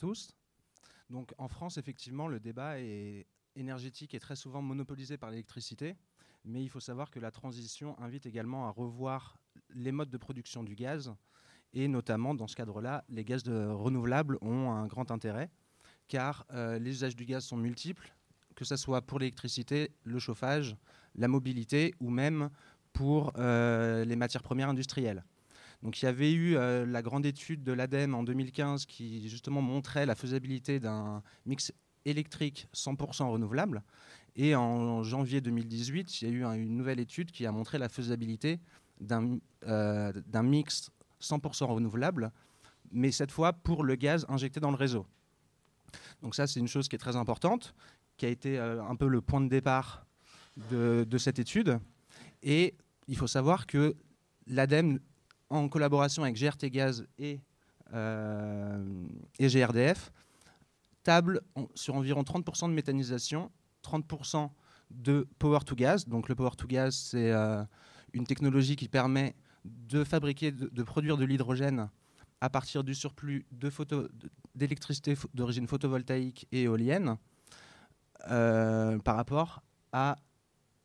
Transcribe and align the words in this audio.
tous. 0.00 0.34
Donc 1.10 1.32
en 1.38 1.48
France, 1.48 1.76
effectivement, 1.76 2.26
le 2.26 2.40
débat 2.40 2.80
est 2.80 3.26
énergétique 3.56 4.14
est 4.14 4.20
très 4.20 4.36
souvent 4.36 4.62
monopolisé 4.62 5.18
par 5.18 5.30
l'électricité, 5.30 5.96
mais 6.44 6.62
il 6.62 6.68
faut 6.68 6.80
savoir 6.80 7.10
que 7.10 7.20
la 7.20 7.30
transition 7.30 7.98
invite 8.00 8.26
également 8.26 8.66
à 8.66 8.70
revoir 8.70 9.38
les 9.74 9.92
modes 9.92 10.10
de 10.10 10.16
production 10.16 10.62
du 10.62 10.74
gaz, 10.74 11.12
et 11.74 11.86
notamment 11.86 12.34
dans 12.34 12.46
ce 12.46 12.56
cadre-là, 12.56 13.04
les 13.08 13.24
gaz 13.24 13.42
de 13.42 13.66
renouvelables 13.66 14.38
ont 14.40 14.70
un 14.70 14.86
grand 14.86 15.10
intérêt, 15.10 15.50
car 16.08 16.46
euh, 16.52 16.78
les 16.78 16.90
usages 16.90 17.16
du 17.16 17.24
gaz 17.24 17.44
sont 17.44 17.56
multiples, 17.56 18.14
que 18.56 18.64
ce 18.64 18.76
soit 18.76 19.02
pour 19.02 19.18
l'électricité, 19.18 19.92
le 20.04 20.18
chauffage, 20.18 20.76
la 21.14 21.28
mobilité, 21.28 21.94
ou 22.00 22.10
même 22.10 22.50
pour 22.92 23.32
euh, 23.36 24.04
les 24.04 24.16
matières 24.16 24.42
premières 24.42 24.68
industrielles. 24.70 25.24
Donc 25.82 26.02
il 26.02 26.04
y 26.04 26.08
avait 26.08 26.32
eu 26.32 26.56
euh, 26.56 26.84
la 26.84 27.02
grande 27.02 27.24
étude 27.24 27.62
de 27.62 27.72
l'ADEME 27.72 28.14
en 28.14 28.22
2015 28.22 28.86
qui 28.86 29.28
justement 29.28 29.62
montrait 29.62 30.06
la 30.06 30.14
faisabilité 30.14 30.78
d'un 30.78 31.22
mix 31.46 31.72
électrique 32.04 32.68
100% 32.74 33.30
renouvelable. 33.30 33.82
Et 34.36 34.54
en 34.54 35.02
janvier 35.02 35.40
2018, 35.40 36.22
il 36.22 36.28
y 36.28 36.30
a 36.30 36.34
eu 36.34 36.62
une 36.62 36.76
nouvelle 36.76 37.00
étude 37.00 37.30
qui 37.30 37.46
a 37.46 37.52
montré 37.52 37.78
la 37.78 37.88
faisabilité 37.88 38.60
d'un 39.00 39.38
euh, 39.66 40.12
mix 40.42 40.90
100% 41.20 41.64
renouvelable, 41.64 42.30
mais 42.92 43.10
cette 43.10 43.32
fois 43.32 43.52
pour 43.52 43.82
le 43.82 43.96
gaz 43.96 44.26
injecté 44.28 44.60
dans 44.60 44.70
le 44.70 44.76
réseau. 44.76 45.06
Donc 46.22 46.34
ça, 46.34 46.46
c'est 46.46 46.60
une 46.60 46.68
chose 46.68 46.88
qui 46.88 46.96
est 46.96 47.00
très 47.00 47.16
importante, 47.16 47.74
qui 48.16 48.26
a 48.26 48.28
été 48.28 48.58
euh, 48.58 48.82
un 48.84 48.96
peu 48.96 49.08
le 49.08 49.20
point 49.20 49.40
de 49.40 49.48
départ 49.48 50.06
de, 50.70 51.06
de 51.08 51.18
cette 51.18 51.38
étude. 51.38 51.78
Et 52.42 52.74
il 53.08 53.16
faut 53.16 53.26
savoir 53.26 53.66
que 53.66 53.96
l'ADEME 54.46 55.00
en 55.50 55.68
collaboration 55.68 56.22
avec 56.22 56.36
GRT 56.36 56.66
Gaz 56.66 57.06
et, 57.18 57.40
euh, 57.92 59.06
et 59.38 59.48
GRDF, 59.48 60.12
table 61.02 61.40
sur 61.74 61.96
environ 61.96 62.22
30% 62.22 62.68
de 62.68 62.74
méthanisation, 62.74 63.50
30% 63.82 64.50
de 64.90 65.26
power 65.38 65.60
to 65.66 65.74
gas. 65.74 66.04
Donc 66.06 66.28
le 66.28 66.34
power 66.34 66.50
to 66.56 66.66
gas, 66.66 66.92
c'est 66.92 67.32
euh, 67.32 67.62
une 68.12 68.26
technologie 68.26 68.76
qui 68.76 68.88
permet 68.88 69.34
de 69.64 70.04
fabriquer, 70.04 70.52
de, 70.52 70.82
produire 70.82 71.16
de 71.16 71.24
l'hydrogène 71.24 71.88
à 72.40 72.48
partir 72.48 72.82
du 72.84 72.94
surplus 72.94 73.46
d'électricité 74.54 75.14
d'origine 75.34 75.66
photovoltaïque 75.66 76.46
et 76.52 76.62
éolienne 76.62 77.16
euh, 78.30 78.98
par 78.98 79.16
rapport 79.16 79.62
à 79.92 80.16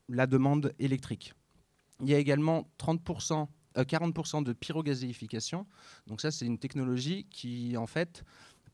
la 0.08 0.26
demande 0.26 0.74
électrique. 0.78 1.34
Il 2.00 2.10
y 2.10 2.14
a 2.14 2.18
également 2.18 2.68
30% 2.78 3.48
40% 3.82 4.40
euh, 4.40 4.42
de 4.42 4.52
pyrogazéification. 4.52 5.66
Donc 6.06 6.20
ça, 6.20 6.30
c'est 6.30 6.46
une 6.46 6.58
technologie 6.58 7.26
qui, 7.30 7.76
en 7.76 7.86
fait, 7.86 8.24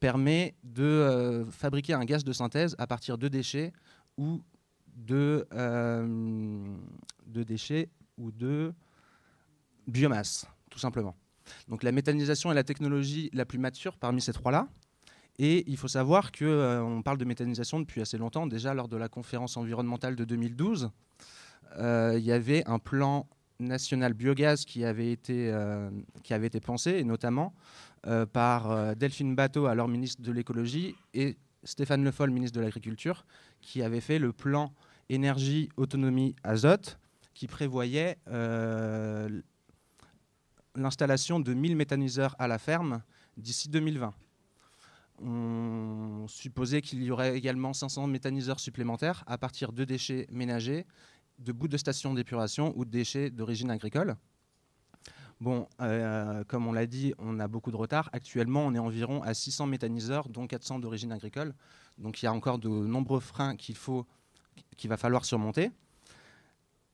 permet 0.00 0.54
de 0.64 0.82
euh, 0.82 1.44
fabriquer 1.46 1.94
un 1.94 2.04
gaz 2.04 2.24
de 2.24 2.32
synthèse 2.32 2.74
à 2.78 2.86
partir 2.86 3.18
de 3.18 3.28
déchets 3.28 3.72
ou 4.16 4.42
de, 4.96 5.46
euh, 5.54 6.76
de 7.26 7.42
déchets 7.42 7.88
ou 8.18 8.30
de 8.30 8.74
biomasse, 9.86 10.46
tout 10.70 10.78
simplement. 10.78 11.16
Donc 11.68 11.82
la 11.82 11.92
méthanisation 11.92 12.52
est 12.52 12.54
la 12.54 12.64
technologie 12.64 13.30
la 13.32 13.44
plus 13.44 13.58
mature 13.58 13.96
parmi 13.96 14.20
ces 14.20 14.32
trois-là. 14.32 14.68
Et 15.38 15.64
il 15.66 15.76
faut 15.76 15.88
savoir 15.88 16.30
qu'on 16.30 16.98
on 16.98 17.02
parle 17.02 17.18
de 17.18 17.24
méthanisation 17.24 17.80
depuis 17.80 18.00
assez 18.00 18.18
longtemps. 18.18 18.46
Déjà, 18.46 18.74
lors 18.74 18.86
de 18.86 18.96
la 18.96 19.08
conférence 19.08 19.56
environnementale 19.56 20.14
de 20.14 20.24
2012, 20.24 20.90
il 21.78 22.18
y 22.18 22.32
avait 22.32 22.68
un 22.68 22.78
plan 22.78 23.26
national 23.62 24.14
biogaz 24.14 24.64
qui 24.64 24.84
avait 24.84 25.12
été, 25.12 25.50
euh, 25.52 25.90
qui 26.22 26.34
avait 26.34 26.46
été 26.46 26.60
pensé, 26.60 26.92
et 26.92 27.04
notamment 27.04 27.54
euh, 28.06 28.26
par 28.26 28.70
euh, 28.70 28.94
Delphine 28.94 29.34
Bateau, 29.34 29.66
alors 29.66 29.88
ministre 29.88 30.22
de 30.22 30.32
l'écologie, 30.32 30.94
et 31.14 31.36
Stéphane 31.64 32.04
Le 32.04 32.10
Foll, 32.10 32.30
ministre 32.30 32.58
de 32.58 32.64
l'Agriculture, 32.64 33.24
qui 33.60 33.82
avait 33.82 34.00
fait 34.00 34.18
le 34.18 34.32
plan 34.32 34.72
énergie, 35.08 35.68
autonomie, 35.76 36.34
azote, 36.42 36.98
qui 37.34 37.46
prévoyait 37.46 38.18
l'installation 40.74 41.40
de 41.40 41.54
1000 41.54 41.76
méthaniseurs 41.76 42.36
à 42.38 42.46
la 42.48 42.58
ferme 42.58 43.02
d'ici 43.36 43.68
2020. 43.68 44.12
On 45.24 46.26
supposait 46.28 46.82
qu'il 46.82 47.02
y 47.02 47.10
aurait 47.10 47.36
également 47.36 47.72
500 47.72 48.06
méthaniseurs 48.08 48.58
supplémentaires 48.58 49.22
à 49.26 49.38
partir 49.38 49.72
de 49.72 49.84
déchets 49.84 50.26
ménagers 50.30 50.84
de 51.38 51.52
bouts 51.52 51.68
de 51.68 51.76
stations 51.76 52.14
d'épuration 52.14 52.72
ou 52.76 52.84
de 52.84 52.90
déchets 52.90 53.30
d'origine 53.30 53.70
agricole. 53.70 54.16
Bon, 55.40 55.66
euh, 55.80 56.44
comme 56.44 56.68
on 56.68 56.72
l'a 56.72 56.86
dit, 56.86 57.14
on 57.18 57.40
a 57.40 57.48
beaucoup 57.48 57.72
de 57.72 57.76
retard. 57.76 58.08
Actuellement, 58.12 58.64
on 58.64 58.74
est 58.74 58.78
environ 58.78 59.22
à 59.22 59.34
600 59.34 59.66
méthaniseurs, 59.66 60.28
dont 60.28 60.46
400 60.46 60.78
d'origine 60.78 61.10
agricole. 61.10 61.52
Donc 61.98 62.22
il 62.22 62.26
y 62.26 62.28
a 62.28 62.32
encore 62.32 62.58
de 62.58 62.68
nombreux 62.68 63.18
freins 63.18 63.56
qu'il 63.56 63.74
faut, 63.74 64.06
qu'il 64.76 64.88
va 64.88 64.96
falloir 64.96 65.24
surmonter. 65.24 65.72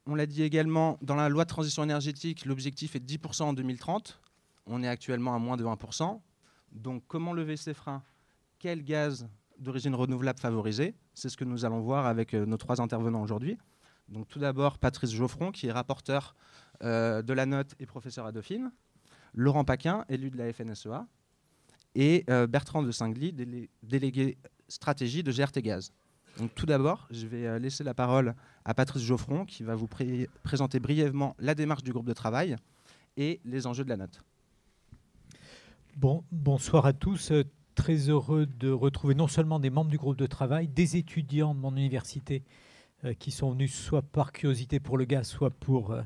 On 0.06 0.14
l'a 0.14 0.24
dit 0.24 0.42
également, 0.42 0.98
dans 1.02 1.14
la 1.16 1.28
loi 1.28 1.44
de 1.44 1.50
transition 1.50 1.84
énergétique, 1.84 2.46
l'objectif 2.46 2.96
est 2.96 3.00
de 3.00 3.06
10% 3.06 3.42
en 3.42 3.52
2030. 3.52 4.18
On 4.64 4.82
est 4.82 4.88
actuellement 4.88 5.34
à 5.34 5.38
moins 5.38 5.58
de 5.58 5.64
1%. 5.64 6.18
Donc 6.72 7.02
comment 7.06 7.34
lever 7.34 7.58
ces 7.58 7.74
freins? 7.74 8.02
Quel 8.58 8.82
gaz 8.82 9.28
d'origine 9.58 9.94
renouvelable 9.94 10.38
favoriser? 10.38 10.94
C'est 11.12 11.28
ce 11.28 11.36
que 11.36 11.44
nous 11.44 11.66
allons 11.66 11.80
voir 11.80 12.06
avec 12.06 12.32
euh, 12.32 12.46
nos 12.46 12.56
trois 12.56 12.80
intervenants 12.80 13.22
aujourd'hui. 13.22 13.58
Donc 14.08 14.28
tout 14.28 14.38
d'abord 14.38 14.78
Patrice 14.78 15.12
Geoffron, 15.12 15.52
qui 15.52 15.66
est 15.66 15.72
rapporteur 15.72 16.34
euh, 16.82 17.22
de 17.22 17.32
la 17.32 17.46
note 17.46 17.74
et 17.78 17.86
professeur 17.86 18.26
à 18.26 18.32
Dauphine, 18.32 18.72
Laurent 19.34 19.64
Paquin, 19.64 20.04
élu 20.08 20.30
de 20.30 20.38
la 20.38 20.52
FNSEA, 20.52 21.06
et 21.94 22.24
euh, 22.30 22.46
Bertrand 22.46 22.82
de 22.82 22.90
Singly, 22.90 23.32
délégué 23.82 24.38
stratégie 24.68 25.22
de 25.22 25.32
GRT 25.32 25.60
Gaz. 25.60 25.92
Tout 26.54 26.66
d'abord, 26.66 27.08
je 27.10 27.26
vais 27.26 27.46
euh, 27.46 27.58
laisser 27.58 27.82
la 27.82 27.94
parole 27.94 28.34
à 28.64 28.72
Patrice 28.72 29.02
Geoffron, 29.02 29.44
qui 29.44 29.62
va 29.62 29.74
vous 29.74 29.88
présenter 30.42 30.78
brièvement 30.78 31.34
la 31.38 31.54
démarche 31.54 31.82
du 31.82 31.92
groupe 31.92 32.06
de 32.06 32.12
travail 32.12 32.56
et 33.16 33.40
les 33.44 33.66
enjeux 33.66 33.84
de 33.84 33.88
la 33.88 33.96
note. 33.96 34.22
Bon, 35.96 36.22
bonsoir 36.30 36.86
à 36.86 36.92
tous. 36.92 37.32
Très 37.74 38.08
heureux 38.08 38.46
de 38.46 38.70
retrouver 38.70 39.14
non 39.14 39.26
seulement 39.26 39.58
des 39.58 39.70
membres 39.70 39.90
du 39.90 39.98
groupe 39.98 40.16
de 40.16 40.26
travail, 40.26 40.68
des 40.68 40.96
étudiants 40.96 41.54
de 41.54 41.60
mon 41.60 41.76
université 41.76 42.44
euh, 43.04 43.14
qui 43.14 43.30
sont 43.30 43.52
venus 43.52 43.72
soit 43.72 44.02
par 44.02 44.32
curiosité 44.32 44.80
pour 44.80 44.98
le 44.98 45.04
gaz, 45.04 45.28
soit 45.28 45.50
pour 45.50 45.92
euh, 45.92 46.02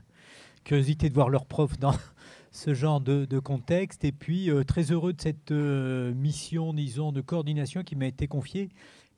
curiosité 0.63 1.09
de 1.09 1.15
voir 1.15 1.31
leurs 1.31 1.47
profs 1.47 1.79
dans 1.79 1.95
ce 2.51 2.75
genre 2.75 3.01
de, 3.01 3.39
contexte. 3.39 4.05
Et 4.05 4.13
puis, 4.13 4.51
euh, 4.51 4.63
très 4.63 4.93
heureux 4.93 5.15
de 5.15 5.21
cette 5.21 5.53
mission, 5.53 6.75
disons, 6.75 7.11
de 7.11 7.23
coordination 7.23 7.83
qui 7.83 7.97
m'a 7.97 8.07
été 8.07 8.29
confiée 8.29 8.69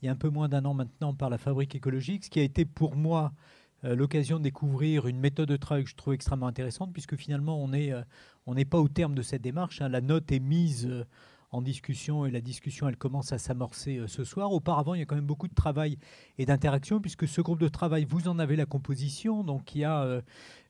il 0.03 0.07
y 0.07 0.09
a 0.09 0.12
un 0.12 0.17
peu 0.17 0.29
moins 0.29 0.51
d'un 0.51 0.67
an 0.67 0.75
maintenant 0.75 1.15
par 1.15 1.31
la 1.31 1.39
Fabrique 1.39 1.75
écologique, 1.75 2.27
ce 2.27 2.31
qui 2.31 2.39
a 2.39 2.43
été 2.43 2.67
pour 2.67 2.95
moi 2.95 3.33
l'occasion 3.83 4.37
de 4.39 4.43
découvrir 4.43 5.06
une 5.06 5.19
méthode 5.19 5.49
de 5.49 5.56
travail 5.56 5.85
que 5.85 5.91
je 5.91 5.95
trouve 5.95 6.12
extrêmement 6.12 6.47
intéressante, 6.47 6.93
puisque 6.93 7.17
finalement, 7.17 7.62
on 7.62 7.69
n'est 7.69 7.95
on 8.47 8.55
pas 8.55 8.81
au 8.81 8.89
terme 8.89 9.15
de 9.15 9.23
cette 9.23 9.41
démarche. 9.41 9.81
Hein. 9.81 9.89
La 9.89 10.03
note 10.03 10.31
est 10.31 10.41
mise 10.41 11.06
en 11.54 11.62
discussion 11.62 12.26
et 12.26 12.31
la 12.31 12.41
discussion 12.41 12.88
elle 12.88 12.97
commence 12.97 13.32
à 13.32 13.38
s'amorcer 13.38 13.98
euh, 13.98 14.09
ce 14.09 14.25
soir. 14.25 14.53
Auparavant, 14.53 14.94
il 14.94 14.98
y 14.98 15.03
a 15.03 15.06
quand 15.06 15.15
même 15.15 15.26
beaucoup 15.26 15.48
de 15.48 15.54
travail 15.54 15.98
et 16.38 16.47
d'interaction 16.47 17.00
puisque 17.00 17.28
ce 17.28 17.41
groupe 17.41 17.60
de 17.60 17.69
travail, 17.69 18.04
vous 18.04 18.28
en 18.28 18.38
avez 18.38 18.56
la 18.56 18.66
composition. 18.66 19.44
Donc 19.44 19.75
il 19.75 19.82
y 19.82 19.84
a 19.84 20.03
euh, 20.03 20.20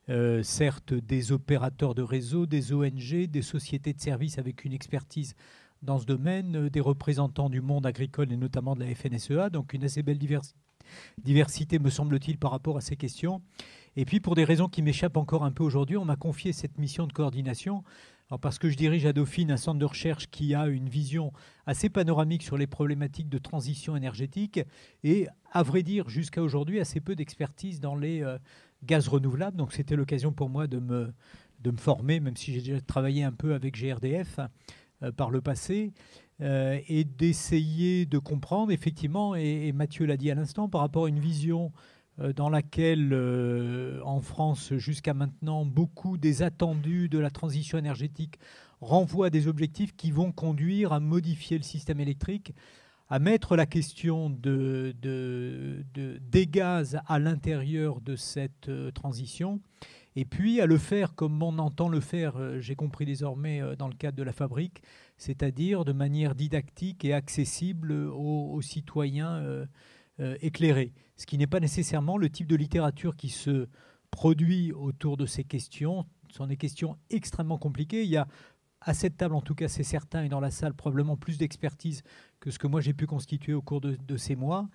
euh, 0.09 0.43
certes 0.43 0.93
des 0.93 1.31
opérateurs 1.31 1.95
de 1.95 2.03
réseau, 2.03 2.45
des 2.45 2.71
ONG, 2.71 3.27
des 3.27 3.41
sociétés 3.41 3.93
de 3.93 3.99
services 3.99 4.37
avec 4.37 4.63
une 4.63 4.73
expertise 4.73 5.35
dans 5.81 5.97
ce 5.97 6.05
domaine, 6.05 6.69
des 6.69 6.81
représentants 6.81 7.49
du 7.49 7.61
monde 7.61 7.85
agricole 7.85 8.31
et 8.31 8.37
notamment 8.37 8.75
de 8.75 8.83
la 8.83 8.93
FNSEA, 8.95 9.49
donc 9.49 9.73
une 9.73 9.83
assez 9.83 10.03
belle 10.03 10.19
diversité 11.17 11.79
me 11.79 11.89
semble-t-il 11.89 12.37
par 12.37 12.51
rapport 12.51 12.77
à 12.77 12.81
ces 12.81 12.95
questions. 12.95 13.41
Et 13.97 14.05
puis 14.05 14.19
pour 14.19 14.35
des 14.35 14.43
raisons 14.43 14.67
qui 14.67 14.81
m'échappent 14.81 15.17
encore 15.17 15.43
un 15.43 15.51
peu 15.51 15.63
aujourd'hui, 15.63 15.97
on 15.97 16.05
m'a 16.05 16.15
confié 16.15 16.51
cette 16.53 16.77
mission 16.77 17.07
de 17.07 17.13
coordination 17.13 17.83
parce 18.41 18.57
que 18.57 18.69
je 18.69 18.75
dirige 18.75 19.05
à 19.05 19.13
Dauphine 19.13 19.51
un 19.51 19.57
centre 19.57 19.79
de 19.79 19.85
recherche 19.85 20.27
qui 20.29 20.55
a 20.55 20.67
une 20.67 20.89
vision 20.89 21.31
assez 21.65 21.89
panoramique 21.89 22.41
sur 22.41 22.57
les 22.57 22.65
problématiques 22.65 23.29
de 23.29 23.37
transition 23.37 23.95
énergétique 23.95 24.59
et, 25.03 25.27
à 25.51 25.61
vrai 25.61 25.83
dire, 25.83 26.09
jusqu'à 26.09 26.41
aujourd'hui, 26.41 26.79
assez 26.79 26.99
peu 26.99 27.15
d'expertise 27.15 27.79
dans 27.79 27.95
les 27.95 28.23
euh, 28.23 28.37
gaz 28.83 29.07
renouvelables. 29.07 29.57
Donc 29.57 29.73
c'était 29.73 29.95
l'occasion 29.95 30.31
pour 30.31 30.49
moi 30.49 30.65
de 30.65 30.79
me, 30.79 31.13
de 31.61 31.71
me 31.71 31.77
former, 31.77 32.19
même 32.19 32.35
si 32.35 32.51
j'ai 32.53 32.61
déjà 32.61 32.81
travaillé 32.81 33.23
un 33.23 33.31
peu 33.31 33.53
avec 33.53 33.75
GRDF 33.79 34.39
euh, 35.03 35.11
par 35.11 35.29
le 35.29 35.41
passé, 35.41 35.93
euh, 36.41 36.79
et 36.87 37.03
d'essayer 37.03 38.07
de 38.07 38.17
comprendre, 38.17 38.71
effectivement, 38.71 39.35
et 39.35 39.71
Mathieu 39.71 40.05
l'a 40.05 40.17
dit 40.17 40.31
à 40.31 40.35
l'instant, 40.35 40.67
par 40.67 40.81
rapport 40.81 41.05
à 41.05 41.09
une 41.09 41.19
vision 41.19 41.71
dans 42.17 42.49
laquelle, 42.49 43.11
euh, 43.11 43.99
en 44.03 44.21
France, 44.21 44.73
jusqu'à 44.75 45.13
maintenant, 45.13 45.65
beaucoup 45.65 46.17
des 46.17 46.43
attendus 46.43 47.09
de 47.09 47.19
la 47.19 47.29
transition 47.29 47.77
énergétique 47.77 48.39
renvoient 48.81 49.27
à 49.27 49.29
des 49.29 49.47
objectifs 49.47 49.95
qui 49.95 50.11
vont 50.11 50.31
conduire 50.31 50.93
à 50.93 50.99
modifier 50.99 51.57
le 51.57 51.63
système 51.63 51.99
électrique, 51.99 52.53
à 53.09 53.19
mettre 53.19 53.55
la 53.55 53.65
question 53.65 54.29
de, 54.29 54.95
de, 55.01 55.83
des 56.21 56.47
gaz 56.47 56.99
à 57.07 57.19
l'intérieur 57.19 58.01
de 58.01 58.15
cette 58.15 58.69
euh, 58.69 58.91
transition 58.91 59.59
et 60.15 60.25
puis 60.25 60.61
à 60.61 60.65
le 60.65 60.77
faire 60.77 61.13
comme 61.13 61.41
on 61.43 61.59
entend 61.59 61.89
le 61.89 61.99
faire, 61.99 62.37
euh, 62.37 62.59
j'ai 62.61 62.75
compris 62.75 63.05
désormais 63.05 63.61
euh, 63.61 63.75
dans 63.75 63.87
le 63.87 63.95
cadre 63.95 64.17
de 64.17 64.23
la 64.23 64.31
fabrique, 64.31 64.81
c'est-à-dire 65.17 65.83
de 65.83 65.91
manière 65.91 66.35
didactique 66.35 67.03
et 67.03 67.13
accessible 67.13 67.91
aux, 67.91 68.61
citoyens 68.61 69.65
éclairés, 70.41 70.93
ce 71.17 71.25
qui 71.25 71.37
n'est 71.37 71.47
pas 71.47 71.59
nécessairement 71.59 72.17
le 72.17 72.29
type 72.29 72.47
de 72.47 72.55
littérature 72.55 73.15
qui 73.15 73.29
se 73.29 73.67
produit 74.11 74.71
autour 74.71 75.17
de 75.17 75.25
ces 75.25 75.43
questions. 75.43 76.05
Ce 76.29 76.37
sont 76.37 76.47
des 76.47 76.57
questions 76.57 76.97
extrêmement 77.09 77.57
compliquées. 77.57 78.03
Il 78.03 78.09
y 78.09 78.17
a 78.17 78.27
à 78.81 78.93
cette 78.93 79.17
table, 79.17 79.35
en 79.35 79.41
tout 79.41 79.55
cas, 79.55 79.67
c'est 79.67 79.83
certain, 79.83 80.23
et 80.23 80.29
dans 80.29 80.39
la 80.39 80.51
salle, 80.51 80.73
probablement 80.73 81.17
plus 81.17 81.37
d'expertise 81.37 82.03
que 82.39 82.51
ce 82.51 82.59
que 82.59 82.67
moi 82.67 82.81
j'ai 82.81 82.93
pu 82.93 83.07
constituer 83.07 83.53
au 83.53 83.61
cours 83.61 83.81
de, 83.81 84.17
ces 84.17 84.35
mois. 84.35 84.69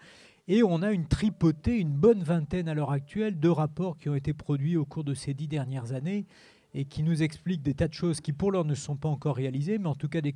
Et 0.49 0.63
on 0.65 0.83
a 0.83 0.91
une 0.91 1.07
tripotée, 1.07 1.79
une 1.79 1.93
bonne 1.93 2.23
vingtaine 2.23 2.69
à 2.69 2.75
l'heure 2.75 2.91
actuelle 2.91 3.39
de 3.39 3.49
rapports 3.49 3.97
qui 3.99 4.09
ont 4.09 4.17
été 4.17 4.33
produits 4.33 4.77
au 4.77 4.85
cours 4.85 5.05
de 5.05 5.15
ces 5.15 5.33
dix 5.33 5.47
dernières 5.47 5.93
années 5.93 6.27
et 6.75 6.85
qui 6.85 7.05
nous 7.05 7.23
expliquent 7.23 7.63
des 7.63 7.75
tas 7.75 7.89
de 7.89 7.95
choses 7.95 8.21
qui, 8.21 8.33
pour 8.33 8.51
l'heure, 8.51 8.65
ne 8.65 8.75
sont 8.75 8.97
pas 8.97 9.09
encore 9.09 9.37
réalisées, 9.37 9.79
mais 9.79 9.89
en 9.89 9.95
tout 9.95 10.09
cas 10.09 10.21
des 10.21 10.35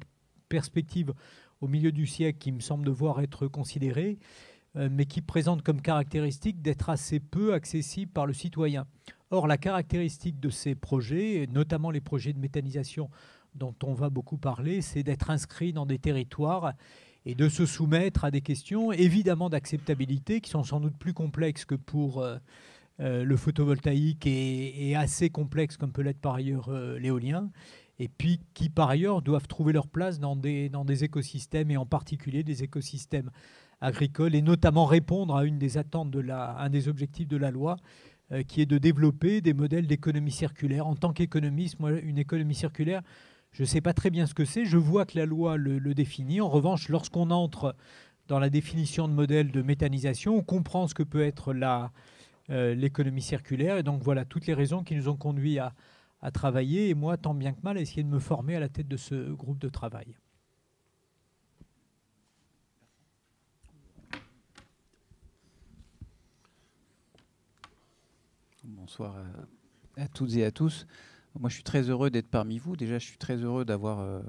perspectives 0.49 1.13
au 1.61 1.67
milieu 1.67 1.91
du 1.91 2.07
siècle 2.07 2.39
qui 2.39 2.53
me 2.53 2.61
semblent 2.61 2.87
devoir 2.87 3.21
être 3.21 3.49
considérées, 3.49 4.19
euh, 4.19 4.54
mais 4.75 5.07
qui 5.07 5.21
présentent 5.21 5.63
comme 5.63 5.81
caractéristique 5.81 6.61
d'être 6.61 6.91
assez 6.91 7.21
peu 7.21 7.55
accessibles 7.55 8.11
par 8.11 8.27
le 8.27 8.33
citoyen. 8.33 8.87
Or, 9.31 9.47
la 9.47 9.57
caractéristique 9.57 10.41
de 10.41 10.51
ces 10.51 10.75
projets, 10.75 11.47
notamment 11.51 11.91
les 11.91 12.01
projets 12.01 12.33
de 12.33 12.39
méthanisation 12.39 13.09
dont 13.55 13.75
on 13.83 13.95
va 13.95 14.11
beaucoup 14.11 14.37
parler, 14.37 14.81
c'est 14.81 15.03
d'être 15.03 15.31
inscrit 15.31 15.73
dans 15.73 15.87
des 15.87 15.99
territoires 15.99 16.73
et 17.27 17.35
de 17.35 17.49
se 17.49 17.67
soumettre 17.67 18.25
à 18.25 18.31
des 18.31 18.41
questions 18.41 18.93
évidemment 18.93 19.49
d'acceptabilité 19.49 20.41
qui 20.41 20.51
sont 20.51 20.65
sans 20.65 20.81
doute 20.81 20.97
plus 20.97 21.15
complexes 21.15 21.65
que 21.65 21.75
pour 21.75 22.21
euh, 22.21 22.37
euh, 23.01 23.25
le 23.25 23.37
photovoltaïque 23.37 24.27
et, 24.27 24.95
assez 24.97 25.31
complexes 25.31 25.77
comme 25.77 25.93
peut 25.93 26.03
l'être 26.03 26.21
par 26.21 26.35
ailleurs 26.35 26.69
euh, 26.69 26.99
l'éolien, 26.99 27.51
et 27.99 28.09
puis 28.09 28.41
qui 28.55 28.69
par 28.69 28.91
ailleurs 28.91 29.23
doivent 29.23 29.49
trouver 29.49 29.73
leur 29.73 29.89
place 29.89 30.19
dans 30.19 30.37
des, 30.37 30.69
dans 30.69 30.85
des 30.85 31.05
écosystèmes 31.05 31.71
et 31.71 31.77
en 31.77 31.87
particulier 31.87 32.43
des 32.43 32.63
écosystèmes 32.63 33.31
agricoles 33.85 34.35
et 34.35 34.43
notamment 34.43 34.85
répondre 34.85 35.37
à 35.37 35.45
une 35.45 35.59
des 35.59 35.79
attentes 35.79 36.11
de 36.11 36.21
la, 36.21 36.57
un 36.59 36.71
des 36.71 36.89
objectifs 36.89 37.29
de 37.29 37.37
la 37.37 37.51
loi 37.51 37.77
qui 38.49 38.63
est 38.63 38.67
de 38.67 38.79
développer 38.79 39.43
des 39.43 39.53
modèles 39.53 39.87
d'économie 39.87 40.33
circulaire. 40.33 40.87
En 40.87 40.97
tant 40.97 41.13
qu'économiste, 41.13 41.79
moi, 41.79 41.93
une 41.93 42.19
économie 42.19 42.55
circulaire, 42.55 43.03
je 43.55 43.63
ne 43.63 43.67
sais 43.67 43.81
pas 43.81 43.95
très 43.95 44.11
bien 44.11 44.27
ce 44.27 44.35
que 44.35 44.45
c'est. 44.45 44.65
Je 44.65 44.77
vois 44.77 45.07
que 45.07 45.17
la 45.17 45.27
loi 45.27 45.57
le, 45.57 45.95
définit. 45.95 46.41
En 46.41 46.49
revanche, 46.49 46.89
lorsqu'on 46.89 47.31
entre 47.31 47.77
dans 48.27 48.41
la 48.41 48.51
définition 48.51 49.07
de 49.07 49.13
modèle 49.13 49.53
de 49.53 49.63
méthanisation, 49.63 50.37
on 50.37 50.43
comprend 50.43 50.89
ce 50.89 50.95
que 50.95 51.05
peut 51.05 51.23
être 51.23 51.55
euh, 52.51 52.75
l'économie 52.75 53.23
circulaire. 53.23 53.79
Et 53.79 53.85
donc 53.85 54.03
voilà 54.03 54.25
toutes 54.25 54.49
les 54.49 54.55
raisons 54.55 54.83
qui 54.83 54.97
nous 54.97 55.09
ont 55.09 55.17
conduits 55.17 55.61
à, 55.61 55.73
à, 56.21 56.33
travailler. 56.33 56.89
Et 56.89 56.95
moi, 56.95 57.17
tant 57.17 57.33
bien 57.33 57.53
que 57.53 57.61
mal, 57.63 57.79
à 57.79 57.81
essayer 57.81 58.03
de 58.03 58.09
me 58.09 58.19
former 58.19 58.57
à 58.57 58.61
la 58.61 58.69
tête 58.69 58.89
de 58.89 58.97
ce 58.97 59.33
groupe 59.33 59.61
de 59.61 59.69
travail. 59.69 60.17
Bonsoir 68.67 69.17
à 69.99 70.09
toutes 70.09 70.35
et 70.37 70.45
à 70.45 70.51
tous. 70.51 70.87
Moi, 71.39 71.51
je 71.51 71.55
suis 71.57 71.63
très 71.63 71.91
heureux 71.91 72.09
d'être 72.09 72.29
parmi 72.29 72.59
vous. 72.59 72.77
Déjà, 72.77 72.99
je 72.99 73.05
suis 73.05 73.19
très 73.19 73.37
heureux 73.37 73.67
d'avoir 73.67 74.01
euh, 74.01 74.21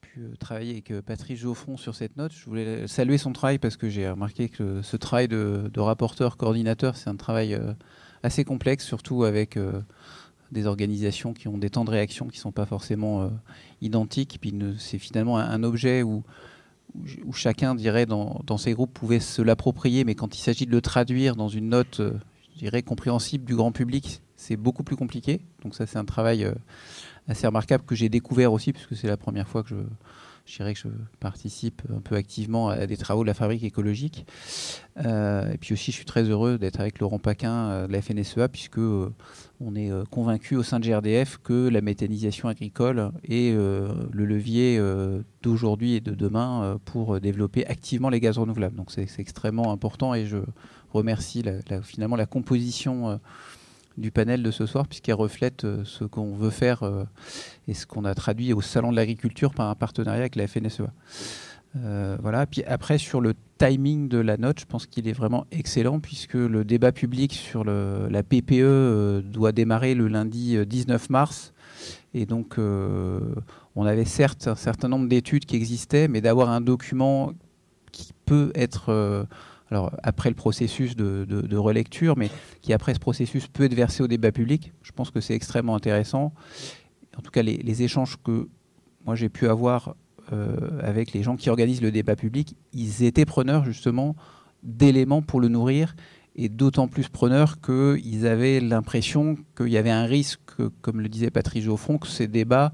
pu 0.00 0.20
euh, 0.20 0.36
travailler 0.36 0.72
avec 0.72 0.90
euh, 0.90 1.02
Patrice 1.02 1.40
Geoffron 1.40 1.76
sur 1.76 1.94
cette 1.94 2.16
note. 2.16 2.32
Je 2.32 2.46
voulais 2.46 2.86
saluer 2.86 3.18
son 3.18 3.34
travail 3.34 3.58
parce 3.58 3.76
que 3.76 3.90
j'ai 3.90 4.08
remarqué 4.08 4.48
que 4.48 4.80
ce 4.80 4.96
travail 4.96 5.28
de, 5.28 5.70
rapporteur, 5.76 6.38
coordinateur, 6.38 6.96
c'est 6.96 7.10
un 7.10 7.16
travail 7.16 7.60
assez 8.22 8.42
complexe, 8.42 8.86
surtout 8.86 9.24
avec 9.24 9.58
des 10.50 10.66
organisations 10.66 11.34
qui 11.34 11.46
ont 11.46 11.58
des 11.58 11.68
temps 11.68 11.84
de 11.84 11.90
réaction 11.90 12.26
qui 12.28 12.38
ne 12.38 12.42
sont 12.42 12.52
pas 12.52 12.66
forcément 12.66 13.30
identiques. 13.82 14.38
Puis 14.40 14.54
c'est 14.78 14.98
finalement 14.98 15.36
un, 15.36 15.62
objet 15.62 16.02
où, 16.02 16.24
où, 17.26 17.32
chacun, 17.34 17.74
dirait, 17.74 18.06
dans, 18.06 18.40
dans, 18.46 18.56
ces 18.56 18.72
groupes 18.72 18.94
pouvait 18.94 19.20
se 19.20 19.42
l'approprier, 19.42 20.04
mais 20.04 20.14
quand 20.14 20.34
il 20.36 20.40
s'agit 20.40 20.64
de 20.64 20.72
le 20.72 20.80
traduire 20.80 21.36
dans 21.36 21.48
une 21.48 21.68
note, 21.68 22.00
je 22.58 22.64
dirais, 22.64 22.82
compréhensible 22.82 23.44
du 23.44 23.54
grand 23.54 23.70
public, 23.70 24.20
c'est 24.34 24.56
beaucoup 24.56 24.82
plus 24.82 24.96
compliqué. 24.96 25.40
Donc 25.62 25.76
ça, 25.76 25.86
c'est 25.86 25.98
un 25.98 26.04
travail 26.04 26.44
euh, 26.44 26.52
assez 27.28 27.46
remarquable 27.46 27.84
que 27.84 27.94
j'ai 27.94 28.08
découvert 28.08 28.52
aussi, 28.52 28.72
puisque 28.72 28.96
c'est 28.96 29.06
la 29.06 29.16
première 29.16 29.46
fois 29.46 29.62
que 29.62 29.68
je, 29.68 30.56
dirais 30.56 30.74
que 30.74 30.80
je 30.80 30.88
participe 31.20 31.82
un 31.94 32.00
peu 32.00 32.16
activement 32.16 32.70
à 32.70 32.88
des 32.88 32.96
travaux 32.96 33.22
de 33.22 33.28
la 33.28 33.34
fabrique 33.34 33.62
écologique. 33.62 34.26
Euh, 35.04 35.52
et 35.52 35.58
puis 35.58 35.72
aussi, 35.72 35.92
je 35.92 35.96
suis 35.98 36.04
très 36.04 36.24
heureux 36.24 36.58
d'être 36.58 36.80
avec 36.80 36.98
Laurent 36.98 37.20
Paquin 37.20 37.52
euh, 37.52 37.86
de 37.86 37.92
la 37.92 38.02
FNSEA, 38.02 38.48
puisque 38.48 38.80
on 38.80 39.76
est 39.76 39.90
convaincu 40.10 40.56
au 40.56 40.64
sein 40.64 40.80
de 40.80 40.88
GRDF 40.88 41.38
que 41.38 41.68
la 41.68 41.80
méthanisation 41.80 42.48
agricole 42.48 43.12
est 43.24 43.52
le 43.52 44.24
levier 44.24 44.80
d'aujourd'hui 45.42 45.94
et 45.94 46.00
de 46.00 46.12
demain 46.12 46.78
pour 46.84 47.18
développer 47.18 47.66
activement 47.66 48.08
les 48.08 48.20
gaz 48.20 48.38
renouvelables. 48.38 48.76
Donc 48.76 48.92
c'est 48.92 49.08
extrêmement 49.18 49.72
important 49.72 50.14
et 50.14 50.26
je 50.26 50.38
remercie 50.90 51.44
finalement 51.82 52.16
la 52.16 52.26
composition 52.26 53.18
du 53.98 54.10
panel 54.10 54.42
de 54.42 54.50
ce 54.50 54.64
soir, 54.64 54.86
puisqu'elle 54.86 55.16
reflète 55.16 55.64
euh, 55.64 55.82
ce 55.84 56.04
qu'on 56.04 56.34
veut 56.34 56.50
faire 56.50 56.84
euh, 56.84 57.04
et 57.66 57.74
ce 57.74 57.84
qu'on 57.84 58.04
a 58.04 58.14
traduit 58.14 58.52
au 58.52 58.60
Salon 58.60 58.92
de 58.92 58.96
l'agriculture 58.96 59.52
par 59.52 59.68
un 59.68 59.74
partenariat 59.74 60.20
avec 60.20 60.36
la 60.36 60.46
FNSEA. 60.46 60.92
Euh, 61.76 62.16
voilà. 62.22 62.46
Puis 62.46 62.62
après, 62.64 62.96
sur 62.96 63.20
le 63.20 63.34
timing 63.58 64.08
de 64.08 64.18
la 64.18 64.36
note, 64.36 64.60
je 64.60 64.66
pense 64.66 64.86
qu'il 64.86 65.08
est 65.08 65.12
vraiment 65.12 65.46
excellent 65.50 65.98
puisque 65.98 66.34
le 66.34 66.64
débat 66.64 66.92
public 66.92 67.32
sur 67.32 67.64
la 67.64 68.22
PPE 68.22 69.22
doit 69.24 69.52
démarrer 69.52 69.94
le 69.94 70.06
lundi 70.06 70.56
19 70.64 71.10
mars. 71.10 71.52
Et 72.14 72.24
donc, 72.24 72.56
on 72.58 73.84
avait 73.84 74.06
certes 74.06 74.48
un 74.48 74.54
certain 74.54 74.88
nombre 74.88 75.08
d'études 75.08 75.44
qui 75.44 75.56
existaient, 75.56 76.08
mais 76.08 76.20
d'avoir 76.20 76.48
un 76.50 76.60
document 76.60 77.32
qui 77.92 78.12
peut 78.24 78.50
être 78.54 79.26
alors 79.70 79.92
après 80.02 80.28
le 80.30 80.34
processus 80.34 80.96
de, 80.96 81.56
relecture, 81.56 82.16
mais 82.16 82.30
qui 82.62 82.72
après 82.72 82.94
ce 82.94 82.98
processus 82.98 83.46
peut 83.46 83.64
être 83.64 83.74
versé 83.74 84.02
au 84.02 84.08
débat 84.08 84.32
public. 84.32 84.72
Je 84.82 84.92
pense 84.92 85.10
que 85.10 85.20
c'est 85.20 85.34
extrêmement 85.34 85.74
intéressant. 85.74 86.32
En 87.16 87.20
tout 87.20 87.30
cas, 87.30 87.42
les, 87.42 87.82
échanges 87.82 88.16
que 88.22 88.48
moi 89.04 89.14
j'ai 89.14 89.28
pu 89.28 89.48
avoir 89.48 89.94
euh, 90.32 90.56
avec 90.82 91.12
les 91.12 91.22
gens 91.22 91.36
qui 91.36 91.50
organisent 91.50 91.82
le 91.82 91.90
débat 91.90 92.16
public, 92.16 92.56
ils 92.72 93.02
étaient 93.02 93.24
preneurs 93.24 93.64
justement 93.64 94.14
d'éléments 94.62 95.22
pour 95.22 95.40
le 95.40 95.48
nourrir 95.48 95.94
et 96.36 96.48
d'autant 96.48 96.86
plus 96.86 97.08
preneurs 97.08 97.60
qu'ils 97.60 98.26
avaient 98.26 98.60
l'impression 98.60 99.36
qu'il 99.56 99.68
y 99.68 99.76
avait 99.76 99.90
un 99.90 100.04
risque, 100.04 100.40
comme 100.80 101.00
le 101.00 101.08
disait 101.08 101.30
Patrice 101.30 101.64
Geoffron, 101.64 101.98
que 101.98 102.06
ces 102.06 102.28
débats 102.28 102.72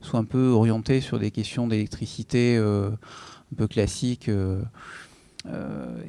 soient 0.00 0.20
un 0.20 0.24
peu 0.24 0.48
orientés 0.48 1.00
sur 1.00 1.18
des 1.18 1.30
questions 1.30 1.66
d'électricité 1.66 2.56
euh, 2.56 2.90
un 2.90 3.56
peu 3.56 3.68
classiques. 3.68 4.30
Euh, 4.30 4.62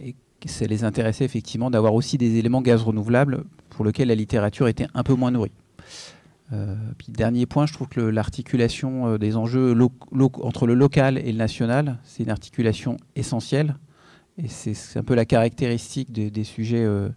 et 0.02 0.16
ça 0.50 0.66
les 0.66 0.84
intéressait 0.84 1.26
effectivement 1.26 1.70
d'avoir 1.70 1.94
aussi 1.94 2.18
des 2.18 2.38
éléments 2.38 2.62
gaz 2.62 2.82
renouvelables 2.82 3.44
pour 3.70 3.86
lesquels 3.86 4.08
la 4.08 4.16
littérature 4.16 4.68
était 4.68 4.88
un 4.94 5.04
peu 5.04 5.14
moins 5.14 5.32
nourrie. 5.32 5.52
Euh, 6.52 6.76
dernier 7.08 7.46
point, 7.46 7.66
je 7.66 7.74
trouve 7.74 7.88
que 7.88 8.02
l'articulation 8.02 9.08
euh, 9.08 9.18
des 9.18 9.36
enjeux 9.36 9.76
entre 10.42 10.68
le 10.68 10.74
local 10.74 11.18
et 11.18 11.32
le 11.32 11.38
national, 11.38 12.00
c'est 12.04 12.24
une 12.24 12.30
articulation 12.30 12.98
essentielle. 13.16 13.76
Et 14.38 14.48
c'est 14.48 14.98
un 14.98 15.04
peu 15.04 15.14
la 15.14 15.26
caractéristique 15.26 16.12
des 16.12 16.44
sujets 16.44 16.84
euh, 16.84 17.10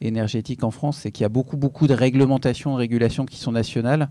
énergétiques 0.00 0.64
en 0.64 0.72
France, 0.72 0.98
c'est 1.02 1.12
qu'il 1.12 1.22
y 1.22 1.26
a 1.26 1.28
beaucoup, 1.28 1.56
beaucoup 1.56 1.86
de 1.86 1.94
réglementations, 1.94 2.72
de 2.72 2.78
régulations 2.78 3.26
qui 3.26 3.36
sont 3.36 3.52
nationales, 3.52 4.10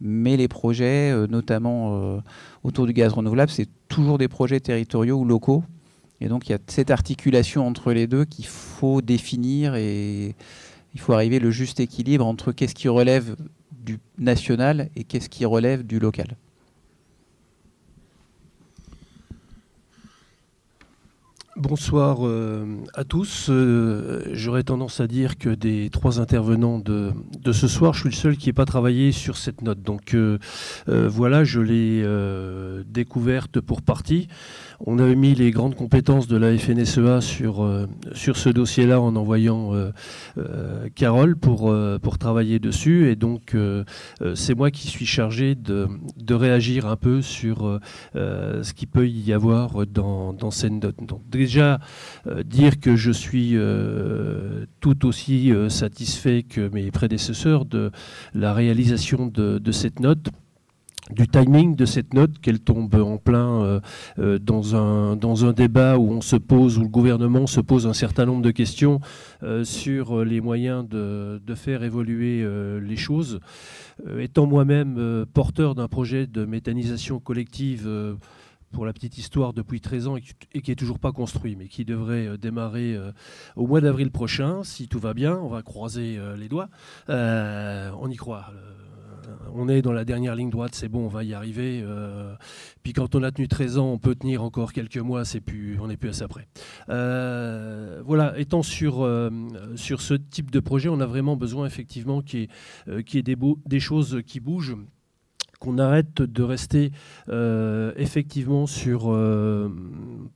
mais 0.00 0.36
les 0.36 0.48
projets, 0.48 1.14
notamment 1.28 2.20
autour 2.64 2.86
du 2.86 2.92
gaz 2.92 3.12
renouvelable, 3.12 3.52
c'est 3.52 3.68
toujours 3.86 4.18
des 4.18 4.26
projets 4.26 4.58
territoriaux 4.58 5.20
ou 5.20 5.24
locaux. 5.24 5.62
Et 6.22 6.28
donc 6.28 6.48
il 6.48 6.52
y 6.52 6.54
a 6.54 6.58
cette 6.68 6.92
articulation 6.92 7.66
entre 7.66 7.92
les 7.92 8.06
deux 8.06 8.24
qu'il 8.24 8.46
faut 8.46 9.02
définir 9.02 9.74
et 9.74 10.36
il 10.94 11.00
faut 11.00 11.14
arriver 11.14 11.40
le 11.40 11.50
juste 11.50 11.80
équilibre 11.80 12.24
entre 12.24 12.52
qu'est-ce 12.52 12.76
qui 12.76 12.88
relève 12.88 13.34
du 13.72 13.98
national 14.18 14.88
et 14.94 15.02
qu'est-ce 15.02 15.28
qui 15.28 15.44
relève 15.44 15.84
du 15.84 15.98
local. 15.98 16.36
Bonsoir 21.56 22.26
euh, 22.26 22.64
à 22.94 23.04
tous. 23.04 23.48
Euh, 23.50 24.22
j'aurais 24.32 24.62
tendance 24.62 25.00
à 25.00 25.06
dire 25.06 25.36
que 25.36 25.50
des 25.50 25.90
trois 25.90 26.18
intervenants 26.18 26.78
de, 26.78 27.12
de, 27.38 27.52
ce 27.52 27.68
soir, 27.68 27.92
je 27.92 28.00
suis 28.00 28.08
le 28.08 28.14
seul 28.14 28.36
qui 28.38 28.48
n'ait 28.48 28.54
pas 28.54 28.64
travaillé 28.64 29.12
sur 29.12 29.36
cette 29.36 29.60
note. 29.60 29.82
Donc 29.82 30.14
euh, 30.14 30.38
voilà, 30.86 31.44
je 31.44 31.60
l'ai 31.60 32.04
découverte 32.86 33.60
pour 33.60 33.82
partie. 33.82 34.28
On 34.84 34.98
avait 34.98 35.14
mis 35.14 35.34
les 35.34 35.50
grandes 35.50 35.74
compétences 35.74 36.26
de 36.26 36.36
la 36.36 36.56
FNSEA 36.56 37.20
sur, 37.20 37.86
sur 38.14 38.36
ce 38.36 38.48
dossier-là 38.48 39.00
en 39.00 39.14
envoyant 39.14 39.72
Carole 40.94 41.36
pour, 41.36 41.72
travailler 42.18 42.58
dessus. 42.58 43.08
Et 43.10 43.16
donc 43.16 43.56
c'est 44.34 44.54
moi 44.54 44.70
qui 44.70 44.88
suis 44.88 45.06
chargé 45.06 45.54
de, 45.54 45.88
réagir 46.34 46.86
un 46.86 46.96
peu 46.96 47.22
sur 47.22 47.80
ce 48.14 48.72
qu'il 48.72 48.88
peut 48.88 49.08
y 49.08 49.32
avoir 49.32 49.86
dans, 49.86 50.32
dans 50.32 50.50
note. 50.70 50.96
Donc, 51.06 51.28
déjà 51.28 51.78
dire 52.44 52.80
que 52.80 52.96
je 52.96 53.12
suis 53.12 53.56
tout 54.80 55.06
aussi 55.06 55.52
satisfait 55.68 56.42
que 56.42 56.68
mes 56.68 56.90
prédécesseurs 56.90 57.64
de 57.66 57.90
la 58.34 58.52
réalisation 58.52 59.26
de 59.26 59.72
cette 59.72 60.00
note 60.00 60.28
du 61.12 61.28
timing 61.28 61.76
de 61.76 61.84
cette 61.84 62.14
note, 62.14 62.38
qu'elle 62.38 62.60
tombe 62.60 62.94
en 62.94 63.18
plein 63.18 63.62
euh, 63.62 63.80
euh, 64.18 64.38
dans, 64.38 64.74
un, 64.74 65.16
dans 65.16 65.44
un 65.44 65.52
débat 65.52 65.98
où 65.98 66.10
on 66.10 66.20
se 66.20 66.36
pose, 66.36 66.78
où 66.78 66.82
le 66.82 66.88
gouvernement 66.88 67.46
se 67.46 67.60
pose 67.60 67.86
un 67.86 67.92
certain 67.92 68.26
nombre 68.26 68.42
de 68.42 68.50
questions 68.50 69.00
euh, 69.42 69.64
sur 69.64 70.24
les 70.24 70.40
moyens 70.40 70.88
de, 70.88 71.40
faire 71.54 71.82
évoluer 71.82 72.44
les 72.80 72.96
choses. 72.96 73.38
étant 74.18 74.46
moi-même 74.46 75.26
porteur 75.34 75.74
d'un 75.74 75.86
projet 75.86 76.26
de 76.26 76.46
méthanisation 76.46 77.20
collective 77.20 78.16
pour 78.72 78.86
la 78.86 78.94
petite 78.94 79.18
histoire 79.18 79.52
depuis 79.52 79.82
13 79.82 80.08
ans 80.08 80.16
et 80.16 80.62
qui 80.62 80.70
n'est 80.70 80.76
toujours 80.76 80.98
pas 80.98 81.12
construit, 81.12 81.54
mais 81.54 81.68
qui 81.68 81.84
devrait 81.84 82.38
démarrer 82.38 82.98
au 83.54 83.66
mois 83.66 83.82
d'avril 83.82 84.10
prochain, 84.10 84.64
si 84.64 84.88
tout 84.88 84.98
va 84.98 85.12
bien. 85.12 85.36
On 85.36 85.48
va 85.48 85.62
croiser 85.62 86.18
les 86.38 86.48
doigts. 86.48 86.70
on 87.08 88.08
y 88.08 88.16
croit 88.16 88.50
on 89.54 89.68
est 89.68 89.82
dans 89.82 89.92
la 89.92 90.04
dernière 90.04 90.34
ligne 90.34 90.50
droite, 90.50 90.74
c'est 90.74 90.88
bon, 90.88 91.04
on 91.04 91.08
va 91.08 91.24
y 91.24 91.34
arriver. 91.34 91.82
Euh, 91.84 92.34
puis 92.82 92.92
quand 92.92 93.14
on 93.14 93.22
a 93.22 93.30
tenu 93.30 93.48
13 93.48 93.78
ans, 93.78 93.92
on 93.92 93.98
peut 93.98 94.14
tenir 94.14 94.42
encore 94.42 94.72
quelques 94.72 94.98
mois, 94.98 95.22
on 95.80 95.86
n'est 95.88 95.96
plus 95.96 96.08
assez 96.08 96.26
près. 96.28 96.48
Euh, 96.88 98.02
voilà, 98.04 98.38
étant 98.38 98.62
sur, 98.62 99.02
euh, 99.02 99.30
sur 99.76 100.00
ce 100.00 100.14
type 100.14 100.50
de 100.50 100.60
projet, 100.60 100.88
on 100.88 101.00
a 101.00 101.06
vraiment 101.06 101.36
besoin 101.36 101.66
effectivement 101.66 102.22
qu'il 102.22 102.48
y 102.88 103.18
ait, 103.18 103.36
des 103.66 103.80
choses 103.80 104.20
qui 104.26 104.40
bougent 104.40 104.76
qu'on 105.62 105.78
arrête 105.78 106.22
de 106.22 106.42
rester 106.42 106.90
euh, 107.28 107.92
effectivement 107.96 108.66
sur 108.66 109.12
euh, 109.12 109.68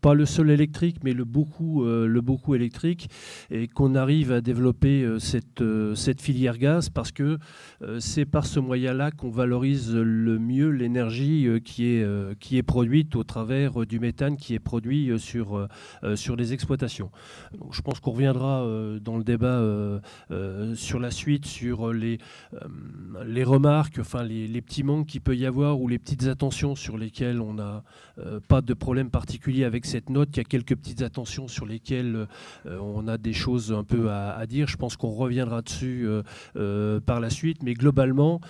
pas 0.01 0.15
le 0.15 0.25
seul 0.25 0.51
électrique, 0.51 0.99
mais 1.03 1.13
le 1.15 1.25
beaucoup, 1.25 1.83
euh, 1.83 2.07
le 2.07 2.21
beaucoup 2.21 2.55
électrique, 2.55 3.11
et 3.51 3.67
qu'on 3.67 3.97
arrive 3.97 4.31
à 4.31 4.41
développer 4.41 5.05
cette, 5.19 5.65
cette 5.97 6.21
filière 6.21 6.59
gaz 6.59 6.91
parce 6.91 7.11
que 7.11 7.39
c'est 7.99 8.25
par 8.25 8.47
ce 8.47 8.61
moyen-là 8.61 9.11
qu'on 9.11 9.31
valorise 9.31 9.93
le 9.95 10.39
mieux 10.39 10.71
l'énergie 10.71 11.49
qui, 11.65 11.87
est, 11.87 12.39
qui 12.39 12.57
est 12.57 12.63
produite 12.63 13.17
au 13.17 13.25
travers 13.25 13.85
du 13.85 13.99
méthane 13.99 14.37
qui 14.37 14.55
est 14.55 14.61
produit 14.61 15.11
sur, 15.19 15.69
sur 16.15 16.37
les 16.37 16.53
exploitations. 16.53 17.11
je 17.71 17.81
pense 17.83 18.01
qu'on 18.01 18.13
reviendra 18.13 18.65
dans 19.01 19.17
le 19.17 19.25
débat 19.25 19.63
sur 20.75 21.01
la 21.01 21.11
suite, 21.11 21.47
sur 21.47 21.93
les, 21.93 22.19
les 23.25 23.45
remarques, 23.45 23.99
enfin 24.01 24.23
les, 24.23 24.47
les 24.47 24.63
petits 24.63 24.83
manques 24.83 25.07
qui 25.07 25.16
peut 25.21 25.37
y 25.37 25.47
avoir 25.47 25.81
ou 25.81 25.89
les 25.89 25.99
petites 25.99 26.27
attentions 26.27 26.75
sur 26.75 26.97
lesquelles 26.97 27.41
on 27.41 27.55
n'a 27.55 27.83
euh, 28.19 28.41
pas 28.47 28.63
de 28.63 28.73
problème 28.73 29.11
particulier 29.11 29.65
avec 29.65 29.85
cette 29.85 30.09
note. 30.09 30.31
Il 30.33 30.39
y 30.39 30.41
a 30.41 30.45
quelques 30.45 30.75
petites 30.75 31.03
attentions 31.03 31.49
sur 31.49 31.67
lesquelles 31.67 32.27
euh, 32.67 32.79
on 32.81 33.09
a 33.09 33.19
des 33.19 33.35
choses 33.35 33.73
un 33.73 33.85
peu 33.85 34.11
à, 34.11 34.45
dire. 34.47 34.69
Je 34.69 34.77
pense 34.77 34.97
qu'on 34.97 35.11
reviendra 35.11 35.61
dessus 35.61 36.09
euh, 36.57 37.01
par 37.01 37.21
la 37.21 37.31
suite. 37.31 37.63
Mais 37.63 37.75
globalement, 37.75 38.41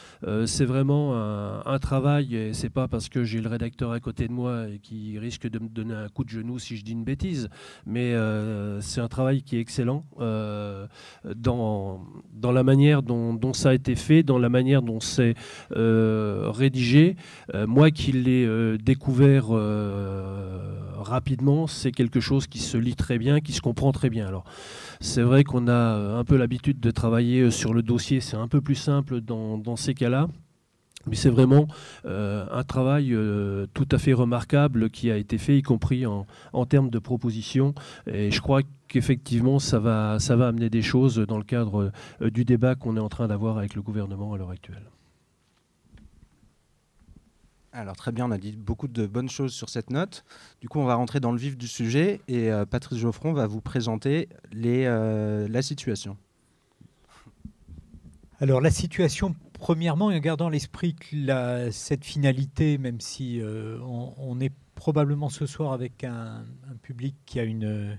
c'est 0.46 0.64
vraiment 0.64 1.16
un, 1.16 1.78
travail. 1.78 2.35
Et 2.35 2.52
c'est 2.54 2.70
pas 2.70 2.88
parce 2.88 3.08
que 3.08 3.25
j'ai 3.25 3.40
le 3.40 3.49
rédacteur 3.49 3.92
à 3.92 4.00
côté 4.00 4.28
de 4.28 4.32
moi 4.32 4.68
et 4.68 4.78
qui 4.78 5.18
risque 5.18 5.49
de 5.49 5.58
me 5.58 5.68
donner 5.68 5.94
un 5.94 6.08
coup 6.08 6.25
de 6.25 6.30
genou 6.30 6.58
si 6.58 6.76
je 6.76 6.85
dis 6.85 6.92
une 6.92 7.04
bêtise. 7.04 7.49
Mais 7.87 8.14
c'est 8.80 9.00
un 9.00 9.08
travail 9.08 9.42
qui 9.42 9.56
est 9.56 9.61
excellent 9.61 10.04
dans, 11.35 12.04
dans 12.32 12.52
la 12.52 12.62
manière 12.62 13.02
dont, 13.02 13.35
dont, 13.35 13.52
ça 13.52 13.70
a 13.70 13.75
été 13.75 13.94
fait, 13.94 14.23
dans 14.23 14.38
la 14.38 14.49
manière 14.49 14.82
dont 14.82 15.00
c'est 15.00 15.35
rédigé 16.56 17.16
euh, 17.54 17.66
moi 17.66 17.90
qui 17.90 18.12
l'ai 18.12 18.44
euh, 18.44 18.76
découvert 18.78 19.46
euh, 19.50 20.72
rapidement, 20.96 21.66
c'est 21.66 21.92
quelque 21.92 22.20
chose 22.20 22.46
qui 22.46 22.58
se 22.58 22.76
lit 22.76 22.96
très 22.96 23.18
bien, 23.18 23.40
qui 23.40 23.52
se 23.52 23.60
comprend 23.60 23.92
très 23.92 24.10
bien. 24.10 24.26
Alors, 24.26 24.44
c'est 25.00 25.22
vrai 25.22 25.44
qu'on 25.44 25.68
a 25.68 26.18
un 26.18 26.25
peu 26.25 26.36
l'habitude 26.36 26.80
de 26.80 26.90
travailler 26.90 27.50
sur 27.50 27.75
le 27.75 27.82
dossier, 27.82 28.20
c'est 28.20 28.36
un 28.36 28.48
peu 28.48 28.60
plus 28.60 28.75
simple 28.75 29.20
dans, 29.20 29.76
ces 29.76 29.94
cas-là. 29.94 30.28
Mais 31.08 31.14
c'est 31.14 31.30
vraiment 31.30 31.68
un 32.04 32.64
travail 32.64 33.16
tout 33.75 33.88
à 33.92 33.98
fait 33.98 34.12
remarquable 34.12 34.90
qui 34.90 35.08
a 35.12 35.16
été 35.16 35.38
fait, 35.38 35.56
y 35.58 35.62
compris 35.62 36.04
en, 36.04 36.26
termes 36.68 36.90
de 36.90 36.98
propositions. 36.98 37.75
Et 38.10 38.32
je 38.32 38.40
crois 38.40 38.62
qu'effectivement, 38.88 39.60
ça 39.60 39.78
va, 39.78 40.18
ça 40.18 40.34
va 40.34 40.48
amener 40.48 40.68
des 40.68 40.82
choses 40.82 41.18
dans 41.18 41.38
le 41.38 41.44
cadre 41.44 41.92
du 42.20 42.44
débat 42.44 42.75
qu'on 42.75 42.96
est 42.96 43.00
en 43.00 43.08
train 43.08 43.28
d'avoir 43.28 43.58
avec 43.58 43.76
le 43.76 43.82
gouvernement 43.82 44.32
à 44.32 44.38
l'heure 44.38 44.50
actuelle. 44.50 44.82
Alors 47.76 47.95
très 47.95 48.11
bien, 48.11 48.25
on 48.25 48.30
a 48.30 48.38
dit 48.38 48.52
beaucoup 48.52 48.88
de 48.88 49.06
bonnes 49.06 49.28
choses 49.28 49.52
sur 49.52 49.68
cette 49.68 49.90
note. 49.90 50.25
Du 50.62 50.68
coup, 50.68 50.78
on 50.78 50.87
va 50.87 50.95
rentrer 50.95 51.21
dans 51.21 51.30
le 51.30 51.37
vif 51.37 51.59
du 51.59 51.68
sujet 51.68 52.23
et 52.26 52.50
euh, 52.50 52.64
Patrice 52.64 52.99
Geoffron 52.99 53.35
va 53.35 53.47
vous 53.47 53.61
présenter 53.61 54.30
euh, 54.54 55.47
la 55.47 55.61
situation. 55.61 56.16
Alors 58.40 58.62
la 58.62 58.71
situation, 58.71 59.37
premièrement, 59.52 60.06
en 60.06 60.18
gardant 60.21 60.49
l'esprit 60.49 60.95
que 60.95 61.68
cette 61.71 62.06
finalité, 62.06 62.78
même 62.78 62.99
si 63.02 63.42
euh, 63.42 63.78
on, 63.83 64.40
est 64.40 64.54
probablement 64.75 65.28
ce 65.28 65.45
soir 65.45 65.75
avec 65.75 66.02
un, 66.02 66.47
public 66.80 67.14
qui 67.26 67.38
a 67.40 67.45
une, 67.45 67.99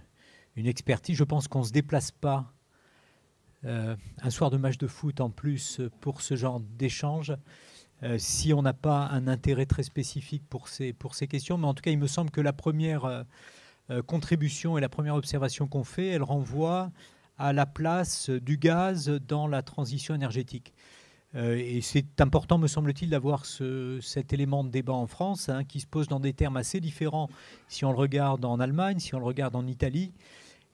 une 0.56 0.66
expertise, 0.66 1.16
je 1.16 1.24
pense 1.24 1.48
qu'on 1.48 1.60
ne 1.60 1.66
se 1.66 1.72
déplace 1.72 2.10
pas 2.10 2.52
un 3.64 4.30
soir 4.30 4.50
de 4.50 4.58
match 4.58 4.78
de 4.78 4.88
foot 4.88 5.20
en 5.20 5.30
plus 5.30 5.82
pour 6.00 6.22
ce 6.22 6.36
genre 6.36 6.62
d'échange. 6.62 7.34
Euh, 8.04 8.18
si 8.20 8.54
on 8.54 8.62
n'a 8.62 8.74
pas 8.74 9.08
un 9.12 9.28
intérêt 9.28 9.66
très 9.66 9.84
spécifique 9.84 10.44
pour 10.50 10.68
ces, 10.68 10.94
pour 10.94 11.16
ces 11.16 11.28
questions. 11.28 11.58
Mais 11.58 11.66
en 11.66 11.74
tout 11.74 11.82
cas, 11.82 11.92
il 11.92 11.98
me 11.98 12.08
semble 12.08 12.30
que 12.30 12.42
la 12.42 12.54
première 12.54 13.06
euh, 13.06 13.24
euh, 13.90 14.02
contribution 14.04 14.78
et 14.78 14.82
la 14.82 14.90
première 14.90 15.16
observation 15.16 15.68
qu'on 15.68 15.84
fait, 15.84 16.08
elle 16.08 16.24
renvoie 16.24 16.92
à 17.40 17.54
la 17.54 17.66
place 17.66 18.30
du 18.30 18.58
gaz 18.58 19.10
dans 19.10 19.48
la 19.48 19.62
transition 19.62 20.16
énergétique. 20.16 20.74
et 21.36 21.82
c'est 21.82 22.20
important, 22.20 22.58
me 22.58 22.66
semble-t-il, 22.66 23.12
d'avoir 23.12 23.46
cet 23.46 24.34
élément 24.34 24.64
de 24.64 24.70
débat 24.70 24.94
en 24.94 25.06
France, 25.06 25.48
hein, 25.50 25.64
qui 25.64 25.80
se 25.80 25.86
pose 25.86 26.08
dans 26.08 26.20
des 26.20 26.34
termes 26.34 26.58
assez 26.58 26.80
différents 26.80 27.30
si 27.68 27.86
on 27.86 27.92
le 27.92 27.98
regarde 27.98 28.44
en 28.44 28.60
Allemagne, 28.60 28.98
si 28.98 29.14
on 29.14 29.20
le 29.20 29.26
regarde 29.26 29.56
en 29.56 29.68
Italie. 29.68 30.14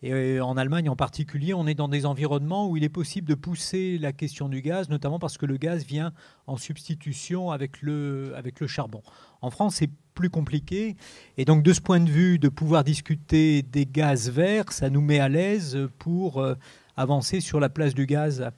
Et 0.03 0.11
euh, 0.11 0.43
en 0.43 0.57
Allemagne 0.57 0.89
en 0.89 0.97
particulier, 0.97 1.53
on 1.53 1.65
est 1.65 1.75
dans 1.75 1.87
des 1.87 2.05
environnements 2.05 2.69
où 2.69 2.75
il 2.75 2.83
est 2.83 2.89
possible 2.89 3.25
de 3.25 3.35
pousser 3.35 3.97
la 3.97 4.11
question 4.11 4.49
du 4.49 4.61
gaz, 4.61 4.89
notamment 4.89 5.17
parce 5.17 5.37
que 5.37 5.45
le 5.45 5.55
gaz 5.55 5.85
vient 5.85 6.11
en 6.45 6.57
substitution 6.57 7.51
avec 7.51 7.81
le, 7.81 8.33
avec 8.35 8.59
le 8.59 8.67
charbon. 8.67 9.01
En 9.41 9.49
France, 9.49 9.75
c'est 9.75 9.89
plus 10.13 10.29
compliqué. 10.29 10.97
Et 11.37 11.45
donc, 11.45 11.63
de 11.63 11.71
ce 11.71 11.79
point 11.79 12.01
de 12.01 12.09
vue, 12.09 12.37
de 12.37 12.49
pouvoir 12.49 12.83
discuter 12.83 13.61
des 13.61 13.85
gaz 13.85 14.29
verts, 14.29 14.73
ça 14.73 14.89
nous 14.89 14.99
met 14.99 15.19
à 15.19 15.29
l'aise 15.29 15.87
pour 15.99 16.39
euh, 16.39 16.55
avancer 16.97 17.39
sur 17.39 17.61
la 17.61 17.69
place 17.69 17.93
du 17.93 18.05
gaz 18.05 18.49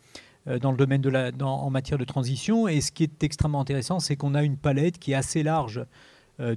euh, 0.47 0.57
dans 0.57 0.71
le 0.71 0.77
domaine 0.77 1.01
de 1.01 1.11
la, 1.11 1.29
en 1.41 1.69
matière 1.69 1.99
de 1.99 2.05
transition. 2.05 2.67
Et 2.67 2.81
ce 2.81 2.91
qui 2.91 3.03
est 3.03 3.23
extrêmement 3.23 3.61
intéressant, 3.61 3.99
c'est 3.99 4.15
qu'on 4.15 4.33
a 4.33 4.41
une 4.41 4.57
palette 4.57 4.97
qui 4.97 5.11
est 5.11 5.15
assez 5.15 5.43
large 5.43 5.85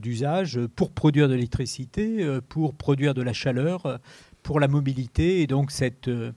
d'usage 0.02 0.58
pour 0.74 0.90
produire 0.90 1.28
de 1.28 1.34
l'électricité, 1.34 2.26
pour 2.48 2.74
produire 2.74 3.14
de 3.14 3.22
la 3.22 3.32
chaleur, 3.32 4.00
pour 4.42 4.60
la 4.60 4.68
mobilité. 4.68 5.42
Et 5.42 5.46
donc 5.46 5.70
cette, 5.70 6.08
euh, 6.08 6.32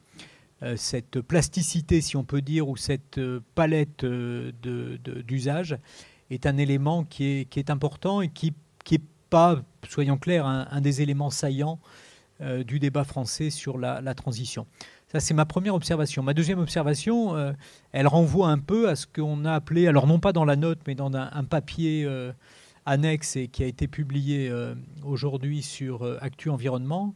euh, 0.64 0.76
cette 0.78 1.22
plasticité, 1.22 2.02
si 2.02 2.18
on 2.18 2.24
peut 2.24 2.42
dire, 2.42 2.68
ou 2.68 2.78
cette 2.78 3.18
euh, 3.18 3.42
palette 3.56 4.06
d'usage 4.06 5.78
est 6.30 6.46
un 6.46 6.58
élément 6.58 7.04
qui 7.04 7.26
est, 7.26 7.46
qui 7.46 7.60
est 7.60 7.70
important 7.70 8.22
et 8.22 8.30
qui 8.30 8.54
n'est 8.92 9.02
pas, 9.30 9.62
soyons 9.88 10.18
clairs, 10.18 10.46
un, 10.46 10.82
des 10.82 11.02
éléments 11.02 11.30
saillants 11.30 11.80
du 12.66 12.80
débat 12.80 13.04
français 13.04 13.52
sur 13.52 13.78
la, 13.78 14.14
transition. 14.16 14.66
Ça, 15.12 15.20
c'est 15.20 15.34
ma 15.36 15.46
première 15.46 15.76
observation. 15.76 16.24
Ma 16.24 16.34
deuxième 16.34 16.58
observation, 16.58 17.54
elle 17.92 18.08
renvoie 18.08 18.50
un 18.50 18.58
peu 18.58 18.90
à 18.90 18.96
ce 18.96 19.06
qu'on 19.06 19.46
a 19.46 19.54
appelé, 19.54 19.88
alors 19.88 20.08
non 20.08 20.20
pas 20.20 20.34
dans 20.34 20.44
la 20.44 20.56
note, 20.56 20.80
mais 20.88 20.96
dans 20.96 21.14
un, 21.14 21.44
papier 21.44 22.10
annexe 22.86 23.36
et 23.36 23.48
qui 23.48 23.64
a 23.64 23.68
été 23.68 23.88
publié 23.88 24.52
aujourd'hui 25.04 25.62
sur 25.62 26.04
Actu 26.22 26.50
Environnement, 26.50 27.14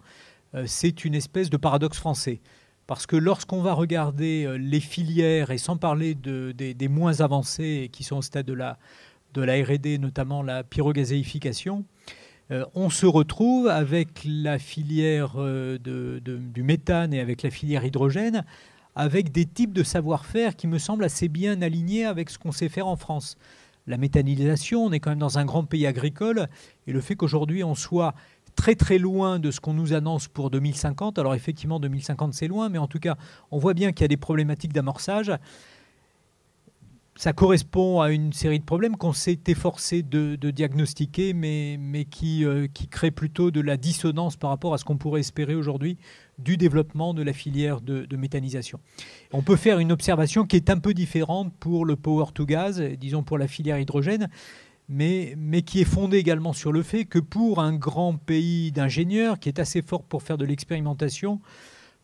c'est 0.65 1.03
une 1.05 1.15
espèce 1.15 1.49
de 1.49 1.57
paradoxe 1.57 1.97
français. 1.97 2.41
Parce 2.87 3.07
que 3.07 3.15
lorsqu'on 3.15 3.61
va 3.61 3.73
regarder 3.73 4.45
euh, 4.45 4.57
les 4.57 4.79
filières, 4.79 5.49
et 5.51 5.57
sans 5.57 5.77
parler 5.77 6.13
des, 6.13 6.87
moins 6.87 7.21
avancées 7.21 7.89
qui 7.91 8.03
sont 8.03 8.17
au 8.17 8.21
stade 8.21 8.45
de 8.45 8.53
la, 8.53 8.77
de 9.33 9.41
la 9.41 9.55
RD, 9.55 9.99
notamment 9.99 10.43
la 10.43 10.63
pyrogazéification, 10.63 11.83
euh, 12.51 12.63
on 12.75 12.91
se 12.91 13.07
retrouve 13.07 13.67
avec 13.67 14.21
la 14.23 14.59
filière 14.59 15.35
du 15.35 16.63
méthane 16.63 17.13
et 17.13 17.19
avec 17.19 17.41
la 17.41 17.49
filière 17.49 17.83
hydrogène, 17.83 18.45
avec 18.95 19.31
des 19.31 19.45
types 19.45 19.73
de 19.73 19.83
savoir-faire 19.83 20.55
qui 20.55 20.67
me 20.67 20.77
semblent 20.77 21.03
assez 21.03 21.27
bien 21.27 21.61
alignés 21.63 22.05
avec 22.05 22.29
ce 22.29 22.37
qu'on 22.37 22.51
sait 22.51 22.69
faire 22.69 22.87
en 22.87 22.95
France. 22.95 23.35
La 23.87 23.97
méthanisation, 23.97 24.85
on 24.85 24.91
est 24.91 24.99
quand 24.99 25.09
même 25.09 25.19
dans 25.19 25.37
un 25.37 25.45
grand 25.45 25.63
pays 25.63 25.87
agricole, 25.87 26.47
et 26.87 26.91
le 26.91 27.01
fait 27.01 27.15
qu'aujourd'hui 27.15 27.63
on 27.63 27.75
soit 27.75 28.13
très 28.55 28.75
très 28.75 28.97
loin 28.97 29.39
de 29.39 29.51
ce 29.51 29.59
qu'on 29.59 29.73
nous 29.73 29.93
annonce 29.93 30.27
pour 30.27 30.49
2050. 30.49 31.19
Alors 31.19 31.35
effectivement, 31.35 31.79
2050 31.79 32.33
c'est 32.33 32.47
loin, 32.47 32.69
mais 32.69 32.77
en 32.77 32.87
tout 32.87 32.99
cas, 32.99 33.15
on 33.51 33.57
voit 33.57 33.73
bien 33.73 33.91
qu'il 33.91 34.03
y 34.03 34.05
a 34.05 34.09
des 34.09 34.17
problématiques 34.17 34.73
d'amorçage. 34.73 35.31
ça 37.17 37.31
correspond 37.31 38.01
à 38.01 38.11
une 38.11 38.33
série 38.33 38.59
de 38.59 38.65
problèmes 38.65 38.97
qu'on 38.97 39.13
s'est 39.13 39.39
efforcé 39.47 40.03
de, 40.03 40.35
diagnostiquer, 40.35 41.33
mais, 41.33 41.77
mais 41.79 42.03
qui, 42.03 42.43
euh, 42.43 42.67
qui 42.73 42.89
créent 42.89 43.11
plutôt 43.11 43.51
de 43.51 43.61
la 43.61 43.77
dissonance 43.77 44.35
par 44.35 44.49
rapport 44.49 44.73
à 44.73 44.77
ce 44.77 44.83
qu'on 44.83 44.97
pourrait 44.97 45.21
espérer 45.21 45.55
aujourd'hui 45.55 45.97
du 46.39 46.57
développement 46.57 47.13
de 47.13 47.23
la 47.23 47.33
filière 47.33 47.81
de, 47.81 48.15
méthanisation. 48.17 48.79
On 49.31 49.41
peut 49.41 49.55
faire 49.55 49.79
une 49.79 49.91
observation 49.91 50.45
qui 50.45 50.55
est 50.55 50.69
un 50.69 50.79
peu 50.79 50.93
différente 50.93 51.53
pour 51.59 51.85
le 51.85 51.95
power 51.95 52.25
to 52.33 52.45
gas, 52.45 52.81
disons 52.99 53.23
pour 53.23 53.37
la 53.37 53.47
filière 53.47 53.79
hydrogène, 53.79 54.29
mais, 54.87 55.35
qui 55.65 55.81
est 55.81 55.85
fondée 55.85 56.17
également 56.17 56.53
sur 56.53 56.71
le 56.71 56.83
fait 56.83 57.05
que 57.05 57.19
pour 57.19 57.59
un 57.59 57.73
grand 57.73 58.15
pays 58.17 58.71
d'ingénieurs 58.71 59.39
qui 59.39 59.49
est 59.49 59.59
assez 59.59 59.81
fort 59.81 60.03
pour 60.03 60.23
faire 60.23 60.37
de 60.37 60.45
l'expérimentation, 60.45 61.41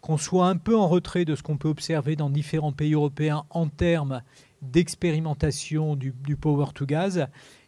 qu'on 0.02 0.18
soit 0.18 0.48
un 0.48 0.58
peu 0.58 0.76
en 0.76 0.88
retrait 0.88 1.26
de 1.26 1.36
ce 1.36 1.44
qu'on 1.44 1.58
peut 1.58 1.70
observer 1.70 2.16
dans 2.16 2.30
différents 2.30 2.72
pays 2.72 2.94
européens 2.94 3.46
en 3.52 3.68
termes 3.68 4.24
d'expérimentation 4.62 5.96
du, 5.96 6.14
power 6.40 6.68
to 6.74 6.86
gas, 6.86 7.28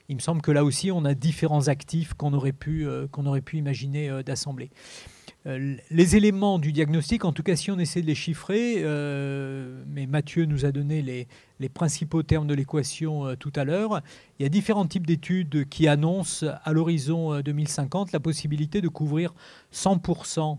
il 0.10 0.16
me 0.16 0.22
semble 0.22 0.42
que 0.42 0.52
là 0.52 0.64
aussi, 0.64 0.92
on 0.92 1.06
a 1.06 1.14
différents 1.14 1.68
actifs 1.68 2.14
qu'on 2.14 2.34
aurait 2.34 2.52
pu, 2.52 2.88
euh, 2.88 3.08
imaginer 3.54 4.10
euh, 4.10 4.24
d'assembler. 4.24 4.70
Euh, 5.46 5.76
les 5.92 6.16
éléments 6.16 6.58
du 6.58 6.72
diagnostic, 6.72 7.26
en 7.26 7.34
tout 7.34 7.44
cas 7.44 7.56
si 7.56 7.70
on 7.70 7.80
essaie 7.80 8.02
de 8.02 8.08
les 8.08 8.16
chiffrer, 8.16 8.84
mais 9.88 10.06
Mathieu 10.08 10.46
nous 10.46 10.66
a 10.66 10.72
donné 10.72 11.02
les, 11.02 11.28
principaux 11.70 12.24
termes 12.24 12.48
de 12.48 12.54
l'équation 12.54 13.36
tout 13.38 13.54
à 13.56 13.64
l'heure, 13.64 14.02
il 14.38 14.44
y 14.44 14.46
a 14.46 14.50
différents 14.50 14.86
types 14.86 15.08
d'études 15.08 15.68
qui 15.70 15.88
annoncent 15.88 16.46
à 16.64 16.74
l'horizon 16.74 17.40
2050 17.40 18.12
la 18.12 18.20
possibilité 18.20 18.82
de 18.82 18.90
couvrir 18.90 19.34
100% 19.74 20.58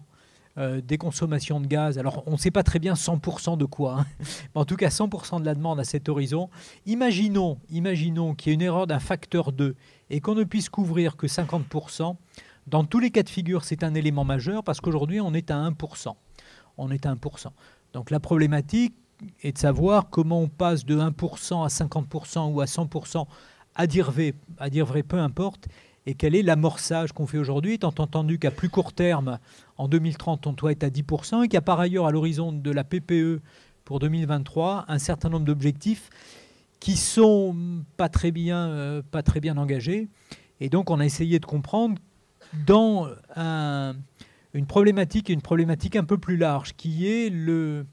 euh, 0.56 0.80
des 0.80 0.98
consommations 0.98 1.60
de 1.60 1.66
gaz. 1.66 1.98
Alors, 1.98 2.22
on 2.26 2.32
ne 2.32 2.36
sait 2.36 2.52
pas 2.52 2.62
très 2.62 2.78
bien 2.78 2.94
100% 2.94 3.58
de 3.58 3.64
quoi, 3.64 3.98
hein. 3.98 4.06
mais 4.54 4.60
en 4.60 4.64
tout 4.64 4.76
cas 4.76 4.86
100% 4.86 5.40
de 5.40 5.44
la 5.44 5.56
demande 5.56 5.80
à 5.80 5.84
cet 5.84 6.08
horizon. 6.08 6.48
Imaginons, 6.86 7.58
imaginons 7.70 8.36
qu'il 8.36 8.50
y 8.50 8.52
ait 8.52 8.54
une 8.54 8.62
erreur 8.62 8.86
d'un 8.86 9.00
facteur 9.00 9.50
2 9.50 9.74
et 10.10 10.20
qu'on 10.20 10.36
ne 10.36 10.44
puisse 10.44 10.68
couvrir 10.68 11.16
que 11.16 11.26
50%. 11.26 12.14
Dans 12.66 12.84
tous 12.84 12.98
les 12.98 13.10
cas 13.10 13.22
de 13.22 13.28
figure, 13.28 13.64
c'est 13.64 13.84
un 13.84 13.94
élément 13.94 14.24
majeur 14.24 14.64
parce 14.64 14.80
qu'aujourd'hui, 14.80 15.20
on 15.20 15.34
est 15.34 15.50
à 15.50 15.56
1%. 15.56 16.14
On 16.78 16.90
est 16.90 17.06
à 17.06 17.14
1%. 17.14 17.48
Donc, 17.92 18.10
la 18.10 18.20
problématique 18.20 18.94
est 19.42 19.52
de 19.52 19.58
savoir 19.58 20.10
comment 20.10 20.40
on 20.40 20.48
passe 20.48 20.84
de 20.84 20.98
1% 20.98 21.64
à 21.64 21.68
50% 21.68 22.52
ou 22.52 22.60
à 22.60 22.64
100% 22.64 23.26
à 23.74 23.86
dire 23.86 24.10
vrai, 24.10 24.34
à 24.58 24.70
dire 24.70 24.86
vrai 24.86 25.02
peu 25.02 25.18
importe, 25.18 25.68
et 26.06 26.14
quel 26.14 26.34
est 26.34 26.42
l'amorçage 26.42 27.12
qu'on 27.12 27.26
fait 27.26 27.38
aujourd'hui, 27.38 27.74
étant 27.74 27.94
entendu 27.98 28.38
qu'à 28.38 28.50
plus 28.50 28.68
court 28.68 28.92
terme, 28.92 29.38
en 29.78 29.88
2030, 29.88 30.46
on 30.46 30.52
doit 30.52 30.72
être 30.72 30.84
à 30.84 30.90
10%, 30.90 31.42
et 31.44 31.48
qu'il 31.48 31.54
y 31.54 31.56
a 31.56 31.62
par 31.62 31.80
ailleurs 31.80 32.06
à 32.06 32.10
l'horizon 32.10 32.52
de 32.52 32.70
la 32.70 32.84
PPE 32.84 33.40
pour 33.84 34.00
2023 34.00 34.84
un 34.88 34.98
certain 34.98 35.28
nombre 35.28 35.46
d'objectifs 35.46 36.10
qui 36.78 36.96
sont 36.96 37.56
pas 37.96 38.08
très 38.08 38.30
bien, 38.30 38.68
euh, 38.68 39.02
pas 39.10 39.22
très 39.22 39.40
bien 39.40 39.56
engagés. 39.56 40.08
Et 40.60 40.68
donc 40.68 40.90
on 40.90 41.00
a 41.00 41.04
essayé 41.04 41.38
de 41.38 41.46
comprendre 41.46 41.96
dans 42.66 43.08
une 44.54 44.66
problématique, 44.66 45.28
une 45.28 45.42
problématique 45.42 45.96
un 45.96 46.04
peu 46.04 46.16
plus 46.16 46.36
large, 46.36 46.74
qui 46.76 47.08
est 47.08 47.28
le, 47.28 47.86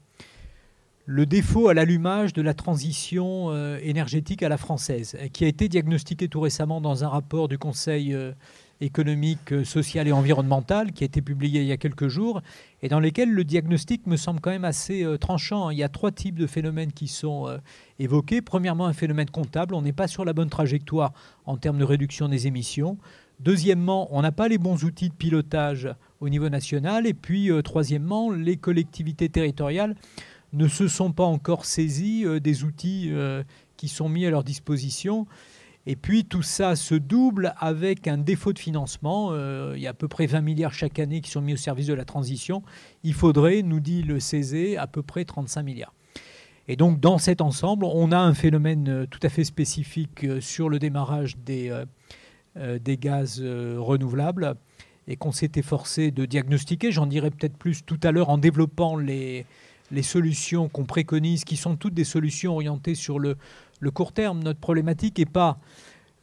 défaut 1.08 1.68
à 1.68 1.74
l'allumage 1.74 2.32
de 2.32 2.40
la 2.40 2.54
transition 2.54 3.50
euh, 3.50 3.78
énergétique 3.82 4.42
à 4.42 4.48
la 4.48 4.56
française, 4.56 5.16
qui 5.32 5.44
a 5.44 5.48
été 5.48 5.68
diagnostiqué 5.68 6.28
tout 6.28 6.40
récemment 6.40 6.80
dans 6.80 7.04
un 7.04 7.08
rapport 7.08 7.48
du 7.48 7.58
Conseil 7.58 8.14
euh, 8.14 8.32
économique, 8.80 9.52
euh, 9.52 9.64
social 9.64 10.06
et 10.06 10.12
environnemental 10.12 10.92
qui 10.92 11.02
a 11.02 11.06
été 11.06 11.20
publié 11.20 11.60
il 11.60 11.66
y 11.66 11.72
a 11.72 11.76
quelques 11.76 12.08
jours 12.08 12.40
et 12.82 12.88
dans 12.88 13.00
lequel 13.00 13.30
le 13.30 13.44
diagnostic 13.44 14.06
me 14.06 14.16
semble 14.16 14.40
quand 14.40 14.50
même 14.50 14.64
assez 14.64 15.04
tranchant. 15.20 15.70
Il 15.70 15.78
y 15.78 15.84
a 15.84 15.88
trois 15.88 16.10
types 16.10 16.36
de 16.36 16.46
phénomènes 16.48 16.92
qui 16.92 17.06
sont 17.06 17.46
évoqués. 18.00 18.42
Premièrement, 18.42 18.86
un 18.86 18.92
phénomène 18.92 19.30
comptable. 19.30 19.76
On 19.76 19.82
n'est 19.82 19.92
pas 19.92 20.08
sur 20.08 20.24
la 20.24 20.32
bonne 20.32 20.50
trajectoire 20.50 21.12
en 21.46 21.56
termes 21.56 21.78
de 21.78 21.84
réduction 21.84 22.28
des 22.28 22.48
émissions. 22.48 22.98
Deuxièmement, 23.42 24.08
on 24.10 24.22
n'a 24.22 24.32
pas 24.32 24.48
les 24.48 24.58
bons 24.58 24.84
outils 24.84 25.08
de 25.08 25.14
pilotage 25.14 25.88
au 26.20 26.28
niveau 26.28 26.48
national. 26.48 27.06
Et 27.06 27.14
puis, 27.14 27.50
troisièmement, 27.64 28.30
les 28.30 28.56
collectivités 28.56 29.28
territoriales 29.28 29.96
ne 30.52 30.68
se 30.68 30.88
sont 30.88 31.12
pas 31.12 31.24
encore 31.24 31.64
saisis 31.64 32.24
euh, 32.24 32.40
des 32.40 32.64
outils 32.64 33.08
euh, 33.10 33.42
qui 33.76 33.88
sont 33.88 34.08
mis 34.08 34.26
à 34.26 34.30
leur 34.30 34.44
disposition. 34.44 35.26
Et 35.84 35.96
puis 35.96 36.24
tout 36.24 36.42
ça 36.42 36.76
se 36.76 36.94
double 36.94 37.54
avec 37.58 38.06
un 38.06 38.18
défaut 38.18 38.52
de 38.52 38.58
financement. 38.58 39.30
Euh, 39.32 39.72
il 39.74 39.82
y 39.82 39.88
a 39.88 39.90
à 39.90 39.94
peu 39.94 40.06
près 40.06 40.26
20 40.26 40.40
milliards 40.40 40.74
chaque 40.74 41.00
année 41.00 41.20
qui 41.20 41.30
sont 41.30 41.40
mis 41.40 41.54
au 41.54 41.56
service 41.56 41.88
de 41.88 41.94
la 41.94 42.04
transition. 42.04 42.62
Il 43.02 43.14
faudrait, 43.14 43.62
nous 43.62 43.80
dit 43.80 44.02
le 44.02 44.20
CESE, 44.20 44.76
à 44.78 44.86
peu 44.86 45.02
près 45.02 45.24
35 45.24 45.62
milliards. 45.62 45.94
Et 46.68 46.76
donc 46.76 47.00
dans 47.00 47.18
cet 47.18 47.40
ensemble, 47.40 47.84
on 47.84 48.12
a 48.12 48.18
un 48.18 48.34
phénomène 48.34 49.08
tout 49.10 49.18
à 49.24 49.28
fait 49.28 49.42
spécifique 49.42 50.24
sur 50.40 50.68
le 50.68 50.78
démarrage 50.78 51.36
des, 51.38 51.72
des 52.56 52.96
gaz 52.96 53.40
renouvelables 53.40 54.56
et 55.08 55.16
qu'on 55.16 55.32
s'est 55.32 55.52
efforcé 55.56 56.10
de 56.10 56.24
diagnostiquer. 56.24 56.92
J'en 56.92 57.06
dirai 57.06 57.30
peut-être 57.30 57.56
plus 57.56 57.84
tout 57.84 57.98
à 58.02 58.12
l'heure 58.12 58.30
en 58.30 58.38
développant 58.38 58.96
les, 58.96 59.46
solutions 60.02 60.68
qu'on 60.68 60.84
préconise, 60.84 61.44
qui 61.44 61.56
sont 61.56 61.76
toutes 61.76 61.94
des 61.94 62.04
solutions 62.04 62.54
orientées 62.54 62.94
sur 62.94 63.18
le, 63.18 63.36
court 63.92 64.12
terme. 64.12 64.42
Notre 64.42 64.60
problématique 64.60 65.18
n'est 65.18 65.26
pas 65.26 65.58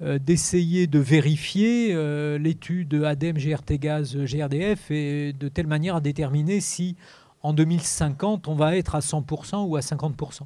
euh, 0.02 0.18
d'essayer 0.18 0.88
de 0.88 1.00
vérifier 1.00 1.90
euh, 1.92 2.38
l'étude 2.38 2.94
ADEME, 2.94 3.38
GRT 3.38 3.74
Gaz, 3.74 4.18
GRDF, 4.18 4.92
et 4.92 5.34
de 5.34 5.50
telle 5.50 5.68
manière 5.68 5.98
à 5.98 6.02
déterminer 6.02 6.62
si 6.62 6.96
en 7.42 7.54
2050 7.54 8.48
on 8.48 8.56
va 8.56 8.78
être 8.78 8.96
à 8.96 9.00
100% 9.00 9.68
ou 9.68 9.76
à 9.76 9.82
50%. 9.82 10.42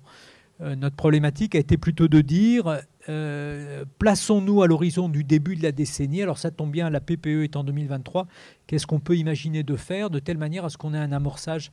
Euh, 0.62 0.76
notre 0.76 0.96
problématique 0.96 1.56
a 1.56 1.60
été 1.60 1.78
plutôt 1.78 2.08
de 2.08 2.22
dire 2.22 2.80
plaçons-nous 3.06 4.62
à 4.62 4.68
l'horizon 4.68 5.10
du 5.10 5.24
début 5.24 5.56
de 5.56 5.64
la 5.64 5.72
décennie. 5.72 6.22
Alors 6.22 6.38
ça 6.38 6.52
tombe 6.52 6.72
bien, 6.72 6.90
la 6.90 7.02
PPE 7.02 7.44
est 7.44 7.56
en 7.56 7.64
2023. 7.64 8.28
Qu'est-ce 8.68 8.88
qu'on 8.88 9.00
peut 9.00 9.18
imaginer 9.18 9.64
de 9.64 9.76
faire 9.76 10.10
de 10.10 10.20
telle 10.20 10.38
manière 10.38 10.66
à 10.66 10.70
ce 10.70 10.78
qu'on 10.78 10.94
ait 10.94 10.98
un 10.98 11.12
amorçage 11.12 11.72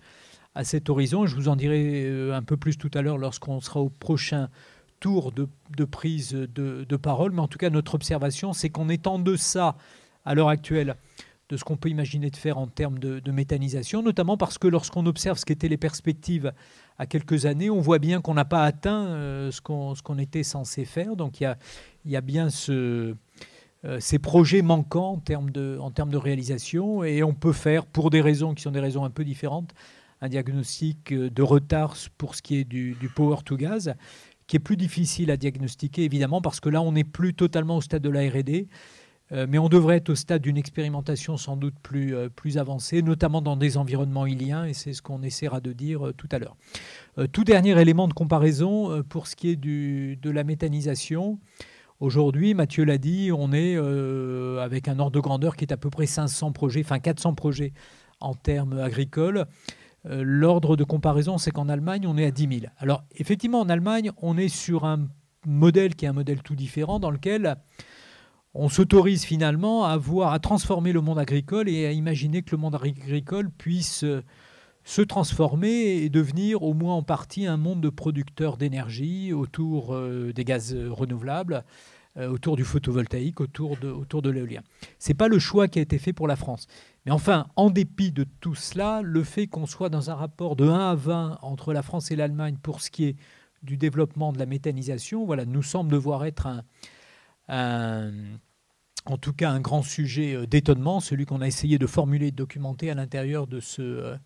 à 0.55 0.65
cet 0.65 0.91
horizon? 0.91 1.27
Je 1.27 1.37
vous 1.37 1.49
en 1.49 1.57
dirai 1.57 2.05
euh, 2.07 2.35
un 2.35 2.43
peu 2.43 2.57
plus 2.57 2.77
tout 2.77 2.91
à 2.95 3.03
l'heure 3.03 3.19
lorsqu'on 3.19 3.61
sera 3.61 3.81
au 3.81 3.91
prochain 3.91 4.49
tour 5.01 5.33
de, 5.33 5.49
prise 5.85 6.33
de, 6.33 6.97
parole. 6.97 7.33
Mais 7.33 7.41
en 7.41 7.49
tout 7.49 7.59
cas, 7.59 7.71
notre 7.71 7.95
observation, 7.95 8.53
c'est 8.53 8.71
qu'on 8.71 8.89
est 8.89 9.07
en 9.07 9.19
deçà, 9.19 9.77
à 10.25 10.35
l'heure 10.35 10.51
actuelle, 10.51 10.95
de 11.49 11.57
ce 11.57 11.65
qu'on 11.65 11.77
peut 11.77 11.89
imaginer 11.89 12.31
de 12.31 12.37
faire 12.37 12.59
en 12.59 12.69
termes 12.69 12.99
de, 12.99 13.31
méthanisation, 13.33 14.03
notamment 14.03 14.37
parce 14.37 14.59
que 14.59 14.69
lorsqu'on 14.69 15.07
observe 15.07 15.39
ce 15.39 15.45
qu'étaient 15.45 15.69
les 15.69 15.79
perspectives 15.79 16.53
à 17.01 17.07
quelques 17.07 17.47
années, 17.47 17.71
on 17.71 17.81
voit 17.81 17.99
bien 17.99 18.21
qu'on 18.21 18.35
n'a 18.35 18.45
pas 18.45 18.63
atteint 18.63 19.07
euh, 19.07 19.51
ce 19.51 19.63
qu'on 19.63 20.19
était 20.19 20.43
censé 20.43 20.85
faire. 20.85 21.17
Donc 21.17 21.41
il 21.41 21.57
y 22.05 22.15
a, 22.17 22.21
bien 22.21 22.49
euh, 22.69 23.15
ces 24.01 24.19
projets 24.19 24.61
manquants 24.61 25.13
en 25.13 25.17
termes, 25.17 25.49
de, 25.51 26.17
réalisation, 26.19 27.03
et 27.03 27.23
on 27.23 27.33
peut 27.33 27.55
faire, 27.55 27.87
pour 27.87 28.11
des 28.11 28.21
raisons 28.21 28.53
qui 28.53 28.61
sont 28.61 28.71
des 28.71 28.81
raisons 28.81 29.03
un 29.03 29.11
peu 29.11 29.25
différentes, 29.25 29.73
un 30.21 30.29
diagnostic 30.29 31.15
euh, 31.15 31.31
de 31.31 31.43
retard 31.43 31.97
pour 32.19 32.35
ce 32.35 32.43
qui 32.43 32.57
est 32.57 32.65
du, 32.65 32.95
power 33.17 33.39
to 33.47 33.57
gas, 33.57 33.95
qui 34.47 34.57
est 34.57 34.61
plus 34.61 34.77
difficile 34.77 35.31
à 35.31 35.39
diagnostiquer 35.39 36.05
évidemment 36.05 36.43
parce 36.43 36.61
que 36.61 36.69
là 36.69 36.83
on 36.83 36.93
n'est 36.93 37.05
plus 37.05 37.33
totalement 37.33 37.79
au 37.79 37.81
stade 37.81 38.03
de 38.03 38.11
la 38.11 38.29
R&D, 38.29 38.69
mais 39.31 39.59
on 39.59 39.69
devrait 39.69 39.97
être 39.97 40.11
au 40.11 40.15
stade 40.15 40.43
d'une 40.43 40.57
expérimentation 40.57 41.37
sans 41.37 41.57
doute 41.57 41.75
plus, 41.83 42.15
euh, 42.15 42.29
plus 42.29 42.59
avancée, 42.59 43.03
notamment 43.03 43.43
dans 43.43 43.57
des 43.57 43.77
environnements 43.77 44.27
iliens, 44.27 44.65
et 44.65 44.75
c'est 44.75 44.93
ce 44.93 45.03
qu'on 45.03 45.23
essaiera 45.23 45.61
de 45.61 45.73
dire 45.73 46.13
tout 46.17 46.29
à 46.33 46.39
l'heure. 46.39 46.57
tout 47.33 47.45
dernier 47.45 47.79
élément 47.81 48.09
de 48.09 48.13
comparaison 48.13 49.03
pour 49.09 49.27
ce 49.27 49.37
qui 49.37 49.51
est 49.51 49.57
du, 49.57 50.19
de 50.21 50.31
la 50.31 50.45
méthanisation. 50.45 51.39
Aujourd'hui, 52.01 52.55
Mathieu 52.55 52.85
l'a 52.85 52.99
dit, 52.99 53.31
on 53.33 53.53
est 53.53 53.77
avec 53.77 54.89
un 54.89 54.99
ordre 54.99 55.13
de 55.13 55.21
grandeur 55.21 55.57
qui 55.57 55.65
est 55.65 55.73
à 55.73 55.77
peu 55.77 55.91
près 55.91 56.07
500 56.07 56.53
projets, 56.53 56.81
enfin 56.85 56.99
400 56.99 57.35
projets 57.35 57.73
en 58.21 58.35
termes 58.35 58.79
agricoles. 58.79 59.47
Euh, 60.07 60.23
l'ordre 60.25 60.77
de 60.77 60.85
comparaison, 60.85 61.39
c'est 61.39 61.51
qu'en 61.51 61.69
Allemagne, 61.69 62.07
on 62.07 62.17
est 62.17 62.25
à 62.25 62.31
10 62.31 62.61
000. 62.61 62.73
Alors, 62.79 63.05
effectivement, 63.17 63.61
en 63.61 63.69
Allemagne, 63.69 64.11
on 64.23 64.39
est 64.39 64.49
sur 64.49 64.85
un 64.85 65.09
modèle 65.47 65.95
qui 65.95 66.05
est 66.05 66.09
un 66.09 66.15
modèle 66.15 66.43
tout 66.43 66.55
différent 66.55 66.99
dans 66.99 67.11
lequel 67.11 67.57
on 68.55 68.69
s'autorise 68.69 69.25
finalement 69.25 69.85
à 69.85 69.97
voir, 69.97 70.33
à 70.33 70.39
transformer 70.39 70.93
le 70.93 71.01
monde 71.01 71.19
agricole 71.19 71.69
et 71.69 71.87
à 71.87 71.93
imaginer 71.93 72.43
que 72.43 72.51
le 72.53 72.59
monde 72.59 72.75
agricole 72.75 73.51
puisse 73.51 74.05
euh, 74.05 74.23
se 74.85 75.03
transformer 75.03 76.03
et 76.03 76.09
devenir 76.09 76.63
au 76.63 76.75
moins 76.75 76.95
en 76.95 77.03
partie 77.03 77.47
un 77.47 77.57
monde 77.57 77.81
de 77.81 77.91
producteurs 77.91 78.57
d'énergie 78.57 79.33
autour 79.33 79.95
euh, 79.95 80.33
des 80.33 80.45
gaz 80.45 80.75
renouvelables, 80.75 81.65
autour 82.19 82.57
du 82.57 82.65
photovoltaïque, 82.65 83.41
autour 83.41 83.77
de, 83.77 83.89
autour 83.89 84.21
de 84.21 84.31
l'éolien. 84.31 84.63
Ce 84.99 85.09
n'est 85.09 85.15
pas 85.15 85.29
le 85.29 85.39
choix 85.39 85.69
qui 85.69 85.79
a 85.79 85.83
été 85.83 85.97
fait 85.97 86.13
pour 86.13 86.27
la 86.27 86.35
France. 86.35 86.67
Mais 87.07 87.13
enfin, 87.13 87.47
en 87.55 87.71
dépit 87.71 88.11
de 88.11 88.27
tout 88.41 88.57
cela, 88.57 89.01
le 89.01 89.23
fait 89.23 89.47
qu'on 89.47 89.65
soit 89.65 89.89
dans 89.91 90.11
un 90.11 90.17
rapport 90.17 90.57
de 90.57 90.67
1 90.67 90.91
à 90.91 90.95
20 90.97 91.39
entre 91.41 91.73
la 91.73 91.83
France 91.83 92.11
et 92.11 92.17
l'Allemagne 92.17 92.57
pour 92.61 92.81
ce 92.83 92.91
qui 92.91 93.05
est 93.05 93.17
du 93.63 93.77
développement 93.77 94.33
de 94.33 94.39
la 94.39 94.47
méthanisation, 94.47 95.25
voilà, 95.25 95.45
nous 95.45 95.63
semble 95.63 95.93
devoir 95.93 96.25
être 96.25 96.49
un, 96.49 96.65
en 97.51 99.17
tout 99.17 99.33
cas 99.33 99.51
un 99.51 99.61
grand 99.61 99.83
sujet 99.83 100.35
euh, 100.35 100.47
d'étonnement, 100.47 101.01
celui 101.01 101.27
qu'on 101.27 101.41
a 101.41 101.47
essayé 101.47 101.79
de 101.79 101.87
formuler 101.87 102.29
et 102.29 102.31
de 102.31 102.37
documenter 102.37 102.91
à 102.91 102.95
l'intérieur 102.95 103.47
de 103.47 103.61
ce, 103.61 104.17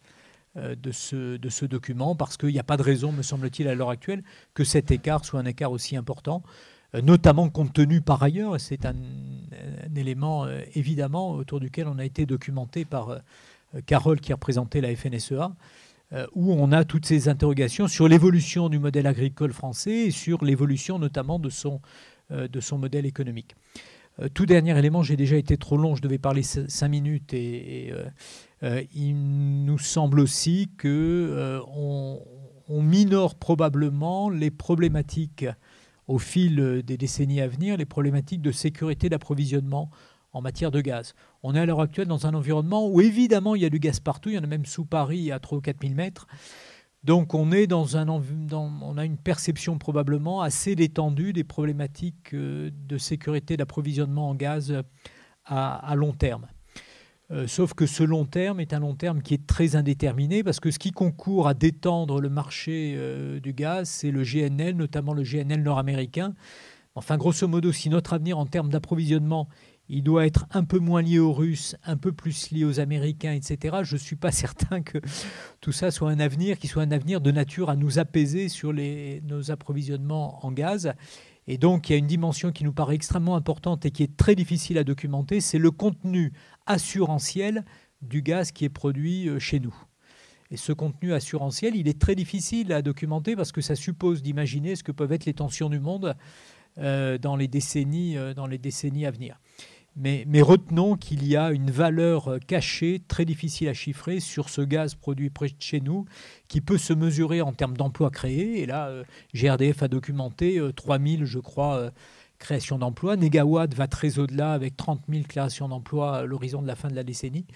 euh, 0.57 0.75
de, 0.77 0.91
ce, 0.93 1.65
document, 1.65 2.15
parce 2.15 2.37
qu'il 2.37 2.51
n'y 2.51 2.59
a 2.59 2.65
pas 2.65 2.77
de 2.77 2.83
raison, 2.83 3.13
me 3.13 3.23
semble-t-il, 3.23 3.69
à 3.69 3.75
l'heure 3.75 3.91
actuelle, 3.91 4.23
que 4.53 4.65
cet 4.65 4.91
écart 4.91 5.25
soit 5.25 5.41
un 5.41 5.47
écart 5.47 5.73
aussi 5.73 5.97
important, 5.97 6.43
notamment 7.03 7.49
compte 7.49 7.73
tenu 7.73 8.01
par 8.01 8.23
ailleurs, 8.23 8.55
et 8.55 8.61
c'est 8.61 8.87
un, 8.87 8.95
élément 9.97 10.47
évidemment 10.77 11.33
autour 11.33 11.59
duquel 11.59 11.89
on 11.89 11.99
a 11.99 12.05
été 12.05 12.25
documenté 12.25 12.85
par 12.85 13.19
Carole 13.87 14.21
qui 14.21 14.33
représentait 14.33 14.81
la 14.81 14.95
FNSEA, 14.95 15.57
où 16.37 16.53
on 16.53 16.71
a 16.71 16.85
toutes 16.85 17.05
ces 17.05 17.29
interrogations 17.29 17.89
sur 17.89 18.07
l'évolution 18.07 18.69
du 18.69 18.79
modèle 18.79 19.09
agricole 19.09 19.53
français 19.53 20.07
et 20.07 20.11
sur 20.13 20.45
l'évolution 20.45 21.01
notamment 21.01 21.41
de 21.41 21.51
son, 21.51 21.81
de 22.35 22.61
son 22.61 22.79
modèle 22.79 23.07
économique. 23.07 23.55
Euh, 24.21 24.29
tout 24.33 24.47
dernier 24.47 24.79
élément, 24.79 25.03
j'ai 25.03 25.17
déjà 25.17 25.37
été 25.37 25.57
trop 25.57 25.77
long, 25.77 25.97
je 25.97 26.03
devais 26.03 26.19
parler 26.19 26.43
cinq 26.43 26.89
minutes 26.89 27.35
et, 27.35 27.93
euh, 27.93 28.05
euh, 28.63 28.83
il 28.95 29.65
nous 29.65 29.79
semble 29.79 30.21
aussi 30.21 30.71
que 30.79 31.61
on, 31.67 32.21
minore 32.69 33.35
probablement 33.35 34.31
les 34.31 34.51
problématiques 34.51 35.47
au 36.07 36.19
fil 36.19 36.83
des 36.85 36.97
décennies 36.97 37.41
à 37.41 37.49
venir, 37.49 37.77
les 37.77 37.85
problématiques 37.85 38.43
de 38.43 38.53
sécurité 38.53 39.09
d'approvisionnement 39.09 39.91
en 40.33 40.41
matière 40.41 40.71
de 40.71 40.81
gaz. 40.81 41.15
On 41.43 41.55
est 41.55 41.61
à 41.61 41.67
l'heure 41.67 41.81
actuelle 41.81 42.09
dans 42.09 42.27
un 42.27 42.35
environnement 42.35 42.89
où 42.89 43.01
évidemment 43.01 43.55
il 43.55 43.63
y 43.63 43.65
a 43.65 43.71
du 43.71 43.79
gaz 43.79 44.01
partout, 44.01 44.31
il 44.31 44.35
y 44.35 44.39
en 44.39 44.45
a 44.45 44.47
même 44.47 44.67
sous 44.67 44.85
Paris 44.85 45.31
à 45.31 45.39
3 45.39 45.59
ou 45.59 45.61
4 45.61 45.83
000 45.83 45.95
mètres. 45.95 46.27
Donc 47.05 47.35
on 47.35 47.53
est 47.53 47.67
dans 47.67 47.99
un, 47.99 48.09
on 48.09 48.97
a 48.97 49.05
une 49.05 49.19
perception 49.19 49.77
probablement 49.77 50.41
assez 50.41 50.75
détendue 50.75 51.35
des 51.35 51.45
problématiques 51.45 52.33
euh, 52.33 52.71
de 52.73 52.97
sécurité 52.97 53.59
d'approvisionnement 53.59 54.31
en 54.31 54.35
gaz 54.35 54.75
à, 55.45 55.95
long 55.97 56.13
terme. 56.13 56.47
Euh, 57.31 57.47
sauf 57.47 57.75
que 57.75 57.85
ce 57.85 58.03
long 58.03 58.25
terme 58.25 58.59
est 58.61 58.73
un 58.73 58.81
long 58.81 58.95
terme 58.95 59.21
qui 59.21 59.35
est 59.35 59.47
très 59.47 59.77
indéterminé 59.77 60.43
parce 60.43 60.61
que 60.61 60.71
ce 60.71 60.79
qui 60.79 60.93
concourt 60.93 61.47
à 61.47 61.53
détendre 61.53 62.23
le 62.23 62.31
marché 62.31 62.95
euh, 62.97 63.39
du 63.39 63.53
gaz, 63.53 63.87
c'est 63.87 64.11
le 64.11 64.23
GNL, 64.23 64.75
notamment 64.75 65.13
le 65.13 65.23
GNL 65.23 65.63
nord-américain. 65.63 66.35
Enfin, 66.95 67.19
grosso 67.19 67.47
modo, 67.49 67.73
si 67.73 67.91
notre 67.91 68.15
avenir 68.15 68.39
en 68.39 68.47
termes 68.47 68.71
d'approvisionnement 68.71 69.49
il 69.89 70.03
doit 70.03 70.27
être 70.27 70.47
un 70.51 70.65
peu 70.65 70.79
moins 70.79 71.03
lié 71.03 71.19
aux 71.19 71.33
Russes, 71.33 71.77
un 71.85 71.97
peu 71.97 72.13
plus 72.13 72.51
lié 72.51 72.65
aux 72.65 72.81
Américains, 72.81 73.33
etc. 73.33 73.79
Je 73.83 73.95
ne 73.95 74.01
suis 74.01 74.17
pas 74.17 74.33
certain 74.33 74.83
que 74.83 74.99
tout 75.61 75.73
ça 75.73 75.91
soit 75.91 76.11
un 76.11 76.21
avenir 76.21 76.59
qui 76.59 76.69
soit 76.69 76.83
un 76.83 76.91
avenir 76.91 77.21
de 77.21 77.31
nature 77.31 77.71
à 77.71 77.77
nous 77.77 77.99
apaiser 77.99 78.49
sur 78.49 78.73
nos 78.73 79.51
approvisionnements 79.51 80.45
en 80.45 80.53
gaz. 80.53 80.93
Et 81.47 81.59
donc, 81.59 81.89
il 81.89 81.93
y 81.93 81.95
a 81.95 81.99
une 81.99 82.07
dimension 82.07 82.53
qui 82.53 82.65
nous 82.65 82.73
paraît 82.73 82.95
extrêmement 82.95 83.37
importante 83.37 83.85
et 83.85 83.91
qui 83.91 84.03
est 84.03 84.17
très 84.17 84.35
difficile 84.35 84.79
à 84.79 84.85
documenter, 84.85 85.41
c'est 85.41 85.59
le 85.59 85.71
contenu 85.71 86.33
assurantiel 86.67 87.65
du 88.01 88.23
gaz 88.23 88.53
qui 88.53 88.65
est 88.65 88.71
produit 88.71 89.29
euh, 89.29 89.39
chez 89.39 89.61
nous. 89.61 89.75
Et 90.51 90.57
ce 90.57 90.73
contenu 90.73 91.13
assurantiel, 91.13 91.75
il 91.75 91.89
est 91.89 92.01
très 92.01 92.15
difficile 92.15 92.73
à 92.73 92.83
documenter 92.83 93.35
parce 93.35 93.53
que 93.53 93.61
ça 93.61 93.75
suppose 93.75 94.23
d'imaginer 94.23 94.77
ce 94.77 94.83
que 94.83 94.93
peuvent 94.93 95.13
être 95.13 95.25
les 95.25 95.35
tensions 95.35 95.69
du 95.69 95.81
monde 95.81 96.15
euh, 96.79 97.19
dans, 97.19 97.37
les 97.37 97.49
décennies, 97.49 98.17
euh, 98.17 98.35
dans 98.35 98.47
les 98.47 98.59
décennies 98.59 99.07
à 99.07 99.11
venir. 99.11 99.39
Mais, 99.97 100.27
retenons 100.43 100.97
qu'il 100.97 101.25
y 101.25 101.37
a 101.37 101.53
une 101.53 101.71
valeur 101.71 102.27
euh, 102.29 102.39
cachée, 102.39 103.01
très 103.07 103.25
difficile 103.25 103.69
à 103.69 103.75
chiffrer, 103.75 104.19
sur 104.19 104.49
ce 104.49 104.61
gaz 104.61 104.97
produit 104.97 105.31
près 105.31 105.47
de 105.47 105.55
chez 105.61 105.81
nous, 105.81 106.05
qui 106.49 106.61
peut 106.61 106.79
se 106.79 106.93
mesurer 106.93 107.43
en 107.43 107.53
termes 107.53 107.77
d'emplois 107.77 108.11
créés. 108.11 108.61
Et 108.61 108.67
là, 108.67 108.89
euh, 108.89 109.05
GRDF 109.35 109.85
a 109.85 109.89
documenté 109.89 110.61
3000, 110.75 111.23
euh, 111.23 111.27
je 111.27 111.39
crois, 111.39 111.93
créations 112.39 112.77
d'emplois. 112.77 113.17
Negawatt 113.17 113.73
va 113.73 113.87
très 113.87 114.19
au-delà 114.19 114.53
avec 114.53 114.77
30 114.77 115.03
000 115.09 115.23
créations 115.29 115.69
d'emplois 115.69 116.17
à 116.19 116.25
l'horizon 116.25 116.61
de 116.61 116.67
la 116.67 116.75
fin 116.75 116.89
de 116.89 116.97
la 116.97 117.05
décennie. 117.05 117.47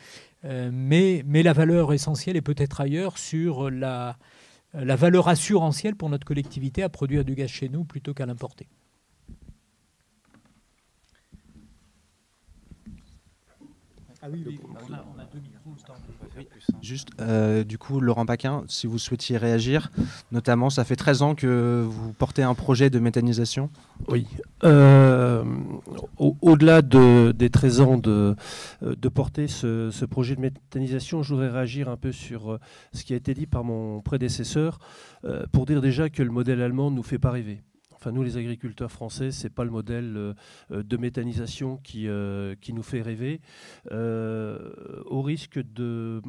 mais, 0.45 1.25
mais 1.27 1.43
la 1.43 1.53
valeur 1.53 1.93
essentielle 1.93 2.37
est 2.37 2.43
peut-être 2.43 2.81
ailleurs 2.81 3.19
sur 3.19 3.69
la, 3.71 4.17
la 4.73 4.97
valeur 4.97 5.29
assurantielle 5.29 5.97
pour 5.97 6.09
notre 6.09 6.27
collectivité 6.27 6.85
à 6.85 6.89
produire 6.89 7.25
du 7.25 7.35
gaz 7.35 7.51
chez 7.51 7.69
nous 7.69 7.85
plutôt 7.85 8.15
qu'à 8.15 8.27
l'importer. 8.27 8.69
Ah 14.29 15.25
Juste, 16.83 17.09
euh, 17.21 17.65
du 17.65 17.79
coup, 17.79 18.01
Laurent 18.01 18.27
Paquin, 18.27 18.65
si 18.69 18.87
vous 18.87 18.99
souhaitiez 18.99 19.37
réagir, 19.37 19.91
notamment, 20.33 20.71
ça 20.71 20.85
fait 20.85 20.97
13 20.97 21.23
ans 21.23 21.35
que 21.35 21.85
vous 21.87 22.13
portez 22.13 22.43
un 22.43 22.55
projet 22.55 22.91
de 22.91 22.99
méthanisation. 22.99 23.71
Oui. 24.09 24.27
Euh, 24.65 25.45
au-delà 26.19 26.83
des 26.83 27.51
13 27.51 27.81
ans 27.81 27.97
de, 27.99 28.35
euh, 28.83 28.95
de 28.97 29.09
porter 29.09 29.47
ce, 29.49 30.05
projet 30.05 30.37
de 30.37 30.41
méthanisation, 30.41 31.23
je 31.23 31.35
voudrais 31.35 31.51
réagir 31.51 31.89
un 31.89 31.97
peu 31.97 32.13
sur 32.13 32.59
ce 32.93 33.05
qui 33.05 33.13
a 33.13 33.17
été 33.17 33.35
dit 33.35 33.47
par 33.47 33.65
mon 33.65 34.01
prédécesseur, 34.01 34.79
pour 35.53 35.67
dire 35.67 35.81
déjà 35.81 36.09
que 36.09 36.23
le 36.23 36.31
modèle 36.31 36.63
allemand 36.63 36.91
ne 36.91 36.97
nous 36.97 37.03
fait 37.03 37.19
pas 37.19 37.31
rêver. 37.31 37.63
Enfin, 37.99 38.13
nous, 38.13 38.23
les 38.23 38.37
agriculteurs 38.37 38.93
français, 38.93 39.33
ce 39.33 39.45
n'est 39.45 39.51
pas 39.51 39.65
le 39.65 39.71
modèle 39.71 40.15
euh, 40.17 40.35
de 40.71 40.97
méthanisation 40.97 41.79
qui, 41.79 42.07
euh, 42.07 42.55
qui 42.61 42.73
nous 42.73 42.85
fait 42.85 43.03
rêver. 43.03 43.41
Euh, 43.91 44.71
au 45.07 45.21
risque 45.21 45.59
de, 45.75 46.23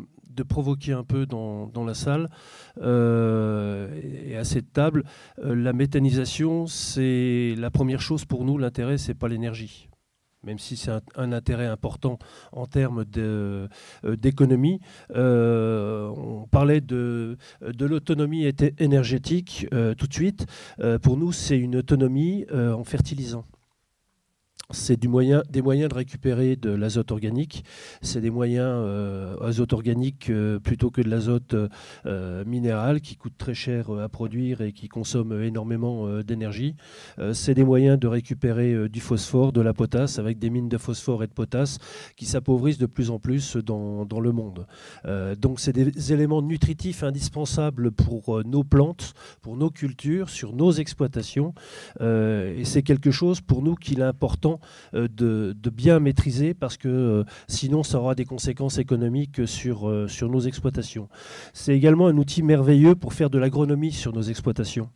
provoquer 0.48 0.94
un 0.94 1.04
peu 1.04 1.26
dans, 1.26 1.68
dans 1.68 1.84
la 1.84 1.94
salle 1.94 2.30
et 2.78 4.36
à 4.38 4.44
cette 4.46 4.72
table, 4.72 5.04
la 5.38 5.74
méthanisation, 5.74 6.66
c'est 6.66 7.56
la 7.58 7.70
première 7.70 8.00
chose 8.00 8.24
pour 8.24 8.46
nous. 8.46 8.58
L'intérêt, 8.58 8.98
ce 8.98 9.10
n'est 9.10 9.16
pas 9.16 9.28
l'énergie 9.28 9.89
même 10.44 10.60
si 10.60 10.78
c'est 10.78 10.92
un, 11.16 11.32
intérêt 11.32 11.68
important 11.68 12.18
en 12.52 12.66
termes 12.66 13.06
euh, 13.18 13.68
d'économie. 14.04 14.80
Euh, 15.16 16.08
on 16.10 16.48
parlait 16.48 16.82
de, 16.82 17.38
l'autonomie 17.62 18.52
énergétique 18.78 19.68
euh, 19.74 19.94
tout 19.94 20.08
de 20.08 20.14
suite. 20.14 20.46
pour 21.02 21.18
nous, 21.18 21.32
c'est 21.32 21.58
une 21.58 21.76
autonomie 21.76 22.46
en 22.52 22.84
fertilisant 22.84 23.46
c'est 24.72 25.00
des 25.00 25.08
moyens 25.08 25.44
de 25.50 25.96
récupérer 25.96 26.56
de 26.56 26.70
l'azote 26.70 27.12
organique. 27.12 27.64
C'est 28.04 28.22
des 28.22 28.30
moyens 28.30 28.70
euh, 28.70 29.36
azote 29.40 29.74
organique 29.74 30.30
euh, 30.30 30.60
plutôt 30.60 30.92
que 30.92 31.02
de 31.02 31.10
l'azote 31.10 31.56
euh, 32.06 32.46
minéral 32.46 33.02
qui 33.02 33.16
coûte 33.16 33.34
très 33.36 33.56
cher 33.56 33.90
à 33.90 34.08
produire 34.10 34.62
et 34.62 34.72
qui 34.72 34.88
consomme 34.88 35.42
énormément 35.42 36.20
d'énergie. 36.22 36.76
c'est 37.34 37.54
des 37.54 37.64
moyens 37.64 38.00
de 38.00 38.08
récupérer 38.08 38.90
du 38.90 39.00
phosphore, 39.00 39.52
de 39.52 39.62
la 39.62 39.74
potasse 39.74 40.20
avec 40.20 40.38
des 40.38 40.50
mines 40.50 40.70
de 40.70 40.78
phosphore 40.78 41.24
et 41.24 41.28
de 41.28 41.34
potasse 41.34 41.78
qui 42.16 42.26
s'appauvrissent 42.26 42.78
de 42.78 42.86
plus 42.86 43.10
en 43.10 43.20
plus 43.20 43.58
dans, 43.58 44.06
dans 44.06 44.20
le 44.20 44.32
monde. 44.32 44.68
donc 45.38 45.60
c'est 45.60 45.74
des 45.74 46.14
éléments 46.14 46.42
nutritifs 46.42 47.04
indispensables 47.04 47.92
pour 47.92 48.44
nos 48.46 48.64
plantes, 48.64 49.14
pour 49.42 49.58
nos 49.58 49.70
cultures, 49.70 50.30
sur 50.30 50.54
nos 50.54 50.72
exploitations. 50.72 51.54
et 52.00 52.64
c'est 52.64 52.84
quelque 52.84 53.12
chose 53.12 53.42
pour 53.42 53.62
nous 53.62 53.76
qu'il 53.76 54.00
est 54.00 54.04
important 54.04 54.59
euh, 54.94 55.08
de, 55.10 55.70
bien 55.70 56.00
maîtriser 56.00 56.54
parce 56.54 56.78
que 56.78 56.88
euh, 56.88 57.24
sinon 57.48 57.84
ça 57.84 58.00
aura 58.00 58.16
des 58.16 58.26
conséquences 58.26 58.78
économiques 58.78 59.40
euh, 59.40 60.08
sur 60.08 60.30
nos 60.30 60.40
exploitations. 60.40 61.10
C'est 61.54 61.76
également 61.76 62.08
un 62.08 62.18
outil 62.18 62.44
merveilleux 62.44 62.96
pour 62.96 63.14
faire 63.14 63.30
de 63.30 63.38
l'agronomie 63.38 63.92
sur 63.92 64.14
nos 64.14 64.22
exploitations. 64.22 64.90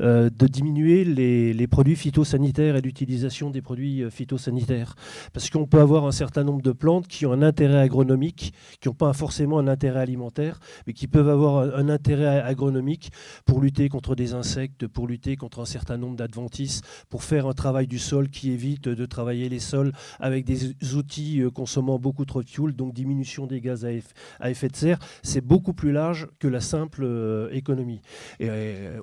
Euh, 0.00 0.28
de 0.28 0.46
diminuer 0.46 1.04
les, 1.04 1.66
produits 1.66 1.96
phytosanitaires 1.96 2.76
et 2.76 2.80
l'utilisation 2.82 3.50
des 3.50 3.62
produits 3.62 4.02
euh, 4.02 4.10
phytosanitaires. 4.10 4.94
Parce 5.32 5.48
qu'on 5.48 5.66
peut 5.66 5.80
avoir 5.80 6.04
un 6.06 6.12
certain 6.12 6.44
nombre 6.44 6.60
de 6.62 6.72
plantes 6.72 7.08
qui 7.08 7.24
ont 7.24 7.32
un 7.32 7.42
intérêt 7.42 7.78
agronomique, 7.78 8.52
qui 8.80 8.88
n'ont 8.88 8.94
pas 8.94 9.12
forcément 9.14 9.58
un 9.58 9.68
intérêt 9.68 10.00
alimentaire, 10.00 10.60
mais 10.86 10.92
qui 10.92 11.06
peuvent 11.06 11.28
avoir 11.28 11.74
un, 11.76 11.88
intérêt 11.88 12.40
agronomique 12.40 13.10
pour 13.46 13.60
lutter 13.60 13.88
contre 13.88 14.14
des 14.14 14.34
insectes, 14.34 14.86
pour 14.86 15.06
lutter 15.06 15.36
contre 15.36 15.60
un 15.60 15.64
certain 15.64 15.96
nombre 15.96 16.16
d'adventices, 16.16 16.82
pour 17.08 17.22
faire 17.22 17.46
un 17.46 17.54
travail 17.54 17.86
du 17.86 17.98
sol 17.98 18.28
qui 18.28 18.50
évite 18.50 18.88
de 18.88 19.06
travailler 19.06 19.48
les 19.48 19.60
sols 19.60 19.92
avec 20.20 20.44
des 20.44 20.94
outils 20.94 21.40
euh, 21.40 21.50
consommant 21.50 21.98
beaucoup 21.98 22.24
trop 22.24 22.42
de 22.42 22.48
fuel, 22.48 22.72
donc 22.72 22.92
diminution 22.92 23.46
des 23.46 23.60
gaz 23.60 23.86
à 23.86 24.50
effet 24.50 24.68
de 24.68 24.76
serre. 24.76 24.98
C'est 25.22 25.44
beaucoup 25.44 25.72
plus 25.72 25.92
large 25.92 26.28
que 26.38 26.48
la 26.48 26.60
simple 26.60 27.48
économie. 27.52 28.02
Et, 28.40 28.50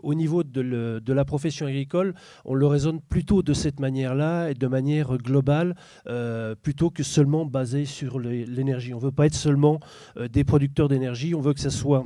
au 0.03 0.13
niveau 0.13 0.43
de 0.43 0.61
de, 0.99 1.13
la 1.13 1.25
profession 1.25 1.65
agricole, 1.65 2.13
on 2.45 2.55
le 2.55 2.65
raisonne 2.65 2.99
plutôt 3.01 3.43
de 3.43 3.53
cette 3.53 3.79
manière-là 3.79 4.49
et 4.49 4.53
de 4.53 4.67
manière 4.67 5.17
globale, 5.17 5.75
euh, 6.07 6.55
plutôt 6.55 6.89
que 6.89 7.03
seulement 7.03 7.45
basé 7.45 7.85
sur 7.85 8.19
l'énergie. 8.19 8.93
On 8.93 8.97
ne 8.97 9.03
veut 9.03 9.11
pas 9.11 9.25
être 9.25 9.35
seulement 9.35 9.79
euh, 10.17 10.27
des 10.27 10.43
producteurs 10.43 10.87
d'énergie, 10.87 11.35
on 11.35 11.41
veut 11.41 11.53
que 11.53 11.59
ce 11.59 11.69
soit 11.69 12.05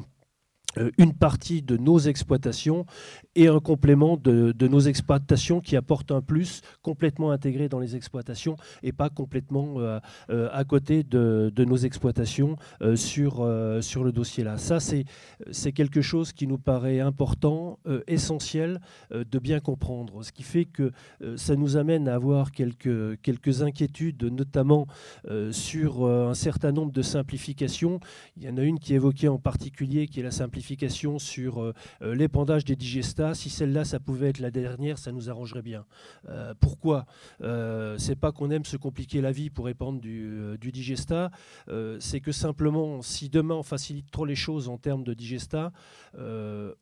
une 0.98 1.14
partie 1.14 1.62
de 1.62 1.78
nos 1.78 2.00
exploitations 2.00 2.86
et 3.36 3.48
un 3.48 3.60
complément 3.60 4.18
de, 4.18 4.54
nos 4.68 4.80
exploitations 4.80 5.62
qui 5.62 5.76
apporte 5.76 6.12
un 6.12 6.22
plus 6.22 6.62
complètement 6.82 7.32
intégré 7.32 7.70
dans 7.70 7.80
les 7.80 7.96
exploitations 7.96 8.58
et 8.84 8.92
pas 8.92 9.10
complètement 9.10 9.80
euh, 9.80 10.00
euh, 10.30 10.50
à 10.52 10.64
côté 10.64 11.04
de, 11.04 11.52
nos 11.58 11.78
exploitations 11.78 12.56
sur, 12.96 13.48
sur 13.82 14.04
le 14.04 14.12
dossier 14.12 14.44
là. 14.44 14.58
Ça, 14.58 14.80
c'est 14.80 15.72
quelque 15.74 16.02
chose 16.02 16.32
qui 16.32 16.48
nous 16.48 16.58
paraît 16.58 17.00
important, 17.00 17.80
essentiel 18.08 18.80
de 19.12 19.40
bien 19.40 19.60
comprendre. 19.60 20.24
Ce 20.24 20.32
qui 20.32 20.44
fait 20.44 20.66
que 20.66 20.92
ça 21.36 21.56
nous 21.56 21.76
amène 21.76 22.08
à 22.08 22.16
avoir 22.16 22.52
quelques, 22.52 23.20
quelques 23.22 23.62
inquiétudes, 23.64 24.24
notamment 24.24 24.88
sur 25.52 26.06
un 26.06 26.34
certain 26.34 26.72
nombre 26.72 26.92
de 26.92 27.02
simplifications. 27.02 28.00
Il 28.38 28.44
y 28.44 28.50
en 28.50 28.58
a 28.58 28.64
une 28.64 28.80
qui 28.80 28.94
est 28.94 28.98
évoquée 28.98 29.28
en 29.28 29.40
particulier, 29.40 30.08
qui 30.08 30.22
est 30.22 30.24
la 30.24 30.32
simplification 30.32 30.67
sur 31.20 31.62
euh, 31.62 31.74
euh, 32.02 32.16
l'épandage 32.16 32.66
des 32.66 32.76
digestats. 32.76 33.34
Si 33.34 33.50
celle-là, 33.50 33.86
ça 33.86 34.00
pouvait 34.00 34.30
être 34.30 34.40
la 34.40 34.52
dernière, 34.52 34.98
ça 34.98 35.12
nous 35.12 35.30
arrangerait 35.30 35.62
bien. 35.62 35.86
Euh, 36.30 36.54
pourquoi? 36.60 37.06
C'est 37.98 38.20
pas 38.20 38.32
qu'on 38.32 38.52
aime 38.52 38.66
se 38.66 38.78
compliquer 38.78 39.22
la 39.22 39.32
vie 39.32 39.50
pour 39.50 39.70
épandre 39.70 40.00
du, 40.00 40.58
du 40.60 40.72
digestat, 40.72 41.32
c'est 42.00 42.20
que 42.20 42.32
simplement, 42.32 43.02
si 43.02 43.30
demain 43.30 43.56
on 43.56 43.64
facilite 43.64 44.10
trop 44.12 44.26
les 44.26 44.36
choses 44.36 44.68
en 44.70 44.78
termes 44.78 45.04
de 45.04 45.14
digestat, 45.14 45.72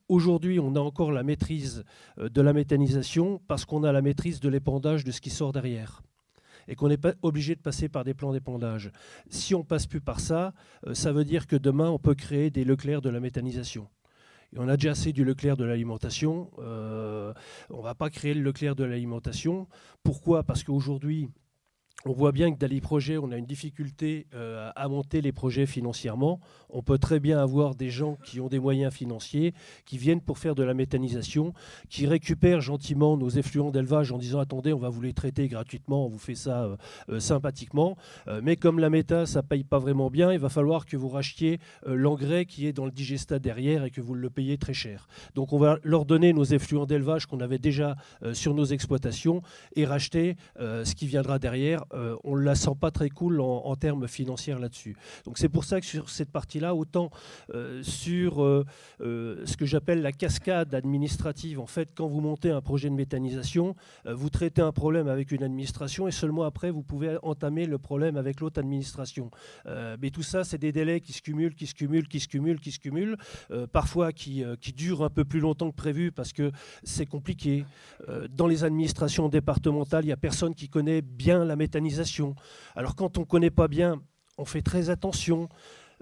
aujourd'hui 0.07 0.59
on 0.59 0.75
a 0.75 0.79
encore 0.79 1.11
la 1.11 1.23
maîtrise 1.23 1.83
de 2.17 2.41
la 2.41 2.53
méthanisation 2.53 3.41
parce 3.47 3.65
qu'on 3.65 3.83
a 3.83 3.91
la 3.91 4.01
maîtrise 4.01 4.39
de 4.39 4.49
l'épandage 4.49 5.03
de 5.03 5.11
ce 5.11 5.21
qui 5.21 5.29
sort 5.29 5.51
derrière 5.51 6.01
et 6.67 6.75
qu'on 6.75 6.89
n'est 6.89 6.97
pas 6.97 7.13
obligé 7.21 7.55
de 7.55 7.61
passer 7.61 7.89
par 7.89 8.03
des 8.03 8.13
plans 8.13 8.33
d'épandage. 8.33 8.91
Si 9.29 9.55
on 9.55 9.63
passe 9.63 9.85
plus 9.85 10.01
par 10.01 10.19
ça, 10.19 10.53
euh, 10.87 10.93
ça 10.93 11.11
veut 11.11 11.25
dire 11.25 11.47
que 11.47 11.55
demain, 11.55 11.89
on 11.89 11.99
peut 11.99 12.15
créer 12.15 12.49
des 12.49 12.63
Leclerc 12.63 13.01
de 13.01 13.09
la 13.09 13.19
méthanisation. 13.19 13.87
On 14.57 14.69
a 14.69 14.77
déjà 14.77 14.91
assez 14.91 15.11
du 15.11 15.25
Leclerc 15.25 15.57
de 15.57 15.65
l'alimentation. 15.65 16.49
Euh, 16.59 17.33
on 17.69 17.79
ne 17.79 17.83
va 17.83 17.95
pas 17.95 18.09
créer 18.09 18.33
le 18.33 18.41
Leclerc 18.41 18.75
de 18.75 18.83
l'alimentation. 18.85 19.67
Pourquoi? 20.03 20.43
Parce 20.43 20.63
qu'aujourd'hui, 20.63 21.29
on 22.07 22.13
voit 22.13 22.31
bien 22.31 22.53
que 22.53 22.59
dans 22.59 22.69
les 22.69 22.81
projets, 22.81 23.17
on 23.17 23.31
a 23.31 23.37
une 23.37 23.45
difficulté 23.45 24.27
euh, 24.35 24.69
à 24.75 24.87
monter 24.87 25.21
les 25.21 25.31
projets 25.31 25.65
financièrement. 25.65 26.39
On 26.69 26.83
peut 26.83 26.99
très 26.99 27.19
bien 27.19 27.39
avoir 27.39 27.73
des 27.73 27.89
gens 27.89 28.17
qui 28.23 28.39
ont 28.39 28.47
des 28.47 28.59
moyens 28.59 28.93
financiers, 28.93 29.53
qui 29.85 29.97
viennent 29.97 30.21
pour 30.21 30.37
faire 30.37 30.53
de 30.53 30.63
la 30.63 30.75
méthanisation, 30.75 31.53
qui 31.89 32.05
récupèrent 32.05 32.61
gentiment 32.61 33.17
nos 33.17 33.29
effluents 33.29 33.71
d'élevage 33.71 34.11
en 34.11 34.19
disant 34.19 34.39
attendez, 34.39 34.71
on 34.71 34.77
va 34.77 34.89
vous 34.89 35.01
les 35.01 35.13
traiter 35.13 35.47
gratuitement, 35.47 36.05
on 36.05 36.09
vous 36.09 36.19
fait 36.19 36.35
ça 36.35 36.65
euh, 36.65 36.77
euh, 37.09 37.19
sympathiquement. 37.19 37.97
mais 38.43 38.55
comme 38.55 38.79
la 38.79 38.89
méta, 38.89 39.25
ça 39.25 39.41
ne 39.41 39.47
paye 39.47 39.63
pas 39.63 39.79
vraiment 39.79 40.09
bien, 40.09 40.31
il 40.31 40.39
va 40.39 40.49
falloir 40.49 40.85
que 40.85 40.97
vous 40.97 41.09
rachetiez 41.09 41.59
l'engrais 41.85 42.45
qui 42.45 42.67
est 42.67 42.73
dans 42.73 42.85
le 42.85 42.91
digestat 42.91 43.39
derrière 43.39 43.83
et 43.83 43.89
que 43.89 44.01
vous 44.01 44.13
le 44.13 44.29
payez 44.29 44.57
très 44.57 44.73
cher. 44.73 45.07
Donc 45.33 45.53
on 45.53 45.57
va 45.57 45.79
leur 45.83 46.05
donner 46.05 46.33
nos 46.33 46.43
effluents 46.43 46.85
d'élevage 46.85 47.25
qu'on 47.25 47.39
avait 47.39 47.57
déjà 47.57 47.95
sur 48.33 48.53
nos 48.53 48.65
exploitations 48.65 49.41
et 49.75 49.85
racheter 49.85 50.35
ce 50.59 50.93
qui 50.95 51.07
viendra 51.07 51.39
derrière 51.39 51.84
euh, 51.93 52.15
on 52.23 52.35
ne 52.37 52.41
la 52.41 52.55
sent 52.55 52.75
pas 52.79 52.91
très 52.91 53.09
cool 53.09 53.41
en, 53.41 53.75
termes 53.75 54.07
financiers 54.07 54.55
là-dessus. 54.55 54.95
Donc 55.25 55.37
c'est 55.37 55.49
pour 55.49 55.63
ça 55.63 55.79
que 55.79 55.85
sur 55.85 56.09
cette 56.09 56.31
partie-là, 56.31 56.73
autant 56.73 57.09
euh, 57.53 57.83
sur 57.83 58.41
euh, 58.41 58.65
ce 58.99 59.57
que 59.57 59.65
j'appelle 59.65 60.01
la 60.01 60.11
cascade 60.11 60.73
administrative, 60.73 61.59
en 61.59 61.65
fait, 61.67 61.89
quand 61.93 62.07
vous 62.07 62.21
montez 62.21 62.51
un 62.51 62.61
projet 62.61 62.89
de 62.89 62.95
méthanisation, 62.95 63.75
vous 64.05 64.29
traitez 64.29 64.61
un 64.61 64.71
problème 64.71 65.07
avec 65.07 65.31
une 65.31 65.43
administration 65.43 66.07
et 66.07 66.11
seulement 66.11 66.43
après, 66.43 66.71
vous 66.71 66.83
pouvez 66.83 67.17
entamer 67.23 67.65
le 67.65 67.77
problème 67.77 68.17
avec 68.17 68.39
l'autre 68.39 68.59
administration. 68.59 69.29
mais 69.65 70.09
tout 70.09 70.23
ça, 70.23 70.43
c'est 70.43 70.57
des 70.57 70.71
délais 70.71 71.01
qui 71.01 71.13
se 71.13 71.21
cumulent, 71.21 71.55
qui 71.55 71.67
se 71.67 71.75
cumulent, 71.75 72.07
qui 72.07 72.19
se 72.19 72.27
cumulent, 72.27 72.59
qui 72.59 72.71
se 72.71 72.79
cumulent, 72.79 73.17
parfois 73.71 74.13
qui, 74.13 74.43
qui 74.61 74.73
durent 74.73 75.03
un 75.03 75.09
peu 75.09 75.25
plus 75.25 75.39
longtemps 75.39 75.69
que 75.69 75.75
prévu 75.75 76.11
parce 76.11 76.33
que 76.33 76.51
c'est 76.83 77.05
compliqué. 77.05 77.65
dans 78.29 78.47
les 78.47 78.63
administrations 78.63 79.29
départementales, 79.29 80.03
il 80.03 80.07
n'y 80.07 80.13
a 80.13 80.17
personne 80.17 80.55
qui 80.55 80.69
connaît 80.69 81.01
bien 81.01 81.45
la 81.45 81.55
méthanisation 81.55 81.74
alors 82.75 82.95
quand 82.95 83.17
on 83.17 83.21
ne 83.21 83.25
connaît 83.25 83.51
pas 83.51 83.67
bien, 83.67 84.01
on 84.37 84.45
fait 84.45 84.61
très 84.61 84.89
attention. 84.89 85.49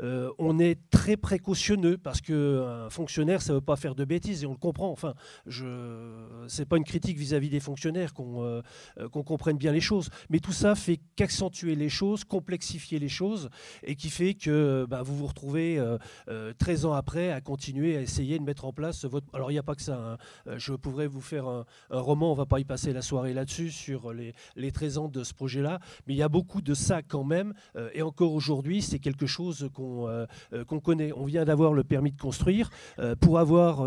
Euh, 0.02 0.32
on 0.40 0.60
est 0.60 0.80
très 0.90 1.18
précautionneux 1.18 1.98
parce 1.98 2.22
qu'un 2.22 2.90
fonctionnaire, 2.90 3.42
ça 3.42 3.54
ne 3.54 3.58
veut 3.58 3.64
pas 3.64 3.76
faire 3.76 3.96
de 3.96 4.06
bêtises 4.06 4.44
et 4.44 4.48
on 4.48 4.52
le 4.52 4.58
comprend. 4.58 4.90
Enfin, 4.90 5.14
ce 5.48 6.60
n'est 6.60 6.66
pas 6.66 6.78
une 6.78 6.84
critique 6.84 7.18
vis-à-vis 7.18 7.50
des 7.50 7.60
fonctionnaires 7.60 8.12
euh, 8.20 8.62
qu'on 9.12 9.24
comprenne 9.24 9.58
bien 9.58 9.72
les 9.72 9.82
choses. 9.82 10.10
Mais 10.30 10.40
tout 10.40 10.52
ça 10.52 10.76
fait 10.76 11.00
qu'accentuer 11.16 11.76
les 11.76 11.90
choses, 11.90 12.24
complexifier 12.24 13.00
les 13.00 13.10
choses 13.10 13.50
et 13.84 13.96
qui 13.96 14.10
fait 14.10 14.34
que 14.34 14.86
bah, 14.90 15.02
vous 15.04 15.16
vous 15.16 15.28
retrouvez 15.28 15.82
13 16.58 16.86
euh, 16.86 16.90
ans 16.90 16.94
après 16.94 17.32
à 17.32 17.42
continuer 17.42 17.98
à 17.98 18.02
essayer 18.02 18.40
de 18.40 18.44
mettre 18.44 18.66
en 18.66 18.74
place 18.74 19.06
votre. 19.06 19.28
Alors, 19.34 19.52
il 19.52 19.56
n'y 19.56 19.60
a 19.60 19.64
pas 19.64 19.76
que 19.76 19.82
ça. 19.82 20.18
Hein. 20.48 20.58
Je 20.58 20.74
pourrais 20.74 21.08
vous 21.08 21.22
faire 21.22 21.48
un, 21.48 21.66
roman, 21.90 22.30
on 22.30 22.34
ne 22.34 22.38
va 22.38 22.46
pas 22.46 22.60
y 22.60 22.66
passer 22.66 22.94
la 22.94 23.02
soirée 23.02 23.34
là-dessus, 23.34 23.72
sur 23.72 24.14
les, 24.14 24.34
les 24.56 24.72
13 24.72 24.98
ans 24.98 25.08
de 25.08 25.24
ce 25.24 25.34
projet-là. 25.34 25.80
Mais 26.08 26.14
il 26.14 26.18
y 26.18 26.24
a 26.24 26.30
beaucoup 26.30 26.62
de 26.62 26.74
ça 26.74 27.02
quand 27.02 27.24
même. 27.24 27.54
et 27.94 28.02
encore 28.02 28.34
aujourd'hui, 28.34 28.82
c'est 28.82 29.00
quelque 29.00 29.26
chose 29.26 29.70
qu'on 29.74 29.83
euh, 29.84 30.26
euh, 30.54 30.66
qu'on 30.66 30.80
connaît. 30.80 31.12
On 31.14 31.26
vient 31.26 31.46
d'avoir 31.46 31.74
le 31.74 31.84
permis 31.84 32.12
de 32.12 32.20
construire. 32.20 32.70
Euh, 33.00 33.16
pour 33.16 33.40
avoir 33.40 33.86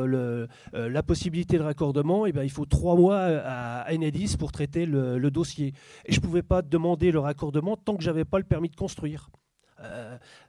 la 0.72 1.02
possibilité 1.02 1.58
de 1.58 1.62
raccordement, 1.62 2.26
et 2.26 2.30
eh 2.30 2.32
ben, 2.32 2.42
il 2.42 2.50
faut 2.50 2.64
trois 2.64 2.96
mois 2.96 3.18
à 3.18 3.92
Enedis 3.92 4.36
pour 4.38 4.52
traiter 4.52 4.86
le, 4.86 5.30
dossier. 5.30 5.72
Et 6.04 6.12
je 6.12 6.20
ne 6.20 6.24
pouvais 6.24 6.42
pas 6.42 6.62
demander 6.62 7.10
le 7.10 7.18
raccordement 7.18 7.76
tant 7.76 7.96
que 7.96 8.02
je 8.02 8.10
n'avais 8.10 8.24
pas 8.24 8.38
le 8.38 8.44
permis 8.44 8.68
de 8.68 8.76
construire. 8.76 9.30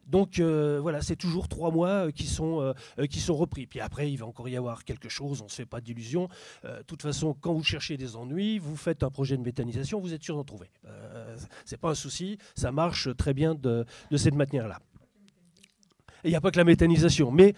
donc 0.05 0.39
voilà, 0.39 1.01
c'est 1.01 1.15
toujours 1.15 1.47
trois 1.47 1.71
mois 1.71 2.11
qui, 2.11 2.27
sont, 2.27 2.73
qui 3.09 3.19
sont 3.19 3.35
repris. 3.35 3.67
Puis 3.67 3.79
après, 3.79 4.11
il 4.11 4.17
va 4.17 4.25
encore 4.25 4.47
y 4.49 4.55
avoir 4.55 4.83
quelque 4.83 5.09
chose, 5.09 5.41
on 5.41 5.45
ne 5.45 5.49
se 5.49 5.55
fait 5.55 5.65
pas 5.65 5.81
d'illusions. 5.81 6.29
De 6.63 6.83
toute 6.83 7.01
façon, 7.01 7.35
quand 7.39 7.53
vous 7.53 7.63
cherchez 7.63 7.97
des 7.97 8.15
ennuis, 8.15 8.59
vous 8.59 8.75
faites 8.75 9.03
un 9.03 9.09
projet 9.09 9.37
de 9.37 9.43
méthanisation, 9.43 9.99
vous 9.99 10.13
êtes 10.13 10.23
sûr 10.23 10.35
d'en 10.35 10.45
trouver. 10.45 10.69
Ce 11.65 11.71
n'est 11.71 11.79
pas 11.79 11.91
un 11.91 11.95
souci, 11.95 12.37
ça 12.55 12.71
marche 12.71 13.09
très 13.17 13.33
bien 13.33 13.55
de, 13.55 13.85
de 14.11 14.17
cette 14.17 14.35
manière-là 14.35 14.79
il 16.27 16.31
n'y 16.31 16.35
a 16.35 16.41
pas 16.41 16.51
que 16.51 16.57
la 16.57 16.63
méthanisation. 16.63 17.31
Mais 17.31 17.53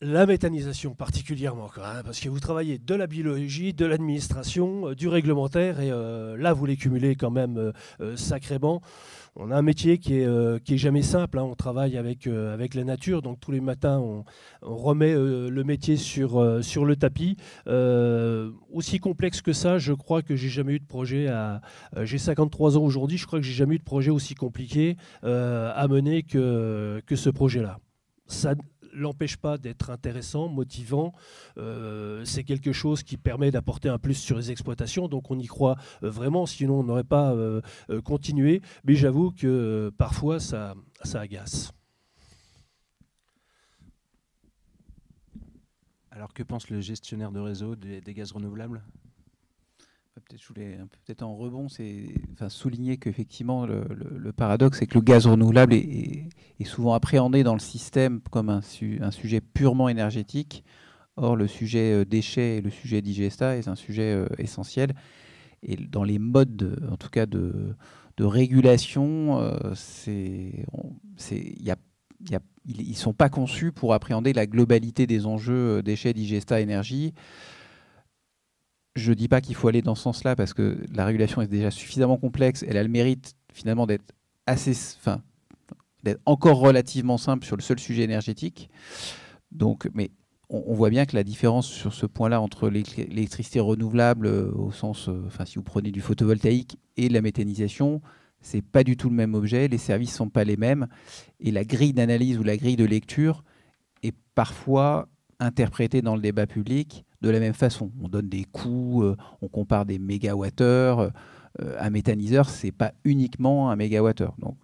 la 0.00 0.26
méthanisation 0.26 0.94
particulièrement, 0.94 1.70
parce 1.74 2.20
que 2.20 2.28
vous 2.28 2.40
travaillez 2.40 2.78
de 2.78 2.94
la 2.94 3.06
biologie, 3.06 3.72
de 3.72 3.86
l'administration, 3.86 4.88
euh, 4.88 4.94
du 4.94 5.08
réglementaire, 5.08 5.80
et 5.80 5.90
euh, 5.90 6.36
là, 6.36 6.52
vous 6.52 6.66
les 6.66 6.76
cumulez 6.76 7.16
quand 7.16 7.30
même 7.30 7.72
euh, 8.00 8.16
sacrément. 8.16 8.82
On 9.38 9.50
a 9.50 9.56
un 9.56 9.62
métier 9.62 9.98
qui 9.98 10.14
est, 10.14 10.26
est 10.26 10.76
jamais 10.76 11.02
simple. 11.02 11.38
Hein. 11.38 11.42
On 11.42 11.54
travaille 11.54 11.96
avec, 11.96 12.26
avec 12.26 12.74
la 12.74 12.84
nature, 12.84 13.22
donc 13.22 13.38
tous 13.40 13.52
les 13.52 13.60
matins, 13.60 13.98
on, 13.98 14.24
remet 14.62 15.14
le 15.14 15.62
métier 15.64 15.96
sur, 15.96 16.42
le 16.42 16.94
tapis. 16.96 17.36
aussi 18.72 18.98
complexe 18.98 19.42
que 19.42 19.52
ça, 19.52 19.78
je 19.78 19.92
crois 19.92 20.22
que 20.22 20.36
j'ai 20.36 20.48
jamais 20.48 20.74
eu 20.74 20.80
de 20.80 20.86
projet 20.86 21.28
à. 21.28 21.60
j'ai 22.02 22.18
53 22.18 22.78
ans 22.78 22.82
aujourd'hui, 22.82 23.18
je 23.18 23.26
crois 23.26 23.38
que 23.38 23.44
j'ai 23.44 23.52
jamais 23.52 23.76
eu 23.76 23.78
de 23.78 23.84
projet 23.84 24.10
aussi 24.10 24.34
compliqué 24.34 24.96
à 25.22 25.86
mener 25.88 26.22
que, 26.22 27.02
ce 27.14 27.30
projet-là. 27.30 27.78
L'empêche 28.96 29.36
pas 29.36 29.58
d'être 29.58 29.90
intéressant, 29.90 30.48
motivant. 30.48 31.12
Euh, 31.58 32.24
c'est 32.24 32.44
quelque 32.44 32.72
chose 32.72 33.02
qui 33.02 33.16
permet 33.16 33.50
d'apporter 33.50 33.88
un 33.88 33.98
plus 33.98 34.14
sur 34.14 34.36
les 34.36 34.50
exploitations, 34.50 35.08
donc 35.08 35.30
on 35.30 35.38
y 35.38 35.46
croit 35.46 35.76
euh, 36.02 36.10
vraiment, 36.10 36.46
sinon 36.46 36.80
on 36.80 36.84
n'aurait 36.84 37.04
pas 37.04 37.32
euh, 37.32 37.60
continué. 38.04 38.62
Mais 38.84 38.94
j'avoue 38.94 39.30
que 39.30 39.92
parfois 39.98 40.40
ça, 40.40 40.74
ça 41.02 41.20
agace. 41.20 41.72
Alors 46.10 46.32
que 46.32 46.42
pense 46.42 46.70
le 46.70 46.80
gestionnaire 46.80 47.30
de 47.30 47.40
réseau 47.40 47.76
des 47.76 48.14
gaz 48.14 48.32
renouvelables? 48.32 48.82
Peut-être 50.16 50.40
je 50.40 50.48
voulais 50.48 50.78
peut-être 51.04 51.22
en 51.22 51.36
rebond, 51.36 51.68
c'est 51.68 52.06
souligner 52.48 52.96
qu'effectivement 52.96 53.66
le, 53.66 53.84
le, 53.90 54.32
paradoxe 54.32 54.78
c'est 54.78 54.86
que 54.86 54.94
le 54.94 55.02
gaz 55.02 55.26
renouvelable 55.26 55.74
est, 55.74 56.30
souvent 56.64 56.94
appréhendé 56.94 57.42
dans 57.42 57.52
le 57.52 57.60
système 57.60 58.22
comme 58.30 58.48
un, 58.48 58.62
sujet 58.62 59.42
purement 59.42 59.90
énergétique. 59.90 60.64
Or 61.18 61.36
le 61.36 61.46
sujet 61.46 61.92
euh, 61.92 62.06
déchets 62.06 62.56
et 62.56 62.60
le 62.62 62.70
sujet 62.70 63.02
digesta 63.02 63.56
est 63.56 63.68
un 63.68 63.74
sujet 63.74 64.14
euh, 64.14 64.26
essentiel. 64.38 64.94
Et 65.62 65.76
dans 65.76 66.04
les 66.04 66.18
modes, 66.18 66.82
en 66.90 66.96
tout 66.96 67.10
cas 67.10 67.26
de, 67.26 67.76
de 68.16 68.24
régulation, 68.24 69.38
euh, 69.40 69.74
ils 70.06 70.64
ne 72.66 72.94
sont 72.94 73.14
pas 73.14 73.28
conçus 73.28 73.70
pour 73.70 73.92
appréhender 73.92 74.32
la 74.32 74.46
globalité 74.46 75.06
des 75.06 75.26
enjeux 75.26 75.82
déchets, 75.82 76.14
digesta, 76.14 76.60
énergie 76.60 77.12
je 78.96 79.10
ne 79.10 79.14
dis 79.14 79.28
pas 79.28 79.40
qu'il 79.40 79.54
faut 79.54 79.68
aller 79.68 79.82
dans 79.82 79.94
ce 79.94 80.02
sens-là 80.02 80.34
parce 80.34 80.54
que 80.54 80.78
la 80.92 81.04
régulation 81.04 81.42
est 81.42 81.46
déjà 81.46 81.70
suffisamment 81.70 82.16
complexe. 82.16 82.64
Elle 82.66 82.78
a 82.78 82.82
le 82.82 82.88
mérite 82.88 83.36
finalement 83.52 83.86
d'être 83.86 84.14
assez, 84.46 84.72
enfin, 84.98 85.22
d'être 86.02 86.20
encore 86.24 86.58
relativement 86.58 87.18
simple 87.18 87.44
sur 87.44 87.56
le 87.56 87.62
seul 87.62 87.78
sujet 87.78 88.02
énergétique. 88.02 88.70
Donc, 89.52 89.88
mais 89.94 90.10
on, 90.48 90.74
voit 90.74 90.90
bien 90.90 91.06
que 91.06 91.16
la 91.16 91.24
différence 91.24 91.66
sur 91.66 91.92
ce 91.92 92.06
point-là 92.06 92.40
entre 92.40 92.68
l'électricité 92.68 93.60
renouvelable, 93.60 94.26
euh, 94.26 94.52
au 94.52 94.70
sens, 94.70 95.08
euh, 95.08 95.24
enfin, 95.26 95.44
si 95.44 95.56
vous 95.56 95.64
prenez 95.64 95.90
du 95.90 96.00
photovoltaïque 96.00 96.78
et 96.96 97.08
la 97.08 97.20
méthanisation, 97.20 98.00
c'est 98.40 98.62
pas 98.62 98.84
du 98.84 98.96
tout 98.96 99.08
le 99.08 99.16
même 99.16 99.34
objet. 99.34 99.68
Les 99.68 99.78
services 99.78 100.14
sont 100.14 100.28
pas 100.28 100.44
les 100.44 100.56
mêmes 100.56 100.86
et 101.40 101.50
la 101.50 101.64
grille 101.64 101.92
d'analyse 101.92 102.38
ou 102.38 102.44
la 102.44 102.56
grille 102.56 102.76
de 102.76 102.84
lecture 102.84 103.42
est 104.02 104.14
parfois 104.34 105.08
interprété 105.40 106.00
dans 106.00 106.14
le 106.14 106.22
débat 106.22 106.46
public 106.46 107.05
de 107.22 107.30
la 107.30 107.40
même 107.40 107.54
façon. 107.54 107.90
On 108.02 108.08
donne 108.08 108.28
des 108.28 108.44
coûts, 108.44 109.02
euh, 109.02 109.16
on 109.42 109.48
compare 109.48 109.86
des 109.86 109.98
mégawattheures. 109.98 111.10
Euh, 111.62 111.74
un 111.78 111.90
méthaniseur, 111.90 112.48
c'est 112.48 112.72
pas 112.72 112.92
uniquement 113.04 113.70
un 113.70 113.76
mégawattheure. 113.76 114.34
Donc, 114.38 114.56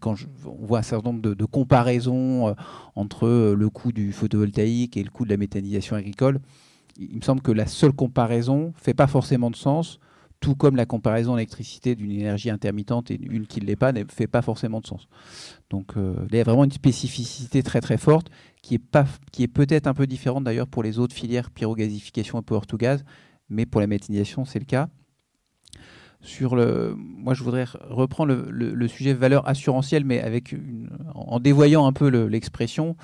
quand 0.00 0.16
on 0.46 0.66
voit 0.66 0.80
un 0.80 0.82
certain 0.82 1.10
nombre 1.10 1.34
de, 1.34 1.44
comparaisons 1.44 2.48
euh, 2.48 2.52
entre 2.96 3.54
le 3.54 3.68
coût 3.70 3.92
du 3.92 4.12
photovoltaïque 4.12 4.96
et 4.96 5.04
le 5.04 5.10
coût 5.10 5.24
de 5.24 5.30
la 5.30 5.36
méthanisation 5.36 5.96
agricole, 5.96 6.40
il 6.98 7.16
me 7.16 7.22
semble 7.22 7.42
que 7.42 7.52
la 7.52 7.66
seule 7.66 7.92
comparaison 7.92 8.72
fait 8.76 8.94
pas 8.94 9.06
forcément 9.06 9.50
de 9.50 9.56
sens 9.56 10.00
tout 10.44 10.54
comme 10.54 10.76
la 10.76 10.84
comparaison 10.84 11.36
d'électricité 11.36 11.94
d'une 11.94 12.10
énergie 12.10 12.50
intermittente 12.50 13.10
et 13.10 13.18
une 13.18 13.46
qui 13.46 13.62
ne 13.62 13.66
l'est 13.66 13.76
pas 13.76 13.92
ne 13.92 14.04
fait 14.06 14.26
pas 14.26 14.42
forcément 14.42 14.80
de 14.80 14.86
sens. 14.86 15.08
Donc 15.70 15.96
euh, 15.96 16.14
il 16.28 16.36
y 16.36 16.40
a 16.40 16.44
vraiment 16.44 16.64
une 16.64 16.70
spécificité 16.70 17.62
très 17.62 17.80
très 17.80 17.96
forte 17.96 18.28
qui 18.64 18.76
est, 18.76 18.78
pas, 18.78 19.04
qui 19.30 19.42
est 19.42 19.48
peut-être 19.48 19.86
un 19.86 19.92
peu 19.92 20.06
différente 20.06 20.44
d'ailleurs 20.44 20.66
pour 20.66 20.82
les 20.82 20.98
autres 20.98 21.14
filières 21.14 21.50
pyrogasification 21.50 22.40
et 22.40 22.42
power 22.42 22.62
to 22.66 22.78
gaz, 22.78 23.04
mais 23.50 23.66
pour 23.66 23.82
la 23.82 23.86
méthanisation 23.86 24.46
c'est 24.46 24.58
le 24.58 24.64
cas 24.64 24.88
sur 26.24 26.56
le. 26.56 26.94
Moi, 26.96 27.34
je 27.34 27.44
voudrais 27.44 27.66
reprendre 27.90 28.34
le, 28.34 28.88
sujet 28.88 29.12
valeur 29.12 29.46
assurantielle, 29.46 30.04
mais 30.04 30.20
avec 30.20 30.56
en 31.14 31.38
dévoyant 31.38 31.86
un 31.86 31.92
peu 31.92 32.08
l'expression. 32.08 32.96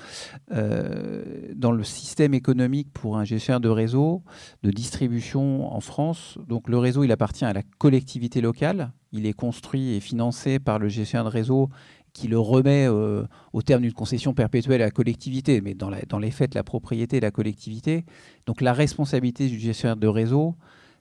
Euh, 0.51 1.51
dans 1.55 1.71
le 1.71 1.83
système 1.83 2.33
économique 2.33 2.91
pour 2.91 3.17
un 3.17 3.23
gestionnaire 3.23 3.59
de 3.59 3.69
réseau 3.69 4.23
de 4.63 4.71
distribution 4.71 5.71
en 5.71 5.79
France, 5.79 6.37
donc 6.47 6.67
le 6.67 6.77
réseau, 6.77 7.03
il 7.03 7.11
appartient 7.11 7.45
à 7.45 7.53
la 7.53 7.61
collectivité 7.77 8.41
locale. 8.41 8.91
Il 9.11 9.25
est 9.25 9.33
construit 9.33 9.93
et 9.93 9.99
financé 9.99 10.59
par 10.59 10.79
le 10.79 10.87
gestionnaire 10.87 11.25
de 11.25 11.29
réseau 11.29 11.69
qui 12.13 12.27
le 12.27 12.39
remet 12.39 12.87
euh, 12.87 13.23
au 13.53 13.61
terme 13.61 13.83
d'une 13.83 13.93
concession 13.93 14.33
perpétuelle 14.33 14.81
à 14.81 14.85
la 14.85 14.91
collectivité, 14.91 15.61
mais 15.61 15.73
dans, 15.73 16.19
les 16.19 16.31
faits, 16.31 16.55
la 16.55 16.63
propriété 16.63 17.19
de 17.19 17.25
la 17.25 17.31
collectivité. 17.31 18.05
Donc 18.45 18.61
la 18.61 18.73
responsabilité 18.73 19.47
du 19.47 19.59
gestionnaire 19.59 19.97
de 19.97 20.07
réseau, 20.07 20.55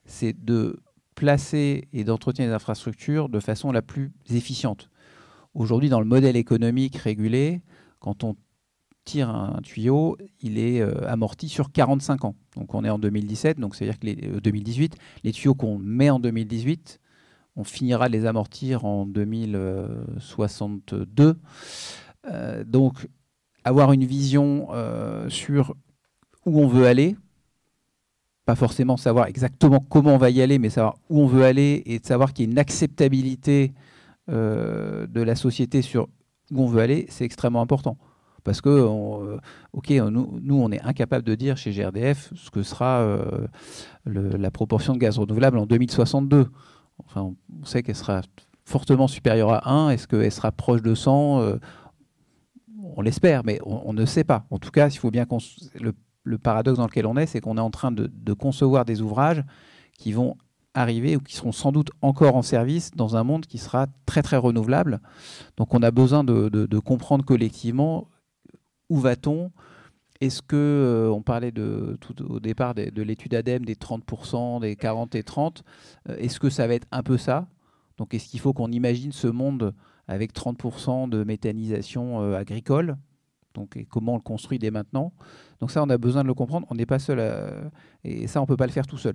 c'est 0.04 0.44
de 0.44 0.80
placer 1.14 1.88
et 1.92 2.04
d'entretenir 2.04 2.48
les 2.48 2.54
infrastructures 2.54 3.28
de 3.28 3.40
façon 3.40 3.72
la 3.72 3.82
plus 3.82 4.12
efficiente. 4.30 4.90
Aujourd'hui, 5.54 5.88
dans 5.88 6.00
le 6.00 6.06
modèle 6.06 6.36
économique 6.36 6.96
régulé, 6.96 7.60
quand 7.98 8.22
on 8.22 8.36
tire 9.04 9.28
un 9.28 9.60
tuyau, 9.62 10.16
il 10.40 10.58
est 10.58 10.80
euh, 10.80 11.08
amorti 11.08 11.48
sur 11.48 11.72
45 11.72 12.24
ans. 12.24 12.36
Donc 12.56 12.74
on 12.74 12.84
est 12.84 12.90
en 12.90 12.98
2017, 12.98 13.58
donc 13.58 13.74
c'est-à-dire 13.74 13.98
que 13.98 14.06
les, 14.06 14.14
2018, 14.14 14.94
euh, 14.94 14.96
les 15.24 15.32
tuyaux 15.32 15.54
qu'on 15.54 15.78
met 15.78 16.10
en 16.10 16.20
2018, 16.20 16.99
on 17.60 17.64
finira 17.64 18.08
les 18.08 18.26
amortir 18.26 18.84
en 18.84 19.06
2062. 19.06 21.38
Euh, 22.26 22.64
donc 22.64 23.08
avoir 23.64 23.92
une 23.92 24.04
vision 24.04 24.68
sur 25.28 25.76
où 26.46 26.60
on 26.60 26.66
veut 26.66 26.86
aller, 26.86 27.14
pas 28.50 28.56
forcément 28.56 28.96
savoir 28.96 29.26
exactement 29.26 29.84
comment 29.88 30.14
on 30.14 30.18
va 30.18 30.30
y 30.30 30.42
aller, 30.42 30.58
mais 30.58 30.70
savoir 30.70 30.96
où 31.08 31.20
on 31.20 31.26
veut 31.26 31.44
aller 31.44 31.82
et 31.86 31.98
de 31.98 32.06
savoir 32.06 32.32
qu'il 32.32 32.46
y 32.46 32.48
a 32.48 32.50
une 32.50 32.58
acceptabilité 32.58 33.72
euh, 34.28 35.06
de 35.06 35.22
la 35.22 35.34
société 35.34 35.82
sur 35.82 36.08
où 36.50 36.62
on 36.62 36.66
veut 36.66 36.82
aller, 36.82 37.06
c'est 37.10 37.24
extrêmement 37.24 37.62
important. 37.62 37.96
Parce 38.42 38.60
que, 38.60 38.68
euh, 38.68 39.36
ok, 39.72 39.90
nous, 39.90 40.54
on 40.54 40.72
est 40.72 40.80
incapable 40.82 41.24
de 41.24 41.34
dire 41.34 41.56
chez 41.56 41.72
GRDF 41.72 42.32
ce 42.34 42.50
que 42.50 42.62
sera 42.62 43.00
euh, 43.00 43.46
la 44.06 44.50
proportion 44.50 44.94
de 44.94 44.98
gaz 44.98 45.18
renouvelable 45.18 45.58
en 45.58 45.66
2062. 45.66 46.48
On 47.16 47.34
sait 47.64 47.82
qu'elle 47.82 47.96
sera 47.96 48.22
fortement 48.64 49.08
supérieure 49.08 49.52
à 49.52 49.70
1. 49.70 49.90
Est-ce 49.90 50.06
qu'elle 50.06 50.32
sera 50.32 50.52
proche 50.52 50.82
de 50.82 50.94
100 50.94 51.58
On 52.96 53.00
l'espère, 53.02 53.44
mais 53.44 53.58
on, 53.64 53.92
ne 53.92 54.04
sait 54.04 54.24
pas. 54.24 54.46
En 54.50 54.58
tout 54.58 54.70
cas, 54.70 54.88
il 54.88 54.96
faut 54.96 55.10
bien 55.10 55.24
qu'on 55.24 55.38
le 56.24 56.38
paradoxe 56.38 56.78
dans 56.78 56.86
lequel 56.86 57.06
on 57.06 57.16
est, 57.16 57.26
c'est 57.26 57.40
qu'on 57.40 57.56
est 57.56 57.62
en 57.62 57.70
train 57.70 57.92
de, 57.92 58.32
concevoir 58.32 58.84
des 58.84 59.02
ouvrages 59.02 59.42
qui 59.98 60.12
vont 60.12 60.36
arriver 60.74 61.16
ou 61.16 61.20
qui 61.20 61.34
seront 61.34 61.52
sans 61.52 61.72
doute 61.72 61.90
encore 62.00 62.36
en 62.36 62.42
service 62.42 62.92
dans 62.92 63.16
un 63.16 63.24
monde 63.24 63.46
qui 63.46 63.58
sera 63.58 63.86
très 64.06 64.22
très 64.22 64.36
renouvelable. 64.36 65.00
Donc 65.56 65.74
on 65.74 65.82
a 65.82 65.90
besoin 65.90 66.24
de, 66.24 66.78
comprendre 66.78 67.24
collectivement 67.24 68.08
où 68.88 68.98
va-t-on. 68.98 69.50
Est-ce 70.20 70.42
que, 70.42 70.56
euh, 70.56 71.10
on 71.10 71.22
parlait 71.22 71.50
de, 71.50 71.96
tout 72.00 72.22
au 72.30 72.40
départ 72.40 72.74
de, 72.74 73.02
l'étude 73.02 73.34
ADEME 73.34 73.64
des 73.64 73.74
30%, 73.74 74.60
des 74.60 74.76
40 74.76 75.14
et 75.14 75.22
30%, 75.22 75.62
euh, 76.08 76.16
est-ce 76.18 76.38
que 76.38 76.50
ça 76.50 76.66
va 76.66 76.74
être 76.74 76.86
un 76.92 77.02
peu 77.02 77.16
ça? 77.16 77.48
Donc 77.96 78.12
est-ce 78.12 78.28
qu'il 78.28 78.40
faut 78.40 78.52
qu'on 78.52 78.70
imagine 78.70 79.12
ce 79.12 79.28
monde 79.28 79.74
avec 80.08 80.34
30% 80.34 81.08
de 81.08 81.24
méthanisation 81.24 82.22
euh, 82.22 82.36
agricole? 82.36 82.96
Donc, 83.54 83.76
et 83.76 83.84
comment 83.84 84.12
on 84.12 84.16
le 84.16 84.22
construit 84.22 84.58
dès 84.58 84.70
maintenant? 84.70 85.12
Donc 85.60 85.70
ça, 85.70 85.82
on 85.82 85.90
a 85.90 85.98
besoin 85.98 86.22
de 86.22 86.28
le 86.28 86.34
comprendre. 86.34 86.66
On 86.70 86.74
n'est 86.74 86.86
pas 86.86 87.00
seul, 87.00 87.20
et 88.04 88.28
ça, 88.28 88.40
on 88.40 88.44
ne 88.44 88.46
peut 88.46 88.56
pas 88.56 88.66
le 88.66 88.72
faire 88.72 88.86
tout 88.86 88.96
seul. 88.96 89.14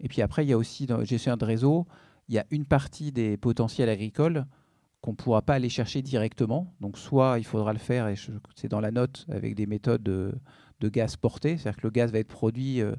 Et 0.00 0.06
puis 0.06 0.22
après, 0.22 0.44
il 0.44 0.48
y 0.48 0.52
a 0.52 0.58
aussi 0.58 0.86
dans 0.86 1.02
gestion 1.04 1.36
de 1.36 1.44
réseau, 1.44 1.86
il 2.28 2.36
y 2.36 2.38
a 2.38 2.46
une 2.50 2.66
partie 2.66 3.10
des 3.10 3.36
potentiels 3.36 3.88
agricoles 3.88 4.46
qu'on 5.04 5.10
ne 5.10 5.16
pourra 5.16 5.42
pas 5.42 5.52
aller 5.52 5.68
chercher 5.68 6.00
directement. 6.00 6.74
Donc 6.80 6.96
soit 6.96 7.38
il 7.38 7.44
faudra 7.44 7.74
le 7.74 7.78
faire, 7.78 8.08
et 8.08 8.14
c'est 8.54 8.68
dans 8.68 8.80
la 8.80 8.90
note, 8.90 9.26
avec 9.28 9.54
des 9.54 9.66
méthodes 9.66 10.02
de, 10.02 10.32
gaz 10.88 11.16
porté, 11.16 11.58
c'est-à-dire 11.58 11.80
que 11.80 11.86
le 11.86 11.90
gaz 11.90 12.10
va 12.10 12.18
être 12.18 12.28
produit 12.28 12.80
euh, 12.80 12.94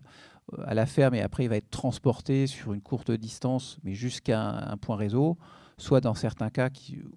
à 0.65 0.73
la 0.73 0.87
ferme 0.87 1.13
et 1.13 1.21
après 1.21 1.45
il 1.45 1.49
va 1.49 1.57
être 1.57 1.69
transporté 1.69 2.47
sur 2.47 2.73
une 2.73 2.81
courte 2.81 3.11
distance, 3.11 3.77
mais 3.83 3.93
jusqu'à 3.93 4.39
un 4.41 4.77
point 4.77 4.95
réseau 4.95 5.37
soit 5.77 6.01
dans 6.01 6.15
certains 6.15 6.49
cas 6.49 6.69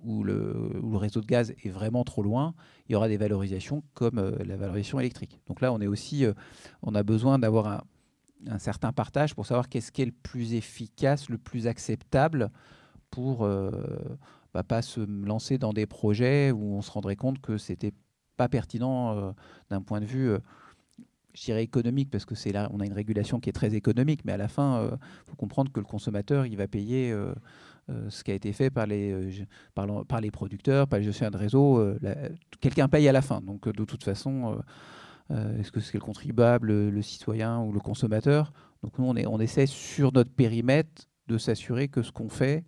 où, 0.02 0.24
le, 0.24 0.70
réseau 0.94 1.20
de 1.20 1.26
gaz 1.26 1.54
est 1.62 1.70
vraiment 1.70 2.04
trop 2.04 2.22
loin, 2.22 2.54
il 2.88 2.92
y 2.92 2.96
aura 2.96 3.08
des 3.08 3.16
valorisations 3.16 3.82
comme 3.94 4.18
euh, 4.18 4.36
la 4.44 4.56
valorisation 4.56 5.00
électrique. 5.00 5.40
Donc 5.46 5.60
là, 5.60 5.72
on 5.72 5.80
est 5.80 5.86
aussi, 5.86 6.24
euh, 6.24 6.32
on 6.82 6.94
a 6.94 7.02
besoin 7.02 7.38
d'avoir 7.38 7.84
un, 8.46 8.58
certain 8.58 8.92
partage 8.92 9.34
pour 9.34 9.46
savoir 9.46 9.68
qu'est-ce 9.68 9.92
qui 9.92 10.02
est 10.02 10.06
le 10.06 10.12
plus 10.22 10.54
efficace, 10.54 11.28
le 11.28 11.38
plus 11.38 11.66
acceptable 11.66 12.50
pour 13.10 13.48
bah, 14.54 14.62
pas 14.62 14.82
se 14.82 15.00
lancer 15.00 15.58
dans 15.58 15.72
des 15.72 15.86
projets 15.86 16.50
où 16.50 16.74
on 16.74 16.82
se 16.82 16.90
rendrait 16.90 17.16
compte 17.16 17.40
que 17.40 17.58
c'était 17.58 17.92
pas 18.36 18.48
pertinent 18.48 19.16
euh, 19.16 19.32
d'un 19.70 19.82
point 19.82 20.00
de 20.00 20.06
vue 20.06 20.30
je 21.34 21.44
dirais 21.44 21.62
économique 21.62 22.10
parce 22.10 22.24
que 22.24 22.34
c'est 22.34 22.52
là 22.52 22.68
on 22.72 22.80
a 22.80 22.86
une 22.86 22.92
régulation 22.92 23.40
qui 23.40 23.48
est 23.48 23.52
très 23.52 23.74
économique 23.74 24.24
mais 24.24 24.32
à 24.32 24.36
la 24.36 24.48
fin 24.48 24.90
il 24.92 25.30
faut 25.30 25.36
comprendre 25.36 25.70
que 25.70 25.80
le 25.80 25.86
consommateur 25.86 26.46
il 26.46 26.56
va 26.56 26.66
payer 26.66 27.14
euh, 27.90 28.10
ce 28.10 28.22
qui 28.22 28.30
a 28.30 28.34
été 28.34 28.52
fait 28.52 28.68
par 28.68 28.86
les, 28.86 29.12
euh, 29.12 29.44
par, 29.74 30.20
les 30.20 30.30
producteurs, 30.30 30.86
par 30.88 30.98
les 30.98 31.06
gestionnaires 31.06 31.30
de 31.30 31.38
réseau. 31.38 31.78
Euh, 31.78 31.98
quelqu'un 32.60 32.86
paye 32.86 33.08
à 33.08 33.12
la 33.12 33.22
fin. 33.22 33.40
Donc, 33.40 33.66
de 33.66 33.84
toute 33.84 34.04
façon, 34.04 34.58
est-ce 35.30 35.72
que 35.72 35.80
c'est 35.80 35.94
le 35.94 36.02
contribuable, 36.02 36.70
le, 36.90 37.02
citoyen 37.02 37.60
ou 37.60 37.72
le 37.72 37.80
consommateur? 37.80 38.52
Donc, 38.82 38.98
nous, 38.98 39.06
on, 39.06 39.16
est, 39.16 39.26
on 39.26 39.40
essaie 39.40 39.66
sur 39.66 40.12
notre 40.12 40.30
périmètre 40.30 41.08
de 41.28 41.38
s'assurer 41.38 41.88
que 41.88 42.02
ce 42.02 42.12
qu'on 42.12 42.28
fait, 42.28 42.64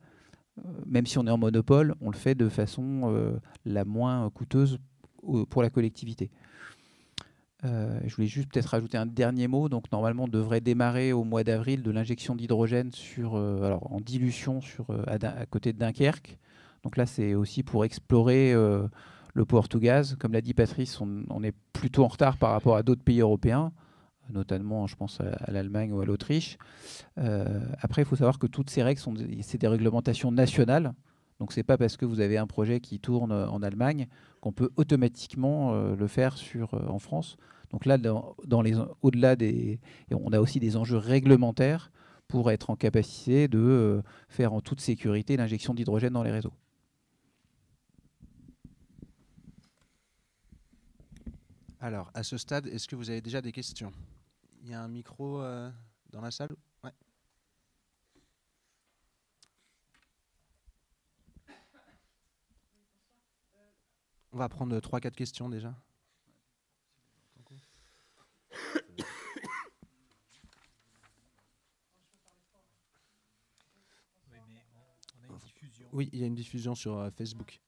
même 0.87 1.07
si 1.07 1.18
on 1.18 1.27
est 1.27 1.31
en 1.31 1.38
monopole, 1.38 1.94
on 2.01 2.11
le 2.11 2.16
fait 2.16 2.35
de 2.35 2.49
façon 2.49 3.40
la 3.64 3.85
moins 3.85 4.29
coûteuse 4.31 4.79
pour 5.49 5.62
la 5.62 5.70
collectivité. 5.70 6.31
Euh, 7.64 8.01
je 8.07 8.14
voulais 8.14 8.29
juste 8.29 8.51
peut-être 8.51 8.66
rajouter 8.66 8.96
un 8.96 9.07
dernier 9.07 9.49
mot. 9.49 9.68
Donc 9.68 9.90
normalement, 9.92 10.25
on 10.25 10.29
devrait 10.29 10.61
démarrer 10.61 11.12
au 11.12 11.25
mois 11.25 11.44
d'avril 11.44 11.83
de 11.83 11.90
l'injection 11.90 12.35
d'hydrogène 12.35 12.92
sur, 12.92 13.37
euh, 13.37 13.62
alors 13.64 13.92
en 13.92 14.01
dilution 14.01 14.61
sur, 14.61 14.90
euh, 14.90 15.05
à, 15.07 15.46
côté 15.46 15.73
de 15.73 15.79
Dunkerque. 15.79 16.38
Donc 16.83 16.96
là, 16.96 17.07
c'est 17.07 17.35
aussi 17.35 17.62
pour 17.62 17.85
explorer 17.85 18.55
le 18.55 19.44
port 19.44 19.68
to 19.68 19.79
gaz. 19.79 20.16
Comme 20.18 20.33
l'a 20.33 20.40
dit 20.40 20.55
Patrice, 20.55 20.99
on, 21.03 21.42
est 21.42 21.55
plutôt 21.75 22.05
en 22.05 22.09
retard 22.09 22.38
par 22.38 22.53
rapport 22.53 22.75
à 22.75 22.83
d'autres 22.83 23.03
pays 23.03 23.20
européens, 23.20 23.70
notamment, 24.33 24.87
je 24.87 24.97
pense, 24.97 25.21
à, 25.21 25.51
l'Allemagne 25.51 25.93
ou 25.93 26.01
à 26.01 26.05
l'Autriche. 26.05 26.59
après, 27.16 28.03
il 28.03 28.05
faut 28.05 28.16
savoir 28.16 28.38
que 28.38 28.47
toutes 28.47 28.71
ces 28.71 28.83
règles 28.83 29.01
c'est 29.43 29.59
des 29.59 29.69
réglementations 29.69 30.33
nationales. 30.33 30.95
Donc 31.40 31.55
c'est 31.55 31.62
pas 31.62 31.79
parce 31.79 31.97
que 31.97 32.05
vous 32.05 32.21
avez 32.21 32.37
un 32.37 32.47
projet 32.47 32.81
qui 32.81 33.01
tourne 33.01 33.33
en 33.33 33.62
Allemagne 33.62 34.07
qu'on 34.40 34.53
peut 34.53 34.71
automatiquement 34.77 35.75
euh, 35.75 35.97
le 35.97 36.07
faire 36.07 36.37
euh, 36.55 36.87
en 36.87 36.99
France. 36.99 37.37
Donc 37.71 37.87
là, 37.87 37.99
au-delà 39.03 39.37
des, 39.37 39.81
on 40.11 40.33
a 40.33 40.40
aussi 40.40 40.59
des 40.59 40.77
enjeux 40.77 40.97
réglementaires 40.97 41.93
pour 42.27 42.51
être 42.51 42.71
en 42.71 42.77
capacité 42.77 43.49
de 43.49 43.59
euh, 43.59 44.03
faire 44.29 44.53
en 44.53 44.61
toute 44.61 44.81
sécurité 44.81 45.37
l'injection 45.37 45.73
d'hydrogène 45.73 46.12
dans 46.12 46.23
les 46.23 46.33
réseaux. 46.33 46.53
Alors, 51.81 52.11
à 52.12 52.23
ce 52.23 52.37
stade, 52.37 52.66
est-ce 52.66 52.87
que 52.87 52.97
vous 52.97 53.09
avez 53.09 53.23
déjà 53.23 53.40
des 53.40 53.53
questions? 53.53 53.93
Il 54.62 54.68
y 54.68 54.75
a 54.75 54.83
un 54.83 54.88
micro 54.88 55.42
dans 56.11 56.20
la 56.20 56.31
salle? 56.31 56.55
On 64.33 64.38
va 64.38 64.49
prendre 64.49 64.79
3-4 64.79 65.11
questions 65.12 65.49
déjà. 65.49 65.75
Oui, 75.93 76.09
il 76.12 76.20
y 76.20 76.22
a 76.22 76.26
une 76.26 76.37
diffusion 76.37 76.76
sur 76.76 77.11
Facebook. 77.16 77.61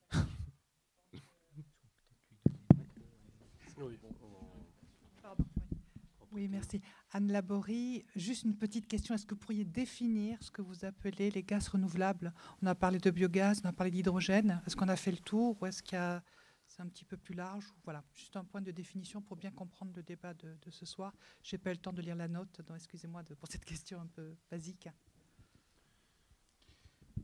Oui, 6.32 6.48
merci. 6.48 6.80
Anne 7.10 7.30
Laborie, 7.30 8.06
juste 8.16 8.44
une 8.44 8.56
petite 8.56 8.88
question. 8.88 9.14
Est-ce 9.14 9.26
que 9.26 9.34
vous 9.34 9.40
pourriez 9.40 9.66
définir 9.66 10.42
ce 10.42 10.50
que 10.50 10.62
vous 10.62 10.86
appelez 10.86 11.30
les 11.30 11.42
gaz 11.42 11.68
renouvelables? 11.68 12.32
On 12.62 12.66
a 12.66 12.74
parlé 12.74 12.98
de 12.98 13.10
biogaz, 13.10 13.60
on 13.62 13.68
a 13.68 13.72
parlé 13.72 13.90
d'hydrogène. 13.90 14.62
Est-ce 14.66 14.74
qu'on 14.74 14.88
a 14.88 14.96
fait 14.96 15.10
le 15.10 15.18
tour 15.18 15.60
ou 15.60 15.66
est-ce 15.66 15.82
qu'il 15.82 15.96
y 15.96 16.00
a 16.00 16.22
c'est 16.66 16.80
un 16.80 16.86
petit 16.86 17.04
peu 17.04 17.18
plus 17.18 17.34
large. 17.34 17.66
Voilà, 17.84 18.02
juste 18.14 18.34
un 18.34 18.44
point 18.44 18.62
de 18.62 18.70
définition 18.70 19.20
pour 19.20 19.36
bien 19.36 19.50
comprendre 19.50 19.92
le 19.94 20.02
débat 20.02 20.32
de, 20.32 20.56
ce 20.70 20.86
soir. 20.86 21.12
Je 21.42 21.54
n'ai 21.54 21.58
pas 21.58 21.68
eu 21.68 21.74
le 21.74 21.78
temps 21.78 21.92
de 21.92 22.00
lire 22.00 22.16
la 22.16 22.28
note, 22.28 22.62
donc 22.66 22.76
excusez-moi 22.76 23.22
pour 23.38 23.46
cette 23.46 23.66
question 23.66 24.00
un 24.00 24.06
peu 24.06 24.34
basique. 24.50 24.88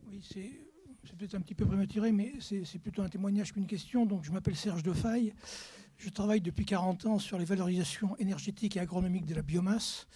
Oui, 0.07 0.23
c'est 0.23 1.17
peut-être 1.17 1.35
un 1.35 1.41
petit 1.41 1.55
peu 1.55 1.65
prématuré, 1.65 2.13
mais 2.13 2.35
c'est 2.41 2.79
plutôt 2.79 3.01
un 3.01 3.09
témoignage 3.09 3.55
qu'une 3.55 3.67
question. 3.67 4.05
Donc, 4.05 4.25
je 4.25 4.33
m'appelle 4.33 4.57
Serge 4.57 4.83
Defaille. 4.83 5.33
Je 5.99 6.11
travaille 6.11 6.41
depuis 6.41 6.65
40 6.65 7.07
ans 7.07 7.19
sur 7.19 7.39
les 7.39 7.45
valorisations 7.45 8.17
énergétiques 8.19 8.77
et 8.77 8.81
agronomiques 8.81 9.27
de 9.27 9.35
la 9.35 9.43
biomasse. 9.43 10.07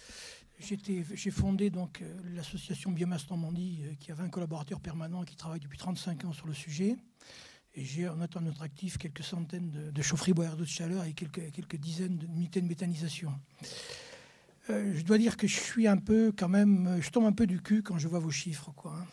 J'ai 0.57 1.31
fondé 1.31 1.69
donc 1.69 2.01
euh, 2.01 2.15
l'association 2.35 2.89
Biomasse 2.91 3.29
Normandie, 3.29 3.81
euh, 3.83 3.93
qui 3.99 4.09
a 4.09 4.15
20 4.15 4.29
collaborateurs 4.29 4.79
permanents 4.79 5.23
qui 5.23 5.35
travaille 5.35 5.59
depuis 5.59 5.77
35 5.77 6.23
ans 6.23 6.31
sur 6.31 6.47
le 6.47 6.53
sujet. 6.53 6.95
Et 7.75 7.83
j'ai 7.83 8.07
en 8.07 8.15
notre 8.15 8.61
actif 8.61 8.97
quelques 8.97 9.23
centaines 9.23 9.91
de, 9.91 10.01
chaufferies 10.01 10.31
boires 10.31 10.55
de 10.55 10.63
chaleur 10.63 11.03
et 11.03 11.13
quelques, 11.13 11.51
quelques 11.51 11.75
dizaines 11.75 12.17
d'unités 12.17 12.61
de 12.61 12.67
méthanisation. 12.67 13.33
Euh, 14.69 14.93
je 14.95 15.01
dois 15.01 15.17
dire 15.17 15.35
que 15.35 15.47
je 15.47 15.59
suis 15.59 15.87
un 15.87 15.97
peu 15.97 16.31
quand 16.37 16.47
même, 16.47 16.99
je 17.01 17.09
tombe 17.09 17.25
un 17.25 17.33
peu 17.33 17.45
du 17.45 17.61
cul 17.61 17.83
quand 17.83 17.97
je 17.97 18.07
vois 18.07 18.19
vos 18.19 18.31
chiffres. 18.31 18.71
Quoi. 18.73 19.05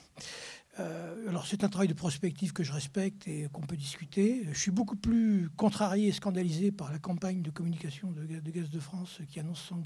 Euh, 0.79 1.29
alors 1.29 1.47
c'est 1.47 1.65
un 1.65 1.69
travail 1.69 1.89
de 1.89 1.95
prospective 1.95 2.53
que 2.53 2.63
je 2.63 2.73
respecte 2.73 3.27
et 3.27 3.49
qu'on 3.53 3.63
peut 3.63 3.77
discuter. 3.77 4.47
Je 4.53 4.59
suis 4.59 4.71
beaucoup 4.71 4.97
plus 4.97 5.49
contrarié 5.57 6.09
et 6.09 6.13
scandalisé 6.13 6.71
par 6.71 6.93
la 6.93 6.99
campagne 6.99 7.43
de 7.43 7.51
communication 7.51 8.13
de, 8.13 8.51
Gaz 8.51 8.71
de 8.71 8.79
France 8.79 9.19
qui 9.29 9.41
annonce 9.41 9.61
son, 9.61 9.83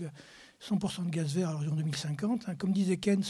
100% 0.63 1.07
de 1.07 1.11
gaz 1.11 1.35
vert 1.35 1.51
à 1.51 1.53
l'horizon 1.53 1.75
2050. 1.75 2.49
Hein. 2.49 2.55
Comme 2.55 2.73
disait 2.73 2.97
Keynes, 2.97 3.25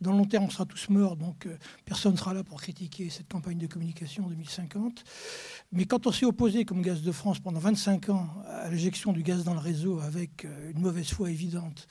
dans 0.00 0.12
le 0.12 0.18
long 0.18 0.24
terme, 0.24 0.44
on 0.44 0.50
sera 0.50 0.66
tous 0.66 0.88
morts, 0.88 1.16
donc 1.16 1.46
euh, 1.46 1.56
personne 1.84 2.12
ne 2.12 2.16
sera 2.16 2.34
là 2.34 2.44
pour 2.44 2.60
critiquer 2.60 3.10
cette 3.10 3.28
campagne 3.28 3.58
de 3.58 3.66
communication 3.66 4.26
en 4.26 4.28
2050. 4.28 5.04
Mais 5.72 5.84
quand 5.84 6.06
on 6.06 6.12
s'est 6.12 6.26
opposé, 6.26 6.64
comme 6.64 6.82
Gaz 6.82 7.02
de 7.02 7.12
France, 7.12 7.40
pendant 7.40 7.60
25 7.60 8.08
ans 8.10 8.28
à 8.46 8.68
l'injection 8.68 9.12
du 9.12 9.22
gaz 9.22 9.44
dans 9.44 9.54
le 9.54 9.60
réseau 9.60 10.00
avec 10.00 10.44
euh, 10.44 10.70
une 10.70 10.80
mauvaise 10.80 11.10
foi 11.10 11.30
évidente, 11.30 11.88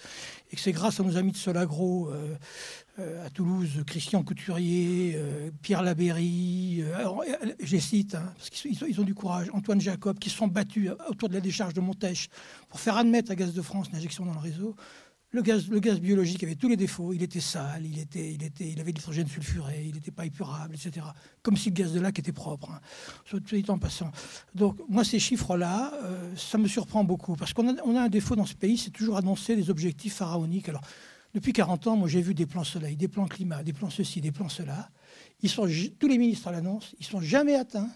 et 0.52 0.56
que 0.56 0.62
c'est 0.62 0.72
grâce 0.72 1.00
à 1.00 1.04
nos 1.04 1.18
amis 1.18 1.32
de 1.32 1.38
Solagro, 1.38 2.12
à 3.26 3.30
Toulouse, 3.30 3.84
Christian 3.86 4.24
Couturier, 4.24 5.18
Pierre 5.62 5.84
Labéry, 5.84 6.84
je 7.62 7.72
les 7.72 7.80
cite, 7.80 8.16
hein, 8.16 8.34
parce 8.38 8.50
qu'ils 8.50 9.00
ont, 9.00 9.04
du 9.04 9.14
courage, 9.14 9.50
Antoine 9.54 9.82
Jacob, 9.82 10.20
qui 10.20 10.30
se 10.30 10.38
sont 10.38 10.48
battus 10.48 10.92
autour 11.08 11.30
de 11.30 11.34
la 11.34 11.42
décharge 11.42 11.74
de 11.74 11.82
Montèche 11.82 12.30
pour 12.68 12.80
faire 12.80 12.98
admettre 12.98 13.32
à 13.32 13.36
Gaz 13.36 13.54
de 13.54 13.62
France 13.62 13.88
l'injection 13.92 14.26
dans 14.26 14.34
le 14.34 14.40
réseau. 14.40 14.76
Le 15.32 15.44
gaz, 15.44 15.70
le 15.70 15.80
gaz 15.80 16.00
biologique 16.00 16.44
avait 16.44 16.56
tous 16.56 16.70
les 16.70 16.76
défauts. 16.76 17.14
Il 17.14 17.22
était 17.22 17.40
sale, 17.40 17.86
il, 17.86 18.00
était, 18.00 18.34
il, 18.34 18.44
était, 18.44 18.68
il 18.68 18.80
avait 18.80 18.92
de 18.92 18.98
l'hydrogène 18.98 19.28
sulfuré, 19.28 19.86
il 19.86 19.94
n'était 19.94 20.10
pas 20.10 20.26
épurable, 20.26 20.74
etc. 20.74 21.06
Comme 21.44 21.56
si 21.56 21.70
le 21.70 21.76
gaz 21.76 21.94
de 21.94 22.00
lac 22.00 22.18
était 22.18 22.32
propre, 22.32 22.72
hein, 22.72 22.80
soit 23.26 23.40
en 23.70 23.78
passant. 23.78 24.12
Donc, 24.56 24.80
moi, 24.90 25.04
ces 25.04 25.20
chiffres-là, 25.20 25.94
euh, 26.04 26.34
ça 26.36 26.58
me 26.58 26.68
surprend 26.68 27.04
beaucoup. 27.04 27.36
Parce 27.36 27.54
qu'on 27.54 27.70
a, 27.70 27.80
on 27.86 27.96
a 27.96 28.02
un 28.02 28.10
défaut 28.10 28.36
dans 28.36 28.48
ce 28.48 28.56
pays, 28.56 28.80
c'est 28.80 28.90
toujours 28.90 29.18
annoncer 29.18 29.56
des 29.56 29.70
objectifs 29.70 30.16
pharaoniques. 30.16 30.68
Alors, 30.68 30.82
depuis 31.34 31.54
40 31.54 31.88
ans, 31.88 31.96
moi, 31.96 32.08
j'ai 32.08 32.22
vu 32.22 32.34
des 32.34 32.46
plans 32.46 32.64
soleil, 32.64 32.96
des 32.96 33.08
plans 33.08 33.28
climat, 33.28 33.64
des 33.64 33.74
plans 33.74 33.90
ceci, 33.90 34.22
des 34.22 34.32
plans 34.32 34.50
cela. 34.50 34.90
Ils 35.42 35.50
sont, 35.50 35.68
tous 36.00 36.08
les 36.08 36.18
ministres 36.18 36.48
à 36.48 36.52
l'annonce, 36.52 36.96
ils 37.00 37.06
ne 37.06 37.10
sont 37.10 37.22
jamais 37.22 37.56
atteints 37.56 37.90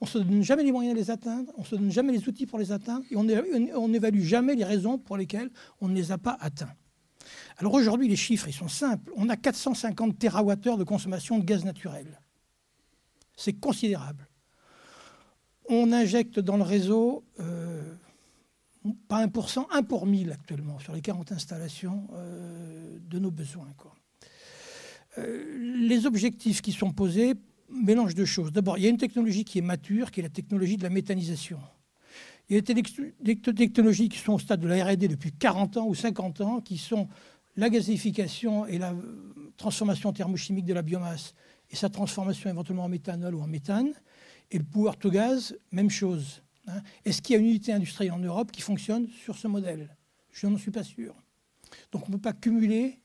on 0.00 0.04
ne 0.04 0.10
se 0.10 0.18
donne 0.18 0.42
jamais 0.42 0.62
les 0.62 0.72
moyens 0.72 0.94
de 0.94 1.00
les 1.00 1.10
atteindre, 1.10 1.52
on 1.56 1.62
ne 1.62 1.66
se 1.66 1.74
donne 1.74 1.90
jamais 1.90 2.12
les 2.12 2.28
outils 2.28 2.46
pour 2.46 2.58
les 2.58 2.72
atteindre, 2.72 3.04
et 3.10 3.16
on 3.16 3.88
n'évalue 3.88 4.20
jamais 4.20 4.54
les 4.54 4.64
raisons 4.64 4.98
pour 4.98 5.16
lesquelles 5.16 5.50
on 5.80 5.88
ne 5.88 5.94
les 5.94 6.12
a 6.12 6.18
pas 6.18 6.36
atteints. 6.40 6.74
Alors 7.58 7.74
aujourd'hui, 7.74 8.08
les 8.08 8.16
chiffres, 8.16 8.48
ils 8.48 8.54
sont 8.54 8.68
simples. 8.68 9.10
On 9.16 9.28
a 9.28 9.36
450 9.36 10.18
TWh 10.18 10.78
de 10.78 10.84
consommation 10.84 11.38
de 11.38 11.44
gaz 11.44 11.64
naturel. 11.64 12.20
C'est 13.36 13.54
considérable. 13.54 14.28
On 15.68 15.92
injecte 15.92 16.38
dans 16.38 16.56
le 16.56 16.62
réseau, 16.62 17.24
euh, 17.40 17.94
pas 18.92 19.26
1%, 19.26 19.66
1 19.70 19.82
pour 19.82 20.06
1000 20.06 20.32
actuellement, 20.32 20.78
sur 20.78 20.92
les 20.92 21.00
40 21.00 21.32
installations 21.32 22.08
euh, 22.14 22.98
de 23.00 23.18
nos 23.18 23.30
besoins. 23.30 23.68
Euh, 25.18 25.86
les 25.86 26.06
objectifs 26.06 26.62
qui 26.62 26.72
sont 26.72 26.92
posés 26.92 27.34
mélange 27.70 28.14
de 28.14 28.24
choses. 28.24 28.52
D'abord, 28.52 28.78
il 28.78 28.84
y 28.84 28.86
a 28.86 28.90
une 28.90 28.98
technologie 28.98 29.44
qui 29.44 29.58
est 29.58 29.62
mature, 29.62 30.10
qui 30.10 30.20
est 30.20 30.22
la 30.22 30.28
technologie 30.28 30.76
de 30.76 30.82
la 30.82 30.90
méthanisation. 30.90 31.58
Il 32.48 32.54
y 32.54 32.58
a 32.58 32.60
des 32.60 33.40
technologies 33.54 34.08
qui 34.08 34.18
sont 34.18 34.34
au 34.34 34.38
stade 34.38 34.60
de 34.60 34.68
la 34.68 34.84
RD 34.84 35.08
depuis 35.08 35.32
40 35.32 35.78
ans 35.78 35.86
ou 35.86 35.94
50 35.94 36.40
ans, 36.42 36.60
qui 36.60 36.78
sont 36.78 37.08
la 37.56 37.68
gazification 37.70 38.66
et 38.66 38.78
la 38.78 38.94
transformation 39.56 40.12
thermochimique 40.12 40.64
de 40.64 40.74
la 40.74 40.82
biomasse 40.82 41.34
et 41.70 41.76
sa 41.76 41.88
transformation 41.88 42.50
éventuellement 42.50 42.84
en 42.84 42.88
méthanol 42.88 43.34
ou 43.34 43.40
en 43.40 43.48
méthane. 43.48 43.92
Et 44.50 44.58
le 44.58 44.64
power 44.64 44.92
to 45.00 45.10
gaz, 45.10 45.56
même 45.72 45.90
chose. 45.90 46.42
Hein. 46.66 46.80
Est-ce 47.04 47.22
qu'il 47.22 47.34
y 47.34 47.36
a 47.36 47.40
une 47.40 47.48
unité 47.48 47.72
industrielle 47.72 48.12
en 48.12 48.18
Europe 48.18 48.50
qui 48.52 48.62
fonctionne 48.62 49.08
sur 49.08 49.36
ce 49.36 49.48
modèle? 49.48 49.94
Je 50.32 50.46
n'en 50.46 50.58
suis 50.58 50.70
pas 50.70 50.84
sûr. 50.84 51.14
Donc 51.92 52.04
on 52.08 52.12
ne 52.12 52.16
peut 52.16 52.22
pas 52.22 52.32
cumuler 52.32 52.98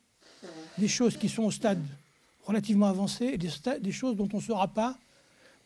des 0.78 0.88
choses 0.88 1.16
qui 1.16 1.28
sont 1.28 1.44
au 1.44 1.50
stade 1.50 1.82
relativement 2.44 2.86
avancées 2.86 3.26
et 3.34 3.38
des, 3.38 3.92
choses 3.92 4.16
dont 4.16 4.28
on 4.32 4.38
ne 4.38 4.42
saura 4.42 4.68
pas. 4.68 4.98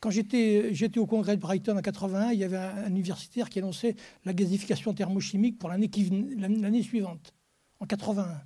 Quand 0.01 0.11
j'étais 0.11 0.99
au 0.99 1.07
congrès 1.07 1.37
de 1.37 1.41
Brighton 1.41 1.77
en 1.77 1.81
81, 1.81 2.33
il 2.33 2.39
y 2.39 2.45
avait 2.45 2.57
un, 2.57 2.89
universitaire 2.89 3.49
qui 3.49 3.59
annonçait 3.59 3.97
la 4.25 4.35
gazification 4.35 4.93
thermochimique 4.93 5.59
pour 5.59 5.71
l'année 5.71 6.83
suivante, 6.83 7.33
en 7.81 7.87
81. 7.87 8.43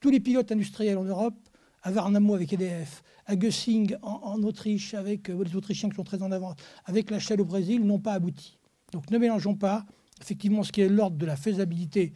Tous 0.00 0.10
les 0.10 0.20
pilotes 0.20 0.50
industriels 0.50 0.98
en 0.98 1.04
Europe, 1.04 1.36
à 1.82 1.90
Varnamo 1.90 2.34
avec 2.34 2.52
EDF, 2.52 3.02
à 3.26 3.36
Gössing 3.36 3.96
en, 4.02 4.42
Autriche, 4.42 4.94
avec 4.94 5.30
euh, 5.30 5.44
les 5.44 5.54
Autrichiens 5.54 5.88
qui 5.88 5.96
sont 5.96 6.04
très 6.04 6.22
en 6.22 6.32
avance, 6.32 6.56
avec 6.84 7.10
la 7.10 7.18
Shell 7.18 7.40
au 7.40 7.44
Brésil, 7.44 7.84
n'ont 7.84 7.98
pas 7.98 8.14
abouti. 8.14 8.58
Donc 8.94 9.10
ne 9.10 9.18
mélangeons 9.18 9.56
pas 9.56 9.84
effectivement 10.20 10.62
ce 10.62 10.70
qui 10.70 10.80
est 10.80 10.88
l'ordre 10.88 11.16
de 11.16 11.26
la 11.26 11.34
faisabilité 11.34 12.14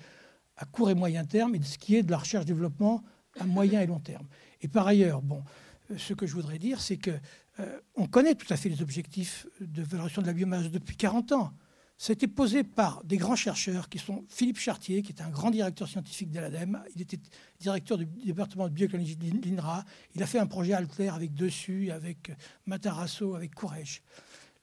à 0.57 0.64
court 0.64 0.91
et 0.91 0.95
moyen 0.95 1.24
terme 1.24 1.57
et 1.57 1.59
de 1.59 1.64
ce 1.64 1.76
qui 1.76 1.97
est 1.97 2.05
de 2.05 2.11
la 2.12 2.18
recherche-développement 2.18 3.03
à 3.41 3.45
moyen 3.45 3.81
et 3.81 3.87
long 3.87 3.99
terme. 3.99 4.29
Et 4.62 4.68
par 4.68 4.87
ailleurs, 4.87 5.20
bon, 5.20 5.43
euh, 5.91 5.99
ce 5.99 6.14
que 6.14 6.24
je 6.24 6.35
voudrais 6.35 6.61
dire, 6.61 6.81
c'est 6.81 6.97
que 6.97 7.11
euh, 7.59 7.81
on 7.97 8.07
connaît 8.07 8.37
tout 8.37 8.47
à 8.51 8.57
fait 8.57 8.68
les 8.68 8.81
objectifs 8.81 9.49
de 9.61 9.83
valorisation 9.83 10.22
de 10.22 10.29
la 10.29 10.33
biomasse 10.33 10.70
depuis 10.70 10.97
40 10.97 11.33
ans. 11.33 11.53
Ça 11.97 12.12
a 12.12 12.14
été 12.14 12.29
posé 12.29 12.62
par 12.62 13.03
des 13.03 13.16
grands 13.16 13.35
chercheurs 13.35 13.89
qui 13.89 13.99
sont 13.99 14.24
Philippe 14.29 14.61
Chartier, 14.61 15.03
qui 15.03 15.11
est 15.11 15.20
un 15.20 15.31
grand 15.31 15.51
directeur 15.51 15.89
scientifique 15.89 16.31
de 16.31 16.39
l'ADEME. 16.39 16.81
Il 16.95 17.03
était 17.03 17.18
directeur 17.59 17.99
du 17.99 18.07
département 18.24 18.68
de 18.68 18.72
bioécologie 18.72 19.16
de 19.16 19.49
l'INRA. 19.49 19.85
Il 20.14 20.22
a 20.22 20.26
fait 20.26 20.39
un 20.39 20.47
projet 20.47 20.74
Alter 20.74 21.09
avec 21.09 21.35
Dessus, 21.35 21.91
avec 21.91 22.31
Matarasso, 22.66 23.35
avec 23.35 23.53
Courage. 23.53 24.03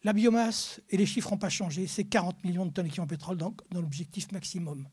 La 0.06 0.14
biomasse, 0.14 0.82
et 0.92 0.98
les 0.98 1.08
chiffres 1.08 1.32
n'ont 1.32 1.40
pas 1.40 1.50
changé, 1.50 1.88
c'est 1.88 2.04
40 2.04 2.44
millions 2.44 2.68
de 2.68 2.72
tonnes 2.72 2.86
d'équivalent 2.86 3.08
pétrole 3.08 3.38
dans, 3.38 3.56
dans 3.72 3.82
l'objectif 3.82 4.32
maximum. 4.32 4.88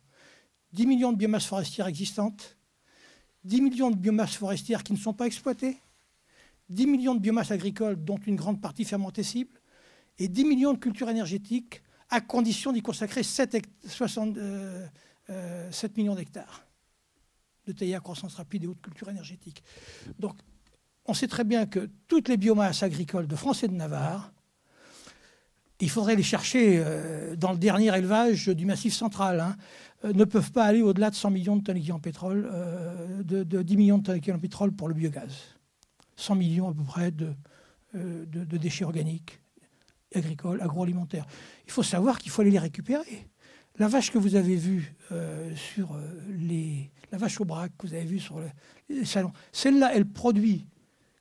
10 0.72 0.86
millions 0.86 1.12
de 1.12 1.18
biomasses 1.18 1.44
forestières 1.44 1.86
existantes, 1.86 2.56
10 3.44 3.60
millions 3.60 3.90
de 3.90 3.96
biomasses 3.96 4.36
forestières 4.36 4.82
qui 4.82 4.94
ne 4.94 4.98
sont 4.98 5.12
pas 5.12 5.26
exploitées, 5.26 5.76
10 6.70 6.86
millions 6.86 7.14
de 7.14 7.20
biomasses 7.20 7.50
agricoles, 7.50 8.02
dont 8.02 8.16
une 8.26 8.36
grande 8.36 8.62
partie 8.62 8.86
fermentescible, 8.86 9.60
et 10.16 10.28
10 10.28 10.46
millions 10.46 10.72
de 10.72 10.78
cultures 10.78 11.10
énergétiques, 11.10 11.82
à 12.08 12.22
condition 12.22 12.72
d'y 12.72 12.80
consacrer 12.80 13.22
7, 13.22 13.54
euh, 14.16 14.86
euh, 15.28 15.70
millions 15.94 16.14
d'hectares 16.14 16.64
de 17.66 17.72
taille 17.72 17.94
à 17.94 18.00
croissance 18.00 18.36
rapide 18.36 18.64
et 18.64 18.66
haute 18.66 18.80
culture 18.80 19.10
énergétique. 19.10 19.62
Donc, 20.18 20.38
on 21.04 21.12
sait 21.12 21.28
très 21.28 21.44
bien 21.44 21.66
que 21.66 21.90
toutes 22.08 22.30
les 22.30 22.38
biomasses 22.38 22.82
agricoles 22.82 23.26
de 23.26 23.36
France 23.36 23.62
et 23.62 23.68
de 23.68 23.74
Navarre, 23.74 24.32
il 25.83 25.91
faudrait 25.91 26.14
les 26.14 26.22
chercher 26.22 26.76
euh, 26.78 27.35
dans 27.35 27.51
le 27.51 27.59
dernier 27.59 27.95
élevage 27.97 28.47
du 28.47 28.66
Massif 28.66 28.95
central. 28.95 29.41
Hein. 29.41 29.57
Euh, 30.05 30.12
ne 30.12 30.24
peuvent 30.24 30.53
pas 30.53 30.64
aller 30.64 30.80
au-delà 30.80 31.11
de 31.11 31.16
100 31.16 31.30
millions 31.30 31.57
de 31.57 31.62
tonnes 31.62 31.83
en 31.91 31.99
pétrole, 31.99 32.49
euh, 32.53 33.22
de, 33.24 33.62
10 33.62 33.76
millions 33.76 33.99
de 33.99 34.05
tonnes 34.05 34.41
pétrole 34.41 34.70
pour 34.70 34.87
le 34.87 34.95
biogaz. 34.95 35.57
100 36.14 36.37
millions 36.37 36.68
à 36.68 36.74
peu 36.74 36.85
près 36.85 37.11
de, 37.11 37.35
de 37.95 38.57
déchets 38.57 38.85
organiques, 38.85 39.41
agricoles, 40.14 40.62
agroalimentaires. 40.62 41.26
Il 41.66 41.72
faut 41.72 41.83
savoir 41.83 42.18
qu'il 42.20 42.30
faut 42.30 42.43
aller 42.43 42.53
les 42.53 42.61
récupérer. 42.61 43.26
La 43.78 43.89
vache 43.89 44.12
que 44.12 44.18
vous 44.18 44.37
avez 44.37 44.55
vue 44.55 44.95
sur 45.57 45.99
les. 46.28 46.91
La 47.11 47.18
vache 47.18 47.41
au 47.41 47.45
braque 47.45 47.72
que 47.76 47.87
vous 47.87 47.95
avez 47.95 48.05
vue 48.05 48.20
sur 48.20 48.41
les 48.89 49.05
salons, 49.05 49.33
celle-là, 49.51 49.91
elle 49.95 50.07
produit, 50.07 50.66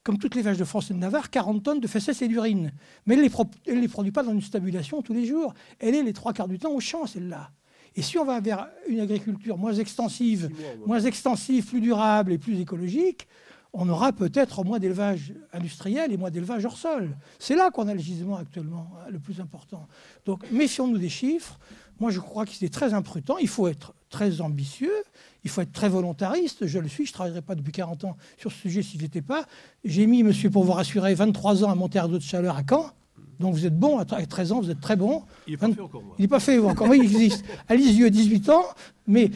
comme 0.03 0.17
toutes 0.17 0.35
les 0.35 0.41
vaches 0.41 0.57
de 0.57 0.63
France 0.63 0.89
et 0.91 0.93
de 0.93 0.99
Navarre, 0.99 1.29
40 1.29 1.63
tonnes 1.63 1.79
de 1.79 1.87
fesses 1.87 2.21
et 2.21 2.27
d'urine. 2.27 2.71
Mais 3.05 3.13
elle 3.15 3.21
ne 3.21 3.27
les, 3.73 3.81
les 3.81 3.87
produit 3.87 4.11
pas 4.11 4.23
dans 4.23 4.33
une 4.33 4.41
stabulation 4.41 5.01
tous 5.01 5.13
les 5.13 5.25
jours. 5.25 5.53
Elle 5.79 5.95
est 5.95 6.03
les 6.03 6.13
trois 6.13 6.33
quarts 6.33 6.47
du 6.47 6.59
temps 6.59 6.71
au 6.71 6.79
champ, 6.79 7.05
celle-là. 7.05 7.51
Et 7.95 8.01
si 8.01 8.17
on 8.17 8.25
va 8.25 8.39
vers 8.39 8.67
une 8.87 9.01
agriculture 9.01 9.57
moins 9.57 9.73
extensive, 9.73 10.49
moins 10.85 11.01
extensive, 11.01 11.65
plus 11.65 11.81
durable 11.81 12.31
et 12.31 12.37
plus 12.37 12.59
écologique, 12.59 13.27
on 13.73 13.87
aura 13.87 14.11
peut-être 14.11 14.63
moins 14.63 14.79
d'élevage 14.79 15.33
industriel 15.53 16.11
et 16.11 16.17
moins 16.17 16.29
d'élevage 16.29 16.65
hors 16.65 16.77
sol. 16.77 17.17
C'est 17.39 17.55
là 17.55 17.69
qu'on 17.71 17.87
a 17.87 17.93
le 17.93 17.99
gisement 17.99 18.37
actuellement 18.37 18.91
hein, 18.95 19.09
le 19.09 19.19
plus 19.19 19.39
important. 19.39 19.87
Donc 20.25 20.49
méfions-nous 20.51 20.97
des 20.97 21.09
chiffres. 21.09 21.59
Moi, 21.99 22.11
je 22.11 22.19
crois 22.19 22.45
que 22.45 22.51
c'est 22.51 22.69
très 22.69 22.93
imprudent. 22.93 23.37
Il 23.37 23.47
faut 23.47 23.67
être 23.67 23.93
très 24.09 24.41
ambitieux, 24.41 25.03
il 25.43 25.49
faut 25.49 25.61
être 25.61 25.71
très 25.71 25.89
volontariste. 25.89 26.67
Je 26.67 26.79
le 26.79 26.87
suis, 26.87 27.05
je 27.05 27.11
ne 27.11 27.13
travaillerai 27.13 27.41
pas 27.41 27.55
depuis 27.55 27.71
40 27.71 28.05
ans 28.05 28.17
sur 28.37 28.51
ce 28.51 28.57
sujet 28.57 28.83
si 28.83 28.97
je 28.97 29.03
n'étais 29.03 29.21
pas. 29.21 29.45
J'ai 29.83 30.05
mis, 30.07 30.23
monsieur, 30.23 30.49
pour 30.49 30.63
vous 30.63 30.73
rassurer, 30.73 31.13
23 31.13 31.63
ans 31.63 31.71
à 31.71 31.75
monter 31.75 31.99
à 31.99 32.07
d'eau 32.07 32.17
de 32.17 32.23
chaleur 32.23 32.57
à 32.57 32.61
Caen. 32.67 32.91
Donc 33.39 33.55
vous 33.55 33.65
êtes 33.65 33.77
bon, 33.77 33.97
à 33.97 34.05
13 34.05 34.51
ans, 34.51 34.61
vous 34.61 34.69
êtes 34.69 34.81
très 34.81 34.95
bon. 34.95 35.23
Il 35.47 35.51
n'est 35.51 35.57
pas 35.57 35.69
fait 35.69 35.81
encore, 35.81 36.03
moi. 36.03 36.15
Il 36.19 36.21
n'est 36.21 36.27
pas 36.27 36.39
fait 36.39 36.59
encore, 36.59 36.87
oui, 36.87 36.99
il 36.99 37.03
existe. 37.03 37.43
À 37.67 37.75
Lisieux, 37.75 38.09
18 38.09 38.49
ans, 38.49 38.63
mais 39.07 39.31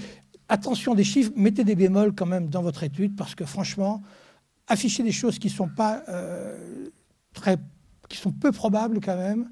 attention 0.48 0.94
des 0.94 1.04
chiffres, 1.04 1.32
mettez 1.36 1.64
des 1.64 1.76
bémols 1.76 2.14
quand 2.14 2.28
même 2.28 2.50
dans 2.50 2.62
votre 2.62 2.84
étude, 2.84 3.16
parce 3.16 3.34
que 3.34 3.46
franchement, 3.46 4.04
afficher 4.68 5.02
des 5.02 5.12
choses 5.12 5.40
qui 5.40 5.50
sont 5.50 5.70
pas 5.70 6.04
euh, 6.10 6.88
très, 7.34 7.58
qui 8.08 8.18
sont 8.18 8.32
peu 8.32 8.52
probables 8.52 9.00
quand 9.02 9.18
même, 9.18 9.50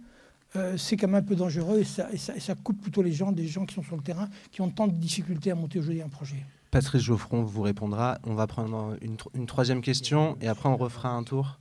euh, 0.56 0.78
c'est 0.78 0.98
quand 0.98 1.08
même 1.08 1.24
un 1.24 1.28
peu 1.28 1.36
dangereux 1.36 1.80
et 1.80 1.84
ça, 1.84 2.08
ça, 2.18 2.56
coupe 2.56 2.82
plutôt 2.82 3.02
les 3.02 3.12
gens, 3.12 3.32
des 3.32 3.48
gens 3.48 3.66
qui 3.66 3.74
sont 3.74 3.84
sur 3.84 3.96
le 3.96 4.04
terrain, 4.04 4.30
qui 4.52 4.62
ont 4.62 4.70
tant 4.70 4.88
de 4.88 4.94
difficultés 4.94 5.52
à 5.52 5.56
monter 5.56 5.80
aujourd'hui 5.80 6.02
un 6.02 6.10
projet. 6.10 6.46
Patrice 6.72 7.02
Geoffron 7.02 7.44
vous 7.44 7.62
répondra. 7.62 8.20
On 8.24 8.34
va 8.34 8.48
prendre 8.48 8.96
une, 9.02 9.18
une 9.36 9.46
troisième 9.46 9.82
question 9.82 10.38
et 10.42 10.48
après 10.48 10.70
on 10.70 10.78
refera 10.78 11.10
un 11.10 11.24
tour. 11.24 11.60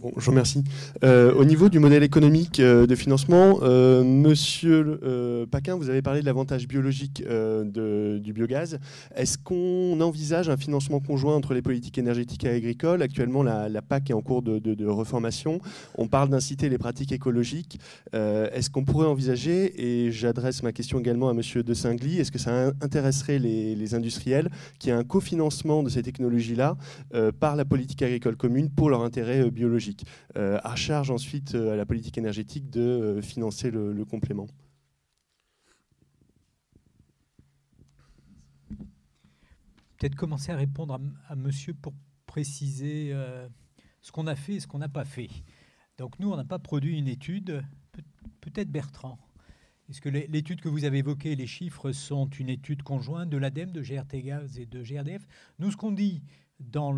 Bon, 0.00 0.12
je 0.16 0.24
vous 0.24 0.30
remercie. 0.30 0.62
Euh, 1.02 1.34
au 1.34 1.44
niveau 1.44 1.68
du 1.68 1.80
modèle 1.80 2.04
économique 2.04 2.60
euh, 2.60 2.86
de 2.86 2.94
financement, 2.94 3.58
euh, 3.62 4.04
Monsieur 4.04 5.00
Paquin, 5.50 5.74
vous 5.74 5.90
avez 5.90 6.02
parlé 6.02 6.20
de 6.20 6.26
l'avantage 6.26 6.68
biologique 6.68 7.22
du 7.22 8.32
biogaz. 8.32 8.78
Est-ce 9.16 9.38
qu'on 9.38 10.00
envisage 10.00 10.48
un 10.48 10.56
financement 10.56 11.00
conjoint 11.00 11.34
entre 11.34 11.52
les 11.52 11.62
politiques 11.62 11.98
énergétiques 11.98 12.44
et 12.44 12.48
agricoles? 12.48 13.02
Actuellement, 13.02 13.42
la, 13.42 13.82
PAC 13.82 14.10
est 14.10 14.12
en 14.12 14.20
cours 14.20 14.42
de, 14.42 14.86
reformation. 14.86 15.60
On 15.96 16.06
parle 16.06 16.28
d'inciter 16.28 16.68
les 16.68 16.78
pratiques 16.78 17.12
écologiques. 17.12 17.80
est-ce 18.12 18.70
qu'on 18.70 18.84
pourrait 18.84 19.06
envisager, 19.06 20.06
et 20.06 20.12
j'adresse 20.12 20.62
ma 20.62 20.72
question 20.72 20.98
également 20.98 21.28
à 21.28 21.34
Monsieur 21.34 21.62
De 21.62 21.74
Singly, 21.74 22.18
est-ce 22.18 22.32
que 22.32 22.38
ça 22.38 22.72
intéresserait 22.80 23.38
les, 23.38 23.74
les 23.74 23.94
industriels 23.94 24.48
qui 24.78 24.90
a 24.90 24.96
un 24.96 25.04
cofinancement 25.04 25.82
de 25.82 25.88
ces 25.88 26.02
technologies-là 26.02 26.76
par 27.40 27.56
la 27.56 27.64
politique 27.64 28.02
agricole 28.02 28.36
commune 28.36 28.70
pour 28.70 28.90
leur 28.90 29.02
intérêt 29.02 29.50
biologique? 29.50 29.87
Euh, 30.36 30.58
à 30.62 30.76
charge 30.76 31.10
ensuite 31.10 31.54
euh, 31.54 31.72
à 31.72 31.76
la 31.76 31.86
politique 31.86 32.18
énergétique 32.18 32.70
de 32.70 32.80
euh, 32.80 33.22
financer 33.22 33.70
le, 33.70 34.04
complément. 34.04 34.46
Peut-être 39.98 40.14
commencer 40.14 40.52
à 40.52 40.56
répondre 40.56 41.00
à, 41.28 41.36
monsieur 41.36 41.74
pour 41.74 41.92
préciser 42.26 43.12
ce 44.00 44.12
qu'on 44.12 44.28
a 44.28 44.36
fait 44.36 44.54
et 44.54 44.60
ce 44.60 44.68
qu'on 44.68 44.78
n'a 44.78 44.88
pas 44.88 45.04
fait. 45.04 45.28
Donc 45.98 46.20
nous, 46.20 46.30
on 46.30 46.36
n'a 46.36 46.44
pas 46.44 46.60
produit 46.60 46.96
une 46.96 47.08
étude, 47.08 47.64
peut-être 48.40 48.70
Bertrand. 48.70 49.18
Est-ce 49.88 50.00
que 50.00 50.08
l'étude 50.08 50.60
que 50.60 50.68
vous 50.68 50.84
avez 50.84 50.98
évoquée, 50.98 51.34
les 51.34 51.46
chiffres 51.46 51.92
sont 51.92 52.28
une 52.28 52.50
étude 52.50 52.82
conjointe 52.82 53.28
de 53.30 53.38
l'ADEME, 53.38 53.72
de 53.72 53.82
GRT 53.82 54.22
Gaz 54.22 54.58
et 54.58 54.66
de 54.66 54.82
GRDF 54.82 55.26
Nous, 55.58 55.72
ce 55.72 55.76
qu'on 55.76 55.92
dit, 55.92 56.22
dans 56.60 56.92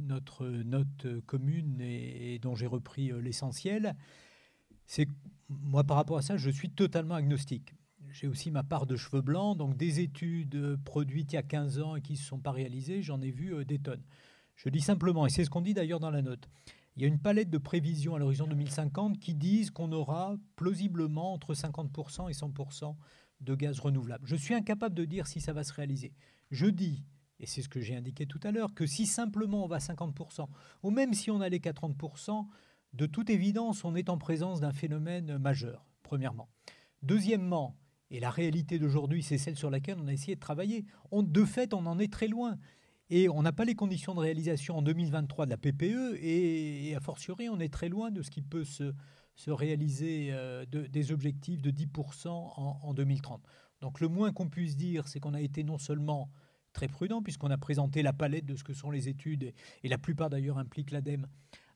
notre 0.00 0.46
note 0.46 1.06
commune 1.26 1.80
et, 1.80 2.38
dont 2.40 2.54
j'ai 2.54 2.66
repris 2.66 3.10
euh, 3.10 3.20
l'essentiel, 3.20 3.96
c'est 4.86 5.08
moi 5.48 5.84
par 5.84 5.96
rapport 5.96 6.18
à 6.18 6.22
ça, 6.22 6.36
je 6.36 6.50
suis 6.50 6.70
totalement 6.70 7.14
agnostique. 7.14 7.74
J'ai 8.10 8.26
aussi 8.26 8.50
ma 8.50 8.62
part 8.62 8.86
de 8.86 8.96
cheveux 8.96 9.22
blancs, 9.22 9.56
donc 9.56 9.76
des 9.76 10.00
études 10.00 10.76
produites 10.84 11.32
il 11.32 11.36
y 11.36 11.38
a 11.38 11.42
15 11.42 11.80
ans 11.80 11.96
et 11.96 12.02
qui 12.02 12.12
ne 12.12 12.18
se 12.18 12.24
sont 12.24 12.40
pas 12.40 12.52
réalisées, 12.52 13.02
j'en 13.02 13.22
ai 13.22 13.30
vu 13.30 13.54
euh, 13.54 13.64
des 13.64 13.78
tonnes. 13.78 14.02
Je 14.56 14.68
dis 14.68 14.80
simplement, 14.80 15.26
et 15.26 15.30
c'est 15.30 15.44
ce 15.44 15.50
qu'on 15.50 15.62
dit 15.62 15.74
d'ailleurs 15.74 16.00
dans 16.00 16.10
la 16.10 16.20
note, 16.20 16.48
il 16.96 17.02
y 17.02 17.06
a 17.06 17.08
une 17.08 17.18
palette 17.18 17.48
de 17.48 17.58
prévisions 17.58 18.14
à 18.14 18.18
l'horizon 18.18 18.46
2050 18.46 19.18
qui 19.18 19.34
disent 19.34 19.70
qu'on 19.70 19.92
aura 19.92 20.36
plausiblement 20.56 21.32
entre 21.32 21.54
50% 21.54 22.28
et 22.28 22.34
100% 22.34 22.94
de 23.40 23.54
gaz 23.54 23.80
renouvelable. 23.80 24.26
Je 24.26 24.36
suis 24.36 24.54
incapable 24.54 24.94
de 24.94 25.06
dire 25.06 25.26
si 25.26 25.40
ça 25.40 25.54
va 25.54 25.64
se 25.64 25.72
réaliser. 25.72 26.12
Je 26.50 26.66
dis 26.66 27.02
et 27.42 27.46
c'est 27.46 27.60
ce 27.60 27.68
que 27.68 27.80
j'ai 27.80 27.96
indiqué 27.96 28.24
tout 28.24 28.40
à 28.44 28.52
l'heure, 28.52 28.72
que 28.72 28.86
si 28.86 29.04
simplement 29.04 29.64
on 29.64 29.66
va 29.66 29.76
à 29.76 29.78
50%, 29.80 30.46
ou 30.84 30.90
même 30.90 31.12
si 31.12 31.30
on 31.30 31.40
allait 31.40 31.58
qu'à 31.58 31.72
30%, 31.72 32.46
de 32.94 33.06
toute 33.06 33.30
évidence, 33.30 33.84
on 33.84 33.96
est 33.96 34.08
en 34.08 34.16
présence 34.16 34.60
d'un 34.60 34.72
phénomène 34.72 35.38
majeur, 35.38 35.84
premièrement. 36.04 36.48
Deuxièmement, 37.02 37.76
et 38.10 38.20
la 38.20 38.30
réalité 38.30 38.78
d'aujourd'hui, 38.78 39.24
c'est 39.24 39.38
celle 39.38 39.56
sur 39.56 39.70
laquelle 39.70 39.98
on 40.00 40.06
a 40.06 40.12
essayé 40.12 40.36
de 40.36 40.40
travailler, 40.40 40.84
de 41.12 41.44
fait, 41.44 41.74
on 41.74 41.84
en 41.86 41.98
est 41.98 42.12
très 42.12 42.28
loin. 42.28 42.58
Et 43.10 43.28
on 43.28 43.42
n'a 43.42 43.52
pas 43.52 43.64
les 43.64 43.74
conditions 43.74 44.14
de 44.14 44.20
réalisation 44.20 44.78
en 44.78 44.82
2023 44.82 45.46
de 45.46 45.50
la 45.50 45.56
PPE, 45.56 46.18
et, 46.22 46.94
a 46.94 47.00
fortiori, 47.00 47.48
on 47.48 47.58
est 47.58 47.72
très 47.72 47.88
loin 47.88 48.10
de 48.12 48.22
ce 48.22 48.30
qui 48.30 48.40
peut 48.40 48.64
se, 48.64 48.94
se 49.34 49.50
réaliser 49.50 50.28
euh, 50.30 50.64
des 50.66 51.10
objectifs 51.10 51.60
de 51.60 51.70
10% 51.72 52.28
en, 52.28 52.78
en 52.82 52.94
2030. 52.94 53.42
Donc 53.80 54.00
le 54.00 54.06
moins 54.06 54.32
qu'on 54.32 54.48
puisse 54.48 54.76
dire, 54.76 55.08
c'est 55.08 55.18
qu'on 55.18 55.34
a 55.34 55.40
été 55.40 55.64
non 55.64 55.78
seulement 55.78 56.30
très 56.72 56.88
prudent 56.88 57.22
puisqu'on 57.22 57.50
a 57.50 57.58
présenté 57.58 58.02
la 58.02 58.12
palette 58.12 58.46
de 58.46 58.56
ce 58.56 58.64
que 58.64 58.72
sont 58.72 58.90
les 58.90 59.08
études 59.08 59.52
et, 59.82 59.88
la 59.88 59.98
plupart 59.98 60.30
d'ailleurs 60.30 60.58
impliquent 60.58 60.90
l'ADEME 60.90 61.26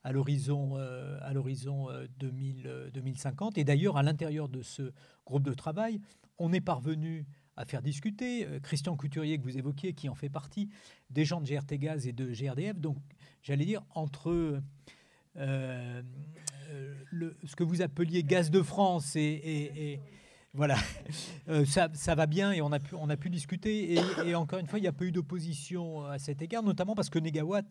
à 0.02 0.12
l'horizon 0.12 0.76
euh, 0.76 1.18
à 1.22 1.32
l'horizon 1.32 1.88
2050 2.18 3.56
euh, 3.56 3.60
et 3.60 3.64
d'ailleurs 3.64 3.96
à 3.96 4.02
l'intérieur 4.02 4.48
de 4.48 4.62
ce 4.62 4.92
groupe 5.24 5.42
de 5.42 5.54
travail 5.54 6.00
on 6.38 6.52
est 6.52 6.60
parvenu 6.60 7.26
à 7.56 7.64
faire 7.64 7.82
discuter 7.82 8.46
euh, 8.46 8.60
Christian 8.60 8.96
Couturier 8.96 9.38
que 9.38 9.42
vous 9.42 9.58
évoquiez 9.58 9.92
qui 9.92 10.08
en 10.08 10.14
fait 10.14 10.28
partie 10.28 10.70
des 11.10 11.24
gens 11.24 11.40
de 11.40 11.46
GRT 11.46 11.78
Gaz 11.78 12.06
et 12.06 12.12
de 12.12 12.32
GRDF 12.32 12.78
donc 12.78 12.96
j'allais 13.42 13.64
dire 13.64 13.82
entre 13.90 14.60
le, 15.34 17.36
ce 17.44 17.54
que 17.54 17.64
vous 17.64 17.82
appeliez 17.82 18.24
gaz 18.24 18.50
de 18.50 18.62
France 18.62 19.16
et 19.16 20.00
voilà, 20.56 20.76
euh, 21.48 21.64
ça, 21.64 22.14
va 22.14 22.26
bien 22.26 22.52
et 22.52 22.62
on 22.62 22.72
a 22.72 23.16
pu, 23.16 23.30
discuter. 23.30 23.94
Et, 24.24 24.34
encore 24.34 24.58
une 24.58 24.66
fois, 24.66 24.78
il 24.78 24.82
n'y 24.82 24.88
a 24.88 24.92
pas 24.92 25.04
eu 25.04 25.12
d'opposition 25.12 26.04
à 26.04 26.18
cet 26.18 26.42
égard, 26.42 26.62
notamment 26.62 26.94
parce 26.94 27.10
que 27.10 27.18
Negawatt 27.18 27.66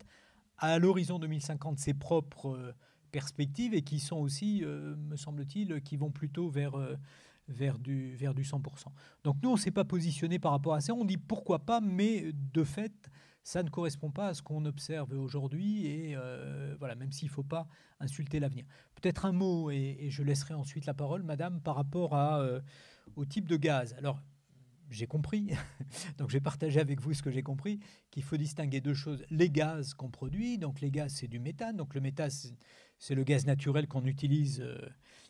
a 0.58 0.74
à 0.74 0.78
l'horizon 0.78 1.18
2050 1.18 1.78
ses 1.78 1.94
propres 1.94 2.56
euh, 2.56 2.72
perspectives 3.10 3.74
et 3.74 3.82
qui 3.82 4.00
sont 4.00 4.16
aussi, 4.16 4.62
euh, 4.64 4.94
me 4.96 5.16
semble-t-il, 5.16 5.82
qui 5.82 5.96
vont 5.96 6.10
plutôt 6.10 6.48
vers, 6.48 6.76
vers, 7.48 7.78
du, 7.78 8.14
vers 8.14 8.34
du 8.34 8.42
100%. 8.42 8.62
Donc 9.24 9.36
nous, 9.42 9.50
on 9.50 9.54
ne 9.54 9.58
s'est 9.58 9.70
pas 9.70 9.84
positionné 9.84 10.38
par 10.38 10.52
rapport 10.52 10.74
à 10.74 10.80
ça. 10.80 10.94
On 10.94 11.04
dit 11.04 11.18
pourquoi 11.18 11.58
pas, 11.58 11.80
mais 11.80 12.30
de 12.32 12.64
fait, 12.64 13.10
ça 13.46 13.62
ne 13.62 13.70
correspond 13.70 14.10
pas 14.10 14.26
à 14.26 14.34
ce 14.34 14.42
qu'on 14.42 14.64
observe 14.64 15.12
aujourd'hui, 15.12 15.86
et 15.86 16.16
euh, 16.16 16.74
voilà, 16.80 16.96
même 16.96 17.12
s'il 17.12 17.28
ne 17.28 17.32
faut 17.32 17.44
pas 17.44 17.68
insulter 18.00 18.40
l'avenir. 18.40 18.64
Peut-être 18.96 19.24
un 19.24 19.30
mot, 19.30 19.70
et, 19.70 20.08
je 20.10 20.24
laisserai 20.24 20.54
ensuite 20.54 20.84
la 20.84 20.94
parole, 20.94 21.22
Madame, 21.22 21.60
par 21.60 21.76
rapport 21.76 22.16
à, 22.16 22.40
euh, 22.40 22.60
au 23.14 23.24
type 23.24 23.46
de 23.46 23.56
gaz. 23.56 23.94
Alors, 23.98 24.20
j'ai 24.90 25.06
compris, 25.06 25.50
donc 26.18 26.30
j'ai 26.30 26.40
partagé 26.40 26.80
avec 26.80 27.00
vous 27.00 27.14
ce 27.14 27.22
que 27.22 27.30
j'ai 27.30 27.44
compris, 27.44 27.78
qu'il 28.10 28.24
faut 28.24 28.36
distinguer 28.36 28.80
deux 28.80 28.94
choses. 28.94 29.24
Les 29.30 29.48
gaz 29.48 29.94
qu'on 29.94 30.10
produit, 30.10 30.58
donc 30.58 30.80
les 30.80 30.90
gaz, 30.90 31.14
c'est 31.14 31.28
du 31.28 31.38
méthane, 31.38 31.76
donc 31.76 31.94
le 31.94 32.00
méthane, 32.00 32.30
c'est 32.98 33.14
le 33.14 33.22
gaz 33.22 33.46
naturel 33.46 33.86
qu'on 33.86 34.06
utilise 34.06 34.60
euh, 34.60 34.76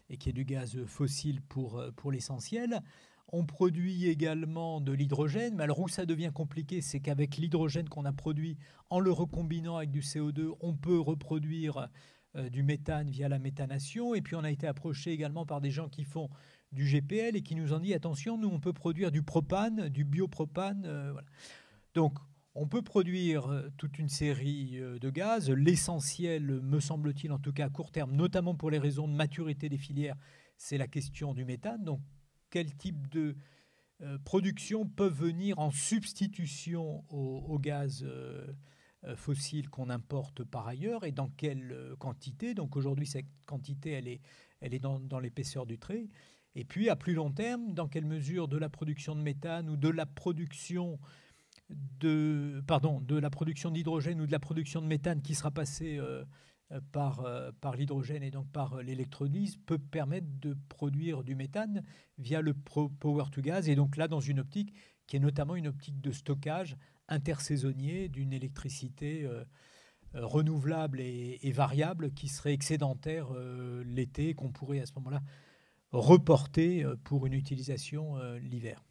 et 0.08 0.16
qui 0.16 0.30
est 0.30 0.32
du 0.32 0.46
gaz 0.46 0.82
fossile 0.86 1.42
pour, 1.42 1.84
pour 1.96 2.12
l'essentiel. 2.12 2.80
On 3.28 3.44
produit 3.44 4.06
également 4.06 4.80
de 4.80 4.92
l'hydrogène, 4.92 5.56
mais 5.56 5.64
alors 5.64 5.80
où 5.80 5.88
ça 5.88 6.06
devient 6.06 6.30
compliqué, 6.32 6.80
c'est 6.80 7.00
qu'avec 7.00 7.36
l'hydrogène 7.36 7.88
qu'on 7.88 8.04
a 8.04 8.12
produit, 8.12 8.56
en 8.88 9.00
le 9.00 9.10
recombinant 9.10 9.76
avec 9.76 9.90
du 9.90 10.00
CO2, 10.00 10.52
on 10.60 10.74
peut 10.74 10.98
reproduire 10.98 11.88
euh, 12.36 12.48
du 12.48 12.62
méthane 12.62 13.10
via 13.10 13.28
la 13.28 13.40
méthanation. 13.40 14.14
Et 14.14 14.22
puis 14.22 14.36
on 14.36 14.44
a 14.44 14.50
été 14.50 14.68
approché 14.68 15.10
également 15.10 15.44
par 15.44 15.60
des 15.60 15.72
gens 15.72 15.88
qui 15.88 16.04
font 16.04 16.30
du 16.70 16.84
GPL 16.84 17.34
et 17.34 17.42
qui 17.42 17.56
nous 17.56 17.72
ont 17.72 17.80
dit 17.80 17.94
attention, 17.94 18.38
nous 18.38 18.48
on 18.48 18.60
peut 18.60 18.72
produire 18.72 19.10
du 19.10 19.22
propane, 19.22 19.88
du 19.88 20.04
biopropane. 20.04 20.84
Euh, 20.86 21.12
Donc 21.94 22.18
on 22.54 22.68
peut 22.68 22.82
produire 22.82 23.46
euh, 23.50 23.68
toute 23.76 23.98
une 23.98 24.08
série 24.08 24.78
de 25.00 25.10
gaz. 25.10 25.50
L'essentiel, 25.50 26.60
me 26.62 26.78
semble-t-il, 26.78 27.32
en 27.32 27.40
tout 27.40 27.52
cas 27.52 27.66
à 27.66 27.70
court 27.70 27.90
terme, 27.90 28.14
notamment 28.14 28.54
pour 28.54 28.70
les 28.70 28.78
raisons 28.78 29.08
de 29.08 29.14
maturité 29.14 29.68
des 29.68 29.78
filières, 29.78 30.16
c'est 30.58 30.78
la 30.78 30.86
question 30.86 31.34
du 31.34 31.44
méthane. 31.44 31.82
Donc 31.82 32.00
quel 32.56 32.74
type 32.74 33.10
de 33.10 33.36
euh, 34.00 34.16
production 34.24 34.86
peuvent 34.86 35.12
venir 35.12 35.58
en 35.58 35.70
substitution 35.70 37.04
au, 37.10 37.58
gaz 37.58 38.02
euh, 38.02 38.46
euh, 39.04 39.14
fossile 39.14 39.68
qu'on 39.68 39.90
importe 39.90 40.42
par 40.42 40.66
ailleurs 40.66 41.04
et 41.04 41.12
dans 41.12 41.28
quelle 41.28 41.76
quantité. 41.98 42.54
Donc 42.54 42.74
aujourd'hui, 42.74 43.06
cette 43.06 43.26
quantité, 43.44 43.90
elle 43.90 44.08
est, 44.08 44.22
elle 44.62 44.72
est 44.72 44.78
dans, 44.78 45.20
l'épaisseur 45.20 45.66
du 45.66 45.78
trait. 45.78 46.08
Et 46.54 46.64
puis, 46.64 46.88
à 46.88 46.96
plus 46.96 47.12
long 47.12 47.30
terme, 47.30 47.74
dans 47.74 47.88
quelle 47.88 48.06
mesure 48.06 48.48
de 48.48 48.56
la 48.56 48.70
production 48.70 49.14
de 49.14 49.20
méthane 49.20 49.68
ou 49.68 49.76
de 49.76 49.90
la 49.90 50.06
production 50.06 50.98
de, 51.68 52.64
pardon, 52.66 53.02
de 53.02 53.18
la 53.18 53.28
production 53.28 53.70
d'hydrogène 53.70 54.18
ou 54.22 54.26
de 54.26 54.32
la 54.32 54.40
production 54.40 54.80
de 54.80 54.86
méthane 54.86 55.20
qui 55.20 55.34
sera 55.34 55.50
passée 55.50 56.00
par, 56.92 57.20
euh, 57.20 57.52
par 57.60 57.76
l'hydrogène 57.76 58.22
et 58.22 58.30
donc 58.30 58.50
par 58.50 58.74
euh, 58.74 58.82
l'électrolyse 58.82 59.56
peut 59.66 59.78
permettre 59.78 60.26
de 60.40 60.56
produire 60.68 61.22
du 61.22 61.34
méthane 61.34 61.84
via 62.18 62.40
le 62.40 62.54
power 62.54 63.24
to 63.30 63.40
gas. 63.40 63.62
Et 63.68 63.76
donc 63.76 63.96
là, 63.96 64.08
dans 64.08 64.20
une 64.20 64.40
optique 64.40 64.74
qui 65.06 65.16
est 65.16 65.20
notamment 65.20 65.54
une 65.54 65.68
optique 65.68 66.00
de 66.00 66.10
stockage 66.10 66.76
intersaisonnier 67.08 68.08
d'une 68.08 68.32
électricité 68.32 69.30
renouvelable 70.12 71.00
et, 71.00 71.52
variable 71.52 72.12
qui 72.12 72.26
serait 72.26 72.52
excédentaire 72.52 73.28
l'été, 73.84 74.34
qu'on 74.34 74.50
pourrait 74.50 74.80
à 74.80 74.86
ce 74.86 74.92
moment-là 74.96 75.22
reporter 75.92 76.84
pour 77.04 77.26
une 77.26 77.34
utilisation 77.34 78.18
l'hiver. 78.38 78.82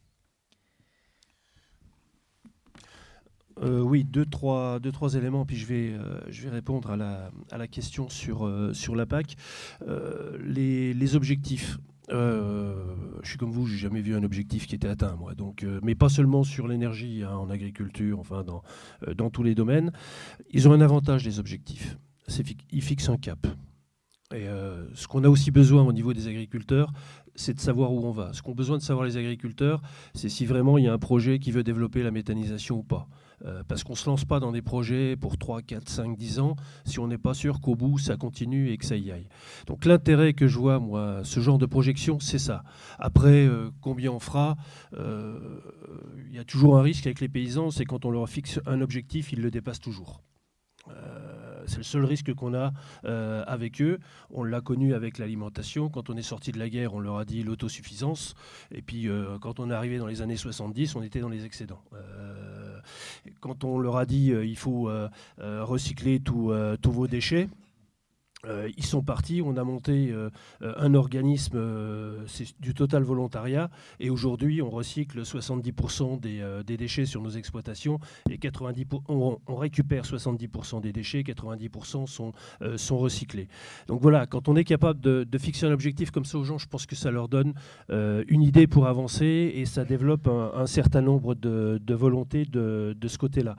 Oui, 3.62 4.04
deux 4.04 4.26
trois, 4.26 4.78
deux, 4.80 4.92
trois 4.92 5.14
éléments, 5.14 5.46
puis 5.46 5.56
je 5.56 5.66
vais, 5.66 5.94
je 6.28 6.42
vais 6.42 6.50
répondre 6.50 6.90
à 6.90 6.96
la, 6.96 7.30
à 7.50 7.58
la 7.58 7.66
question 7.66 8.08
sur, 8.08 8.50
sur 8.72 8.94
la 8.94 9.06
PAC. 9.06 9.36
Les, 10.44 10.92
les, 10.94 11.16
objectifs. 11.16 11.78
Euh, 12.12 12.74
je 13.22 13.30
suis 13.30 13.38
comme 13.38 13.50
vous, 13.50 13.66
j'ai 13.66 13.78
jamais 13.78 14.00
vu 14.00 14.14
un 14.14 14.22
objectif 14.22 14.66
qui 14.66 14.74
était 14.74 14.88
atteint, 14.88 15.16
moi. 15.16 15.34
Donc, 15.34 15.64
euh, 15.64 15.80
mais 15.82 15.94
pas 15.94 16.08
seulement 16.08 16.44
sur 16.44 16.68
l'énergie, 16.68 17.22
hein, 17.24 17.36
en 17.36 17.50
agriculture, 17.50 18.18
enfin 18.20 18.44
dans, 18.44 18.62
euh, 19.06 19.14
dans 19.14 19.30
tous 19.30 19.42
les 19.42 19.54
domaines. 19.54 19.92
Ils 20.50 20.68
ont 20.68 20.72
un 20.72 20.80
avantage, 20.80 21.24
les 21.24 21.38
objectifs. 21.38 21.98
Ils 22.70 22.82
fixent 22.82 23.08
un 23.08 23.16
cap. 23.16 23.46
Et 24.34 24.46
ce 24.94 25.06
qu'on 25.06 25.22
a 25.22 25.28
aussi 25.28 25.52
besoin 25.52 25.84
au 25.84 25.92
niveau 25.92 26.12
des 26.12 26.26
agriculteurs, 26.26 26.92
c'est 27.36 27.54
de 27.54 27.60
savoir 27.60 27.92
où 27.92 28.04
on 28.04 28.10
va. 28.10 28.32
Ce 28.32 28.42
qu'ont 28.42 28.56
besoin 28.56 28.76
de 28.76 28.82
savoir 28.82 29.06
les 29.06 29.16
agriculteurs, 29.16 29.80
c'est 30.14 30.28
si 30.28 30.44
vraiment 30.46 30.78
il 30.78 30.84
y 30.84 30.88
a 30.88 30.92
un 30.92 30.98
projet 30.98 31.38
qui 31.38 31.52
veut 31.52 31.62
développer 31.62 32.02
la 32.02 32.10
méthanisation 32.10 32.78
ou 32.78 32.82
pas. 32.82 33.08
Euh, 33.44 33.62
parce 33.68 33.84
qu'on 33.84 33.92
ne 33.92 33.98
se 33.98 34.08
lance 34.08 34.24
pas 34.24 34.40
dans 34.40 34.50
des 34.50 34.62
projets 34.62 35.14
pour 35.16 35.36
3, 35.36 35.60
4, 35.60 35.88
5, 35.88 36.16
10 36.16 36.40
ans 36.40 36.56
si 36.84 36.98
on 36.98 37.06
n'est 37.06 37.18
pas 37.18 37.34
sûr 37.34 37.60
qu'au 37.60 37.74
bout, 37.74 37.98
ça 37.98 38.16
continue 38.16 38.70
et 38.70 38.78
que 38.78 38.86
ça 38.86 38.96
y 38.96 39.10
aille. 39.10 39.28
Donc 39.66 39.84
l'intérêt 39.84 40.32
que 40.32 40.46
je 40.46 40.58
vois, 40.58 40.78
moi, 40.78 41.20
ce 41.22 41.40
genre 41.40 41.58
de 41.58 41.66
projection, 41.66 42.18
c'est 42.18 42.38
ça. 42.38 42.64
Après, 42.98 43.46
euh, 43.46 43.70
combien 43.82 44.10
on 44.10 44.20
fera 44.20 44.56
euh, 44.94 45.60
Il 46.28 46.34
y 46.34 46.38
a 46.38 46.44
toujours 46.44 46.78
un 46.78 46.82
risque 46.82 47.06
avec 47.06 47.20
les 47.20 47.28
paysans, 47.28 47.70
c'est 47.70 47.84
quand 47.84 48.04
on 48.04 48.10
leur 48.10 48.28
fixe 48.28 48.60
un 48.66 48.80
objectif, 48.80 49.32
ils 49.32 49.42
le 49.42 49.50
dépassent 49.50 49.80
toujours 49.80 50.22
c'est 51.68 51.78
le 51.78 51.82
seul 51.82 52.04
risque 52.04 52.32
qu'on 52.32 52.54
a 52.54 52.72
avec 53.02 53.82
eux. 53.82 53.98
On 54.30 54.44
l'a 54.44 54.60
connu 54.60 54.94
avec 54.94 55.18
l'alimentation. 55.18 55.88
Quand 55.88 56.10
on 56.10 56.16
est 56.16 56.22
sorti 56.22 56.52
de 56.52 56.60
la 56.60 56.68
guerre, 56.68 56.94
on 56.94 57.00
leur 57.00 57.16
a 57.16 57.24
dit 57.24 57.42
l'autosuffisance. 57.42 58.34
Et 58.70 58.82
puis, 58.82 59.08
quand 59.40 59.58
on 59.58 59.68
est 59.68 59.74
arrivé 59.74 59.98
dans 59.98 60.06
les 60.06 60.22
années 60.22 60.36
70, 60.36 60.94
on 60.94 61.02
était 61.02 61.18
dans 61.18 61.28
les 61.28 61.44
excédents. 61.44 61.82
Quand 63.40 63.64
on 63.64 63.78
leur 63.78 63.96
a 63.96 64.06
dit 64.06 64.28
il 64.28 64.56
faut 64.56 64.90
recycler 65.38 66.20
tous 66.20 66.52
vos 66.84 67.06
déchets, 67.06 67.48
euh, 68.44 68.68
ils 68.76 68.84
sont 68.84 69.02
partis, 69.02 69.42
on 69.42 69.56
a 69.56 69.64
monté 69.64 70.10
euh, 70.10 70.30
euh, 70.62 70.74
un 70.76 70.94
organisme, 70.94 71.58
c'est 72.26 72.60
du 72.60 72.74
total 72.74 73.02
volontariat, 73.02 73.70
et 73.98 74.10
aujourd'hui 74.10 74.62
on 74.62 74.70
recycle 74.70 75.22
70% 75.22 76.20
des, 76.20 76.76
déchets 76.76 77.06
sur 77.06 77.22
nos 77.22 77.30
exploitations, 77.30 77.98
et 78.30 78.38
90 78.38 78.86
on, 79.08 79.38
récupère 79.48 80.04
70% 80.04 80.80
des 80.80 80.92
déchets, 80.92 81.22
90% 81.22 82.06
sont, 82.06 82.32
sont 82.76 82.98
recyclés. 82.98 83.48
Donc 83.86 84.02
voilà, 84.02 84.26
quand 84.26 84.48
on 84.48 84.56
est 84.56 84.64
capable 84.64 85.00
de, 85.00 85.38
fixer 85.38 85.66
un 85.66 85.72
objectif 85.72 86.10
comme 86.10 86.24
ça 86.24 86.38
aux 86.38 86.44
gens, 86.44 86.58
je 86.58 86.66
pense 86.66 86.86
que 86.86 86.96
ça 86.96 87.10
leur 87.10 87.28
donne 87.28 87.54
une 87.88 88.42
idée 88.42 88.66
pour 88.66 88.86
avancer, 88.86 89.52
et 89.54 89.64
ça 89.64 89.84
développe 89.84 90.28
un, 90.28 90.66
certain 90.66 91.00
nombre 91.00 91.34
de, 91.34 91.94
volontés 91.94 92.44
de, 92.44 92.96
de 92.98 93.08
ce 93.08 93.18
côté-là 93.18 93.56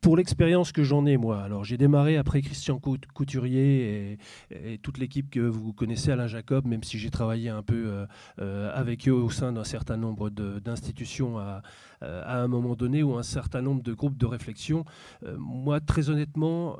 pour 0.00 0.16
l'expérience 0.16 0.72
que 0.72 0.82
j'en 0.82 1.06
ai, 1.06 1.16
moi, 1.16 1.42
alors 1.42 1.64
j'ai 1.64 1.76
démarré 1.76 2.16
après 2.16 2.42
Christian 2.42 2.80
Couturier 3.14 4.18
et, 4.50 4.78
toute 4.78 4.98
l'équipe 4.98 5.30
que 5.30 5.40
vous 5.40 5.72
connaissez, 5.72 6.10
Alain 6.10 6.26
Jacob, 6.26 6.66
même 6.66 6.82
si 6.82 6.98
j'ai 6.98 7.10
travaillé 7.10 7.48
un 7.48 7.62
peu 7.62 7.86
euh, 7.88 8.06
euh, 8.40 8.70
avec 8.74 9.08
eux 9.08 9.12
au 9.12 9.30
sein 9.30 9.52
d'un 9.52 9.64
certain 9.64 9.96
nombre 9.96 10.30
d'institutions 10.30 11.38
à, 11.38 11.62
euh, 12.02 12.22
à, 12.24 12.40
un 12.42 12.48
moment 12.48 12.74
donné 12.74 13.02
ou 13.02 13.16
un 13.16 13.22
certain 13.22 13.62
nombre 13.62 13.82
de 13.82 13.92
groupes 13.92 14.16
de 14.16 14.26
réflexion. 14.26 14.84
moi, 15.38 15.80
très 15.80 16.10
honnêtement, 16.10 16.76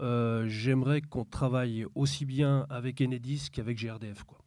j'aimerais 0.47 1.01
qu'on 1.01 1.25
travaille 1.25 1.87
aussi 1.95 2.25
bien 2.25 2.67
avec 2.71 3.01
Enedis 3.01 3.49
qu'avec 3.53 3.79
GRDF. 3.79 4.25
Quoi. 4.25 4.39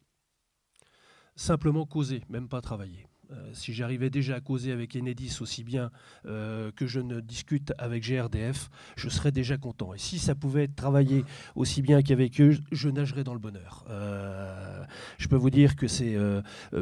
Simplement 1.36 1.86
causer, 1.86 2.22
même 2.28 2.48
pas 2.48 2.60
travailler. 2.60 3.09
Euh, 3.32 3.50
si 3.52 3.72
j'arrivais 3.72 4.10
déjà 4.10 4.36
à 4.36 4.40
causer 4.40 4.72
avec 4.72 4.96
Enedis 4.96 5.38
aussi 5.40 5.62
bien 5.62 5.90
euh, 6.26 6.70
que 6.72 6.86
je 6.86 7.00
ne 7.00 7.20
discute 7.20 7.72
avec 7.78 8.02
GRDF, 8.02 8.70
je 8.96 9.08
serais 9.08 9.32
déjà 9.32 9.56
content. 9.56 9.94
Et 9.94 9.98
si 9.98 10.18
ça 10.18 10.34
pouvait 10.34 10.64
être 10.64 10.74
travaillé 10.74 11.24
aussi 11.54 11.82
bien 11.82 12.02
qu'avec 12.02 12.40
eux, 12.40 12.58
je 12.72 12.88
nagerais 12.88 13.24
dans 13.24 13.34
le 13.34 13.38
bonheur. 13.38 13.84
Euh, 13.88 14.82
je 15.18 15.28
peux 15.28 15.36
vous 15.36 15.50
dire 15.50 15.76
que 15.76 15.86
c'est 15.86 16.16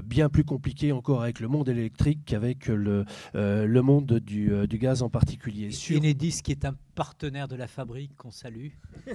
bien 0.04 0.28
plus 0.28 0.44
compliqué 0.44 0.92
encore 0.92 1.22
avec 1.22 1.40
le 1.40 1.48
monde 1.48 1.68
électrique 1.68 2.20
qu'avec 2.24 2.66
le, 2.66 3.04
le 3.34 3.80
monde 3.80 4.14
du, 4.20 4.50
du, 4.66 4.78
gaz 4.78 5.02
en 5.02 5.10
particulier. 5.10 5.70
Enedis 5.90 6.40
qui 6.42 6.52
est 6.52 6.64
un 6.64 6.74
partenaire 6.98 7.46
de 7.46 7.54
la 7.54 7.68
fabrique 7.68 8.16
qu'on 8.16 8.32
salue. 8.32 8.70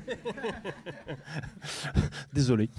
Désolé. 2.33 2.69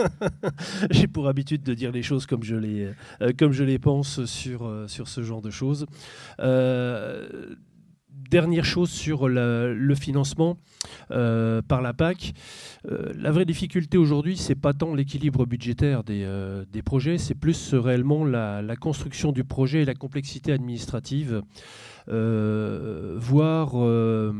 J'ai 0.90 1.06
pour 1.06 1.28
habitude 1.28 1.62
de 1.62 1.74
dire 1.74 1.92
les 1.92 2.02
choses 2.02 2.24
comme 2.24 2.42
je 2.42 2.56
les, 2.56 2.94
euh, 3.20 3.34
comme 3.38 3.52
je 3.52 3.62
les 3.62 3.78
pense 3.78 4.24
sur, 4.24 4.64
euh, 4.64 4.88
sur 4.88 5.06
ce 5.06 5.22
genre 5.22 5.42
de 5.42 5.50
choses. 5.50 5.84
Euh, 6.40 7.56
dernière 8.30 8.64
chose 8.64 8.90
sur 8.90 9.28
le 9.28 9.94
financement 9.94 10.56
par 11.08 11.82
la 11.82 11.92
PAC. 11.92 12.34
la 12.84 13.30
vraie 13.30 13.44
difficulté 13.44 13.98
aujourd'hui, 13.98 14.36
c'est 14.36 14.54
pas 14.54 14.72
tant 14.72 14.94
l'équilibre 14.94 15.46
budgétaire 15.46 16.04
des, 16.04 16.26
des 16.72 16.82
projets, 16.82 17.18
c'est 17.18 17.34
plus 17.34 17.74
réellement 17.74 18.24
la, 18.24 18.76
construction 18.76 19.32
du 19.32 19.44
projet 19.44 19.82
et 19.82 19.84
la 19.84 19.94
complexité 19.94 20.52
administrative. 20.52 21.42
Euh, 22.08 23.16
voir 23.18 23.72
euh, 23.74 24.32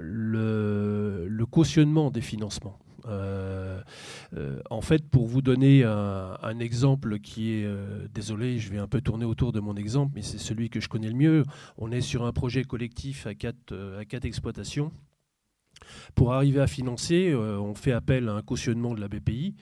le, 0.00 1.44
cautionnement 1.50 2.10
des 2.10 2.20
financements. 2.20 2.78
Euh, 3.06 3.82
en 4.70 4.80
fait, 4.80 5.08
pour 5.08 5.26
vous 5.26 5.42
donner 5.42 5.84
un, 5.84 6.58
exemple 6.58 7.18
qui 7.18 7.52
est, 7.52 7.68
désolé, 8.12 8.58
je 8.58 8.70
vais 8.70 8.78
un 8.78 8.88
peu 8.88 9.00
tourner 9.00 9.24
autour 9.24 9.52
de 9.52 9.60
mon 9.60 9.76
exemple, 9.76 10.12
mais 10.14 10.22
c'est 10.22 10.38
celui 10.38 10.70
que 10.70 10.80
je 10.80 10.88
connais 10.88 11.08
le 11.08 11.14
mieux. 11.14 11.42
On 11.78 11.92
est 11.92 12.00
sur 12.00 12.24
un 12.24 12.32
projet 12.32 12.64
collectif 12.64 13.26
à 13.26 13.34
quatre 13.34 14.24
exploitations. 14.24 14.92
Pour 16.14 16.32
arriver 16.32 16.60
à 16.60 16.66
financer, 16.66 17.30
euh, 17.30 17.58
on 17.58 17.74
fait 17.74 17.92
appel 17.92 18.28
à 18.28 18.34
un 18.34 18.42
cautionnement 18.42 18.94
de 18.94 19.00
la 19.00 19.08
BPI. 19.08 19.54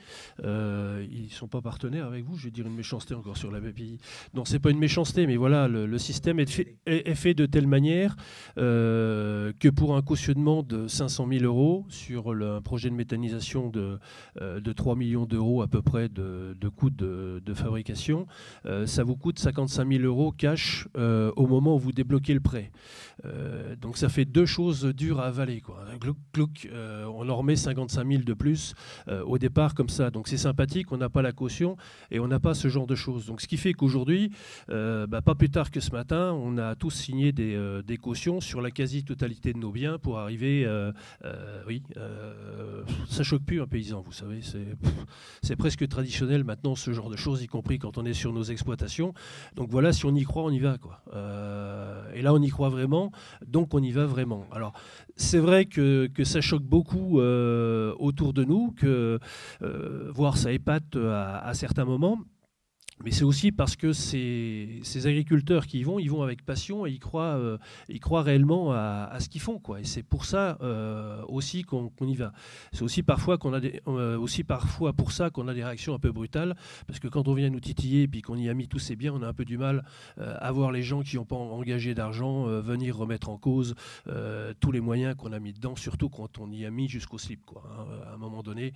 Euh, 0.44 1.04
ils 1.10 1.24
ne 1.24 1.30
sont 1.30 1.48
pas 1.48 1.60
partenaires 1.60 2.06
avec 2.06 2.24
vous, 2.24 2.36
je 2.36 2.44
vais 2.44 2.50
dire 2.50 2.66
une 2.66 2.74
méchanceté 2.74 3.14
encore 3.14 3.36
sur 3.36 3.50
la 3.50 3.60
BPI. 3.60 3.98
Non, 4.34 4.44
c'est 4.44 4.58
pas 4.58 4.70
une 4.70 4.78
méchanceté, 4.78 5.26
mais 5.26 5.36
voilà, 5.36 5.68
le, 5.68 5.98
système 5.98 6.40
est 6.40 7.14
fait, 7.14 7.34
de 7.34 7.46
telle 7.46 7.66
manière 7.66 8.16
euh, 8.58 9.52
que 9.60 9.68
pour 9.68 9.96
un 9.96 10.02
cautionnement 10.02 10.62
de 10.62 10.88
500 10.88 11.28
000 11.30 11.44
euros 11.44 11.86
sur 11.88 12.30
un 12.30 12.60
projet 12.60 12.90
de 12.90 12.94
méthanisation 12.94 13.68
de, 13.68 13.98
de 14.40 14.72
3 14.72 14.96
millions 14.96 15.26
d'euros 15.26 15.62
à 15.62 15.68
peu 15.68 15.80
près 15.80 16.08
de, 16.08 16.56
de 16.60 16.68
coûts 16.68 16.90
de, 16.90 17.40
fabrication, 17.54 18.26
ça 18.86 19.04
vous 19.04 19.16
coûte 19.16 19.38
55 19.38 19.88
000 19.88 20.04
euros 20.04 20.32
cash 20.32 20.88
au 20.94 21.46
moment 21.46 21.76
où 21.76 21.78
vous 21.78 21.92
débloquez 21.92 22.34
le 22.34 22.40
prêt. 22.40 22.72
donc 23.80 23.96
ça 23.96 24.08
fait 24.08 24.24
deux 24.24 24.46
choses 24.46 24.84
dures 24.84 25.20
à 25.20 25.26
avaler. 25.26 25.60
Quoi 25.60 25.84
euh, 26.72 27.05
on 27.07 27.24
leur 27.24 27.42
met 27.42 27.57
55 27.57 28.07
000 28.07 28.22
de 28.22 28.34
plus 28.34 28.74
euh, 29.09 29.22
au 29.24 29.38
départ 29.38 29.74
comme 29.74 29.88
ça. 29.88 30.11
Donc 30.11 30.28
c'est 30.28 30.36
sympathique, 30.36 30.92
on 30.92 30.96
n'a 30.96 31.09
pas 31.09 31.22
la 31.22 31.32
caution 31.32 31.76
et 32.11 32.20
on 32.20 32.28
n'a 32.28 32.40
pas 32.40 32.55
ce 32.55 32.68
genre 32.68 32.86
de 32.86 32.94
choses. 32.94 33.26
Donc 33.26 33.40
ce 33.40 33.48
qui 33.48 33.57
fait 33.57 33.72
qu'aujourd'hui, 33.72 34.32
euh, 34.70 35.07
bah, 35.07 35.22
pas 35.22 35.34
plus 35.34 35.50
tard 35.50 35.70
que 35.70 35.80
ce 35.80 35.90
matin, 35.90 36.32
on 36.32 36.59
a 36.59 36.74
tous 36.74 36.90
signé 36.90 37.32
des, 37.32 37.53
cautions 38.00 38.40
sur 38.40 38.61
la 38.61 38.70
quasi-totalité 38.70 39.53
de 39.53 39.59
nos 39.59 39.70
biens 39.70 39.98
pour 39.98 40.18
arriver. 40.18 40.66
oui, 41.66 41.82
ça 43.09 43.22
choque 43.22 43.44
plus 43.44 43.61
un 43.61 43.66
paysan, 43.66 44.00
vous 44.00 44.12
savez. 44.12 44.40
C'est 45.42 45.57
presque 45.57 45.86
traditionnel 45.86 46.42
maintenant 46.42 46.74
ce 46.74 46.92
genre 46.92 47.11
de 47.11 47.16
choses, 47.16 47.42
y 47.42 47.46
compris 47.46 47.78
quand 47.78 47.98
on 47.98 48.05
est 48.05 48.14
sur 48.14 48.32
nos 48.32 48.42
exploitations. 48.42 49.14
Donc 49.55 49.70
voilà, 49.70 49.92
si 49.92 50.07
on 50.07 50.14
y 50.14 50.24
croit, 50.24 50.42
on 50.42 50.50
y 50.50 50.59
va. 50.59 50.78
Quoi. 50.78 51.03
et 52.14 52.22
là, 52.22 52.34
on 52.34 52.42
y 52.42 52.48
croit 52.48 52.70
vraiment, 52.70 53.12
donc 53.46 53.74
on 53.74 53.82
y 53.82 53.92
va 53.92 54.07
vraiment. 54.07 54.46
Alors 54.50 54.72
c'est 55.16 55.38
vrai 55.38 55.66
que 55.66 56.08
ça 56.24 56.40
choque 56.40 56.62
beaucoup 56.62 57.20
euh, 57.20 57.94
autour 57.98 58.32
de 58.32 58.44
nous, 58.44 58.72
que 58.72 59.18
euh, 59.62 60.10
voire 60.12 60.36
ça 60.36 60.52
épate 60.52 60.96
à 60.96 61.52
certains 61.54 61.84
moments. 61.84 62.18
Mais 63.05 63.11
c'est 63.11 63.24
aussi 63.24 63.50
parce 63.50 63.74
que 63.76 63.92
ces, 63.92 64.80
ces, 64.82 65.07
agriculteurs 65.07 65.66
qui 65.66 65.80
y 65.80 65.82
vont, 65.82 65.98
ils 65.98 66.11
vont 66.11 66.22
avec 66.22 66.44
passion 66.44 66.86
et 66.86 66.90
ils 66.90 67.00
croient, 67.00 67.36
euh, 67.36 67.59
ils 67.88 68.00
croient 68.00 68.22
réellement 68.22 68.72
à, 68.72 69.16
ce 69.18 69.28
qu'ils 69.28 69.40
font. 69.40 69.59
Quoi. 69.59 69.80
Et 69.80 69.84
c'est 69.84 70.03
pour 70.03 70.24
ça 70.24 70.57
euh, 70.61 71.22
aussi 71.26 71.64
qu'on 71.64 71.90
y 72.00 72.14
va. 72.14 72.32
C'est 72.72 72.82
aussi 72.82 73.03
parfois, 73.03 73.38
euh, 73.86 74.18
aussi 74.18 74.44
parfois 74.44 74.92
pour 74.92 75.12
ça 75.12 75.30
qu'on 75.30 75.48
a 75.48 75.55
des 75.55 75.64
réactions 75.64 75.94
un 75.94 75.98
peu 75.98 76.12
brutales. 76.12 76.57
Parce 76.86 77.00
que 77.00 77.09
quand 77.09 77.26
on 77.28 77.34
vient 77.34 77.50
nous 77.50 77.61
titiller 77.61 78.09
et 78.12 78.22
qu'on 78.22 78.36
y 78.36 78.48
a 78.48 78.55
mis 78.55 78.68
tous 78.68 78.78
ces 78.78 78.94
biens, 78.94 79.12
on 79.14 79.22
a 79.22 79.28
un 79.28 79.32
peu 79.32 79.44
du 79.44 79.59
mal 79.59 79.84
à 80.18 80.53
voir 80.53 80.70
les 80.70 80.82
gens 80.82 81.03
qui 81.03 81.16
n'ont 81.16 81.24
pas 81.24 81.36
engagé 81.36 81.94
d'argent 81.94 82.44
venir 82.61 82.96
remettre 82.96 83.28
en 83.28 83.38
cause 83.38 83.74
tous 84.61 84.72
les 84.72 84.80
moyens 84.80 85.16
qu'on 85.16 85.32
a 85.32 85.40
mis 85.40 85.53
dedans, 85.53 85.76
surtout 85.76 86.09
quand 86.09 86.38
on 86.38 86.50
y 86.50 86.64
a 86.64 86.70
mis 86.70 86.88
jusqu'au 86.88 87.18
slip. 87.18 87.44
Quoi, 87.44 87.62
hein. 87.66 87.86
À 88.11 88.14
un 88.14 88.16
moment 88.16 88.42
donné, 88.42 88.72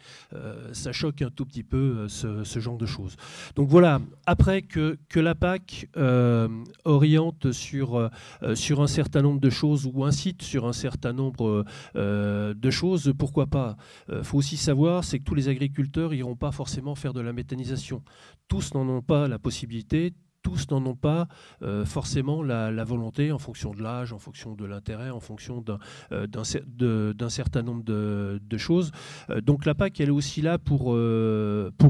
ça 0.72 0.92
choque 0.92 1.22
un 1.22 1.30
tout 1.30 1.44
petit 1.44 1.62
peu 1.62 2.08
ce, 2.08 2.44
ce 2.44 2.58
genre 2.58 2.78
de 2.78 2.86
choses. 2.86 3.16
Donc 3.54 3.68
voilà, 3.68 4.00
après 4.24 4.62
que, 4.62 4.98
que 5.08 5.20
la 5.20 5.34
PAC 5.34 5.88
euh, 5.96 6.48
oriente 6.84 7.52
sur, 7.52 7.96
euh, 7.96 8.08
sur 8.54 8.80
un 8.80 8.86
certain 8.86 9.22
nombre 9.22 9.40
de 9.40 9.50
choses 9.50 9.86
ou 9.92 10.04
incite 10.04 10.42
sur 10.42 10.66
un 10.66 10.72
certain 10.72 11.12
nombre 11.12 11.64
de 11.94 12.70
choses, 12.70 13.12
pourquoi 13.18 13.46
pas? 13.46 13.76
Il 14.10 14.24
faut 14.24 14.38
aussi 14.38 14.56
savoir, 14.56 15.04
c'est 15.04 15.18
que 15.18 15.24
tous 15.24 15.34
les 15.34 15.48
agriculteurs 15.48 16.10
n'iront 16.10 16.36
pas 16.36 16.52
forcément 16.52 16.94
faire 16.94 17.12
de 17.12 17.20
la 17.20 17.32
méthanisation. 17.32 18.02
Tous 18.48 18.74
n'en 18.74 18.88
ont 18.88 19.02
pas 19.02 19.28
la 19.28 19.38
possibilité, 19.38 20.14
tous 20.46 20.70
n'en 20.70 20.86
ont 20.86 20.94
pas 20.94 21.26
euh, 21.64 21.84
forcément 21.84 22.40
la, 22.40 22.84
volonté 22.84 23.32
en 23.32 23.38
fonction 23.38 23.74
de 23.74 23.82
l'âge, 23.82 24.12
en 24.12 24.20
fonction 24.20 24.54
de 24.54 24.64
l'intérêt, 24.64 25.10
en 25.10 25.18
fonction 25.18 25.60
d'un 25.60 25.78
euh, 26.12 27.28
certain 27.28 27.62
nombre 27.62 27.82
de, 27.82 28.56
choses. 28.56 28.92
Euh, 29.28 29.40
donc 29.40 29.66
la 29.66 29.74
PAC, 29.74 29.98
elle 29.98 30.08
est 30.08 30.12
aussi 30.12 30.42
là 30.42 30.58
pour, 30.58 30.94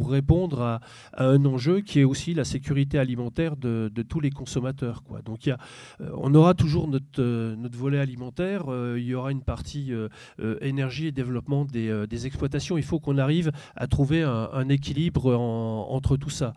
répondre 0.08 0.62
à, 0.62 0.80
un 1.18 1.44
enjeu 1.44 1.80
qui 1.82 2.00
est 2.00 2.04
aussi 2.04 2.32
la 2.32 2.44
sécurité 2.44 2.98
alimentaire 2.98 3.58
de, 3.58 3.90
tous 4.08 4.20
les 4.20 4.30
consommateurs. 4.30 5.02
Donc 5.26 5.50
on 6.00 6.34
aura 6.34 6.54
toujours 6.54 6.88
notre 6.88 7.78
volet 7.78 7.98
alimentaire, 7.98 8.64
il 8.96 9.04
y 9.04 9.14
aura 9.14 9.32
une 9.32 9.42
partie 9.42 9.92
énergie 10.62 11.08
et 11.08 11.12
développement 11.12 11.66
des, 11.66 12.26
exploitations. 12.26 12.78
Il 12.78 12.84
faut 12.84 13.00
qu'on 13.00 13.18
arrive 13.18 13.52
à 13.74 13.86
trouver 13.86 14.22
un, 14.22 14.68
équilibre 14.70 15.34
entre 15.36 16.16
tout 16.16 16.30
ça. 16.30 16.54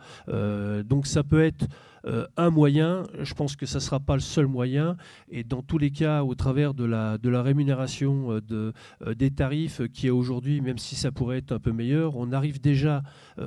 donc 0.86 1.08
ça 1.08 1.24
peut 1.24 1.44
être 1.44 1.68
euh, 2.06 2.28
un 2.38 2.50
moyen. 2.50 3.04
Je 3.22 3.34
pense 3.34 3.56
que 3.56 3.66
ça 3.66 3.78
ne 3.78 3.84
sera 3.84 4.00
pas 4.00 4.16
le 4.16 4.22
seul 4.22 4.48
moyen. 4.48 4.98
Et 5.30 5.44
dans 5.44 5.62
tous 5.62 5.78
les 5.78 5.92
cas, 5.92 6.24
au 6.24 6.36
travers 6.36 6.74
de 6.74 6.86
la, 6.86 7.18
rémunération 7.42 8.32
euh, 8.32 8.74
euh, 9.02 9.14
des 9.16 9.32
tarifs 9.32 9.82
qui 9.94 10.08
est 10.08 10.12
aujourd'hui, 10.12 10.62
même 10.62 10.78
si 10.78 10.96
ça 10.96 11.12
pourrait 11.12 11.38
être 11.38 11.52
un 11.52 11.60
peu 11.60 11.72
meilleur, 11.72 12.16
on 12.16 12.32
arrive 12.32 12.62
déjà 12.62 13.04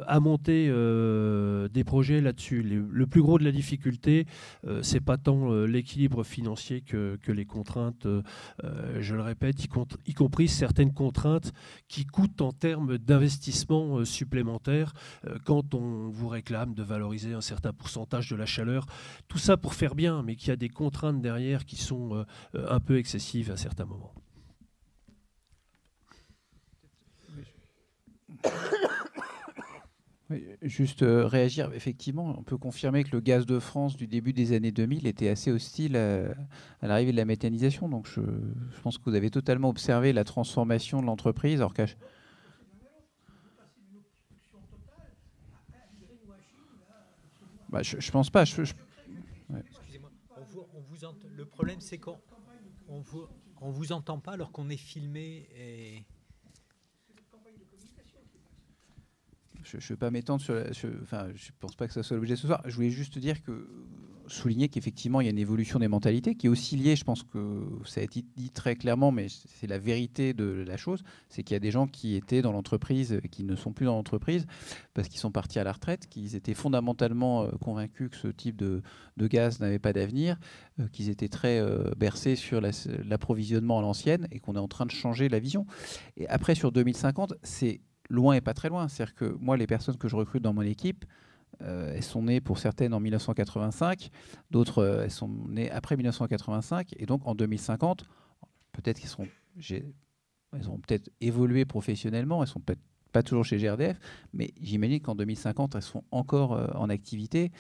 à 0.07 0.21
monter 0.21 0.69
des 1.73 1.85
projets 1.85 2.21
là-dessus. 2.21 2.63
Le, 2.63 3.07
plus 3.07 3.21
gros 3.21 3.39
de 3.39 3.45
la 3.45 3.53
difficulté, 3.53 4.27
c'est 4.81 5.01
pas 5.01 5.19
tant 5.19 5.53
l'équilibre 5.65 6.25
financier 6.25 6.81
que, 6.81 7.19
les 7.29 7.45
contraintes, 7.45 8.07
je 9.01 9.15
le 9.15 9.23
répète, 9.23 9.65
y, 9.65 9.69
y, 10.07 10.15
compris 10.15 10.49
certaines 10.49 10.93
contraintes 10.93 11.53
qui 11.89 12.07
coûtent 12.07 12.41
en 12.41 12.53
termes 12.53 12.99
d'investissement 12.99 14.05
supplémentaires 14.05 14.93
quand 15.45 15.75
on 15.75 16.09
vous 16.09 16.29
réclame 16.29 16.75
de 16.75 16.83
valoriser 16.83 17.35
un 17.35 17.41
certain 17.41 17.73
pourcentage 17.73 18.31
de 18.31 18.37
la 18.37 18.42
chaleur. 18.47 18.87
Tout 19.29 19.39
ça 19.39 19.57
pour 19.57 19.75
faire 19.75 19.95
bien, 19.95 20.23
mais 20.23 20.37
qu'il 20.37 20.49
y 20.49 20.53
a 20.53 20.57
des 20.57 20.69
contraintes 20.69 21.21
derrière 21.21 21.65
qui 21.65 21.77
sont 21.77 22.15
euh, 22.15 22.67
un 22.69 22.81
peu 22.81 22.99
excessives 22.99 23.51
à 23.51 23.57
certains 23.57 23.85
moments. 23.87 24.15
juste 30.63 31.03
euh, 31.03 31.27
réagir, 31.27 31.71
effectivement, 31.75 32.35
on 32.39 32.43
peut 32.43 32.57
confirmer 32.57 33.05
que 33.05 33.11
le 33.13 33.21
gaz 33.21 33.47
de 33.47 33.59
France 33.59 33.97
du 33.97 34.07
début 34.07 34.33
des 34.33 34.53
années 34.53 34.73
2000 34.73 35.07
était 35.07 35.29
assez 35.29 35.51
hostile 35.51 35.97
à, 35.97 36.87
l'arrivée 36.87 37.13
de 37.13 37.17
la 37.17 37.25
méthanisation. 37.25 37.89
Donc 37.89 38.07
je, 38.07 38.21
pense 38.83 38.99
que 38.99 39.05
vous 39.05 39.17
avez 39.17 39.31
totalement 39.31 39.69
observé 39.69 40.13
la 40.13 40.25
transformation 40.25 41.01
de 41.01 41.07
l'entreprise. 41.07 41.61
Alors 41.61 41.75
Bah, 47.73 47.83
je, 47.83 47.97
ne 47.97 48.11
pense 48.11 48.29
pas. 48.29 48.43
Excusez-moi. 48.43 50.11
le 51.35 51.45
problème, 51.47 51.81
c'est 51.81 51.97
qu'on 51.97 52.21
on 52.87 53.01
vous, 53.01 53.27
on 53.63 53.71
vous 53.71 53.93
entend 53.93 54.21
pas 54.21 54.33
alors 54.33 54.53
qu'on 54.53 54.69
est 54.69 54.77
filmé 54.77 55.49
et. 55.57 56.05
Je 59.65 59.77
ne 59.77 59.81
vais 59.81 59.97
pas 59.97 60.11
m'étendre 60.11 60.43
sur, 60.43 60.55
la, 60.55 60.65
Enfin, 61.03 61.29
je 61.35 61.51
pense 61.59 61.75
pas 61.75 61.87
que 61.87 61.95
ça 61.95 62.03
soit 62.03 62.17
l'objet 62.17 62.37
ce 62.37 62.47
soir. 62.47 62.61
Je 62.67 62.75
voulais 62.75 62.91
juste 62.91 63.17
dire 63.19 63.43
que 63.43 63.67
souligner 64.33 64.69
qu'effectivement, 64.69 65.21
il 65.21 65.25
y 65.25 65.27
a 65.29 65.31
une 65.31 65.39
évolution 65.39 65.79
des 65.79 65.89
mentalités 65.89 66.35
qui 66.35 66.47
est 66.47 66.51
aussi 66.51 66.77
liée, 66.77 66.97
je 66.97 67.05
pense 67.05 67.23
que 67.23 67.63
ça 67.85 68.01
a 68.01 68.05
été 68.05 68.25
dit 68.37 68.51
très 68.51 68.77
clairement, 68.77 69.13
mais 69.13 69.27
c'est 69.29 69.67
la 69.67 69.79
vérité 69.79 70.33
de 70.33 70.65
la 70.67 70.77
chose, 70.77 71.03
c'est 71.29 71.43
qu'il 71.43 71.55
y 71.55 71.57
a 71.57 71.61
des 71.61 71.71
gens 71.71 71.87
qui 71.87 72.17
étaient 72.17 72.43
dans 72.43 72.53
l'entreprise, 72.53 73.21
qui 73.31 73.45
ne 73.45 73.55
sont 73.57 73.73
plus 73.73 73.87
dans 73.87 73.95
l'entreprise, 73.95 74.47
parce 74.95 75.09
qu'ils 75.09 75.21
sont 75.21 75.31
partis 75.31 75.59
à 75.59 75.65
la 75.65 75.73
retraite, 75.73 76.09
qu'ils 76.09 76.35
étaient 76.35 76.55
fondamentalement 76.55 77.45
euh, 77.45 77.51
convaincus 77.61 78.11
que 78.11 78.17
ce 78.17 78.29
type 78.29 78.57
de, 78.57 78.83
gaz 79.19 79.61
n'avait 79.61 79.79
pas 79.79 79.93
d'avenir, 79.93 80.39
euh, 80.81 80.89
qu'ils 80.89 81.11
étaient 81.11 81.29
très 81.29 81.61
euh, 81.61 81.91
bercés 81.97 82.37
sur 82.37 82.61
l'approvisionnement 82.61 83.79
à 83.79 83.83
l'ancienne, 83.83 84.29
et 84.33 84.41
qu'on 84.41 84.57
est 84.57 84.59
en 84.59 84.69
train 84.69 84.87
de 84.87 84.91
changer 84.91 85.29
la 85.29 85.39
vision. 85.39 85.67
Et 86.17 86.27
après, 86.29 86.55
sur 86.55 86.73
2050, 86.73 87.35
c'est 87.43 87.81
loin 88.09 88.35
et 88.35 88.41
pas 88.41 88.55
très 88.55 88.69
loin. 88.69 88.89
C'est-à-dire 88.89 89.15
que 89.15 89.37
moi, 89.41 89.57
les 89.57 89.67
personnes 89.67 89.97
que 89.97 90.09
je 90.09 90.17
recrute 90.17 90.43
dans 90.43 90.55
mon 90.55 90.63
équipe, 90.63 91.05
euh, 91.61 91.93
elles 91.95 92.03
sont 92.03 92.23
nées 92.23 92.41
pour 92.41 92.59
certaines 92.59 92.95
en 92.95 93.01
1985, 93.01 94.11
d'autres 94.51 94.79
euh, 94.79 95.05
elles 95.05 95.11
sont 95.11 95.29
nées 95.29 95.71
après 95.71 95.97
1985, 95.97 96.95
et 96.97 97.07
donc 97.07 97.27
en 97.27 97.35
2050, 97.35 98.05
peut-être 98.73 98.99
qu'elles 98.99 99.09
seront, 99.09 99.29
elles 99.71 100.71
ont 100.71 100.79
peut-être 100.79 101.11
évolué 101.21 101.65
professionnellement, 101.65 102.43
elles 102.43 102.49
sont 102.49 102.61
peut-être 102.61 102.81
pas 103.13 103.23
toujours 103.23 103.45
chez 103.45 103.59
GRDF, 103.59 103.99
mais 104.33 104.53
j'imagine 104.61 105.01
qu'en 105.01 105.15
2050, 105.15 105.75
elles 105.75 105.83
seront 105.83 106.05
encore 106.11 106.55
euh, 106.55 106.67
en 106.75 106.89
activité. 106.89 107.53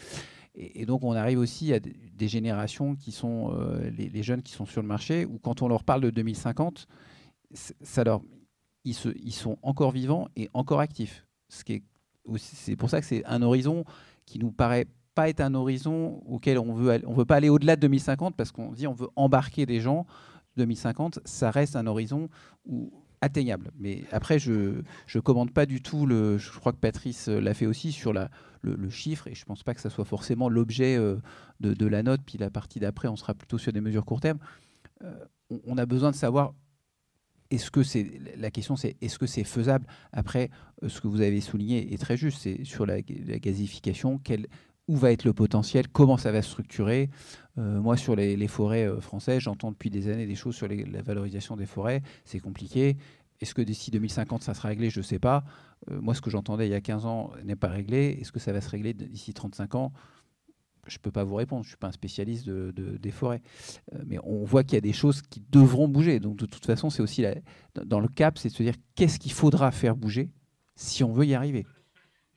Et, 0.55 0.85
donc 0.85 1.05
on 1.05 1.13
arrive 1.13 1.39
aussi 1.39 1.73
à 1.73 1.81
des 1.81 2.29
générations 2.29 2.95
qui 2.95 3.11
sont 3.11 3.57
les, 3.97 4.23
jeunes 4.23 4.43
qui 4.43 4.53
sont 4.53 4.67
sur 4.67 4.83
le 4.83 4.89
marché, 4.89 5.25
où 5.25 5.39
quand 5.39 5.63
on 5.63 5.69
leur 5.69 5.83
parle 5.83 6.03
de 6.03 6.11
2050, 6.11 6.89
ça 7.55 8.05
leur, 8.05 8.21
ils, 8.85 8.95
ils 9.17 9.33
sont 9.33 9.57
encore 9.63 9.93
vivants 9.93 10.29
et 10.37 10.51
encore 10.53 10.81
actifs, 10.81 11.27
ce 11.49 11.65
qui 11.65 11.73
est 11.73 11.83
c'est 12.37 12.77
pour 12.77 12.91
ça 12.91 13.01
que 13.01 13.07
c'est 13.07 13.25
un 13.27 13.43
horizon 13.43 13.85
qui 14.27 14.39
nous 14.39 14.53
paraît 14.53 14.87
pas 15.15 15.29
être 15.29 15.41
un 15.41 15.55
horizon 15.55 16.23
auquel 16.27 16.59
on 16.59 16.75
veut 16.75 17.03
on 17.07 17.13
veut 17.13 17.25
pas 17.25 17.37
aller 17.37 17.49
au-delà 17.49 17.77
de 17.77 17.83
2050 17.83 18.35
parce 18.35 18.51
qu'on 18.51 18.73
dit 18.73 18.87
on 18.87 18.95
veut 18.95 19.09
embarquer 19.17 19.67
des 19.67 19.81
gens. 19.81 20.07
2050 20.59 21.21
ça 21.25 21.51
reste 21.51 21.77
un 21.77 21.87
horizon 21.87 22.29
atteignable. 23.21 23.71
Mais 23.79 24.05
après 24.11 24.39
je 24.39 24.83
je 25.07 25.19
commande 25.19 25.53
pas 25.53 25.67
du 25.67 25.83
tout 25.83 26.07
le 26.07 26.39
je 26.39 26.51
crois 26.59 26.73
que 26.73 26.79
Patrice 26.79 27.29
l'a 27.29 27.55
fait 27.55 27.67
aussi 27.67 27.93
sur 27.93 28.13
la 28.13 28.31
le, 28.63 28.91
chiffre 28.91 29.27
et 29.27 29.35
je 29.35 29.45
pense 29.45 29.63
pas 29.63 29.75
que 29.75 29.81
ça 29.81 29.91
soit 29.91 30.05
forcément 30.05 30.49
l'objet 30.49 30.97
euh, 30.97 31.17
de, 31.61 31.87
la 31.87 32.03
note. 32.03 32.21
Puis 32.25 32.39
la 32.39 32.51
partie 32.51 32.79
d'après 32.79 33.09
on 33.09 33.17
sera 33.17 33.35
plutôt 33.35 33.59
sur 33.59 33.73
des 33.73 33.81
mesures 33.81 34.05
court 34.05 34.21
terme. 34.21 34.39
Euh, 35.03 35.13
on 35.67 35.77
a 35.79 35.87
besoin 35.87 36.11
de 36.11 36.17
savoir 36.17 36.55
est-ce 37.53 37.71
que 37.71 37.83
c'est 37.83 38.11
la 38.37 38.51
question 38.51 38.77
c'est 38.77 38.97
est-ce 39.01 39.19
que 39.19 39.27
c'est 39.27 39.45
faisable? 39.45 39.87
Après 40.13 40.51
euh, 40.83 40.89
ce 40.89 41.01
que 41.01 41.07
vous 41.07 41.21
avez 41.21 41.41
souligné 41.41 41.93
est 41.93 41.99
très 41.99 42.17
juste 42.17 42.41
c'est 42.43 42.65
sur 42.65 42.87
la, 42.87 43.03
gazification 43.03 44.19
quel, 44.19 44.47
où 44.89 44.97
va 44.97 45.13
être 45.13 45.25
le 45.25 45.35
potentiel 45.35 45.89
comment 45.89 46.17
ça 46.17 46.33
va 46.33 46.43
se 46.43 46.51
structurer. 46.51 47.11
Euh, 47.59 47.81
moi 47.81 47.97
sur 47.97 48.17
les, 48.17 48.49
forêts 48.49 48.89
euh, 48.89 49.01
françaises 49.01 49.41
j'entends 49.41 49.71
depuis 49.71 49.91
des 49.91 50.09
années 50.09 50.27
des 50.27 50.35
choses 50.35 50.57
sur 50.57 50.67
la 50.67 51.03
valorisation 51.03 51.57
des 51.57 51.67
forêts 51.67 52.03
c'est 52.25 52.41
compliqué. 52.41 52.97
Est-ce 53.41 53.55
que 53.55 53.63
d'ici 53.63 53.91
2050 53.91 54.43
ça 54.43 54.55
sera 54.55 54.69
réglé? 54.69 54.89
Je 54.89 55.01
ne 55.01 55.05
sais 55.05 55.19
pas. 55.19 55.45
Moi 55.91 56.15
ce 56.15 56.21
que 56.21 56.31
j'entendais 56.31 56.69
il 56.69 56.71
y 56.71 56.75
a 56.75 56.81
15 56.81 57.07
ans 57.07 57.33
n'est 57.45 57.57
pas 57.57 57.69
réglé. 57.69 58.17
Est-ce 58.21 58.33
que 58.33 58.39
ça 58.39 58.53
va 58.53 58.61
se 58.61 58.71
régler 58.71 58.95
d'ici 58.95 59.35
35 59.35 59.75
ans? 59.75 59.93
Je 60.87 60.97
ne 60.97 61.01
peux 61.01 61.11
pas 61.11 61.25
vous 61.25 61.37
répondre, 61.37 61.63
je 61.63 61.69
ne 61.69 61.71
suis 61.71 61.77
pas 61.79 61.89
un 61.89 61.93
spécialiste 61.93 62.47
de, 62.47 62.73
des 62.73 63.11
forêts. 63.11 63.43
Euh, 63.95 63.99
mais 64.07 64.19
on 64.25 64.45
voit 64.45 64.65
qu'il 64.65 64.75
y 64.75 64.79
a 64.79 64.83
des 64.83 64.93
choses 64.93 65.23
qui 65.23 65.43
devront 65.51 65.89
bouger. 65.89 66.21
Donc 66.21 66.37
de 66.37 66.47
toute 66.47 66.67
façon, 66.67 66.91
c'est 66.91 67.03
aussi 67.03 67.25
dans 67.75 68.01
le 68.01 68.09
cap, 68.09 68.39
c'est 68.39 68.49
de 68.49 68.55
se 68.55 68.63
dire 68.63 68.75
qu'est-ce 68.95 69.19
qu'il 69.19 69.33
faudra 69.33 69.71
faire 69.71 69.97
bouger 69.97 70.31
si 70.75 71.05
on 71.05 71.13
veut 71.13 71.27
y 71.27 71.35
arriver. 71.35 71.67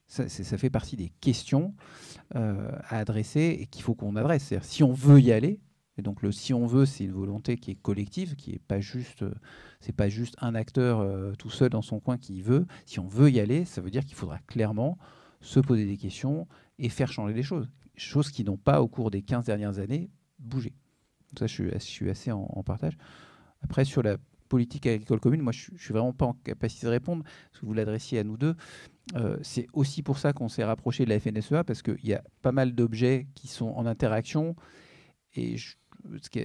Ça, 0.07 0.27
fait 0.29 0.69
partie 0.69 0.95
des 0.95 1.09
questions 1.19 1.73
euh, 2.35 2.69
à 2.83 2.99
adresser 2.99 3.57
et 3.59 3.65
qu'il 3.65 3.81
faut 3.81 3.95
qu'on 3.95 4.15
adresse. 4.15 4.43
C'est-à-dire 4.43 4.65
si 4.65 4.83
on 4.83 4.93
veut 4.93 5.19
y 5.19 5.31
aller, 5.31 5.59
et 5.97 6.03
donc 6.03 6.21
le 6.21 6.31
si 6.31 6.53
on 6.53 6.67
veut, 6.67 6.85
c'est 6.85 7.05
une 7.05 7.11
volonté 7.11 7.57
qui 7.57 7.71
est 7.71 7.75
collective, 7.75 8.35
qui 8.35 8.51
n'est 8.51 8.59
pas 8.59 8.79
juste, 8.79 9.25
c'est 9.79 9.95
pas 9.95 10.07
juste 10.07 10.35
un 10.39 10.53
acteur 10.53 10.99
euh, 10.99 11.33
tout 11.39 11.49
seul 11.49 11.69
dans 11.69 11.81
son 11.81 11.99
coin 11.99 12.17
qui 12.19 12.43
veut. 12.43 12.67
Si 12.85 12.99
on 12.99 13.07
veut 13.07 13.31
y 13.31 13.39
aller, 13.39 13.65
ça 13.65 13.81
veut 13.81 13.89
dire 13.89 14.05
qu'il 14.05 14.15
faudra 14.15 14.37
clairement 14.45 14.99
se 15.41 15.59
poser 15.59 15.85
des 15.85 15.97
questions 15.97 16.47
et 16.77 16.89
faire 16.89 17.11
changer 17.11 17.33
les 17.33 17.43
choses 17.43 17.67
choses 17.97 18.31
qui 18.31 18.43
n'ont 18.43 18.57
pas, 18.57 18.81
au 18.81 18.87
cours 18.87 19.11
des 19.11 19.21
15 19.21 19.45
dernières 19.45 19.79
années, 19.79 20.09
bougé. 20.39 20.73
Ça, 21.37 21.47
je 21.47 21.77
suis, 21.79 22.09
assez 22.09 22.31
en, 22.31 22.63
partage. 22.63 22.97
Après, 23.61 23.83
sur 23.83 24.03
la 24.03 24.17
politique 24.47 24.85
agricole 24.87 25.19
commune, 25.19 25.41
moi, 25.41 25.51
je 25.51 25.71
ne 25.71 25.77
suis 25.77 25.93
vraiment 25.93 26.13
pas 26.13 26.25
en 26.25 26.33
capacité 26.33 26.85
de 26.85 26.91
répondre, 26.91 27.23
parce 27.23 27.61
que 27.61 27.65
vous 27.65 27.73
l'adressiez 27.73 28.19
à 28.19 28.23
nous 28.23 28.37
deux. 28.37 28.55
Euh, 29.15 29.37
c'est 29.41 29.67
aussi 29.73 30.01
pour 30.01 30.17
ça 30.17 30.33
qu'on 30.33 30.49
s'est 30.49 30.63
rapproché 30.63 31.03
de 31.05 31.09
la 31.09 31.19
FNSEA, 31.19 31.63
parce 31.63 31.81
qu'il 31.81 32.05
y 32.05 32.13
a 32.13 32.23
pas 32.41 32.51
mal 32.51 32.73
d'objets 32.73 33.27
qui 33.35 33.47
sont 33.47 33.67
en 33.67 33.85
interaction. 33.85 34.55
Et 35.33 35.57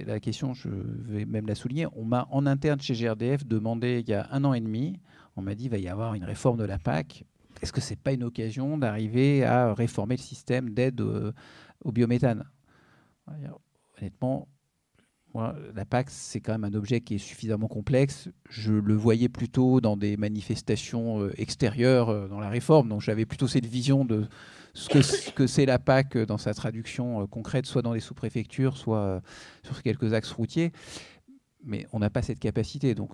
la 0.05 0.19
question, 0.19 0.53
je 0.53 0.69
vais 0.69 1.25
même 1.25 1.47
la 1.47 1.55
souligner, 1.55 1.87
on 1.93 2.03
m'a 2.03 2.27
en 2.31 2.45
interne 2.45 2.81
chez 2.81 2.93
GRDF 2.93 3.45
demandé 3.45 3.99
il 4.05 4.09
y 4.09 4.13
a 4.13 4.27
un 4.31 4.43
an 4.43 4.53
et 4.53 4.61
demi, 4.61 4.99
on 5.35 5.41
m'a 5.41 5.55
dit 5.55 5.63
qu'il 5.63 5.71
va 5.71 5.77
y 5.77 5.87
avoir 5.87 6.13
une 6.13 6.23
réforme 6.23 6.57
de 6.57 6.65
la 6.65 6.79
PAC 6.79 7.25
est-ce 7.61 7.71
que 7.71 7.81
ce 7.81 7.91
n'est 7.91 7.97
pas 7.97 8.13
une 8.13 8.23
occasion 8.23 8.77
d'arriver 8.77 9.43
à 9.43 9.73
réformer 9.73 10.15
le 10.15 10.21
système 10.21 10.71
d'aide 10.71 11.01
au, 11.01 11.91
biométhane? 11.91 12.45
Honnêtement, 13.97 14.47
la 15.33 15.85
PAC, 15.85 16.09
c'est 16.09 16.41
quand 16.41 16.51
même 16.51 16.63
un 16.63 16.73
objet 16.73 17.01
qui 17.01 17.15
est 17.15 17.19
suffisamment 17.19 17.67
complexe. 17.67 18.29
Je 18.49 18.73
le 18.73 18.95
voyais 18.95 19.29
plutôt 19.29 19.79
dans 19.79 19.95
des 19.95 20.17
manifestations 20.17 21.21
euh, 21.21 21.33
extérieures 21.37 22.09
euh, 22.09 22.27
dans 22.27 22.39
la 22.39 22.49
réforme. 22.49 22.89
Donc 22.89 23.01
j'avais 23.01 23.25
plutôt 23.25 23.47
cette 23.47 23.65
vision 23.65 24.03
de 24.03 24.27
ce 24.73 25.31
que 25.31 25.47
c'est 25.47 25.65
la 25.65 25.79
PAC 25.79 26.17
dans 26.17 26.37
sa 26.37 26.53
traduction 26.53 27.27
concrète, 27.27 27.65
soit 27.65 27.81
dans 27.81 27.93
les 27.93 27.99
sous-préfectures, 27.99 28.77
soit 28.77 29.21
sur 29.63 29.83
quelques 29.83 30.13
axes 30.13 30.31
routiers. 30.31 30.71
Mais 31.63 31.87
on 31.91 31.99
n'a 31.99 32.09
pas 32.09 32.21
cette 32.21 32.39
capacité. 32.39 32.95
Donc 32.95 33.11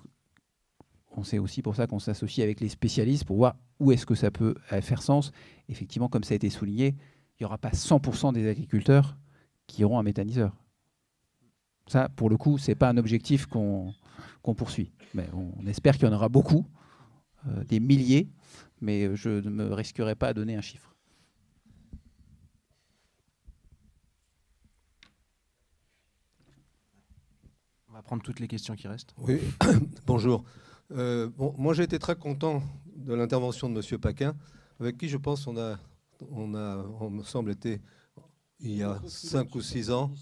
c'est 1.24 1.38
aussi 1.38 1.62
pour 1.62 1.76
ça 1.76 1.86
qu'on 1.86 1.98
s'associe 1.98 2.44
avec 2.44 2.60
les 2.60 2.68
spécialistes 2.68 3.24
pour 3.24 3.36
voir 3.36 3.56
où 3.80 3.92
est-ce 3.92 4.06
que 4.06 4.14
ça 4.14 4.30
peut 4.30 4.54
faire 4.80 5.02
sens. 5.02 5.32
Effectivement, 5.68 6.08
comme 6.08 6.24
ça 6.24 6.34
a 6.34 6.36
été 6.36 6.50
souligné, 6.50 6.96
il 7.38 7.42
n'y 7.42 7.46
aura 7.46 7.58
pas 7.58 7.70
100% 7.70 8.32
des 8.32 8.48
agriculteurs 8.48 9.16
qui 9.66 9.84
auront 9.84 9.98
un 9.98 10.02
méthaniseur. 10.02 10.56
Ça, 11.86 12.08
pour 12.08 12.28
le 12.28 12.36
coup, 12.36 12.58
ce 12.58 12.70
n'est 12.70 12.74
pas 12.74 12.88
un 12.88 12.96
objectif 12.96 13.46
qu'on 13.46 13.94
poursuit. 14.56 14.92
Mais 15.14 15.28
on, 15.32 15.66
espère 15.66 15.96
qu'il 15.96 16.06
y 16.06 16.10
en 16.10 16.14
aura 16.14 16.28
beaucoup, 16.28 16.66
euh, 17.46 17.64
des 17.64 17.80
milliers, 17.80 18.28
mais 18.80 19.14
je 19.16 19.30
ne 19.30 19.50
me 19.50 19.72
risquerai 19.72 20.14
pas 20.14 20.28
à 20.28 20.34
donner 20.34 20.56
un 20.56 20.60
chiffre. 20.60 20.94
On 27.88 27.92
va 27.92 28.02
prendre 28.02 28.22
toutes 28.22 28.40
les 28.40 28.48
questions 28.48 28.74
qui 28.74 28.86
restent. 28.86 29.14
Oui, 29.16 29.40
bonjour. 30.06 30.44
Euh, 30.92 31.28
bon, 31.28 31.54
moi, 31.58 31.74
j'ai 31.74 31.82
été 31.82 31.98
très 31.98 32.16
content 32.16 32.62
de 32.96 33.14
l'intervention 33.14 33.68
de 33.68 33.80
M. 33.80 34.00
Paquin, 34.00 34.34
avec 34.80 34.96
qui 34.96 35.08
je 35.08 35.16
pense 35.16 35.46
on 35.46 35.56
a, 35.56 35.78
on 36.30 36.54
a, 36.54 36.84
on 37.00 37.10
me 37.10 37.22
semble, 37.22 37.50
été 37.50 37.80
il 38.60 38.76
y 38.76 38.82
a 38.82 39.00
cinq 39.06 39.54
ou 39.54 39.60
six 39.60 39.90
ans. 39.90 40.12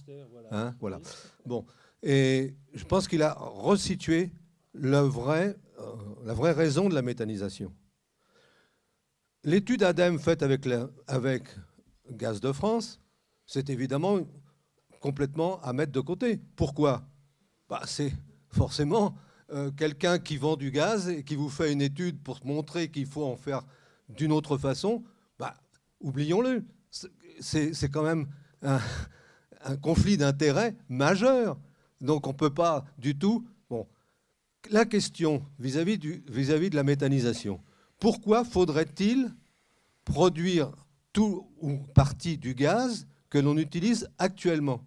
Hein, 0.50 0.74
voilà. 0.80 1.00
Bon, 1.46 1.64
et 2.02 2.54
je 2.74 2.84
pense 2.84 3.08
qu'il 3.08 3.22
a 3.22 3.34
resitué 3.34 4.30
le 4.74 4.98
vrai, 4.98 5.56
euh, 5.78 5.94
la 6.24 6.34
vraie 6.34 6.52
raison 6.52 6.88
de 6.88 6.94
la 6.94 7.02
méthanisation. 7.02 7.72
L'étude 9.44 9.82
ADEME 9.82 10.18
faite 10.18 10.42
avec, 10.42 10.66
avec 11.06 11.44
Gaz 12.10 12.40
de 12.40 12.52
France, 12.52 13.00
c'est 13.46 13.70
évidemment 13.70 14.18
complètement 15.00 15.60
à 15.62 15.72
mettre 15.72 15.92
de 15.92 16.00
côté. 16.00 16.40
Pourquoi? 16.56 17.08
Bah, 17.68 17.82
C'est 17.86 18.12
forcément 18.48 19.14
euh, 19.52 19.70
quelqu'un 19.70 20.18
qui 20.18 20.36
vend 20.38 20.56
du 20.56 20.72
gaz 20.72 21.08
et 21.08 21.22
qui 21.22 21.36
vous 21.36 21.48
fait 21.48 21.72
une 21.72 21.80
étude 21.80 22.20
pour 22.20 22.44
montrer 22.44 22.90
qu'il 22.90 23.06
faut 23.06 23.24
en 23.24 23.36
faire 23.36 23.62
d'une 24.08 24.32
autre 24.32 24.58
façon, 24.58 25.04
bah, 25.38 25.54
oublions-le. 26.00 26.64
C'est 27.40 27.90
quand 27.90 28.02
même 28.02 28.26
un, 28.62 29.76
conflit 29.80 30.16
d'intérêts 30.16 30.74
majeur. 30.88 31.58
Donc 32.00 32.26
on 32.26 32.30
ne 32.30 32.36
peut 32.36 32.52
pas 32.52 32.84
du 32.98 33.16
tout. 33.16 33.46
Bon, 33.70 33.86
la 34.70 34.84
question 34.84 35.44
vis-à-vis 35.58 35.98
vis 35.98 36.50
-vis 36.50 36.70
de 36.70 36.76
la 36.76 36.82
méthanisation. 36.82 37.60
Pourquoi 38.00 38.44
faudrait-il 38.44 39.32
produire 40.04 40.72
tout 41.12 41.46
ou 41.60 41.78
partie 41.94 42.36
du 42.36 42.54
gaz 42.54 43.06
que 43.30 43.38
l'on 43.38 43.56
utilise 43.56 44.08
actuellement? 44.18 44.84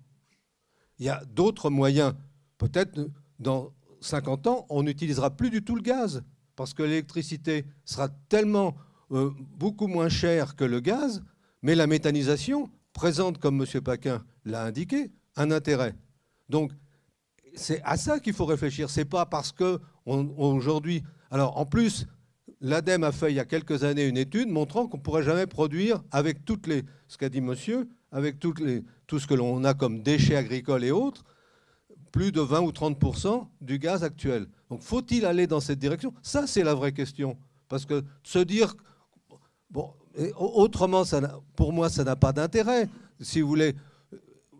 Il 1.00 1.06
y 1.06 1.10
a 1.10 1.24
d'autres 1.26 1.70
moyens. 1.70 2.14
Peut-être 2.58 3.10
dans 3.40 3.72
50 4.02 4.48
ans, 4.48 4.66
on 4.70 4.84
n'utilisera 4.84 5.36
plus 5.36 5.50
du 5.50 5.64
tout 5.64 5.76
le 5.76 5.82
gaz, 5.82 6.24
parce 6.56 6.74
que 6.74 6.84
l'électricité 6.84 7.66
sera 7.86 8.10
tellement 8.28 8.76
euh, 9.12 9.32
beaucoup 9.58 9.88
moins 9.88 10.10
chère 10.10 10.56
que 10.56 10.64
le 10.64 10.80
gaz, 10.80 11.24
mais 11.62 11.76
la 11.76 11.88
méthanisation 11.88 12.70
présente, 12.94 13.38
comme 13.38 13.62
M. 13.62 13.82
Paquin 13.82 14.24
l'a 14.46 14.64
indiqué, 14.64 15.12
un 15.36 15.52
intérêt. 15.52 15.96
Donc, 16.50 16.72
c'est 17.56 17.82
à 17.84 17.98
ça 17.98 18.20
qu'il 18.20 18.34
faut 18.34 18.46
réfléchir. 18.46 18.90
C'est 18.90 19.06
pas 19.06 19.26
parce 19.26 19.52
que 19.52 19.80
aujourd'hui. 20.06 21.04
Alors, 21.32 21.58
en 21.58 21.66
plus, 21.66 22.08
l'ADEME 22.62 23.04
a 23.04 23.12
fait 23.12 23.32
il 23.32 23.36
y 23.36 23.40
a 23.40 23.46
quelques 23.46 23.84
années 23.84 24.06
une 24.06 24.18
étude 24.18 24.50
montrant 24.50 24.88
qu'on 24.88 24.98
ne 24.98 25.02
pourrait 25.02 25.24
jamais 25.24 25.48
produire 25.48 26.04
avec 26.12 26.46
toutes 26.46 26.68
les, 26.68 26.84
ce 27.08 27.18
qu'a 27.18 27.30
dit 27.30 27.42
monsieur, 27.42 27.88
avec 28.12 28.40
toutes 28.40 28.60
les, 28.60 28.84
tout 29.08 29.20
ce 29.20 29.28
que 29.28 29.34
l'on 29.34 29.64
a 29.64 29.74
comme 29.74 30.02
déchets 30.02 30.36
agricoles 30.36 30.84
et 30.84 30.92
autres, 30.92 31.24
plus 32.12 32.32
de 32.32 32.42
20 32.42 32.62
ou 32.62 32.72
30% 32.72 33.46
du 33.62 33.80
gaz 33.80 34.04
actuel. 34.04 34.48
Donc 34.70 34.82
faut-il 34.82 35.26
aller 35.26 35.48
dans 35.48 35.60
cette 35.60 35.80
direction? 35.80 36.14
Ça, 36.22 36.48
c'est 36.48 36.64
la 36.64 36.74
vraie 36.74 36.92
question. 36.92 37.38
Parce 37.68 37.86
que 37.86 38.04
se 38.24 38.40
dire... 38.40 38.76
Bon, 39.70 39.94
autrement, 40.38 41.04
pour 41.56 41.72
moi, 41.72 41.90
ça 41.90 42.04
n'a 42.04 42.16
pas 42.16 42.34
d'intérêt. 42.34 42.90
Si 43.20 43.42
vous 43.42 43.48
voulez... 43.48 43.76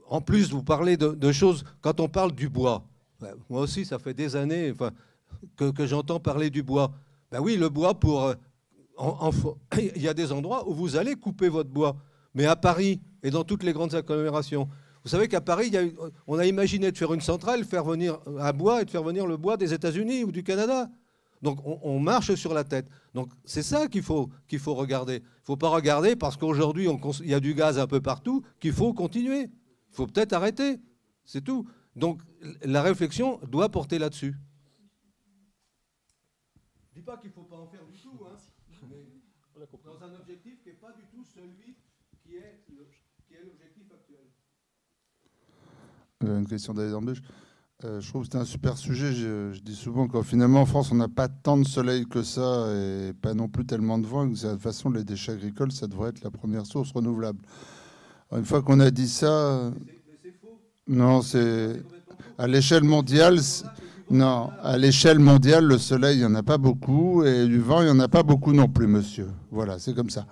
En 0.08 0.22
plus, 0.22 0.52
vous 0.52 0.64
parlez 0.64 0.98
de, 0.98 1.32
choses... 1.32 1.64
Quand 1.82 2.00
on 2.00 2.08
parle 2.08 2.32
du 2.32 2.50
bois, 2.50 2.84
ben, 3.20 3.36
moi 3.50 3.62
aussi, 3.62 3.86
ça 3.86 4.00
fait 4.00 4.14
des 4.14 4.36
années 4.36 4.74
que, 5.56 5.86
j'entends 5.86 6.20
parler 6.20 6.50
du 6.50 6.64
bois. 6.64 6.92
Ben 7.32 7.40
oui, 7.40 7.58
le 7.58 7.70
bois, 7.70 7.94
pour... 7.94 8.24
Euh, 8.24 8.34
il 9.78 10.02
y 10.02 10.08
a 10.08 10.14
des 10.14 10.32
endroits 10.32 10.68
où 10.68 10.74
vous 10.74 10.96
allez 10.96 11.16
couper 11.16 11.50
votre 11.50 11.70
bois. 11.70 11.96
Mais 12.34 12.46
à 12.46 12.56
Paris 12.56 13.00
et 13.24 13.32
dans 13.32 13.44
toutes 13.44 13.64
les 13.64 13.74
grandes 13.74 13.96
agglomérations, 13.96 14.70
vous 15.04 15.10
savez 15.10 15.28
qu'à 15.28 15.42
Paris, 15.42 15.72
on 16.28 16.38
a 16.38 16.46
imaginé 16.46 16.92
de 16.92 16.98
faire 16.98 17.14
une 17.14 17.22
centrale, 17.22 17.64
faire 17.64 17.86
venir 17.86 18.20
à 18.40 18.52
bois 18.52 18.82
et 18.82 18.86
de 18.86 18.90
faire 18.90 19.04
venir 19.04 19.26
le 19.26 19.38
bois 19.38 19.56
des 19.56 19.74
États-Unis 19.74 20.24
ou 20.24 20.32
du 20.32 20.44
Canada. 20.44 20.90
Donc 21.42 21.60
on, 21.64 22.00
marche 22.00 22.36
sur 22.36 22.54
la 22.54 22.66
tête. 22.66 22.90
Donc 23.14 23.32
c'est 23.46 23.64
ça 23.64 23.88
qu'il 23.88 24.04
faut, 24.04 24.30
qu'il 24.48 24.60
faut 24.60 24.76
regarder. 24.76 25.16
Il 25.16 25.22
ne 25.22 25.46
faut 25.46 25.56
pas 25.56 25.70
regarder 25.70 26.18
parce 26.18 26.36
qu'aujourd'hui 26.36 26.90
il 27.22 27.30
y 27.30 27.34
a 27.34 27.40
du 27.40 27.54
gaz 27.54 27.80
un 27.80 27.88
peu 27.88 28.02
partout 28.02 28.44
qu'il 28.60 28.74
faut 28.74 28.94
continuer. 28.94 29.44
Il 29.44 29.96
faut 29.96 30.06
peut-être 30.06 30.34
arrêter. 30.34 30.80
C'est 31.24 31.42
tout. 31.42 31.66
Donc 31.96 32.22
la 32.64 32.82
réflexion 32.82 33.40
doit 33.48 33.70
porter 33.70 34.00
là-dessus. 34.00 34.36
Je 36.92 37.00
ne 37.00 37.02
dis 37.02 37.06
pas 37.06 37.16
qu'il 37.18 37.30
ne 37.30 37.36
faut 37.36 37.44
pas 37.44 37.56
en 37.56 37.68
faire 37.68 37.86
du 37.86 37.98
tout, 37.98 38.20
hein, 38.26 38.36
mais 38.90 39.08
dans 39.86 40.04
un 40.04 40.16
objectif 40.16 40.62
qui 40.62 40.70
n'est 40.70 40.76
pas 40.76 40.92
du 40.92 41.04
tout 41.06 41.24
celui 41.24 41.78
qui 42.22 42.36
est 42.36 42.60
une 46.22 46.48
question 46.48 46.74
dans 46.74 46.82
euh, 47.86 48.02
je 48.02 48.10
trouve 48.10 48.24
que 48.24 48.30
c'est 48.30 48.38
un 48.38 48.44
super 48.44 48.78
sujet. 48.78 49.14
Je, 49.14 49.58
dis 49.62 49.76
souvent 49.76 50.10
qu'en 50.10 50.22
finalement 50.22 50.62
en 50.62 50.66
France, 50.66 50.92
on 50.92 50.96
n'a 50.96 51.08
pas 51.08 51.30
tant 51.30 51.56
de 51.56 51.64
soleil 51.64 52.06
que 52.06 52.24
ça 52.24 52.68
et 52.74 53.14
pas 53.14 53.34
non 53.34 53.48
plus 53.48 53.66
tellement 53.66 53.98
de 53.98 54.06
vent. 54.06 54.26
de 54.26 54.36
toute 54.36 54.60
façon, 54.62 54.90
les 54.90 55.06
déchets 55.06 55.32
agricoles, 55.32 55.72
ça 55.72 55.88
devrait 55.88 56.10
être 56.10 56.22
la 56.22 56.30
première 56.30 56.66
source 56.66 56.92
renouvelable. 56.92 57.40
une 58.34 58.44
fois 58.44 58.62
qu'on 58.62 58.82
a 58.82 58.92
dit 58.92 59.08
ça, 59.08 59.72
non, 60.88 61.22
c'est 61.22 61.82
à 62.38 62.48
l'échelle 62.48 62.84
mondiale. 62.84 63.40
Non, 64.12 64.50
à 64.64 64.78
l'échelle 64.78 65.20
mondiale, 65.20 65.64
le 65.66 65.78
soleil, 65.78 66.18
il 66.18 66.20
n'y 66.22 66.26
en 66.26 66.34
a 66.36 66.42
pas 66.42 66.58
beaucoup 66.58 67.24
et 67.24 67.46
du 67.46 67.60
vent, 67.60 67.82
il 67.82 67.86
n'y 67.86 67.92
en 67.92 68.00
a 68.00 68.08
pas 68.08 68.24
beaucoup 68.24 68.52
non 68.54 68.68
plus, 68.68 68.88
monsieur. 68.88 69.28
Voilà, 69.52 69.78
c'est 69.78 69.94
comme 69.94 70.10
ça. 70.10 70.26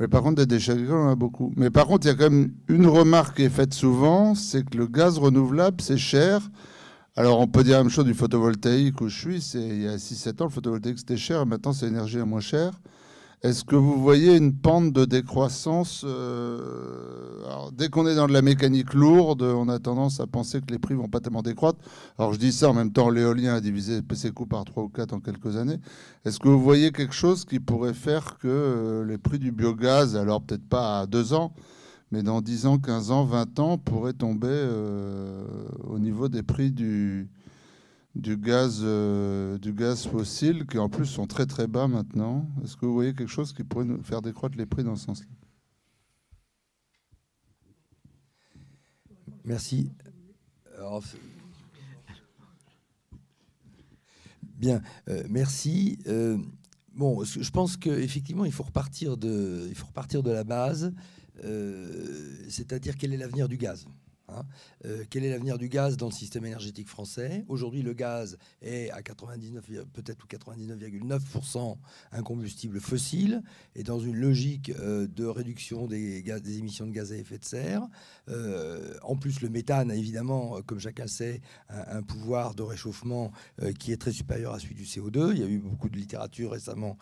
Mais 0.00 0.08
par 0.08 0.22
contre, 0.22 0.36
des 0.36 0.46
déchets 0.46 0.72
agricoles, 0.72 0.96
on 0.96 1.08
en 1.08 1.12
a 1.12 1.14
beaucoup. 1.14 1.52
Mais 1.56 1.70
par 1.70 1.86
contre, 1.86 2.06
il 2.06 2.10
y 2.10 2.12
a 2.12 2.16
quand 2.16 2.30
même 2.30 2.52
une 2.68 2.86
remarque 2.86 3.36
qui 3.36 3.42
est 3.44 3.48
faite 3.48 3.74
souvent, 3.74 4.34
c'est 4.34 4.68
que 4.68 4.76
le 4.76 4.86
gaz 4.86 5.18
renouvelable, 5.18 5.80
c'est 5.80 5.98
cher. 5.98 6.40
Alors, 7.16 7.38
on 7.38 7.46
peut 7.46 7.62
dire 7.62 7.76
la 7.76 7.84
même 7.84 7.92
chose 7.92 8.04
du 8.04 8.14
photovoltaïque 8.14 9.00
où 9.00 9.08
je 9.08 9.16
suis. 9.16 9.50
Il 9.54 9.82
y 9.82 9.86
a 9.86 9.96
6-7 9.96 10.42
ans, 10.42 10.44
le 10.46 10.50
photovoltaïque, 10.50 10.98
c'était 10.98 11.16
cher. 11.16 11.46
Maintenant, 11.46 11.72
c'est 11.72 11.86
l'énergie 11.86 12.18
à 12.18 12.24
moins 12.24 12.40
chère. 12.40 12.72
Est-ce 13.44 13.62
que 13.62 13.76
vous 13.76 14.00
voyez 14.00 14.38
une 14.38 14.54
pente 14.54 14.94
de 14.94 15.04
décroissance 15.04 16.02
euh, 16.06 17.68
Dès 17.74 17.90
qu'on 17.90 18.06
est 18.06 18.14
dans 18.14 18.26
de 18.26 18.32
la 18.32 18.40
mécanique 18.40 18.94
lourde, 18.94 19.42
on 19.42 19.68
a 19.68 19.78
tendance 19.78 20.18
à 20.18 20.26
penser 20.26 20.62
que 20.62 20.72
les 20.72 20.78
prix 20.78 20.94
vont 20.94 21.10
pas 21.10 21.20
tellement 21.20 21.42
décroître. 21.42 21.78
Alors 22.18 22.32
je 22.32 22.38
dis 22.38 22.52
ça 22.52 22.70
en 22.70 22.72
même 22.72 22.90
temps, 22.90 23.10
l'éolien 23.10 23.56
a 23.56 23.60
divisé 23.60 24.00
ses 24.14 24.30
coûts 24.30 24.46
par 24.46 24.64
3 24.64 24.84
ou 24.84 24.88
4 24.88 25.12
en 25.12 25.20
quelques 25.20 25.58
années. 25.58 25.78
Est-ce 26.24 26.40
que 26.40 26.48
vous 26.48 26.58
voyez 26.58 26.90
quelque 26.90 27.12
chose 27.12 27.44
qui 27.44 27.60
pourrait 27.60 27.92
faire 27.92 28.38
que 28.38 28.48
euh, 28.48 29.04
les 29.04 29.18
prix 29.18 29.38
du 29.38 29.52
biogaz, 29.52 30.16
alors 30.16 30.40
peut-être 30.40 30.66
pas 30.66 31.00
à 31.00 31.06
2 31.06 31.34
ans, 31.34 31.52
mais 32.12 32.22
dans 32.22 32.40
10 32.40 32.64
ans, 32.64 32.78
15 32.78 33.10
ans, 33.10 33.24
20 33.24 33.58
ans, 33.60 33.76
pourraient 33.76 34.14
tomber 34.14 34.48
euh, 34.48 35.44
au 35.86 35.98
niveau 35.98 36.30
des 36.30 36.42
prix 36.42 36.70
du, 36.70 37.28
du 38.14 38.36
gaz, 38.36 38.80
euh, 38.82 39.58
du 39.58 39.72
gaz 39.72 40.06
fossile, 40.06 40.66
qui 40.66 40.78
en 40.78 40.88
plus 40.88 41.06
sont 41.06 41.26
très 41.26 41.46
très 41.46 41.66
bas 41.66 41.88
maintenant. 41.88 42.48
Est-ce 42.62 42.76
que 42.76 42.86
vous 42.86 42.94
voyez 42.94 43.14
quelque 43.14 43.30
chose 43.30 43.52
qui 43.52 43.64
pourrait 43.64 43.84
nous 43.84 44.02
faire 44.02 44.22
décroître 44.22 44.56
les 44.56 44.66
prix 44.66 44.84
dans 44.84 44.96
ce 44.96 45.06
sens-là? 45.06 45.26
Merci. 49.44 49.90
bien, 54.56 54.80
euh, 55.08 55.24
merci. 55.28 55.98
Euh, 56.06 56.38
bon, 56.94 57.24
je 57.24 57.50
pense 57.50 57.76
qu'effectivement, 57.76 58.44
il 58.44 58.52
faut 58.52 58.62
repartir 58.62 59.16
de, 59.16 59.66
il 59.68 59.74
faut 59.74 59.86
repartir 59.86 60.22
de 60.22 60.30
la 60.30 60.44
base, 60.44 60.92
c'est-à-dire 62.48 62.96
quel 62.96 63.12
est 63.12 63.16
l'avenir 63.16 63.48
du 63.48 63.58
gaz. 63.58 63.86
Hein. 64.34 64.44
Euh, 64.84 65.04
quel 65.08 65.24
est 65.24 65.30
l'avenir 65.30 65.58
du 65.58 65.68
gaz 65.68 65.96
dans 65.96 66.06
le 66.06 66.12
système 66.12 66.44
énergétique 66.44 66.88
français? 66.88 67.44
Aujourd'hui, 67.48 67.82
le 67.82 67.92
gaz 67.92 68.38
est 68.62 68.90
à 68.90 69.02
99, 69.02 69.64
peut-être 69.92 70.24
ou 70.24 70.28
99,9% 70.28 71.76
un 72.12 72.22
combustible 72.22 72.80
fossile 72.80 73.42
et 73.74 73.82
dans 73.82 73.98
une 73.98 74.16
logique 74.16 74.70
euh, 74.78 75.06
de 75.06 75.24
réduction 75.24 75.86
des, 75.86 76.22
gaz, 76.22 76.42
des, 76.42 76.58
émissions 76.58 76.86
de 76.86 76.92
gaz 76.92 77.12
à 77.12 77.16
effet 77.16 77.38
de 77.38 77.44
serre. 77.44 77.86
Euh, 78.28 78.94
en 79.02 79.16
plus, 79.16 79.40
le 79.40 79.48
méthane 79.48 79.90
a 79.90 79.96
évidemment, 79.96 80.60
comme 80.66 80.80
chacun 80.80 81.06
sait, 81.06 81.40
un, 81.68 82.02
pouvoir 82.02 82.54
de 82.54 82.62
réchauffement 82.62 83.32
qui 83.78 83.92
est 83.92 83.96
très 83.96 84.12
supérieur 84.12 84.52
à 84.52 84.58
celui 84.58 84.74
du 84.74 84.84
CO2. 84.84 85.32
Il 85.32 85.38
y 85.38 85.42
a 85.42 85.46
eu 85.46 85.58
beaucoup 85.58 85.88
de 85.88 85.96
littérature 85.96 86.52
récemment 86.52 86.98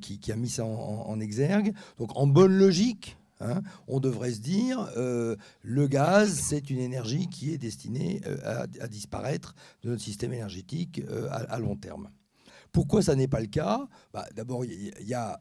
qui, 0.00 0.32
a 0.32 0.36
mis 0.36 0.48
ça 0.48 0.64
en 0.64 1.20
exergue. 1.20 1.72
Donc, 1.98 2.16
en 2.16 2.26
bonne 2.26 2.56
logique, 2.56 3.16
Hein, 3.40 3.62
on 3.86 4.00
devrait 4.00 4.32
se 4.32 4.40
dire, 4.40 4.90
euh, 4.96 5.36
le 5.62 5.86
gaz, 5.86 6.32
c'est 6.32 6.70
une 6.70 6.78
énergie 6.78 7.28
qui 7.28 7.52
est 7.52 7.58
destinée 7.58 8.22
euh, 8.26 8.66
à, 8.80 8.88
disparaître 8.88 9.54
de 9.82 9.90
notre 9.90 10.02
système 10.02 10.32
énergétique 10.32 11.02
euh, 11.10 11.28
à, 11.30 11.58
long 11.58 11.76
terme. 11.76 12.10
Pourquoi 12.72 13.02
ça 13.02 13.14
n'est 13.14 13.28
pas 13.28 13.40
le 13.40 13.46
cas? 13.46 13.86
Bah, 14.14 14.26
D'abord, 14.34 14.64
il 14.64 14.92
y, 15.06 15.14
a 15.14 15.40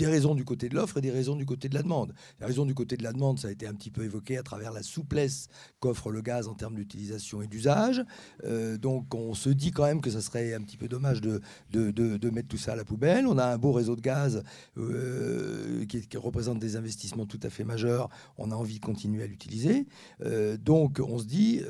des 0.00 0.06
raisons 0.06 0.34
du 0.34 0.46
côté 0.46 0.70
de 0.70 0.74
l'offre 0.74 0.96
et 0.96 1.02
des 1.02 1.10
raisons 1.10 1.36
du 1.36 1.44
côté 1.44 1.68
de 1.68 1.74
la 1.74 1.82
demande. 1.82 2.14
La 2.40 2.46
raison 2.46 2.64
du 2.64 2.74
côté 2.74 2.96
de 2.96 3.02
la 3.02 3.12
demande, 3.12 3.38
ça 3.38 3.48
a 3.48 3.50
été 3.50 3.66
un 3.66 3.74
petit 3.74 3.90
peu 3.90 4.02
évoqué 4.02 4.38
à 4.38 4.42
travers 4.42 4.72
la 4.72 4.82
souplesse 4.82 5.48
qu'offre 5.78 6.10
le 6.10 6.22
gaz 6.22 6.48
en 6.48 6.54
termes 6.54 6.74
d'utilisation 6.74 7.42
et 7.42 7.46
d'usage. 7.46 8.02
Euh, 8.44 8.78
donc 8.78 9.14
on 9.14 9.34
se 9.34 9.50
dit 9.50 9.72
quand 9.72 9.84
même 9.84 10.00
que 10.00 10.10
ça 10.10 10.22
serait 10.22 10.54
un 10.54 10.62
petit 10.62 10.78
peu 10.78 10.88
dommage 10.88 11.20
de, 11.20 11.42
de, 11.70 12.30
mettre 12.30 12.48
tout 12.48 12.56
ça 12.56 12.72
à 12.72 12.76
la 12.76 12.84
poubelle. 12.84 13.26
On 13.26 13.36
a 13.36 13.44
un 13.44 13.58
beau 13.58 13.72
réseau 13.72 13.94
de 13.94 14.00
gaz 14.00 14.42
euh, 14.78 15.84
qui, 15.84 16.16
représente 16.16 16.58
des 16.58 16.76
investissements 16.76 17.26
tout 17.26 17.40
à 17.42 17.50
fait 17.50 17.64
majeurs. 17.64 18.08
On 18.38 18.50
a 18.52 18.54
envie 18.54 18.78
de 18.80 18.84
continuer 18.84 19.22
à 19.22 19.26
l'utiliser. 19.26 19.86
Euh, 20.24 20.56
donc 20.56 20.98
on 21.06 21.18
se 21.18 21.26
dit, 21.26 21.60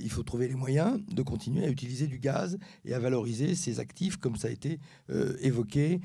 il 0.00 0.10
faut 0.10 0.22
trouver 0.22 0.46
les 0.46 0.54
moyens 0.54 1.00
de 1.10 1.22
continuer 1.22 1.64
à 1.64 1.68
utiliser 1.68 2.06
du 2.06 2.20
gaz 2.20 2.56
et 2.84 2.94
à 2.94 3.00
valoriser 3.00 3.56
ces 3.56 3.80
actifs 3.80 4.16
comme 4.16 4.36
ça 4.36 4.46
a 4.46 4.52
été 4.52 4.78
évoqué 5.40 6.00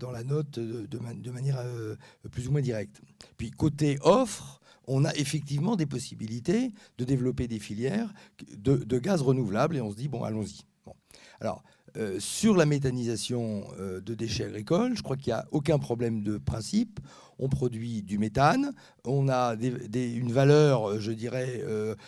dans 0.00 0.10
la 0.10 0.24
note 0.24 0.58
de, 0.88 1.30
manière 1.30 1.58
euh, 1.58 1.96
plus 2.30 2.48
ou 2.48 2.52
moins 2.52 2.60
directe. 2.60 3.00
Puis 3.36 3.50
côté 3.50 3.98
offre, 4.02 4.60
on 4.86 5.04
a 5.04 5.14
effectivement 5.14 5.76
des 5.76 5.86
possibilités 5.86 6.72
de 6.96 7.04
développer 7.04 7.46
des 7.46 7.58
filières 7.58 8.12
de, 8.56 8.98
gaz 8.98 9.22
renouvelable 9.22 9.76
et 9.76 9.80
on 9.80 9.90
se 9.90 9.96
dit, 9.96 10.08
bon, 10.08 10.24
allons-y. 10.24 10.60
Bon. 10.86 10.94
Alors, 11.40 11.62
euh, 11.96 12.18
sur 12.20 12.56
la 12.56 12.66
méthanisation 12.66 13.64
euh, 13.78 14.00
de 14.00 14.14
déchets 14.14 14.44
agricoles, 14.44 14.96
je 14.96 15.02
crois 15.02 15.16
qu'il 15.16 15.32
n'y 15.32 15.38
a 15.38 15.46
aucun 15.50 15.78
problème 15.78 16.22
de 16.22 16.38
principe. 16.38 17.00
On 17.38 17.48
produit 17.48 18.02
du 18.02 18.18
méthane, 18.18 18.72
on 19.04 19.28
a 19.28 19.54
une 19.54 20.32
valeur, 20.32 21.00
je 21.00 21.12
dirais, 21.12 21.62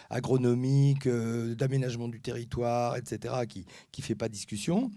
agronomique, 0.08 1.06
d'aménagement 1.06 2.08
du 2.08 2.20
territoire, 2.20 2.96
etc., 2.96 3.34
qui 3.46 3.64
ne 3.98 4.02
fait 4.02 4.16
pas 4.16 4.28
discussion. 4.28 4.90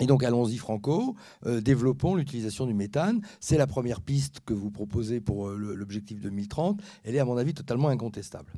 Et 0.00 0.06
donc 0.06 0.24
allons-y 0.24 0.56
franco, 0.56 1.14
euh, 1.46 1.60
développons 1.60 2.14
l'utilisation 2.14 2.66
du 2.66 2.74
méthane. 2.74 3.20
C'est 3.40 3.58
la 3.58 3.66
première 3.66 4.00
piste 4.00 4.40
que 4.44 4.54
vous 4.54 4.70
proposez 4.70 5.20
pour 5.20 5.48
euh, 5.48 5.74
l'objectif 5.76 6.20
2030. 6.20 6.80
Elle 7.04 7.14
est 7.14 7.20
à 7.20 7.24
mon 7.24 7.36
avis 7.36 7.54
totalement 7.54 7.88
incontestable. 7.88 8.52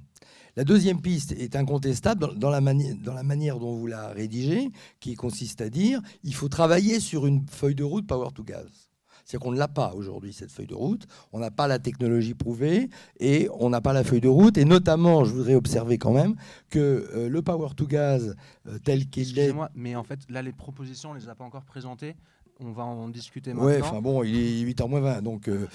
La 0.56 0.64
deuxième 0.64 1.02
piste 1.02 1.32
est 1.32 1.54
incontestable 1.54 2.38
dans 2.38 2.48
la, 2.48 2.60
dans 2.60 3.12
la 3.12 3.22
manière 3.22 3.58
dont 3.58 3.74
vous 3.74 3.86
la 3.86 4.08
rédigez, 4.08 4.70
qui 5.00 5.14
consiste 5.14 5.60
à 5.60 5.68
dire 5.68 6.00
il 6.24 6.34
faut 6.34 6.48
travailler 6.48 7.00
sur 7.00 7.26
une 7.26 7.46
feuille 7.46 7.74
de 7.74 7.84
route 7.84 8.06
Power 8.06 8.28
to 8.34 8.42
Gas. 8.42 8.85
C'est 9.26 9.38
qu'on 9.38 9.50
ne 9.50 9.58
l'a 9.58 9.66
pas 9.66 9.92
aujourd'hui, 9.94 10.32
cette 10.32 10.52
feuille 10.52 10.68
de 10.68 10.74
route. 10.74 11.06
On 11.32 11.40
n'a 11.40 11.50
pas 11.50 11.66
la 11.66 11.80
technologie 11.80 12.34
prouvée 12.34 12.88
et 13.18 13.48
on 13.58 13.68
n'a 13.70 13.80
pas 13.80 13.92
la 13.92 14.04
feuille 14.04 14.20
de 14.20 14.28
route. 14.28 14.56
Et 14.56 14.64
notamment, 14.64 15.24
je 15.24 15.32
voudrais 15.32 15.56
observer 15.56 15.98
quand 15.98 16.12
même 16.12 16.36
que 16.70 17.08
euh, 17.12 17.28
le 17.28 17.42
power 17.42 17.70
to 17.76 17.88
gas 17.88 18.20
euh, 18.20 18.78
tel 18.84 19.10
qu'il 19.10 19.36
est. 19.40 19.52
mais 19.74 19.96
en 19.96 20.04
fait, 20.04 20.20
là, 20.30 20.42
les 20.42 20.52
propositions, 20.52 21.10
on 21.10 21.14
ne 21.14 21.18
les 21.18 21.28
a 21.28 21.34
pas 21.34 21.44
encore 21.44 21.64
présentées. 21.64 22.14
On 22.60 22.70
va 22.70 22.84
en 22.84 23.08
discuter 23.08 23.52
maintenant. 23.52 23.68
Oui, 23.68 23.74
enfin 23.82 24.00
bon, 24.00 24.22
il 24.22 24.34
est 24.34 24.64
8h 24.64 24.88
moins 24.88 25.00
20, 25.00 25.22
donc 25.22 25.48
euh, 25.48 25.66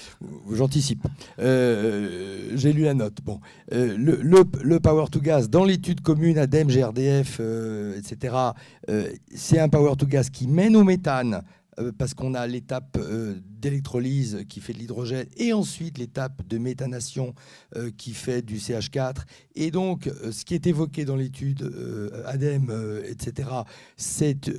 j'anticipe. 0.51 1.05
J'ai 1.37 2.73
lu 2.73 2.83
la 2.83 2.95
note. 2.95 3.17
Bon, 3.23 3.39
le, 3.69 4.17
le, 4.23 4.79
power 4.79 5.05
to 5.11 5.19
gas, 5.19 5.47
dans 5.47 5.63
l'étude 5.63 6.01
commune 6.01 6.39
ADEME, 6.39 6.69
GRDF, 6.69 7.39
etc., 7.97 8.35
c'est 9.35 9.59
un 9.59 9.69
power 9.69 9.95
to 9.95 10.07
gas 10.07 10.29
qui 10.33 10.47
mène 10.47 10.75
au 10.75 10.83
méthane 10.83 11.43
euh, 11.79 11.91
parce 11.97 12.13
qu'on 12.13 12.33
a 12.33 12.45
l'étape 12.47 12.97
euh, 12.99 13.39
d'électrolyse 13.45 14.43
qui 14.49 14.59
fait 14.59 14.73
de 14.73 14.79
l'hydrogène 14.79 15.27
et 15.37 15.53
ensuite 15.53 15.97
l'étape 15.97 16.45
de 16.45 16.57
méthanation 16.57 17.33
euh, 17.77 17.91
qui 17.95 18.13
fait 18.13 18.41
du 18.41 18.57
CH4. 18.57 19.19
Et 19.55 19.71
donc, 19.71 20.09
ce 20.31 20.43
qui 20.43 20.53
est 20.53 20.67
évoqué 20.67 21.05
dans 21.05 21.15
l'étude 21.15 21.71
ADEME, 22.25 23.03
etc., 23.05 23.49
c'est 23.95 24.51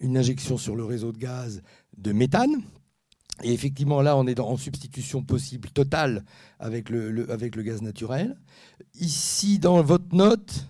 une 0.00 0.18
injection 0.18 0.58
sur 0.58 0.76
le 0.76 0.84
réseau 0.84 1.12
de 1.12 1.18
gaz 1.18 1.62
de 1.96 2.12
méthane. 2.12 2.62
Et 3.42 3.52
effectivement, 3.52 4.00
là, 4.02 4.16
on 4.16 4.26
est 4.26 4.38
en 4.40 4.56
substitution 4.56 5.22
possible 5.22 5.70
totale 5.70 6.24
avec 6.58 6.88
le, 6.90 7.30
avec 7.30 7.56
le 7.56 7.62
gaz 7.62 7.82
naturel. 7.82 8.36
Ici, 8.94 9.58
dans 9.58 9.82
votre 9.82 10.14
note, 10.14 10.68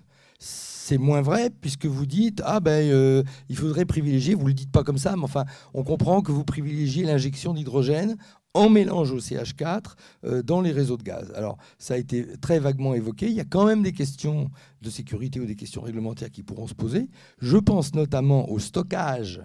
c'est 0.84 0.98
moins 0.98 1.22
vrai 1.22 1.48
puisque 1.48 1.86
vous 1.86 2.04
dites 2.04 2.42
ah 2.44 2.60
ben 2.60 2.90
euh, 2.90 3.22
il 3.48 3.56
faudrait 3.56 3.86
privilégier, 3.86 4.34
vous 4.34 4.46
le 4.46 4.52
dites 4.52 4.70
pas 4.70 4.84
comme 4.84 4.98
ça, 4.98 5.16
mais 5.16 5.24
enfin 5.24 5.46
on 5.72 5.82
comprend 5.82 6.20
que 6.20 6.30
vous 6.30 6.44
privilégiez 6.44 7.04
l'injection 7.04 7.54
d'hydrogène 7.54 8.16
en 8.52 8.68
mélange 8.68 9.10
au 9.10 9.18
CH4 9.18 9.94
euh, 10.24 10.42
dans 10.42 10.60
les 10.60 10.72
réseaux 10.72 10.98
de 10.98 11.02
gaz. 11.02 11.32
Alors 11.34 11.56
ça 11.78 11.94
a 11.94 11.96
été 11.96 12.26
très 12.38 12.58
vaguement 12.58 12.92
évoqué. 12.92 13.28
Il 13.28 13.32
y 13.32 13.40
a 13.40 13.46
quand 13.46 13.64
même 13.64 13.82
des 13.82 13.92
questions 13.92 14.50
de 14.82 14.90
sécurité 14.90 15.40
ou 15.40 15.46
des 15.46 15.56
questions 15.56 15.80
réglementaires 15.80 16.30
qui 16.30 16.42
pourront 16.42 16.66
se 16.66 16.74
poser. 16.74 17.08
Je 17.38 17.56
pense 17.56 17.94
notamment 17.94 18.50
au 18.50 18.58
stockage 18.58 19.40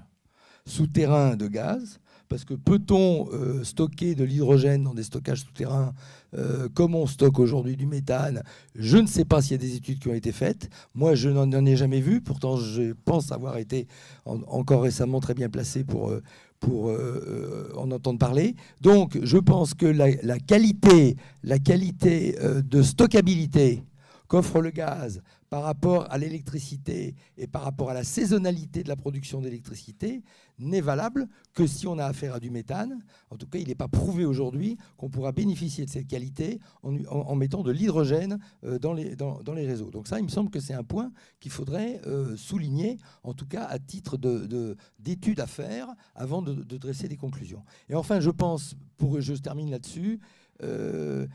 souterrain 0.66 1.38
de 1.38 1.48
gaz 1.48 2.02
parce 2.30 2.46
que 2.46 2.54
peut-on 2.54 3.28
euh, 3.34 3.64
stocker 3.64 4.14
de 4.14 4.24
l'hydrogène 4.24 4.84
dans 4.84 4.94
des 4.94 5.04
stockages 5.04 5.42
souterrains 5.42 5.94
euh, 6.38 6.70
comme 6.70 6.94
on 6.94 7.08
stocke 7.08 7.40
aujourd'hui 7.40 7.76
du 7.76 7.88
méthane? 7.88 8.44
Je 8.76 8.98
ne 8.98 9.08
sais 9.08 9.26
pas 9.26 9.42
s'il 9.42 9.54
y 9.54 9.56
a 9.56 9.58
des 9.58 9.76
études 9.76 10.00
qui 10.00 10.08
ont 10.08 10.14
été 10.14 10.32
faites. 10.32 10.70
Moi, 10.94 11.16
je 11.16 11.30
n'en 11.30 11.66
ai 11.66 11.76
jamais 11.76 12.00
vu. 12.00 12.22
Pourtant, 12.22 12.56
je 12.56 12.94
pense 13.04 13.32
avoir 13.32 13.58
été 13.58 13.88
encore 14.26 14.84
récemment 14.84 15.20
très 15.20 15.34
bien 15.34 15.50
placé 15.50 15.84
pour, 15.84 16.12
euh, 16.12 17.74
en 17.76 17.90
entendre 17.90 18.20
parler. 18.20 18.56
Donc, 18.80 19.18
je 19.24 19.38
pense 19.38 19.74
que 19.74 19.88
la 19.88 20.40
qualité, 20.40 21.18
la 21.44 21.58
qualité 21.58 22.38
de 22.64 22.82
stockabilité 22.84 23.84
qu'offre 24.28 24.62
le 24.62 24.70
gaz 24.70 25.22
par 25.50 25.64
rapport 25.64 26.12
à 26.12 26.18
l'électricité 26.18 27.16
et 27.38 27.48
par 27.48 27.64
rapport 27.64 27.90
à 27.90 27.94
la 27.94 28.04
saisonnalité 28.04 28.84
de 28.84 28.90
la 28.90 28.96
production 28.96 29.42
d'électricité 29.42 30.24
n'est 30.60 30.82
valable 30.82 31.28
que 31.54 31.66
si 31.66 31.88
on 31.88 31.98
a 31.98 32.06
affaire 32.06 32.36
à 32.36 32.40
du 32.40 32.52
méthane. 32.52 33.04
En 33.30 33.38
tout 33.38 33.48
cas, 33.48 33.58
il 33.60 33.68
n'est 33.68 33.76
pas 33.76 33.88
prouvé 33.88 34.26
aujourd'hui 34.26 34.78
qu'on 34.98 35.10
pourra 35.10 35.32
bénéficier 35.32 35.86
de 35.86 35.90
cette 35.90 36.08
qualité 36.08 36.60
en, 36.84 37.36
mettant 37.36 37.64
de 37.64 37.72
l'hydrogène 37.72 38.40
euh, 38.64 38.78
dans 38.78 38.94
les, 38.94 39.66
réseaux. 39.66 39.90
Donc 39.90 40.08
ça, 40.08 40.20
il 40.20 40.24
me 40.24 40.30
semble 40.30 40.50
que 40.52 40.60
c'est 40.60 40.74
un 40.74 40.84
point 40.84 41.12
qu'il 41.40 41.52
faudrait 41.52 42.02
euh, 42.06 42.36
souligner, 42.38 42.98
en 43.24 43.34
tout 43.34 43.48
cas 43.48 43.64
à 43.64 43.80
titre 43.80 44.18
d'étude 44.18 45.38
de, 45.38 45.42
à 45.42 45.48
faire 45.48 45.88
avant 46.16 46.42
de, 46.42 46.54
dresser 46.78 47.08
des 47.08 47.18
conclusions. 47.18 47.64
Et 47.90 47.96
enfin, 47.96 48.20
je 48.20 48.30
pense, 48.30 48.76
pour 48.98 49.20
je 49.20 49.34
termine 49.34 49.72
là-dessus, 49.72 50.20
euh, 50.64 51.28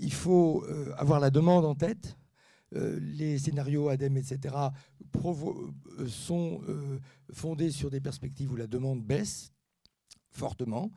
il 0.00 0.12
faut 0.12 0.64
avoir 0.96 1.20
la 1.20 1.30
demande 1.30 1.64
en 1.64 1.74
tête 1.74 2.16
les 3.00 3.38
scénarios 3.38 3.88
ADEME, 3.88 4.16
etc., 4.16 4.54
euh, 5.24 6.08
sont 6.08 6.60
euh, 6.68 6.98
fondés 7.32 7.70
sur 7.70 7.90
des 7.90 8.00
perspectives 8.00 8.52
où 8.52 8.56
la 8.56 8.66
demande 8.66 9.04
baisse 9.04 9.52
fortement. 10.30 10.90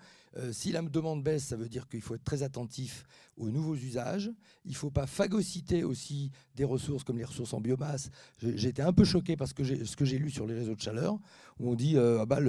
Si 0.52 0.72
la 0.72 0.82
demande 0.82 1.24
baisse, 1.24 1.46
ça 1.46 1.56
veut 1.56 1.70
dire 1.70 1.88
qu'il 1.88 2.02
faut 2.02 2.16
être 2.16 2.24
très 2.24 2.44
attentif 2.44 3.06
aux 3.38 3.50
nouveaux 3.50 3.76
usages. 3.76 4.32
Il 4.66 4.72
ne 4.72 4.76
faut 4.76 4.92
pas 4.92 5.08
phagocyter 5.08 5.84
aussi 5.84 6.32
des 6.56 6.64
ressources 6.64 7.04
comme 7.04 7.18
les 7.18 7.26
ressources 7.26 7.54
en 7.54 7.62
biomasse. 7.62 8.10
J'ai 8.42 8.70
été 8.70 8.82
un 8.82 8.94
peu 8.94 9.04
choqué 9.04 9.36
parce 9.36 9.54
que 9.54 9.64
ce 9.64 9.96
que 9.96 10.06
j'ai 10.06 10.18
lu 10.18 10.30
sur 10.30 10.48
les 10.48 10.54
réseaux 10.54 10.76
de 10.76 10.82
chaleur, 10.82 11.20
où 11.60 11.70
on 11.70 11.76
dit 11.76 11.98
euh, 11.98 12.20
ah 12.22 12.26
bah, 12.26 12.40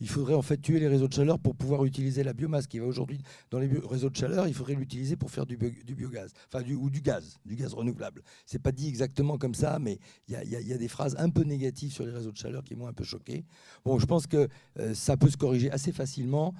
il 0.00 0.08
faudrait 0.08 0.34
en 0.34 0.42
fait 0.42 0.58
tuer 0.58 0.80
les 0.80 0.88
réseaux 0.88 1.08
de 1.08 1.12
chaleur 1.12 1.38
pour 1.38 1.54
pouvoir 1.54 1.84
utiliser 1.84 2.22
la 2.22 2.32
biomasse 2.32 2.66
qui 2.66 2.78
va 2.78 2.86
aujourd'hui 2.86 3.22
dans 3.50 3.58
les 3.58 3.68
réseaux 3.84 4.10
de 4.10 4.16
chaleur, 4.16 4.46
il 4.46 4.54
faudrait 4.54 4.74
l'utiliser 4.74 5.16
pour 5.16 5.30
faire 5.30 5.46
du, 5.46 5.56
biogaz, 5.56 6.32
ou 6.78 6.90
du 6.90 7.00
gaz, 7.00 7.38
du 7.44 7.56
gaz 7.56 7.74
renouvelable. 7.74 8.22
C'est 8.46 8.60
pas 8.60 8.72
dit 8.72 8.88
exactement 8.88 9.38
comme 9.38 9.54
ça, 9.54 9.78
mais 9.78 9.98
il 10.28 10.34
y, 10.34 10.72
a, 10.72 10.78
des 10.78 10.88
phrases 10.88 11.16
un 11.18 11.30
peu 11.30 11.42
négatives 11.42 11.92
sur 11.92 12.04
les 12.04 12.12
réseaux 12.12 12.32
de 12.32 12.36
chaleur 12.36 12.64
qui 12.64 12.74
m'ont 12.74 12.86
un 12.86 12.92
peu 12.92 13.04
choqué. 13.04 13.44
Bon, 13.84 13.98
je 13.98 14.06
pense 14.06 14.26
que 14.26 14.48
euh, 14.78 14.94
ça 14.94 15.16
peut 15.16 15.30
se 15.30 15.36
corriger 15.36 15.70
assez 15.70 15.92
facilement. 15.92 16.54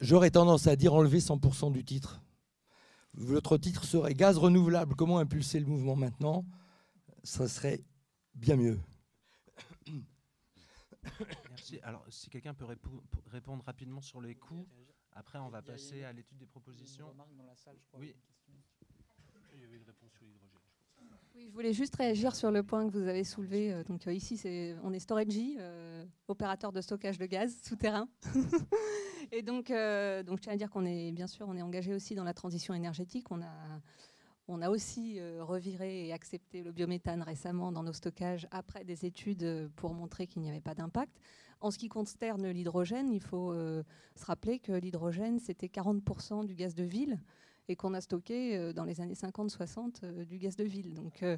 J'aurais 0.00 0.30
tendance 0.30 0.66
à 0.66 0.76
dire 0.76 0.94
enlever 0.94 1.18
100% 1.18 1.72
du 1.72 1.84
titre. 1.84 2.22
Votre 3.14 3.56
titre 3.56 3.84
serait 3.84 4.14
Gaz 4.14 4.36
renouvelable, 4.36 4.94
comment 4.94 5.18
impulser 5.18 5.58
le 5.58 5.66
mouvement 5.66 5.96
maintenant? 5.96 6.44
Ça 7.24 7.48
serait 7.48 7.82
bien 8.34 8.56
mieux. 8.56 8.78
Merci. 11.48 11.80
Alors, 11.82 12.04
si 12.10 12.28
quelqu'un 12.28 12.52
peut 12.52 12.66
répondre 13.26 13.64
rapidement 13.64 14.02
sur 14.02 14.20
les 14.20 14.34
coûts. 14.34 14.68
Après, 15.12 15.38
on 15.38 15.48
va 15.48 15.62
passer 15.62 16.04
à 16.04 16.12
l'étude 16.12 16.36
des 16.36 16.46
propositions. 16.46 17.14
Oui. 17.94 18.14
Il 19.54 19.60
y 19.60 19.64
avait 19.64 19.76
une 19.76 19.84
réponse 19.84 20.12
sur 20.12 20.26
l'hydrogène. 20.26 20.45
Oui, 21.36 21.48
je 21.48 21.52
voulais 21.52 21.74
juste 21.74 21.94
réagir 21.96 22.34
sur 22.34 22.50
le 22.50 22.62
point 22.62 22.86
que 22.88 22.96
vous 22.96 23.08
avez 23.08 23.22
soulevé. 23.22 23.70
Euh, 23.70 23.84
donc 23.84 24.06
euh, 24.06 24.12
ici, 24.14 24.40
on 24.82 24.94
est 24.94 24.98
Storage, 24.98 25.26
euh, 25.58 26.02
opérateur 26.28 26.72
de 26.72 26.80
stockage 26.80 27.18
de 27.18 27.26
gaz 27.26 27.54
souterrain. 27.62 28.08
et 29.32 29.42
donc, 29.42 29.66
je 29.68 30.36
tiens 30.40 30.54
à 30.54 30.56
dire 30.56 30.70
qu'on 30.70 30.86
est, 30.86 31.12
bien 31.12 31.26
sûr, 31.26 31.46
on 31.46 31.54
est 31.54 31.60
engagé 31.60 31.92
aussi 31.92 32.14
dans 32.14 32.24
la 32.24 32.32
transition 32.32 32.72
énergétique. 32.72 33.26
On 34.48 34.62
a 34.62 34.70
aussi 34.70 35.20
reviré 35.40 36.06
et 36.08 36.12
accepté 36.14 36.62
le 36.62 36.72
biométhane 36.72 37.20
récemment 37.20 37.70
dans 37.70 37.82
nos 37.82 37.92
stockages 37.92 38.48
après 38.50 38.84
des 38.84 39.04
études 39.04 39.68
pour 39.76 39.92
montrer 39.92 40.26
qu'il 40.26 40.40
n'y 40.40 40.48
avait 40.48 40.62
pas 40.62 40.74
d'impact. 40.74 41.20
En 41.60 41.70
ce 41.70 41.76
qui 41.76 41.88
concerne 41.88 42.48
l'hydrogène, 42.48 43.12
il 43.12 43.20
faut 43.20 43.52
se 43.52 44.24
rappeler 44.24 44.58
que 44.58 44.72
l'hydrogène, 44.72 45.38
c'était 45.38 45.66
40% 45.66 46.46
du 46.46 46.54
gaz 46.54 46.74
de 46.74 46.84
ville 46.84 47.18
et 47.68 47.76
qu'on 47.76 47.94
a 47.94 48.00
stocké 48.00 48.56
euh, 48.56 48.72
dans 48.72 48.84
les 48.84 49.00
années 49.00 49.14
50-60 49.14 50.00
euh, 50.02 50.24
du 50.24 50.38
gaz 50.38 50.56
de 50.56 50.64
ville. 50.64 50.94
Donc, 50.94 51.22
euh, 51.22 51.36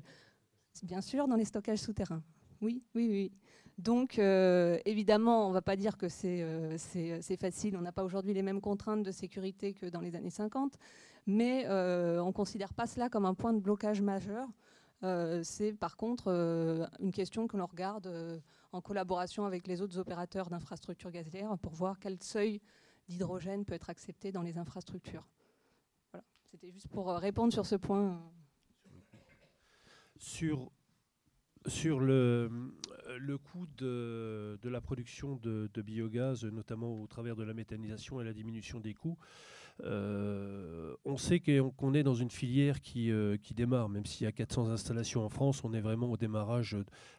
bien 0.83 1.01
sûr, 1.01 1.29
dans 1.29 1.37
les 1.37 1.45
stockages 1.45 1.81
souterrains. 1.81 2.23
Oui, 2.61 2.83
oui, 2.95 3.09
oui. 3.09 3.33
Donc, 3.79 4.19
évidemment, 4.19 5.47
on 5.47 5.51
ne 5.51 5.55
va 5.55 5.63
pas 5.63 5.77
dire 5.77 5.97
que 5.97 6.09
c'est 6.09 7.37
facile. 7.41 7.77
On 7.77 7.81
n'a 7.81 7.93
pas 7.93 8.03
aujourd'hui 8.03 8.35
les 8.35 8.43
mêmes 8.43 8.61
contraintes 8.61 9.05
de 9.05 9.13
sécurité 9.13 9.73
que 9.73 9.87
dans 9.87 10.01
les 10.01 10.17
années 10.17 10.31
50, 10.31 10.77
mais 11.29 11.65
on 11.69 12.27
ne 12.27 12.33
considère 12.33 12.75
pas 12.75 12.89
cela 12.89 13.09
comme 13.09 13.25
un 13.25 13.35
point 13.35 13.53
de 13.53 13.61
blocage 13.61 14.03
majeur. 14.03 14.49
c'est 15.45 15.75
par 15.75 15.97
contre 15.97 16.27
une 16.99 17.13
question 17.13 17.47
que 17.47 17.57
l'on 17.57 17.67
regarde 17.67 18.43
en 18.73 18.81
collaboration 18.81 19.45
avec 19.45 19.69
les 19.69 19.81
autres 19.81 19.97
opérateurs 19.97 20.51
d'infrastructures 20.51 21.13
gazières 21.13 21.57
pour 21.59 21.75
voir 21.75 22.01
quel 22.01 22.21
seuil 22.21 22.61
d'hydrogène 23.09 23.65
peut 23.65 23.75
être 23.75 23.91
accepté 23.91 24.33
dans 24.33 24.43
les 24.43 24.59
infrastructures. 24.59 25.29
C'était 26.51 26.71
juste 26.71 26.89
pour 26.89 27.11
euh, 27.11 27.19
répondre 27.19 27.53
sur 27.53 27.67
ce 27.67 27.77
point. 27.77 28.23
Sur 30.19 30.71
le, 32.01 32.49
coût 33.37 33.67
de, 33.77 34.59
la 34.65 34.81
production 34.81 35.37
de, 35.37 35.83
biogaz, 35.83 36.45
notamment 36.45 37.03
au 37.03 37.07
travers 37.07 37.37
de 37.37 37.43
la 37.45 37.53
méthanisation 37.53 38.21
et 38.21 38.25
la 38.25 38.33
diminution 38.33 38.81
des 38.81 38.95
coûts, 38.95 39.19
euh, 39.85 40.95
on 41.05 41.17
sait 41.17 41.41
qu'on 41.41 41.95
est 41.95 42.03
dans 42.03 42.15
une 42.15 42.31
filière 42.31 42.81
qui, 42.81 43.11
euh, 43.11 43.37
démarre, 43.55 43.89
même 43.89 44.07
s'il 44.07 44.25
y 44.25 44.29
a 44.29 44.33
400 44.33 44.69
installations 44.71 45.25
en 45.25 45.29
France, 45.29 45.65
on 45.65 45.73
est 45.73 45.81
vraiment 45.81 46.11
au 46.13 46.17
démarrage 46.17 46.77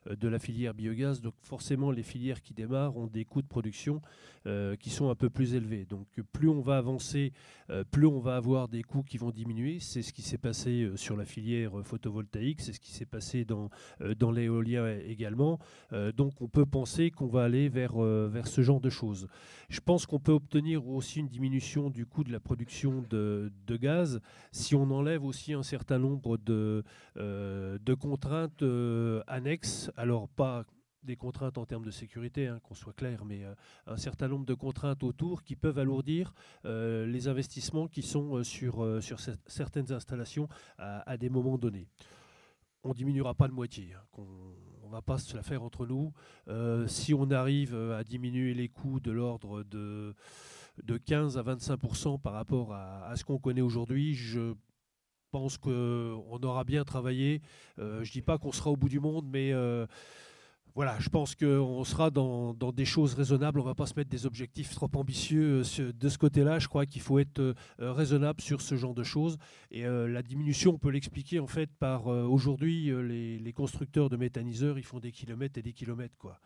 de 0.10 0.28
la 0.28 0.40
filière 0.40 0.74
biogaz. 0.74 1.22
Donc 1.22 1.34
forcément, 1.42 1.92
les 1.92 2.04
filières 2.04 2.42
qui 2.42 2.54
démarrent 2.54 2.96
ont 2.98 3.08
des 3.08 3.26
coûts 3.26 3.42
de 3.42 3.48
production 3.48 4.02
euh, 4.48 4.76
qui 4.78 4.90
sont 4.90 5.10
un 5.10 5.16
peu 5.16 5.30
plus 5.30 5.54
élevés. 5.56 5.86
Donc 5.86 6.08
plus 6.32 6.48
on 6.48 6.62
va 6.62 6.78
avancer, 6.78 7.34
plus 7.92 8.08
on 8.08 8.20
va 8.20 8.36
avoir 8.36 8.68
des 8.68 8.84
coûts 8.84 9.04
qui 9.04 9.18
vont 9.18 9.32
diminuer. 9.32 9.80
C'est 9.80 10.02
ce 10.02 10.14
qui 10.14 10.22
s'est 10.22 10.38
passé 10.38 10.90
sur 10.96 11.18
la 11.18 11.26
filière 11.26 11.72
photovoltaïque, 11.84 12.62
c'est 12.62 12.74
ce 12.74 12.80
qui 12.80 12.92
s'est 12.92 13.06
passé 13.06 13.46
dans, 13.46 13.70
l'éolien 14.32 14.98
également. 15.08 15.60
Euh, 15.94 16.12
donc 16.12 16.42
on 16.42 16.48
peut 16.48 16.66
penser 16.66 17.12
qu'on 17.12 17.28
va 17.28 17.44
aller 17.44 17.70
vers, 17.70 18.02
euh, 18.02 18.30
vers 18.32 18.48
ce 18.48 18.62
genre 18.62 18.80
de 18.80 18.90
choses. 18.90 19.28
Je 19.70 19.80
pense 19.80 20.06
qu'on 20.06 20.20
peut 20.20 20.32
obtenir 20.32 20.88
aussi 20.88 21.20
une 21.20 21.28
diminution 21.28 21.90
du 21.90 22.06
coût 22.06 22.24
de 22.24 22.32
la 22.32 22.40
production 22.50 23.06
de, 23.08 23.52
gaz 23.78 24.22
si 24.52 24.74
on 24.74 24.90
enlève 24.90 25.24
aussi 25.24 25.54
un 25.54 25.62
certain 25.62 26.00
nombre 26.00 26.38
de, 26.38 26.84
euh, 27.18 27.78
de 27.80 27.94
contraintes 27.94 28.64
annexes. 29.28 29.92
Alors 29.96 30.28
pas 30.30 30.66
des 31.04 31.16
contraintes 31.16 31.60
en 31.60 31.66
termes 31.68 31.86
de 31.86 31.92
sécurité, 31.92 32.48
hein, 32.48 32.60
qu'on 32.64 32.74
soit 32.74 32.94
clair, 32.94 33.24
mais 33.24 33.42
un 33.86 33.98
certain 33.98 34.28
nombre 34.28 34.48
de 34.48 34.56
contraintes 34.56 35.04
autour 35.04 35.44
qui 35.44 35.56
peuvent 35.56 35.78
alourdir 35.78 36.34
les 36.64 37.28
investissements 37.28 37.88
qui 37.88 38.02
sont 38.02 38.44
sur, 38.44 39.02
sur 39.02 39.20
certaines 39.46 39.92
installations 39.92 40.50
à, 40.80 41.18
des 41.18 41.30
moments 41.30 41.60
donnés 41.60 41.88
on 42.84 42.94
diminuera 42.94 43.34
pas 43.34 43.50
de 43.50 43.54
moitié. 43.54 43.94
Hein, 43.94 44.24
on 44.84 44.88
ne 44.88 44.92
va 44.92 45.02
pas 45.02 45.18
se 45.18 45.36
la 45.36 45.44
faire 45.44 45.64
entre 45.64 45.86
nous. 45.86 46.14
Euh, 46.48 46.88
si 46.88 47.14
on 47.14 47.30
arrive 47.30 47.76
euh, 47.76 48.00
à 48.00 48.04
diminuer 48.04 48.54
les 48.54 48.70
coûts 48.70 49.00
de 49.00 49.12
l'ordre 49.12 49.64
de, 49.64 50.16
de 50.84 50.98
15 50.98 51.38
à 51.38 51.44
25% 51.44 52.20
par 52.22 52.34
rapport 52.34 52.74
à, 52.74 53.14
ce 53.16 53.24
qu'on 53.24 53.40
connaît 53.40 53.62
aujourd'hui, 53.62 54.14
je 54.16 54.54
pense 55.32 55.58
qu'on 55.58 56.40
aura 56.42 56.64
bien 56.64 56.84
travaillé. 56.84 57.42
Euh, 57.78 58.04
je 58.04 58.10
ne 58.10 58.14
dis 58.14 58.22
pas 58.22 58.38
qu'on 58.38 58.52
sera 58.52 58.72
au 58.72 58.76
bout 58.76 58.90
du 58.90 59.00
monde, 59.00 59.28
mais 59.30 59.52
voilà, 60.76 60.98
je 61.00 61.10
pense 61.10 61.36
qu'on 61.36 61.84
sera 61.84 62.10
dans, 62.10 62.54
des 62.54 62.86
choses 62.86 63.14
raisonnables. 63.14 63.60
On 63.60 63.64
ne 63.64 63.68
va 63.70 63.76
pas 63.76 63.88
se 63.88 63.96
mettre 63.96 64.10
des 64.10 64.26
objectifs 64.26 64.74
trop 64.76 64.90
ambitieux 64.96 65.64
euh, 65.80 65.92
de 65.94 66.10
ce 66.10 66.18
côté-là. 66.18 66.60
Je 66.60 66.68
crois 66.68 66.86
qu'il 66.86 67.02
faut 67.02 67.20
être 67.20 67.40
euh, 67.40 67.54
raisonnable 67.80 68.40
sur 68.40 68.62
ce 68.62 68.76
genre 68.76 68.94
de 68.94 69.04
choses. 69.04 69.38
Et 69.72 69.86
euh, 69.86 70.08
la 70.08 70.22
diminution, 70.22 70.72
on 70.74 70.78
peut 70.78 70.90
l'expliquer 70.90 71.40
en 71.40 71.48
fait 71.48 71.70
par 71.80 72.08
aujourd'hui, 72.08 72.92
les, 73.04 73.54
constructeurs 73.54 74.10
de 74.10 74.16
méthaniseurs, 74.16 74.78
ils 74.78 74.84
font 74.84 75.00
des 75.00 75.12
kilomètres 75.12 75.58
et 75.58 75.62
des 75.62 75.74
kilomètres. 75.74 76.16
Quoi. 76.18 76.40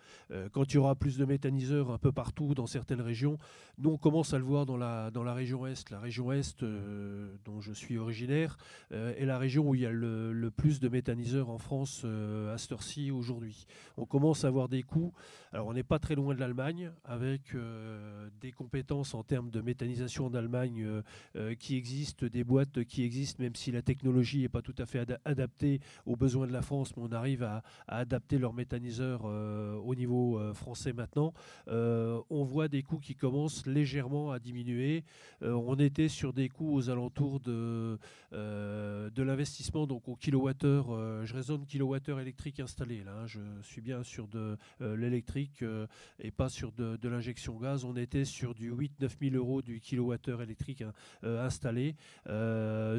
quand 0.52 0.72
il 0.72 0.76
y 0.76 0.78
aura 0.78 0.96
plus 0.96 1.18
de 1.18 1.26
méthaniseurs 1.26 1.92
un 1.92 1.98
peu 1.98 2.12
partout 2.12 2.56
dans 2.56 2.66
certaines 2.66 3.02
régions, 3.02 3.38
nous 3.78 3.92
on 3.92 3.98
commence 3.98 4.34
à 4.34 4.40
le 4.40 4.44
voir 4.44 4.66
dans 4.66 4.78
la, 4.78 5.12
dans 5.12 5.24
la 5.24 5.34
région 5.34 5.68
Est. 5.68 5.92
La 5.92 6.00
région 6.00 6.32
Est, 6.32 6.64
dont 6.64 7.62
je 7.62 7.74
suis 7.74 7.98
originaire, 7.98 8.58
est 8.92 9.26
la 9.26 9.38
région 9.38 9.70
où 9.70 9.76
il 9.76 9.82
y 9.82 9.86
a 9.86 9.92
le, 9.92 10.50
plus 10.56 10.80
de 10.80 10.88
méthaniseurs 10.88 11.50
en 11.50 11.58
France 11.58 12.06
à 12.06 12.58
cette 12.58 12.72
heure-ci 12.72 13.12
aujourd'hui 13.12 13.68
commence 14.14 14.46
à 14.46 14.48
avoir 14.50 14.70
des 14.70 14.84
coûts. 14.84 15.12
Alors 15.54 15.66
on 15.66 15.74
n'est 15.74 15.82
pas 15.82 15.98
très 15.98 16.14
loin 16.14 16.36
de 16.36 16.40
l'Allemagne, 16.40 16.92
avec 17.04 17.56
euh, 17.56 18.30
des 18.42 18.52
compétences 18.52 19.16
en 19.16 19.24
termes 19.24 19.50
de 19.50 19.60
méthanisation 19.60 20.28
en 20.28 20.34
Allemagne 20.36 20.84
euh, 20.84 21.02
euh, 21.36 21.56
qui 21.56 21.76
existent, 21.78 22.28
des 22.28 22.44
boîtes 22.44 22.84
qui 22.84 23.04
existent, 23.04 23.42
même 23.42 23.56
si 23.56 23.72
la 23.72 23.82
technologie 23.82 24.42
n'est 24.42 24.50
pas 24.50 24.62
tout 24.62 24.76
à 24.78 24.86
fait 24.86 25.04
adaptée 25.26 25.80
aux 26.06 26.16
besoins 26.16 26.46
de 26.46 26.54
la 26.54 26.62
France, 26.62 26.96
mais 26.96 27.02
on 27.04 27.12
arrive 27.12 27.42
à, 27.42 27.64
adapter 27.88 28.38
leurs 28.38 28.54
méthaniseurs 28.54 29.26
au 29.26 29.96
niveau 29.96 30.40
français 30.54 30.94
maintenant. 30.94 31.34
on 31.68 32.44
voit 32.44 32.68
des 32.68 32.84
coûts 32.84 33.00
qui 33.00 33.16
commencent 33.16 33.66
légèrement 33.66 34.32
à 34.32 34.40
diminuer. 34.40 35.04
on 35.42 35.76
était 35.76 36.08
sur 36.08 36.34
des 36.34 36.50
coûts 36.50 36.74
aux 36.76 36.90
alentours 36.90 37.40
de, 37.40 37.98
de 38.32 39.24
l'investissement, 39.24 39.88
donc 39.88 40.08
au 40.08 40.16
kilowattheure, 40.16 41.26
je 41.26 41.34
raisonne 41.34 41.66
kilowattheure 41.66 42.20
électrique 42.20 42.60
installé, 42.60 43.04
là, 43.04 43.12
hein. 43.22 43.28
je 43.28 43.40
suis 43.62 43.82
bien 43.82 44.03
sur 44.04 44.28
de 44.28 44.58
euh, 44.82 44.96
l'électrique 44.96 45.62
euh, 45.62 45.88
et 46.20 46.32
pas 46.32 46.50
sur 46.50 46.72
de, 46.72 47.08
l'injection 47.08 47.58
gaz. 47.58 47.86
On 47.86 47.96
était 47.96 48.26
sur 48.26 48.54
du 48.56 48.72
8-9 48.72 49.32
000 49.32 49.36
euros 49.36 49.62
du 49.62 49.80
kilowattheure 49.80 50.42
électrique 50.42 50.82
hein, 50.82 50.94
euh, 51.24 51.46
installé 51.46 51.96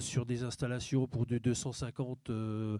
sur 0.00 0.26
des 0.26 0.42
installations 0.42 1.06
pour 1.06 1.26
du 1.26 1.38
250-500 1.40 2.78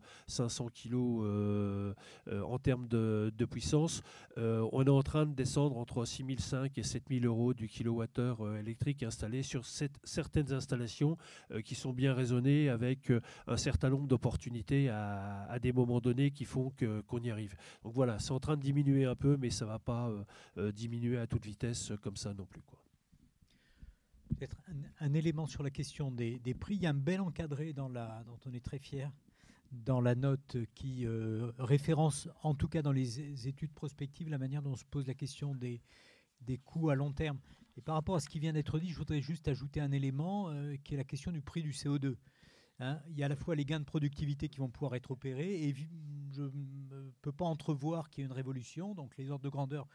kg 0.71 1.95
en 2.31 2.59
termes 2.59 2.89
de, 2.89 3.45
puissance. 3.51 4.03
on 4.37 4.85
est 4.85 4.91
en 4.91 5.03
train 5.03 5.27
de 5.27 5.35
descendre 5.35 5.77
entre 5.77 6.05
6 6.05 6.25
500 6.39 6.65
et 6.77 6.83
7 6.83 7.05
000 7.11 7.25
euros 7.25 7.55
du 7.55 7.69
kilowattheure 7.69 8.57
électrique 8.57 9.03
installé 9.03 9.43
sur 9.43 9.65
certaines 9.67 10.53
installations 10.53 11.17
qui 11.65 11.75
sont 11.75 11.93
bien 11.93 12.15
raisonnées 12.15 12.69
avec 12.69 13.13
un 13.47 13.57
certain 13.57 13.91
nombre 13.91 14.07
d'opportunités 14.07 14.89
à, 14.89 15.59
des 15.61 15.73
moments 15.73 16.01
donnés 16.01 16.31
qui 16.31 16.45
font 16.45 16.73
qu'on 17.07 17.21
y 17.21 17.31
arrive. 17.31 17.57
Donc 17.83 17.95
voilà, 17.95 18.14
c'est 18.19 18.33
en 18.33 18.41
train 18.41 18.57
de 18.57 18.63
diminuer 18.63 19.05
un 19.05 19.15
peu, 19.15 19.37
mais 19.37 19.51
ça 19.51 19.65
ne 19.65 19.71
va 19.71 19.79
pas 19.79 20.09
euh, 20.09 20.25
euh, 20.59 20.73
diminuer 20.73 21.19
à 21.19 21.27
toute 21.27 21.45
vitesse 21.45 21.91
euh, 21.91 21.97
comme 21.97 22.17
ça 22.17 22.35
non 22.35 22.47
plus. 22.47 22.63
Peut-être 24.37 24.57
un, 25.01 25.15
élément 25.15 25.47
sur 25.47 25.63
la 25.63 25.71
question 25.71 26.11
des, 26.11 26.39
prix. 26.59 26.77
Il 26.77 26.83
y 26.83 26.87
a 26.87 26.91
un 26.91 26.95
bel 26.95 27.21
encadré 27.21 27.73
dans 27.73 27.89
la, 27.89 28.25
dont 28.27 28.39
on 28.47 28.53
est 28.53 28.65
très 28.65 28.79
fier 28.79 29.13
dans 29.71 30.01
la 30.01 30.15
note 30.15 30.57
qui 30.75 31.05
référence, 31.59 32.29
en 32.43 32.55
tout 32.55 32.69
cas 32.69 32.81
dans 32.81 32.93
les 32.93 33.49
études 33.49 33.73
prospectives, 33.73 34.29
la 34.29 34.39
manière 34.39 34.63
dont 34.63 34.73
on 34.73 34.77
se 34.77 34.85
pose 34.85 35.07
la 35.07 35.15
question 35.15 35.55
des, 35.55 35.81
des 36.41 36.59
coûts 36.59 36.91
à 36.91 36.95
long 36.95 37.13
terme. 37.13 37.39
Et 37.77 37.81
par 37.81 37.97
rapport 37.97 38.15
à 38.15 38.21
ce 38.21 38.29
qui 38.29 38.39
vient 38.39 38.53
d'être 38.53 38.79
dit, 38.79 38.89
je 38.89 38.97
voudrais 38.97 39.21
juste 39.21 39.49
ajouter 39.49 39.81
un 39.81 39.91
élément 39.91 40.49
qui 40.85 40.95
est 40.95 40.97
la 40.97 41.05
question 41.05 41.33
du 41.33 41.43
prix 41.43 41.63
du 41.63 41.73
CO2. 41.73 42.17
Hein, 42.81 43.01
il 43.09 43.17
y 43.17 43.23
a 43.23 43.27
à 43.27 43.29
la 43.29 43.37
fois 43.37 43.55
les 43.55 43.65
gains 43.65 43.79
de 43.79 43.85
productivité 43.85 44.49
qui 44.49 44.59
vont 44.59 44.69
pouvoir 44.69 44.97
être 44.97 45.13
opérés 45.13 45.69
et 45.69 45.75
je 46.33 46.43
ne 46.43 47.11
peux 47.23 47.33
pas 47.33 47.45
entrevoir 47.45 48.11
qu'il 48.11 48.23
y 48.23 48.25
ait 48.25 48.27
une 48.27 48.33
révolution. 48.33 48.95
Donc 48.95 49.17
les 49.17 49.31
ordres 49.31 49.45
de 49.45 49.49
grandeur 49.49 49.87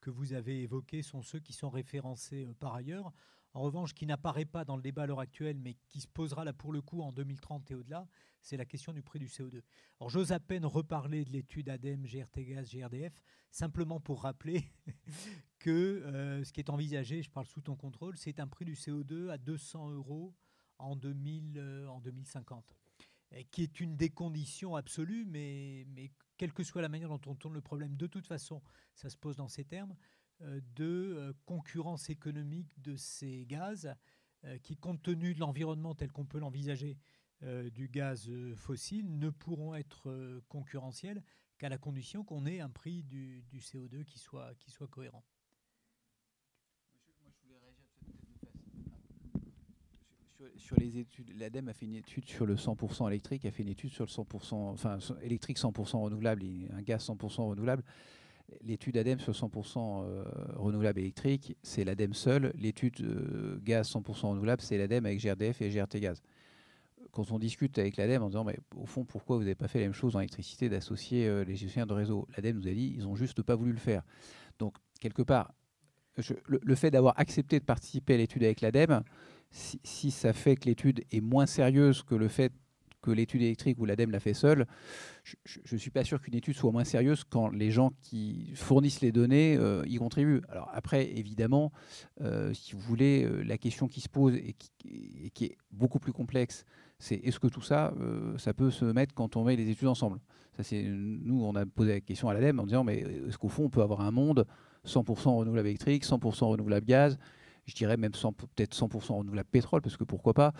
que 0.00 0.10
vous 0.10 0.32
avez 0.32 0.62
évoqués 0.62 1.02
sont 1.02 1.22
ceux 1.22 1.40
qui 1.40 1.52
sont 1.52 1.70
référencés 1.70 2.46
euh, 2.46 2.54
par 2.54 2.74
ailleurs. 2.74 3.12
En 3.54 3.62
revanche, 3.62 3.94
qui 3.94 4.06
n'apparaît 4.06 4.44
pas 4.44 4.64
dans 4.64 4.76
le 4.76 4.82
débat 4.82 5.02
à 5.02 5.06
l'heure 5.06 5.20
actuelle, 5.20 5.58
mais 5.58 5.74
qui 5.88 6.00
se 6.00 6.06
posera 6.06 6.44
là 6.44 6.52
pour 6.52 6.70
le 6.70 6.82
coup 6.82 7.00
en 7.00 7.12
2030 7.12 7.70
et 7.70 7.74
au-delà, 7.74 8.06
c'est 8.40 8.56
la 8.56 8.66
question 8.66 8.92
du 8.92 9.02
prix 9.02 9.18
du 9.18 9.26
CO2. 9.26 9.62
Alors 9.98 10.10
j'ose 10.10 10.32
à 10.32 10.38
peine 10.38 10.64
reparler 10.64 11.24
de 11.24 11.32
l'étude 11.32 11.68
ADEME, 11.68 12.04
GRT 12.04 12.44
Gaz, 12.44 12.70
GRDF, 12.70 13.20
simplement 13.50 14.00
pour 14.00 14.22
rappeler 14.22 14.70
que 15.58 15.70
euh, 15.70 16.44
ce 16.44 16.52
qui 16.52 16.60
est 16.60 16.70
envisagé, 16.70 17.22
je 17.22 17.30
parle 17.30 17.46
sous 17.46 17.62
ton 17.62 17.74
contrôle, 17.74 18.16
c'est 18.16 18.38
un 18.38 18.46
prix 18.46 18.64
du 18.64 18.74
CO2 18.74 19.30
à 19.30 19.38
200 19.38 19.90
euros 19.90 20.34
en, 20.78 20.96
2000, 20.96 21.58
euh, 21.58 21.86
en 21.88 22.00
2050, 22.00 22.74
qui 23.50 23.62
est 23.62 23.80
une 23.80 23.96
des 23.96 24.10
conditions 24.10 24.74
absolues, 24.76 25.24
mais, 25.26 25.86
quelle 26.38 26.52
que 26.52 26.62
soit 26.62 26.80
la 26.80 26.88
manière 26.88 27.08
dont 27.08 27.20
on 27.26 27.34
tourne 27.34 27.54
le 27.54 27.60
problème, 27.60 27.96
de 27.96 28.06
toute 28.06 28.26
façon, 28.26 28.62
ça 28.94 29.10
se 29.10 29.16
pose 29.16 29.36
dans 29.36 29.48
ces 29.48 29.64
termes. 29.64 29.94
de 30.40 31.34
concurrence 31.44 32.10
économique 32.10 32.80
de 32.80 32.94
ces 32.96 33.44
gaz 33.44 33.92
qui, 34.62 34.76
compte 34.76 35.02
tenu 35.02 35.34
de 35.34 35.40
l'environnement 35.40 35.96
tel 35.96 36.12
qu'on 36.12 36.24
peut 36.24 36.38
l'envisager 36.38 36.96
du 37.42 37.88
gaz 37.88 38.30
fossile, 38.54 39.18
ne 39.18 39.30
pourront 39.30 39.74
être 39.74 40.40
concurrentiels 40.48 41.22
qu'à 41.58 41.68
la 41.68 41.76
condition 41.76 42.24
qu'on 42.24 42.46
ait 42.46 42.60
un 42.60 42.70
prix 42.70 43.02
du, 43.02 43.42
du 43.50 43.58
CO2 43.58 44.04
qui 44.04 44.18
soit, 44.18 44.54
qui 44.54 44.70
soit 44.70 44.86
cohérent. 44.86 45.24
Sur 50.56 50.76
les 50.78 50.98
études, 50.98 51.32
l'ADEME 51.38 51.68
a 51.68 51.72
fait 51.72 51.86
une 51.86 51.94
étude 51.94 52.28
sur 52.28 52.46
le 52.46 52.54
100% 52.54 53.08
électrique, 53.08 53.44
a 53.44 53.50
fait 53.50 53.62
une 53.62 53.70
étude 53.70 53.90
sur 53.90 54.04
le 54.04 54.10
100%, 54.10 54.54
enfin 54.54 54.98
électrique 55.22 55.58
100% 55.58 56.02
renouvelable 56.02 56.42
un 56.72 56.82
gaz 56.82 57.08
100% 57.08 57.48
renouvelable. 57.48 57.82
L'étude 58.62 58.96
ADEME 58.96 59.20
sur 59.20 59.32
100% 59.32 60.04
euh, 60.04 60.24
renouvelable 60.56 61.00
électrique, 61.00 61.56
c'est 61.62 61.84
l'ADEME 61.84 62.14
seul. 62.14 62.52
L'étude 62.56 63.00
euh, 63.02 63.58
gaz 63.62 63.90
100% 63.92 64.28
renouvelable, 64.28 64.62
c'est 64.62 64.78
l'ADEME 64.78 65.06
avec 65.06 65.20
GRDF 65.20 65.60
et 65.60 65.68
GRT 65.68 66.00
Gaz. 66.00 66.22
Quand 67.12 67.30
on 67.30 67.38
discute 67.38 67.78
avec 67.78 67.96
l'ADEME 67.96 68.22
en 68.22 68.28
disant, 68.28 68.44
mais 68.44 68.58
au 68.76 68.86
fond, 68.86 69.04
pourquoi 69.04 69.36
vous 69.36 69.42
n'avez 69.42 69.54
pas 69.54 69.68
fait 69.68 69.80
la 69.80 69.86
même 69.86 69.92
chose 69.92 70.16
en 70.16 70.20
électricité 70.20 70.68
d'associer 70.68 71.26
euh, 71.26 71.44
les 71.44 71.56
gestionnaires 71.56 71.86
de 71.86 71.94
réseau? 71.94 72.26
L'ADEME 72.36 72.56
nous 72.58 72.68
a 72.68 72.72
dit, 72.72 72.94
ils 72.96 73.06
ont 73.06 73.16
juste 73.16 73.42
pas 73.42 73.54
voulu 73.54 73.72
le 73.72 73.78
faire. 73.78 74.02
Donc, 74.58 74.76
quelque 74.98 75.22
part, 75.22 75.52
le, 76.16 76.58
le, 76.62 76.74
fait 76.74 76.90
d'avoir 76.90 77.18
accepté 77.20 77.60
de 77.60 77.64
participer 77.64 78.14
à 78.14 78.16
l'étude 78.16 78.42
avec 78.44 78.60
l'ADEME, 78.60 79.02
si, 79.50 80.10
ça 80.10 80.32
fait 80.32 80.56
que 80.56 80.66
l'étude 80.66 81.04
est 81.10 81.20
moins 81.20 81.46
sérieuse 81.46 82.02
que 82.02 82.14
le 82.14 82.28
fait 82.28 82.52
que 83.00 83.10
l'étude 83.12 83.42
électrique 83.42 83.78
ou 83.78 83.84
l'ADEME 83.84 84.10
l'a 84.10 84.18
fait 84.18 84.34
seule, 84.34 84.66
je 85.44 85.74
ne 85.74 85.78
suis 85.78 85.90
pas 85.90 86.02
sûr 86.02 86.20
qu'une 86.20 86.34
étude 86.34 86.56
soit 86.56 86.72
moins 86.72 86.84
sérieuse 86.84 87.22
quand 87.22 87.48
les 87.48 87.70
gens 87.70 87.92
qui 88.02 88.50
fournissent 88.54 89.00
les 89.00 89.12
données 89.12 89.56
euh, 89.56 89.84
y 89.86 89.96
contribuent. 89.96 90.42
Alors 90.48 90.68
après, 90.72 91.08
évidemment, 91.16 91.70
euh, 92.20 92.52
si 92.54 92.74
vous 92.74 92.80
voulez, 92.80 93.24
euh, 93.24 93.42
la 93.42 93.56
question 93.56 93.86
qui 93.86 94.00
se 94.00 94.08
pose 94.08 94.34
et 94.34 94.54
qui, 94.54 95.44
est 95.44 95.56
beaucoup 95.70 96.00
plus 96.00 96.12
complexe, 96.12 96.64
c'est 96.98 97.16
est-ce 97.16 97.38
que 97.38 97.46
tout 97.46 97.62
ça, 97.62 97.94
ça 98.38 98.52
peut 98.52 98.72
se 98.72 98.84
mettre 98.84 99.14
quand 99.14 99.36
on 99.36 99.44
met 99.44 99.54
les 99.54 99.70
études 99.70 99.86
ensemble? 99.86 100.18
Ça, 100.60 100.64
Nous, 100.82 101.44
on 101.44 101.54
a 101.54 101.64
posé 101.64 101.92
la 101.92 102.00
question 102.00 102.28
à 102.28 102.34
l'ADEME 102.34 102.58
en 102.58 102.66
disant, 102.66 102.82
mais 102.82 103.04
est-ce 103.28 103.38
qu'au 103.38 103.48
fond, 103.48 103.66
on 103.66 103.70
peut 103.70 103.82
avoir 103.82 104.00
un 104.00 104.10
monde 104.10 104.44
100% 104.84 105.36
renouvelable 105.36 105.68
électrique, 105.68 106.04
100% 106.04 106.46
renouvelable 106.46 106.86
gaz 106.86 107.16
je 107.68 107.74
dirais 107.74 107.96
même 107.96 108.12
peut-être 108.12 108.74
100% 108.74 109.18
renouvelable 109.18 109.48
pétrole, 109.48 109.82
parce 109.82 109.96
que 109.96 110.04
pourquoi 110.04 110.34
pas. 110.34 110.52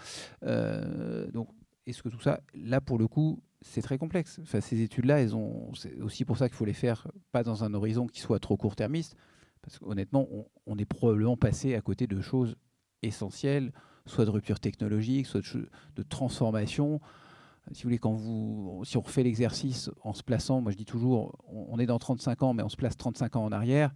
Euh, 0.44 1.30
donc, 1.32 1.48
est-ce 1.86 2.02
que 2.02 2.08
tout 2.08 2.20
ça, 2.20 2.40
là 2.54 2.80
pour 2.80 2.98
le 2.98 3.08
coup, 3.08 3.42
c'est 3.60 3.82
très 3.82 3.98
complexe. 3.98 4.40
Ces 4.44 4.82
études-là, 4.82 5.26
c'est 5.74 6.00
aussi 6.00 6.24
pour 6.24 6.38
ça 6.38 6.48
qu'il 6.48 6.56
faut 6.56 6.64
les 6.64 6.74
faire 6.74 7.08
pas 7.32 7.42
dans 7.42 7.64
un 7.64 7.74
horizon 7.74 8.06
qui 8.06 8.20
soit 8.20 8.38
trop 8.38 8.56
court-termiste, 8.56 9.16
parce 9.62 9.78
qu'honnêtement, 9.78 10.28
on, 10.66 10.78
est 10.78 10.84
probablement 10.84 11.36
passé 11.36 11.74
à 11.74 11.80
côté 11.80 12.06
de 12.06 12.20
choses 12.20 12.56
essentielles, 13.02 13.72
soit 14.06 14.24
de 14.24 14.30
rupture 14.30 14.60
technologique, 14.60 15.26
soit 15.26 15.40
de, 15.40 15.68
de 15.96 16.02
transformation 16.02 17.00
si 17.72 17.82
vous 17.82 17.88
voulez, 17.88 17.98
quand 17.98 18.12
vous, 18.12 18.82
si 18.84 18.96
on 18.96 19.00
refait 19.00 19.22
l'exercice 19.22 19.90
en 20.02 20.12
se 20.12 20.22
plaçant, 20.22 20.60
moi 20.60 20.72
je 20.72 20.76
dis 20.76 20.84
toujours, 20.84 21.36
on, 21.48 21.78
est 21.78 21.86
dans 21.86 21.98
35 21.98 22.42
ans, 22.42 22.54
mais 22.54 22.62
on 22.62 22.68
se 22.68 22.76
place 22.76 22.96
35 22.96 23.36
ans 23.36 23.44
en 23.44 23.52
arrière. 23.52 23.92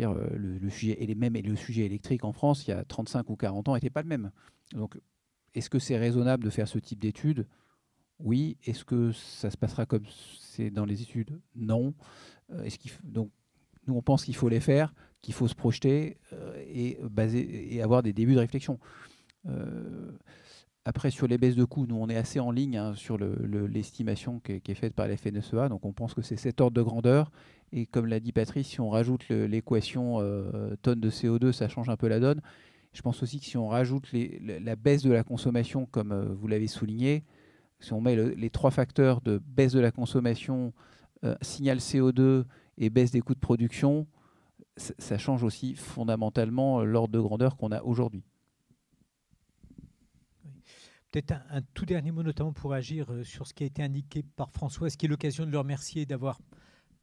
Euh, 0.00 0.28
le, 0.36 0.70
sujet 0.70 1.02
et 1.02 1.42
le 1.42 1.56
sujet 1.56 1.84
électrique 1.86 2.24
en 2.24 2.32
France 2.32 2.66
il 2.66 2.70
y 2.70 2.72
a 2.72 2.84
35 2.84 3.30
ou 3.30 3.36
40 3.36 3.68
ans 3.68 3.74
n'était 3.74 3.90
pas 3.90 4.02
le 4.02 4.08
même. 4.08 4.30
Donc 4.72 4.98
est-ce 5.54 5.70
que 5.70 5.78
c'est 5.78 5.96
raisonnable 5.96 6.44
de 6.44 6.50
faire 6.50 6.68
ce 6.68 6.78
type 6.78 7.00
d'études? 7.00 7.46
Oui. 8.18 8.58
Est-ce 8.64 8.84
que 8.84 9.12
ça 9.12 9.50
se 9.50 9.56
passera 9.56 9.86
comme 9.86 10.04
c'est 10.40 10.70
dans 10.70 10.84
les 10.84 11.02
études? 11.02 11.40
Non. 11.54 11.94
Euh, 12.50 12.62
est-ce 12.62 12.78
qu'il 12.78 12.92
donc 13.04 13.30
nous 13.86 13.94
on 13.94 14.02
pense 14.02 14.24
qu'il 14.24 14.36
faut 14.36 14.48
les 14.48 14.60
faire, 14.60 14.92
qu'il 15.22 15.34
faut 15.34 15.48
se 15.48 15.54
projeter 15.54 16.18
euh, 16.32 16.62
et 16.68 16.98
baser 17.10 17.74
et 17.74 17.82
avoir 17.82 18.02
des 18.02 18.12
débuts 18.12 18.34
de 18.34 18.40
réflexion. 18.40 18.78
Après, 20.88 21.10
sur 21.10 21.26
les 21.26 21.36
baisses 21.36 21.54
de 21.54 21.66
coûts, 21.66 21.86
nous, 21.86 21.96
on 21.96 22.08
est 22.08 22.16
assez 22.16 22.40
en 22.40 22.50
ligne 22.50 22.78
hein, 22.78 22.94
sur 22.94 23.18
l'estimation 23.18 24.40
qui, 24.40 24.62
est 24.66 24.74
faite 24.74 24.94
par 24.94 25.06
la 25.06 25.18
FNSEA. 25.18 25.68
Donc, 25.68 25.84
on 25.84 25.92
pense 25.92 26.14
que 26.14 26.22
c'est 26.22 26.36
cet 26.36 26.62
ordre 26.62 26.74
de 26.74 26.82
grandeur. 26.82 27.30
Et 27.72 27.86
comme 27.86 28.06
l'a 28.06 28.20
dit 28.20 28.32
Patrice, 28.32 28.68
si 28.68 28.80
on 28.80 28.90
rajoute 28.90 29.28
l'équation 29.28 30.20
euh, 30.20 30.74
tonne 30.82 31.00
de 31.00 31.10
CO2, 31.10 31.52
ça 31.52 31.68
change 31.68 31.88
un 31.88 31.96
peu 31.96 32.08
la 32.08 32.20
donne. 32.20 32.40
Je 32.92 33.02
pense 33.02 33.22
aussi 33.22 33.38
que 33.40 33.46
si 33.46 33.56
on 33.56 33.68
rajoute 33.68 34.08
la 34.12 34.76
baisse 34.76 35.02
de 35.02 35.12
la 35.12 35.22
consommation, 35.22 35.86
comme 35.86 36.12
euh, 36.12 36.34
vous 36.34 36.48
l'avez 36.48 36.66
souligné, 36.66 37.24
si 37.80 37.92
on 37.92 38.00
met 38.00 38.16
les 38.16 38.50
trois 38.50 38.70
facteurs 38.70 39.20
de 39.20 39.38
baisse 39.38 39.72
de 39.72 39.80
la 39.80 39.92
consommation, 39.92 40.72
euh, 41.24 41.36
signal 41.42 41.78
CO2 41.78 42.44
et 42.76 42.90
baisse 42.90 43.10
des 43.10 43.20
coûts 43.20 43.34
de 43.34 43.40
production, 43.40 44.06
ça 44.76 45.18
change 45.18 45.42
aussi 45.42 45.74
fondamentalement 45.74 46.84
l'ordre 46.84 47.12
de 47.12 47.20
grandeur 47.20 47.56
qu'on 47.56 47.72
a 47.72 47.82
aujourd'hui. 47.82 48.24
Peut-être 51.10 51.32
un, 51.50 51.62
tout 51.74 51.86
dernier 51.86 52.10
mot, 52.10 52.22
notamment 52.22 52.52
pour 52.52 52.74
agir 52.74 53.10
euh, 53.10 53.24
sur 53.24 53.46
ce 53.46 53.54
qui 53.54 53.64
a 53.64 53.66
été 53.66 53.82
indiqué 53.82 54.22
par 54.22 54.50
François, 54.50 54.90
ce 54.90 54.96
qui 54.96 55.06
est 55.06 55.08
l'occasion 55.08 55.46
de 55.46 55.50
le 55.50 55.58
remercier 55.58 56.04
d'avoir 56.04 56.38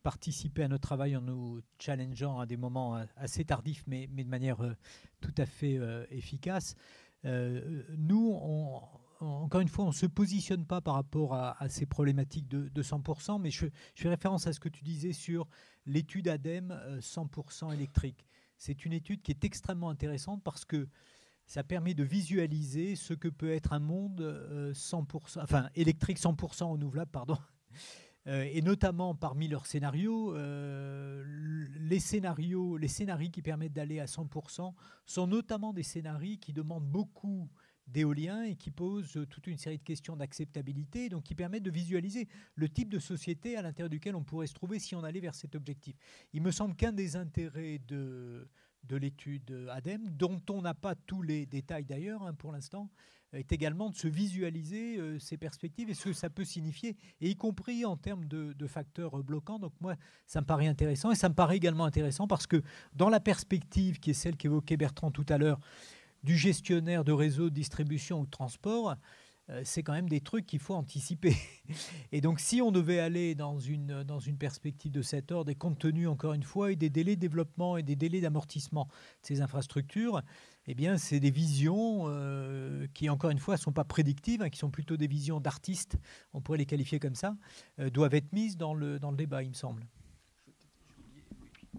participé 0.06 0.62
à 0.62 0.68
notre 0.68 0.84
travail 0.84 1.18
en 1.18 1.22
nous 1.22 1.62
challengeant 1.80 2.40
à 2.40 2.46
des 2.46 2.58
moments 2.58 2.96
euh, 2.96 3.06
assez 3.16 3.44
tardifs, 3.44 3.84
mais, 3.88 4.06
de 4.06 4.30
manière 4.30 4.62
euh, 4.62 4.76
tout 5.20 5.34
à 5.40 5.48
fait 5.48 5.80
efficace. 6.12 6.76
nous, 7.24 8.40
encore 9.20 9.62
une 9.62 9.68
fois, 9.68 9.86
on 9.86 9.88
ne 9.88 9.94
se 9.94 10.06
positionne 10.06 10.64
pas 10.68 10.80
par 10.80 10.94
rapport 10.94 11.34
à, 11.34 11.58
ces 11.70 11.88
problématiques 11.88 12.48
de, 12.48 12.84
100%, 12.84 13.42
mais 13.42 13.50
je, 13.50 13.66
je, 13.96 14.04
fais 14.04 14.10
référence 14.10 14.46
à 14.46 14.54
ce 14.54 14.60
que 14.60 14.70
tu 14.70 14.84
disais 14.84 15.12
sur 15.12 15.48
l'étude 15.88 16.28
ADEME 16.28 16.80
100% 17.00 17.74
électrique. 17.74 18.28
C'est 18.60 18.86
une 18.86 18.94
étude 18.94 19.24
qui 19.24 19.32
est 19.32 19.44
extrêmement 19.44 19.90
intéressante 19.90 20.44
parce 20.44 20.66
que 20.66 20.88
ça 21.48 21.64
permet 21.64 21.96
de 21.96 22.04
visualiser 22.04 22.96
ce 22.96 23.16
que 23.16 23.28
peut 23.28 23.52
être 23.52 23.74
un 23.74 23.80
monde 23.80 24.22
100%, 24.74 25.40
euh, 25.40 25.42
enfin 25.42 25.70
électrique 25.76 26.20
100% 26.20 26.66
renouvelable, 26.66 27.12
pardon. 27.12 27.38
Euh, 28.28 28.50
et 28.52 28.62
notamment 28.62 29.14
parmi 29.14 29.48
leurs 29.48 29.68
scénarios, 29.68 30.36
euh, 30.36 31.24
les 31.80 32.00
scénarios, 32.00 32.78
les 32.78 32.88
scénarios 32.88 33.30
qui 33.30 33.42
permettent 33.42 33.74
d'aller 33.74 34.00
à 34.00 34.06
100% 34.06 34.74
sont 35.06 35.28
notamment 35.28 35.74
des 35.74 35.84
scénarios 35.84 36.38
qui 36.42 36.52
demandent 36.52 36.88
beaucoup 36.88 37.48
d'éolien 37.88 38.44
et 38.44 38.56
qui 38.56 38.72
posent 38.72 39.20
toute 39.30 39.46
une 39.46 39.60
série 39.60 39.78
de 39.78 39.84
questions 39.84 40.16
d'acceptabilité, 40.16 41.08
donc 41.08 41.24
qui 41.24 41.36
permettent 41.36 41.64
de 41.64 41.70
visualiser 41.70 42.28
le 42.56 42.68
type 42.68 42.90
de 42.90 42.98
société 42.98 43.58
à 43.58 43.62
l'intérieur 43.62 43.92
duquel 43.92 44.16
on 44.16 44.24
pourrait 44.24 44.48
se 44.48 44.56
trouver 44.56 44.80
si 44.80 44.96
on 44.96 45.04
allait 45.04 45.20
vers 45.20 45.36
cet 45.36 45.54
objectif. 45.54 45.96
Il 46.34 46.42
me 46.42 46.50
semble 46.50 46.76
qu'un 46.76 46.92
des 46.92 47.16
intérêts 47.16 47.80
de, 47.88 48.50
de 48.86 48.96
l'étude 48.96 49.68
ADEME, 49.70 50.10
dont 50.10 50.42
on 50.50 50.64
n'a 50.64 50.74
pas 50.74 50.96
tous 50.96 51.22
les 51.22 51.46
détails 51.46 51.86
d'ailleurs 51.86 52.24
hein, 52.24 52.34
pour 52.34 52.52
l'instant, 52.52 52.90
est 53.36 53.52
également 53.52 53.90
de 53.90 53.96
se 53.96 54.08
visualiser 54.08 54.98
euh, 54.98 55.20
ces 55.20 55.38
perspectives 55.38 55.90
et 55.90 55.94
ce 55.94 56.06
que 56.06 56.14
ça 56.14 56.30
peut 56.30 56.46
signifier, 56.46 56.96
et 57.22 57.30
y 57.30 57.36
compris 57.36 57.86
en 57.86 57.98
termes 57.98 58.26
de, 58.26 58.68
facteurs 58.68 59.24
bloquants. 59.24 59.60
Donc 59.60 59.74
moi, 59.80 59.96
ça 60.26 60.42
me 60.42 60.46
paraît 60.46 60.68
intéressant, 60.68 61.12
et 61.12 61.16
ça 61.16 61.30
me 61.30 61.36
paraît 61.36 61.58
également 61.58 61.86
intéressant 61.86 62.28
parce 62.28 62.48
que 62.48 62.62
dans 62.94 63.10
la 63.10 63.20
perspective 63.20 64.00
qui 64.00 64.12
est 64.12 64.14
celle 64.14 64.36
qu'évoquait 64.36 64.78
Bertrand 64.78 65.12
tout 65.12 65.26
à 65.30 65.38
l'heure, 65.38 65.60
du 66.24 66.36
gestionnaire 66.36 67.04
de 67.04 67.12
réseau 67.12 67.50
de 67.50 67.56
distribution 67.56 68.22
ou 68.22 68.26
de 68.26 68.32
transport, 68.32 68.92
euh, 68.92 68.96
c'est 69.64 69.84
quand 69.84 69.94
même 69.94 70.10
des 70.10 70.22
trucs 70.22 70.46
qu'il 70.46 70.60
faut 70.60 70.74
anticiper. 70.74 71.36
Et 72.12 72.22
donc, 72.22 72.40
si 72.40 72.62
on 72.62 72.72
devait 72.72 73.00
aller 73.00 73.36
dans 73.36 73.60
une, 73.60 74.04
dans 74.04 74.20
une 74.20 74.38
perspective 74.38 74.92
de 74.92 75.02
cet 75.02 75.32
ordre, 75.32 75.52
et 75.52 75.56
compte 75.56 75.80
tenu, 75.80 76.08
encore 76.08 76.34
une 76.34 76.44
fois, 76.44 76.72
et 76.72 76.76
des 76.76 76.90
délais 76.90 77.16
de 77.16 77.22
développement 77.22 77.78
et 77.78 77.84
des 77.84 77.96
délais 77.96 78.22
d'amortissement 78.22 78.86
de 78.86 79.28
ces 79.28 79.42
infrastructures, 79.42 80.22
eh 80.68 80.74
bien, 80.74 80.98
c'est 80.98 81.20
des 81.20 81.32
visions 81.32 82.06
euh, 82.08 82.88
qui, 82.94 83.10
encore 83.10 83.30
une 83.30 83.40
fois, 83.40 83.56
ne 83.56 83.60
sont 83.60 83.72
pas 83.72 83.84
prédictives, 83.84 84.42
hein, 84.42 84.50
qui 84.50 84.58
sont 84.58 84.72
plutôt 84.72 84.98
des 84.98 85.08
visions 85.08 85.40
d'artistes, 85.40 85.98
on 86.34 86.42
pourrait 86.42 86.58
les 86.58 86.66
qualifier 86.66 87.00
comme 87.00 87.16
ça, 87.16 87.36
euh, 87.80 87.90
doivent 87.90 88.16
être 88.16 88.34
mises 88.34 88.58
dans 88.58 88.74
le, 88.74 89.00
dans 89.00 89.12
le 89.12 89.18
débat, 89.18 89.44
il 89.44 89.50
me 89.50 89.54
semble. 89.54 89.86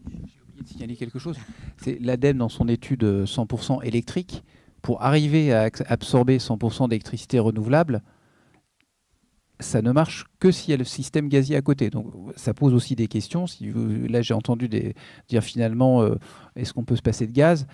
J'ai 0.09 0.40
oublié 0.48 0.62
de 0.62 0.68
signaler 0.68 0.97
quelque 0.97 1.18
chose. 1.18 1.36
C'est 1.78 1.98
l'ADEME, 2.01 2.38
dans 2.38 2.48
son 2.48 2.68
étude 2.68 3.02
100% 3.02 3.84
électrique, 3.84 4.44
pour 4.87 5.03
arriver 5.03 5.53
à 5.53 5.69
absorber 5.89 6.39
100% 6.39 6.91
d'électricité 6.91 7.41
renouvelable, 7.41 8.03
ça 9.59 9.83
ne 9.83 9.91
marche 9.91 10.27
que 10.39 10.53
s'il 10.53 10.71
y 10.71 10.75
a 10.75 10.77
le 10.77 10.85
système 10.85 11.29
gazier 11.29 11.57
à 11.57 11.61
côté. 11.61 11.91
Donc 11.91 12.07
ça 12.37 12.55
pose 12.55 12.73
aussi 12.73 12.95
des 12.95 13.09
questions. 13.09 13.47
Là, 14.09 14.23
j'ai 14.23 14.33
entendu 14.33 14.69
dire 14.69 15.43
finalement, 15.43 16.03
euh, 16.03 16.15
est-ce 16.55 16.73
qu'on 16.73 16.85
peut 16.85 16.95
se 16.95 17.03
passer 17.03 17.27
de 17.27 17.33
gaz? 17.33 17.67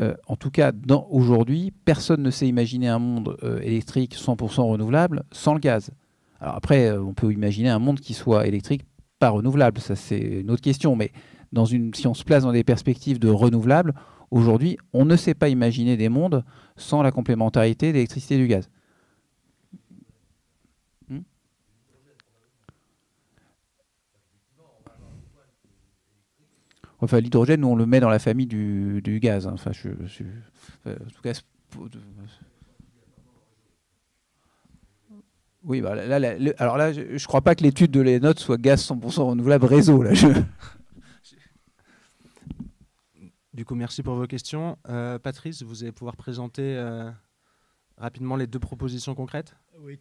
Euh, 0.00 0.14
En 0.26 0.34
tout 0.34 0.50
cas, 0.50 0.72
aujourd'hui, 1.10 1.72
personne 1.84 2.24
ne 2.24 2.30
sait 2.32 2.48
imaginer 2.48 2.88
un 2.88 2.98
monde 2.98 3.36
euh, 3.44 3.60
électrique 3.60 4.16
100% 4.16 4.62
renouvelable 4.62 5.22
sans 5.30 5.54
le 5.54 5.60
gaz. 5.60 5.92
Alors 6.40 6.56
après, 6.56 6.90
on 6.90 7.14
peut 7.14 7.32
imaginer 7.32 7.68
un 7.68 7.78
monde 7.78 8.00
qui 8.00 8.14
soit 8.14 8.48
électrique 8.48 8.82
pas 9.20 9.28
renouvelable. 9.28 9.80
Ça, 9.80 9.94
c'est 9.94 10.18
une 10.18 10.50
autre 10.50 10.62
question. 10.62 10.96
Mais 10.96 11.12
dans 11.52 11.66
une, 11.66 11.94
si 11.94 12.08
on 12.08 12.14
se 12.14 12.24
place 12.24 12.42
dans 12.42 12.52
des 12.52 12.64
perspectives 12.64 13.20
de 13.20 13.28
renouvelable, 13.28 13.94
Aujourd'hui, 14.30 14.78
on 14.92 15.04
ne 15.04 15.16
sait 15.16 15.34
pas 15.34 15.48
imaginer 15.48 15.96
des 15.96 16.08
mondes 16.08 16.44
sans 16.76 17.02
la 17.02 17.10
complémentarité 17.10 17.92
d'électricité 17.92 18.34
et 18.34 18.38
du 18.38 18.46
gaz. 18.46 18.68
Hmm 21.08 21.20
Enfin, 27.00 27.20
l'hydrogène, 27.20 27.60
nous, 27.60 27.68
on 27.68 27.76
le 27.76 27.86
met 27.86 28.00
dans 28.00 28.10
la 28.10 28.18
famille 28.18 28.46
du, 28.46 29.18
gaz. 29.22 29.46
Hein. 29.46 29.52
Enfin, 29.54 29.72
je, 29.72 29.88
en 29.88 31.10
tout 31.14 31.22
cas, 31.22 31.32
oui, 35.64 35.80
bah, 35.80 35.94
là, 35.94 36.34
alors 36.58 36.76
là, 36.76 36.92
je 36.92 37.00
ne 37.00 37.26
crois 37.26 37.42
pas 37.42 37.54
que 37.54 37.62
l'étude 37.62 37.90
de 37.90 38.00
les 38.00 38.20
notes 38.20 38.38
soit 38.38 38.56
gaz 38.58 38.82
100% 38.88 39.22
renouvelable 39.22 39.66
réseau. 39.66 40.02
Là, 40.02 40.12
Du 43.58 43.64
coup, 43.64 43.74
merci 43.74 44.04
pour 44.04 44.14
vos 44.14 44.28
questions. 44.28 44.78
Euh, 44.88 45.18
Patrice, 45.18 45.64
vous 45.64 45.82
allez 45.82 45.90
pouvoir 45.90 46.16
présenter 46.16 46.62
euh, 46.62 47.10
rapidement 47.96 48.36
les 48.36 48.46
deux 48.46 48.60
propositions 48.60 49.16
concrètes? 49.16 49.56
Oui, 49.80 49.98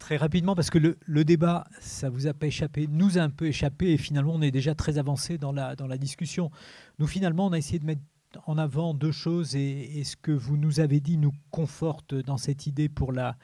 très, 0.00 0.16
rapidement, 0.16 0.56
parce 0.56 0.70
que 0.70 0.96
le, 1.06 1.24
débat, 1.24 1.68
ça 1.78 2.10
vous 2.10 2.26
a 2.26 2.34
pas 2.34 2.48
échappé, 2.48 2.88
nous 2.88 3.16
a 3.16 3.20
un 3.20 3.30
peu 3.30 3.46
échappé, 3.46 3.92
et 3.92 3.96
finalement, 3.96 4.34
on 4.34 4.42
est 4.42 4.50
déjà 4.50 4.74
très 4.74 4.98
avancé 4.98 5.38
dans 5.38 5.52
la, 5.52 5.98
discussion. 5.98 6.50
Nous, 6.98 7.06
finalement, 7.06 7.46
on 7.46 7.52
a 7.52 7.58
essayé 7.58 7.78
de 7.78 7.86
mettre 7.86 8.02
en 8.44 8.58
avant 8.58 8.92
deux 8.92 9.12
choses, 9.12 9.54
et, 9.54 10.02
ce 10.02 10.16
que 10.16 10.32
vous 10.32 10.56
nous 10.56 10.80
avez 10.80 10.98
dit 10.98 11.16
nous 11.16 11.32
conforte 11.52 12.16
dans 12.16 12.38
cette 12.38 12.66
idée 12.66 12.88
pour 12.88 13.12
la, 13.12 13.36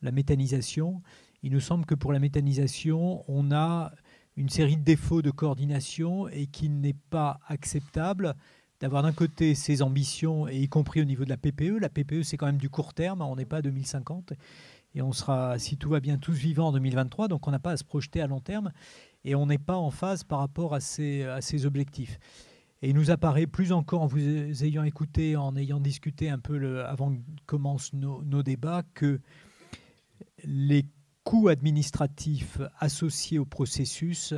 méthanisation. 0.00 1.02
Il 1.42 1.52
nous 1.52 1.60
semble 1.60 1.84
que 1.84 1.94
pour 1.94 2.14
la 2.14 2.20
méthanisation, 2.20 3.22
on 3.28 3.52
a 3.52 3.92
une 4.34 4.48
série 4.48 4.78
de 4.78 4.82
défauts 4.82 5.20
de 5.20 5.30
coordination 5.30 6.26
et 6.28 6.46
qu'il 6.46 6.80
n'est 6.80 6.96
pas 7.10 7.38
acceptable 7.48 8.34
d'avoir 8.84 9.02
d'un 9.02 9.14
côté 9.14 9.54
ces 9.54 9.80
ambitions, 9.80 10.46
et 10.46 10.58
y 10.58 10.68
compris 10.68 11.00
au 11.00 11.06
niveau 11.06 11.24
de 11.24 11.30
la 11.30 11.38
PPE. 11.38 11.78
La 11.80 11.88
PPE, 11.88 12.22
c'est 12.22 12.36
quand 12.36 12.44
même 12.44 12.58
du 12.58 12.68
court 12.68 12.92
terme, 12.92 13.22
on 13.22 13.34
n'est 13.34 13.46
pas 13.46 13.56
à 13.56 13.62
2050 13.62 14.34
et 14.94 15.00
on 15.00 15.10
sera, 15.10 15.58
si 15.58 15.78
tout 15.78 15.88
va 15.88 16.00
bien, 16.00 16.18
tous 16.18 16.34
vivants 16.34 16.68
en 16.68 16.72
2023, 16.72 17.28
donc 17.28 17.48
on 17.48 17.50
n'a 17.50 17.58
pas 17.58 17.70
à 17.70 17.76
se 17.78 17.82
projeter 17.82 18.20
à 18.20 18.26
long 18.26 18.40
terme, 18.40 18.72
et 19.24 19.34
on 19.34 19.46
n'est 19.46 19.56
pas 19.56 19.76
en 19.76 19.90
phase 19.90 20.22
par 20.22 20.38
rapport 20.38 20.74
à 20.74 20.80
ces, 20.80 21.64
objectifs. 21.64 22.18
Et 22.82 22.90
il 22.90 22.94
nous 22.94 23.10
apparaît 23.10 23.46
plus 23.46 23.72
encore 23.72 24.02
en 24.02 24.06
vous 24.06 24.20
ayant 24.62 24.84
écouté, 24.84 25.34
en 25.34 25.56
ayant 25.56 25.80
discuté 25.80 26.28
un 26.28 26.38
peu 26.38 26.58
le, 26.58 26.84
avant 26.84 27.10
que 27.10 27.20
commencent 27.46 27.94
nos, 27.94 28.22
nos, 28.22 28.42
débats, 28.42 28.82
que 28.92 29.18
les 30.44 30.84
coûts 31.22 31.48
administratifs 31.48 32.60
associés 32.80 33.38
au 33.38 33.46
processus, 33.46 34.34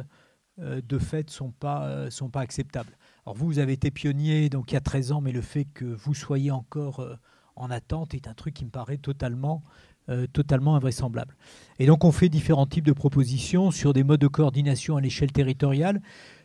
euh, 0.60 0.80
de 0.80 0.98
fait, 1.00 1.26
ne 1.26 1.32
sont 1.32 1.50
pas, 1.50 1.88
euh, 1.88 2.10
sont 2.10 2.30
pas 2.30 2.42
acceptables. 2.42 2.96
Alors 3.26 3.36
vous, 3.36 3.58
avez 3.58 3.72
été 3.72 3.90
pionnier 3.90 4.48
donc 4.48 4.70
il 4.70 4.74
y 4.74 4.78
a 4.78 4.80
13 4.80 5.10
ans, 5.10 5.20
mais 5.20 5.32
le 5.32 5.40
fait 5.40 5.64
que 5.64 5.84
vous 5.84 6.14
soyez 6.14 6.52
encore 6.52 7.00
euh, 7.00 7.16
en 7.56 7.72
attente 7.72 8.14
est 8.14 8.28
un 8.28 8.34
truc 8.34 8.54
qui 8.54 8.64
me 8.64 8.70
paraît 8.70 8.98
totalement 8.98 9.64
euh, 10.08 10.28
totalement 10.28 10.76
invraisemblable. 10.76 11.36
Et 11.80 11.86
donc 11.86 12.04
on 12.04 12.12
fait 12.12 12.28
différents 12.28 12.66
types 12.66 12.86
de 12.86 12.92
propositions 12.92 13.72
sur 13.72 13.92
des 13.92 14.04
modes 14.04 14.20
de 14.20 14.28
coordination 14.28 14.96
à 14.96 15.00
l'échelle 15.00 15.32
territoriale, 15.32 16.00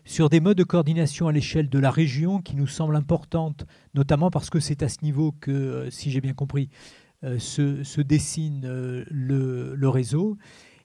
sur 0.05 0.27
des 0.29 0.39
modes 0.39 0.57
de 0.57 0.63
coordination 0.63 1.27
à 1.27 1.31
l'échelle 1.31 1.69
de 1.69 1.77
la 1.77 1.91
région 1.91 2.41
qui 2.41 2.55
nous 2.55 2.65
semblent 2.65 2.95
importantes, 2.95 3.67
notamment 3.93 4.31
parce 4.31 4.49
que 4.49 4.59
c'est 4.59 4.81
à 4.81 4.89
ce 4.89 5.03
niveau 5.03 5.33
que, 5.33 5.51
euh, 5.51 5.91
si 5.91 6.09
j'ai 6.09 6.21
bien 6.21 6.33
compris, 6.33 6.69
se, 7.37 8.01
dessine 8.01 8.65
le, 9.11 9.87
réseau. 9.87 10.39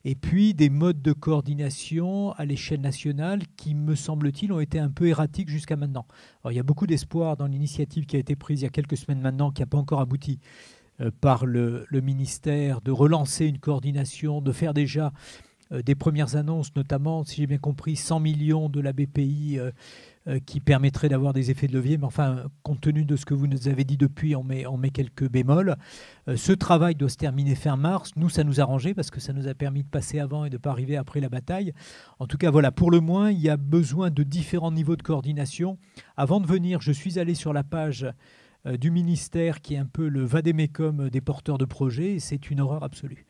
Et 0.09 0.15
puis 0.15 0.55
des 0.55 0.71
modes 0.71 1.03
de 1.03 1.13
coordination 1.13 2.31
à 2.35 2.45
l'échelle 2.45 2.81
nationale 2.81 3.41
qui, 3.57 3.75
me 3.75 3.97
semble-t-il, 3.97 4.53
ont 4.53 4.61
été 4.61 4.79
un 4.79 4.89
peu 4.89 5.09
erratiques 5.09 5.49
jusqu'à 5.49 5.75
maintenant. 5.75 6.07
Alors, 6.45 6.53
il 6.53 6.55
y 6.55 6.61
a 6.61 6.63
beaucoup 6.63 6.87
d'espoir 6.87 7.37
dans 7.37 7.49
l'initiative 7.49 8.07
qui 8.07 8.15
a 8.15 8.21
été 8.21 8.37
prise 8.37 8.61
il 8.61 8.65
y 8.65 8.67
a 8.69 8.71
quelques 8.71 8.97
semaines 8.97 9.21
maintenant, 9.21 9.51
qui 9.51 9.63
n'a 9.63 9.67
pas 9.67 9.79
encore 9.79 10.01
abouti, 10.01 10.39
euh, 11.01 11.11
par 11.21 11.45
le, 11.45 11.89
ministère 11.91 12.83
de 12.83 12.93
relancer 12.93 13.47
une 13.47 13.59
coordination, 13.59 14.41
de 14.41 14.53
faire 14.53 14.75
déjà 14.75 15.13
euh, 15.73 15.83
des 15.83 15.97
premières 15.97 16.37
annonces, 16.37 16.71
notamment, 16.77 17.25
si 17.25 17.41
j'ai 17.41 17.49
bien 17.49 17.59
compris, 17.59 17.97
100 17.97 18.21
millions 18.21 18.69
de 18.69 18.79
la 18.79 18.93
BPI 18.93 19.59
euh, 19.59 19.73
qui 20.45 20.61
permettraient 20.61 21.09
d'avoir 21.09 21.33
des 21.33 21.51
effets 21.51 21.69
de 21.69 21.73
levier. 21.73 21.99
Mais 21.99 22.05
enfin, 22.05 22.45
compte 22.63 22.81
tenu 22.81 23.05
de 23.05 23.17
ce 23.17 23.25
que 23.25 23.35
vous 23.35 23.47
nous 23.47 23.69
avez 23.69 23.85
dit 23.85 23.97
depuis, 23.97 24.35
on 24.35 24.43
met, 24.43 24.91
quelques 24.91 25.29
bémols. 25.29 25.77
ce 26.35 26.53
travail 26.53 26.95
doit 26.95 27.09
se 27.09 27.17
terminer 27.17 27.55
fin 27.55 27.77
mars. 27.77 28.11
Nous, 28.17 28.29
ça 28.29 28.45
nous 28.45 28.61
a 28.61 28.65
arrangé 28.65 28.95
parce 28.95 29.11
que 29.11 29.21
ça 29.21 29.33
nous 29.33 29.49
a 29.49 29.55
permis 29.55 29.85
de 29.85 29.89
passer 29.89 30.19
avant 30.19 30.45
et 30.45 30.51
de 30.51 30.57
ne 30.57 30.59
pas 30.59 30.71
arriver 30.71 30.97
après 30.97 31.21
la 31.21 31.29
bataille. 31.29 31.73
En 32.19 32.27
tout 32.27 32.39
cas, 32.39 32.51
voilà, 32.51 32.73
pour 32.73 32.91
le 32.91 33.01
moins, 33.01 33.31
il 33.31 33.41
y 33.41 33.49
a 33.49 33.57
besoin 33.57 34.11
de 34.11 34.23
différents 34.23 34.73
niveaux 34.73 34.97
de 34.97 35.03
coordination. 35.03 35.79
Avant 36.17 36.41
de 36.41 36.47
venir, 36.47 36.81
je 36.81 36.93
suis 36.93 37.19
allé 37.19 37.35
sur 37.35 37.53
la 37.53 37.65
page 37.65 38.07
euh, 38.67 38.77
du 38.77 38.91
ministère 38.91 39.61
qui 39.61 39.75
est 39.75 39.79
un 39.79 39.87
peu 39.87 40.09
le 40.09 40.25
vadémécum 40.25 41.09
des 41.11 41.21
porteurs 41.21 41.59
de 41.59 41.65
projets. 41.65 42.19
C'est 42.19 42.51
une 42.51 42.61
horreur 42.61 42.83
absolue. 42.83 43.27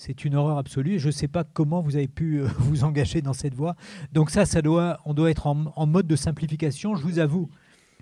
C'est 0.00 0.24
une 0.24 0.34
horreur 0.34 0.56
absolue. 0.56 0.98
Je 0.98 1.08
ne 1.08 1.12
sais 1.12 1.28
pas 1.28 1.44
comment 1.44 1.82
vous 1.82 1.94
avez 1.94 2.08
pu 2.08 2.40
euh, 2.40 2.46
vous 2.58 2.84
engager 2.84 3.20
dans 3.20 3.34
cette 3.34 3.54
voie. 3.54 3.76
Donc 4.14 4.30
ça, 4.30 4.46
ça 4.46 4.62
doit, 4.62 4.98
on 5.04 5.12
doit 5.12 5.30
être 5.30 5.46
en, 5.46 5.86
mode 5.86 6.06
de 6.06 6.16
simplification. 6.16 6.96
Je 6.96 7.02
vous 7.02 7.18
avoue, 7.18 7.50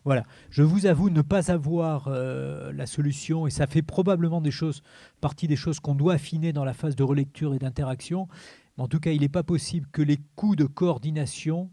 voilà, 0.04 0.22
je 0.48 0.62
vous 0.62 0.86
avoue 0.86 1.10
ne 1.10 1.22
pas 1.22 1.50
avoir 1.50 2.06
euh, 2.06 2.72
la 2.72 2.86
solution 2.86 3.48
et 3.48 3.50
ça 3.50 3.66
fait 3.66 3.82
probablement 3.82 4.40
des 4.40 4.52
choses, 4.52 4.84
partie 5.20 5.48
des 5.48 5.56
choses 5.56 5.80
qu'on 5.80 5.96
doit 5.96 6.14
affiner 6.14 6.52
dans 6.52 6.64
la 6.64 6.72
phase 6.72 6.94
de 6.94 7.02
relecture 7.02 7.52
et 7.52 7.58
d'interaction. 7.58 8.28
En 8.76 8.86
tout 8.86 9.00
cas, 9.00 9.10
il 9.10 9.22
n'est 9.22 9.28
pas 9.28 9.42
possible 9.42 9.88
que 9.90 10.02
les 10.02 10.18
coûts 10.36 10.54
de 10.54 10.66
coordination 10.66 11.68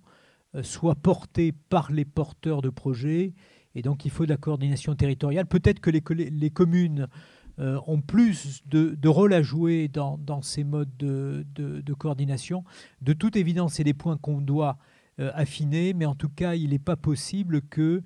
soient 0.64 0.96
portés 0.96 1.52
par 1.70 1.92
les 1.92 2.06
porteurs 2.06 2.64
de 2.64 2.70
projets 2.70 3.36
et 3.76 3.82
donc, 3.82 4.06
il 4.06 4.12
faut 4.12 4.26
de 4.26 4.30
la 4.30 4.38
coordination 4.38 4.96
territoriale. 4.96 5.46
Peut-être 5.46 5.82
que 5.82 5.90
les, 5.92 6.50
communes 6.50 7.08
euh, 7.58 7.80
ont 7.88 8.02
plus 8.02 8.64
de, 8.68 9.08
rôle 9.08 9.34
à 9.34 9.42
jouer 9.42 9.88
dans, 9.88 10.42
ces 10.42 10.66
modes 10.66 10.90
de, 10.98 11.94
coordination. 11.98 12.66
De 13.02 13.14
toute 13.14 13.38
évidence, 13.38 13.76
c'est 13.76 13.86
des 13.86 13.94
points 13.94 14.18
qu'on 14.18 14.42
doit 14.42 14.78
euh, 15.22 15.32
affiner, 15.34 15.94
mais 15.94 16.06
en 16.06 16.16
tout 16.16 16.28
cas, 16.28 16.56
il 16.56 16.72
n'est 16.72 16.80
pas 16.80 16.98
possible 16.98 17.62
que 17.62 18.04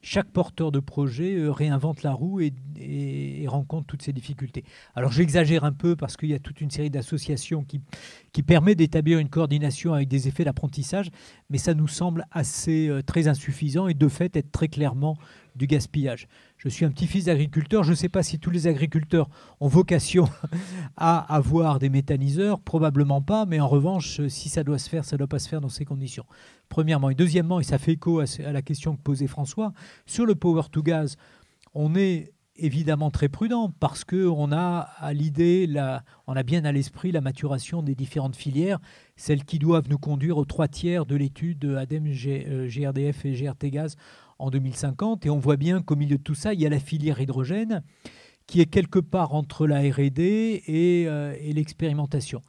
chaque 0.00 0.30
porteur 0.30 0.72
de 0.72 0.80
projet 0.80 1.34
euh, 1.34 1.52
réinvente 1.52 2.04
la 2.04 2.12
roue 2.12 2.40
et, 2.40 2.54
rencontre 3.48 3.86
toutes 3.86 4.02
ces 4.02 4.12
difficultés. 4.14 4.64
Alors 4.94 5.12
j'exagère 5.12 5.64
un 5.64 5.72
peu 5.72 5.94
parce 5.94 6.16
qu'il 6.16 6.30
y 6.30 6.34
a 6.34 6.38
toute 6.38 6.60
une 6.60 6.70
série 6.70 6.90
d'associations 6.90 7.64
qui, 7.64 7.80
qui 8.32 8.42
permet 8.42 8.74
d'établir 8.74 9.18
une 9.18 9.28
coordination 9.28 9.92
avec 9.92 10.08
des 10.08 10.26
effets 10.26 10.44
d'apprentissage, 10.44 11.10
mais 11.50 11.58
ça 11.58 11.74
nous 11.74 11.88
semble 11.88 12.26
assez 12.30 12.90
très 13.06 13.28
insuffisant 13.28 13.88
et 13.88 13.94
de 13.94 14.08
fait 14.08 14.34
être 14.36 14.50
très 14.50 14.68
clairement 14.68 15.16
du 15.56 15.66
gaspillage. 15.66 16.28
Je 16.58 16.68
suis 16.68 16.84
un 16.84 16.90
petit-fils 16.90 17.24
d'agriculteur, 17.24 17.84
je 17.84 17.90
ne 17.90 17.96
sais 17.96 18.08
pas 18.08 18.22
si 18.22 18.38
tous 18.38 18.50
les 18.50 18.66
agriculteurs 18.66 19.28
ont 19.60 19.68
vocation 19.68 20.28
à 20.96 21.34
avoir 21.34 21.78
des 21.78 21.88
méthaniseurs, 21.88 22.60
probablement 22.60 23.22
pas, 23.22 23.46
mais 23.46 23.60
en 23.60 23.68
revanche, 23.68 24.26
si 24.28 24.48
ça 24.48 24.64
doit 24.64 24.78
se 24.78 24.88
faire, 24.88 25.04
ça 25.04 25.16
ne 25.16 25.18
doit 25.18 25.28
pas 25.28 25.38
se 25.38 25.48
faire 25.48 25.60
dans 25.60 25.68
ces 25.68 25.84
conditions. 25.84 26.26
Premièrement. 26.68 27.10
Et 27.10 27.14
deuxièmement, 27.14 27.60
et 27.60 27.64
ça 27.64 27.78
fait 27.78 27.92
écho 27.92 28.20
à 28.20 28.52
la 28.52 28.62
question 28.62 28.96
que 28.96 29.02
posait 29.02 29.26
François, 29.26 29.72
sur 30.04 30.26
le 30.26 30.34
power 30.34 30.62
to 30.70 30.82
gas, 30.82 31.16
on 31.74 31.94
est 31.94 32.32
évidemment 32.58 33.10
très 33.10 33.28
prudent 33.28 33.72
parce 33.80 34.04
qu'on 34.04 34.52
a 34.52 34.78
à 34.98 35.12
l'idée, 35.12 35.68
on 36.26 36.34
a 36.34 36.42
bien 36.42 36.64
à 36.64 36.72
l'esprit 36.72 37.12
la 37.12 37.20
maturation 37.20 37.82
des 37.82 37.94
différentes 37.94 38.36
filières, 38.36 38.78
celles 39.16 39.44
qui 39.44 39.58
doivent 39.58 39.88
nous 39.88 39.98
conduire 39.98 40.38
aux 40.38 40.44
trois 40.44 40.68
tiers 40.68 41.06
de 41.06 41.16
l'étude 41.16 41.58
de 41.58 41.76
ADEME, 41.76 42.12
GRDF 42.12 43.24
et 43.24 43.32
GRT 43.32 43.70
Gaz 43.70 43.96
en 44.38 44.50
2050. 44.50 45.26
Et 45.26 45.30
on 45.30 45.38
voit 45.38 45.56
bien 45.56 45.82
qu'au 45.82 45.96
milieu 45.96 46.18
de 46.18 46.22
tout 46.22 46.34
ça, 46.34 46.54
il 46.54 46.60
y 46.60 46.66
a 46.66 46.70
la 46.70 46.80
filière 46.80 47.20
hydrogène 47.20 47.82
qui 48.46 48.60
est 48.60 48.66
quelque 48.66 48.98
part 48.98 49.34
entre 49.34 49.66
la 49.66 49.80
RD 49.80 50.20
euh, 50.20 51.34
et, 51.40 51.52
l'expérimentation. 51.52 52.42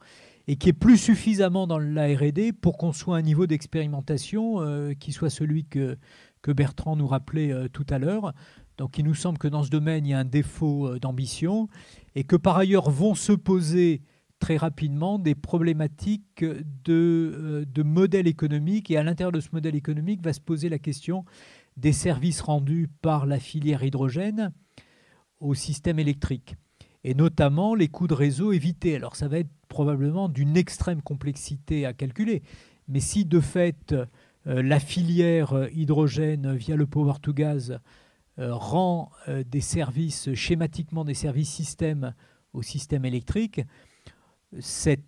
Et 0.46 0.56
qui 0.56 0.70
est 0.70 0.74
plus 0.74 0.96
suffisamment 0.96 1.66
dans 1.66 1.78
la 1.78 2.06
RD 2.06 2.52
pour 2.58 2.78
qu'on 2.78 2.92
soit 2.92 3.16
à 3.16 3.18
un 3.18 3.22
niveau 3.22 3.46
d'expérimentation 3.46 4.62
euh, 4.62 4.94
qui 4.94 5.12
soit 5.12 5.30
celui 5.30 5.64
que, 5.64 5.98
que 6.40 6.52
Bertrand 6.52 6.96
nous 6.96 7.06
rappelait 7.06 7.52
euh, 7.52 7.68
tout 7.68 7.86
à 7.90 7.98
l'heure. 7.98 8.32
Donc 8.78 8.96
il 8.96 9.04
nous 9.04 9.14
semble 9.14 9.38
que 9.38 9.48
dans 9.48 9.62
ce 9.62 9.70
domaine, 9.70 10.06
il 10.06 10.10
y 10.10 10.14
a 10.14 10.20
un 10.20 10.24
défaut 10.24 10.98
d'ambition 11.00 11.68
et 12.14 12.22
que 12.22 12.36
par 12.36 12.56
ailleurs 12.56 12.90
vont 12.90 13.16
se 13.16 13.32
poser 13.32 14.02
très 14.38 14.56
rapidement 14.56 15.18
des 15.18 15.34
problématiques 15.34 16.44
de, 16.84 17.66
de 17.68 17.82
modèle 17.82 18.28
économique. 18.28 18.88
Et 18.92 18.96
à 18.96 19.02
l'intérieur 19.02 19.32
de 19.32 19.40
ce 19.40 19.48
modèle 19.52 19.74
économique 19.74 20.22
va 20.22 20.32
se 20.32 20.40
poser 20.40 20.68
la 20.68 20.78
question 20.78 21.24
des 21.78 21.92
services 21.92 22.40
rendus 22.40 22.88
par 23.02 23.24
la 23.24 23.38
filière 23.38 23.84
hydrogène 23.84 24.52
au 25.40 25.54
système 25.54 25.98
électrique, 25.98 26.56
et 27.04 27.14
notamment 27.14 27.74
les 27.74 27.88
coûts 27.88 28.08
de 28.08 28.14
réseau 28.14 28.52
évités. 28.52 28.96
Alors 28.96 29.14
ça 29.14 29.28
va 29.28 29.38
être 29.38 29.50
probablement 29.68 30.28
d'une 30.28 30.56
extrême 30.56 31.02
complexité 31.02 31.86
à 31.86 31.92
calculer, 31.92 32.42
mais 32.88 33.00
si 33.00 33.24
de 33.24 33.38
fait 33.38 33.94
euh, 34.46 34.62
la 34.62 34.80
filière 34.80 35.68
hydrogène 35.72 36.54
via 36.56 36.74
le 36.74 36.86
power 36.86 37.14
to 37.22 37.32
gas 37.32 37.78
euh, 38.38 38.54
rend 38.54 39.10
euh, 39.28 39.44
des 39.44 39.60
services 39.60 40.34
schématiquement 40.34 41.04
des 41.04 41.14
services 41.14 41.50
système 41.50 42.14
au 42.52 42.62
système 42.62 43.04
électrique, 43.04 43.60
cette 44.58 45.04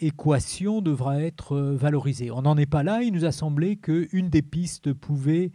équation 0.00 0.80
devra 0.80 1.20
être 1.20 1.58
valorisée. 1.58 2.30
On 2.30 2.40
n'en 2.40 2.56
est 2.56 2.64
pas 2.64 2.82
là. 2.82 3.02
Il 3.02 3.12
nous 3.12 3.26
a 3.26 3.32
semblé 3.32 3.76
qu'une 3.76 4.30
des 4.30 4.40
pistes 4.40 4.94
pouvait 4.94 5.52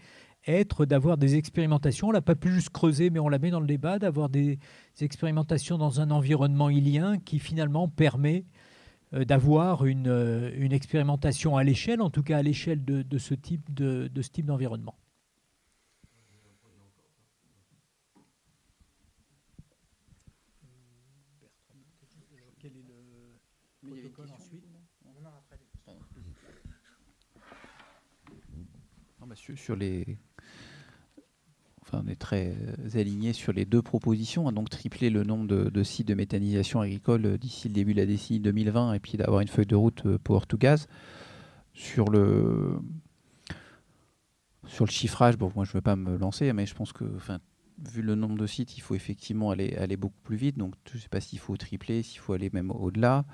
être 0.48 0.86
d'avoir 0.86 1.18
des 1.18 1.36
expérimentations. 1.36 2.10
On 2.10 2.12
l'a 2.12 2.22
pas 2.22 2.36
pu 2.36 2.52
juste 2.52 2.70
creuser, 2.70 3.10
mais 3.10 3.20
on 3.20 3.30
la 3.30 3.40
met 3.40 3.52
dans 3.52 3.60
le 3.60 3.68
débat, 3.68 4.00
d'avoir 4.00 4.30
des 4.30 4.60
expérimentations 5.00 5.78
dans 5.78 6.02
un 6.02 6.12
environnement 6.12 6.70
ilien 6.70 7.18
qui 7.20 7.40
finalement 7.40 7.88
permet 7.88 8.46
d'avoir 9.12 9.86
une, 9.86 10.52
une, 10.58 10.74
expérimentation 10.74 11.56
à 11.56 11.64
l'échelle, 11.64 12.02
en 12.02 12.10
tout 12.10 12.24
cas 12.24 12.40
à 12.40 12.42
l'échelle 12.42 12.84
de, 12.84 13.04
de, 13.04 13.18
ce 13.20 13.36
type 13.36 13.72
de, 13.72 14.10
de 14.12 14.22
ce 14.24 14.30
type 14.30 14.48
d'environnement. 14.48 14.96
sur 29.56 29.76
les 29.76 30.18
on 31.94 32.08
est 32.08 32.16
très 32.16 32.56
aligné 32.96 33.34
sur 33.34 33.54
les 33.54 33.66
deux 33.66 33.82
propositions, 33.82 34.48
hein, 34.48 34.52
donc 34.52 34.70
tripler 34.70 35.10
le 35.10 35.24
nombre 35.24 35.48
de, 35.48 35.84
sites 35.84 36.08
de 36.08 36.14
méthanisation 36.14 36.82
agricole 36.82 37.26
euh, 37.26 37.38
d'ici 37.38 37.68
le 37.68 37.74
début 37.74 37.94
de 37.94 38.00
la 38.00 38.06
décennie 38.06 38.40
2020 38.40 38.94
et 38.94 39.00
puis 39.00 39.18
d'avoir 39.18 39.42
une 39.42 39.48
feuille 39.48 39.66
de 39.66 39.76
route 39.76 40.06
euh, 40.06 40.18
Power 40.24 40.42
to 40.48 40.58
Gaz. 40.58 40.88
Sur 41.74 42.10
le, 42.10 42.78
sur 44.68 44.86
le 44.86 44.92
chiffrage, 44.92 45.38
bon, 45.38 45.52
moi 45.56 45.66
je 45.66 45.72
ne 45.72 45.74
veux 45.76 45.82
pas 45.82 45.96
me 45.96 46.18
lancer, 46.18 46.54
mais 46.54 46.66
je 46.66 46.76
pense 46.76 46.94
que, 46.94 47.04
vu 47.90 48.02
le 48.02 48.16
nombre 48.16 48.38
de 48.38 48.48
sites, 48.48 48.78
il 48.78 48.82
faut 48.82 48.96
effectivement 48.96 49.52
aller, 49.52 49.98
beaucoup 49.98 50.20
plus 50.24 50.38
vite. 50.38 50.58
Donc 50.58 50.74
je 50.90 50.98
ne 50.98 51.02
sais 51.02 51.10
pas 51.10 51.22
s'il 51.22 51.40
faut 51.40 51.56
tripler, 51.58 52.04
s'il 52.04 52.20
faut 52.20 52.34
aller 52.34 52.50
même 52.54 52.72
au-delà. 52.72 53.26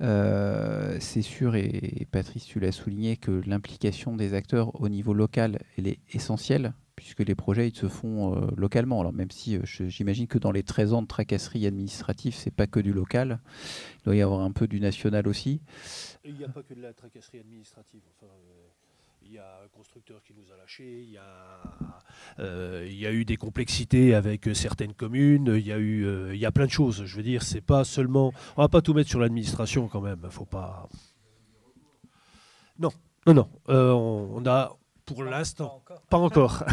Euh, 0.00 0.96
c'est 1.00 1.22
sûr, 1.22 1.54
et, 1.56 2.06
Patrice, 2.10 2.44
tu 2.44 2.60
l'as 2.60 2.72
souligné, 2.72 3.16
que 3.16 3.42
l'implication 3.46 4.16
des 4.16 4.34
acteurs 4.34 4.80
au 4.80 4.88
niveau 4.88 5.14
local, 5.14 5.58
elle 5.76 5.88
est 5.88 6.00
essentielle 6.12 6.72
puisque 6.96 7.20
les 7.20 7.34
projets 7.34 7.68
ils 7.68 7.74
se 7.74 7.88
font 7.88 8.36
euh, 8.36 8.50
localement. 8.58 9.00
Alors 9.00 9.14
même 9.14 9.30
si 9.30 9.56
euh, 9.56 9.62
j'imagine 9.64 10.26
que 10.26 10.36
dans 10.36 10.52
les 10.52 10.62
13 10.62 10.92
ans 10.92 11.00
de 11.00 11.06
tracasserie 11.06 11.66
administrative, 11.66 12.34
c'est 12.34 12.50
pas 12.50 12.66
que 12.66 12.78
du 12.78 12.92
local, 12.92 13.40
il 14.00 14.04
doit 14.04 14.16
y 14.16 14.20
avoir 14.20 14.40
un 14.42 14.52
peu 14.52 14.68
du 14.68 14.80
national 14.80 15.26
aussi. 15.26 15.62
il 16.24 16.34
n'y 16.34 16.44
a 16.44 16.48
pas 16.50 16.62
que 16.62 16.74
de 16.74 16.82
la 16.82 16.92
tracasserie 16.92 17.38
administrative. 17.38 18.02
Il 19.30 19.36
y 19.36 19.38
a 19.38 19.60
un 19.64 19.68
constructeur 19.68 20.20
qui 20.24 20.34
nous 20.34 20.52
a 20.52 20.56
lâchés, 20.56 21.02
il 21.02 21.10
y 21.12 21.16
a, 21.16 23.08
a 23.08 23.12
eu 23.12 23.24
des 23.24 23.36
complexités 23.36 24.12
avec 24.12 24.48
certaines 24.54 24.92
communes, 24.92 25.54
il 25.56 25.64
y 25.64 25.70
a 25.70 25.78
eu, 25.78 26.32
il 26.32 26.38
y 26.38 26.46
a 26.46 26.50
plein 26.50 26.66
de 26.66 26.72
choses. 26.72 27.04
Je 27.04 27.16
veux 27.16 27.22
dire, 27.22 27.44
c'est 27.44 27.60
pas 27.60 27.84
seulement, 27.84 28.32
on 28.56 28.62
va 28.62 28.68
pas 28.68 28.82
tout 28.82 28.92
mettre 28.92 29.08
sur 29.08 29.20
l'administration 29.20 29.86
quand 29.86 30.00
même. 30.00 30.26
Faut 30.30 30.46
pas. 30.46 30.88
Non, 32.80 32.90
non, 33.24 33.34
non. 33.34 33.48
on 33.68 34.44
a, 34.46 34.76
pour 35.04 35.24
l'instant, 35.24 35.82
pas 36.08 36.18
encore. 36.18 36.64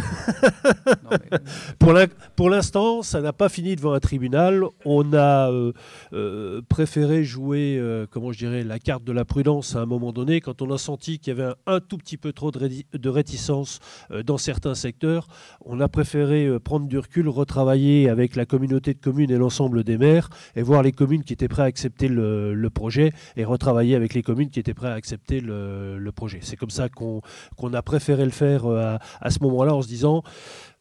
pour 2.36 2.50
l'instant, 2.50 3.02
ça 3.02 3.22
n'a 3.22 3.34
pas 3.34 3.50
fini 3.50 3.76
devant 3.76 3.94
un 3.94 4.00
tribunal. 4.00 4.64
On 4.86 5.14
a 5.14 5.52
euh, 5.52 5.74
euh, 6.14 6.62
préféré 6.68 7.24
jouer, 7.24 7.78
euh, 7.80 8.06
comment 8.10 8.32
je 8.32 8.38
dirais, 8.38 8.64
la 8.64 8.80
carte 8.80 9.04
de 9.04 9.12
la 9.12 9.26
prudence 9.26 9.76
à 9.76 9.82
un 9.82 9.86
moment 9.86 10.12
donné, 10.12 10.42
quand 10.42 10.62
on 10.62 10.72
a 10.72 10.78
senti 10.78 11.20
qu'il 11.20 11.36
y 11.36 11.42
avait 11.42 11.54
un, 11.66 11.80
tout 11.80 11.98
petit 11.98 12.18
peu 12.18 12.34
trop 12.34 12.52
de, 12.52 12.70
de 12.94 13.10
réticence 13.10 13.80
dans 14.26 14.38
certains 14.38 14.76
secteurs. 14.76 15.28
On 15.66 15.80
a 15.80 15.88
préféré 15.88 16.60
prendre 16.60 16.88
du 16.88 16.98
recul, 16.98 17.30
retravailler 17.30 18.10
avec 18.10 18.36
la 18.36 18.46
communauté 18.46 18.94
de 18.94 19.00
communes 19.00 19.32
et 19.32 19.38
l'ensemble 19.38 19.84
des 19.84 19.98
maires, 19.98 20.30
et 20.56 20.62
voir 20.62 20.84
les 20.84 20.92
communes 20.92 21.24
qui 21.24 21.34
étaient 21.34 21.48
prêtes 21.48 21.64
à 21.64 21.68
accepter 21.68 22.08
le, 22.08 22.70
projet, 22.70 23.14
et 23.36 23.46
retravailler 23.46 23.96
avec 23.96 24.14
les 24.14 24.22
communes 24.22 24.50
qui 24.50 24.60
étaient 24.60 24.74
prêtes 24.74 24.92
à 24.92 24.96
accepter 24.96 25.40
le, 25.40 26.12
projet. 26.16 26.40
C'est 26.42 26.56
comme 26.56 26.70
ça 26.70 26.90
qu'on 26.90 27.74
a 27.74 27.82
préféré 27.82 28.27
le 28.28 28.34
faire 28.34 28.66
à, 28.68 29.00
à 29.20 29.32
ce 29.32 29.40
moment-là 29.42 29.74
en 29.74 29.82
se 29.82 29.88
disant 29.88 30.24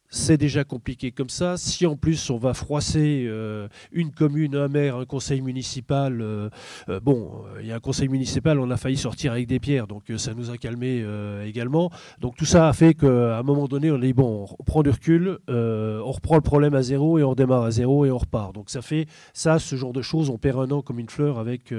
c'est 0.09 0.36
déjà 0.36 0.64
compliqué 0.64 1.10
comme 1.10 1.28
ça. 1.28 1.56
Si 1.56 1.86
en 1.86 1.97
plus 1.97 2.31
on 2.31 2.39
va 2.39 2.55
froisser 2.55 3.27
euh, 3.28 3.68
une 3.93 4.12
commune, 4.12 4.56
un 4.56 4.68
maire, 4.68 4.97
un 4.97 5.05
conseil 5.05 5.40
municipal, 5.40 6.20
euh, 6.20 6.48
euh, 6.89 7.01
bon, 7.01 7.44
il 7.60 7.66
y 7.66 7.73
a 7.73 7.77
un 7.77 7.81
conseil 7.81 8.09
municipal, 8.09 8.59
on 8.59 8.70
a 8.70 8.77
failli 8.77 8.97
sortir 8.97 9.32
avec 9.32 9.47
des 9.47 9.59
pierres, 9.59 9.86
donc 9.86 10.05
ça 10.16 10.35
nous 10.35 10.51
a 10.51 10.56
calmé 10.56 11.05
également. 11.44 11.90
Donc 12.20 12.36
tout 12.36 12.44
ça 12.44 12.68
a 12.68 12.73
fait 12.73 12.94
qu'à 12.94 13.39
un 13.39 13.43
moment 13.43 13.66
donné, 13.66 13.90
on 13.90 13.98
dit 13.98 14.12
bon, 14.12 14.47
on 14.59 14.64
prend 14.64 14.82
du 14.82 14.90
recul, 14.90 15.39
on 15.48 16.12
reprend 16.12 16.36
le 16.36 16.43
problème 16.43 16.74
à 16.74 16.82
zéro 16.82 17.18
et 17.18 17.23
on 17.23 17.31
redémarre 17.31 17.64
à 17.64 17.70
zéro 17.70 18.05
et 18.06 18.10
on 18.10 18.18
repart. 18.18 18.55
Donc 18.55 18.70
ça 18.70 18.82
fait 18.82 19.06
ça, 19.32 19.59
ce 19.59 19.77
genre 19.77 19.93
de 19.93 20.02
choses, 20.02 20.31
on 20.31 20.39
perd 20.39 20.59
un 20.60 20.70
an 20.70 20.82
comme 20.82 20.98
une 20.98 21.10
fleur 21.10 21.39
avec, 21.39 21.74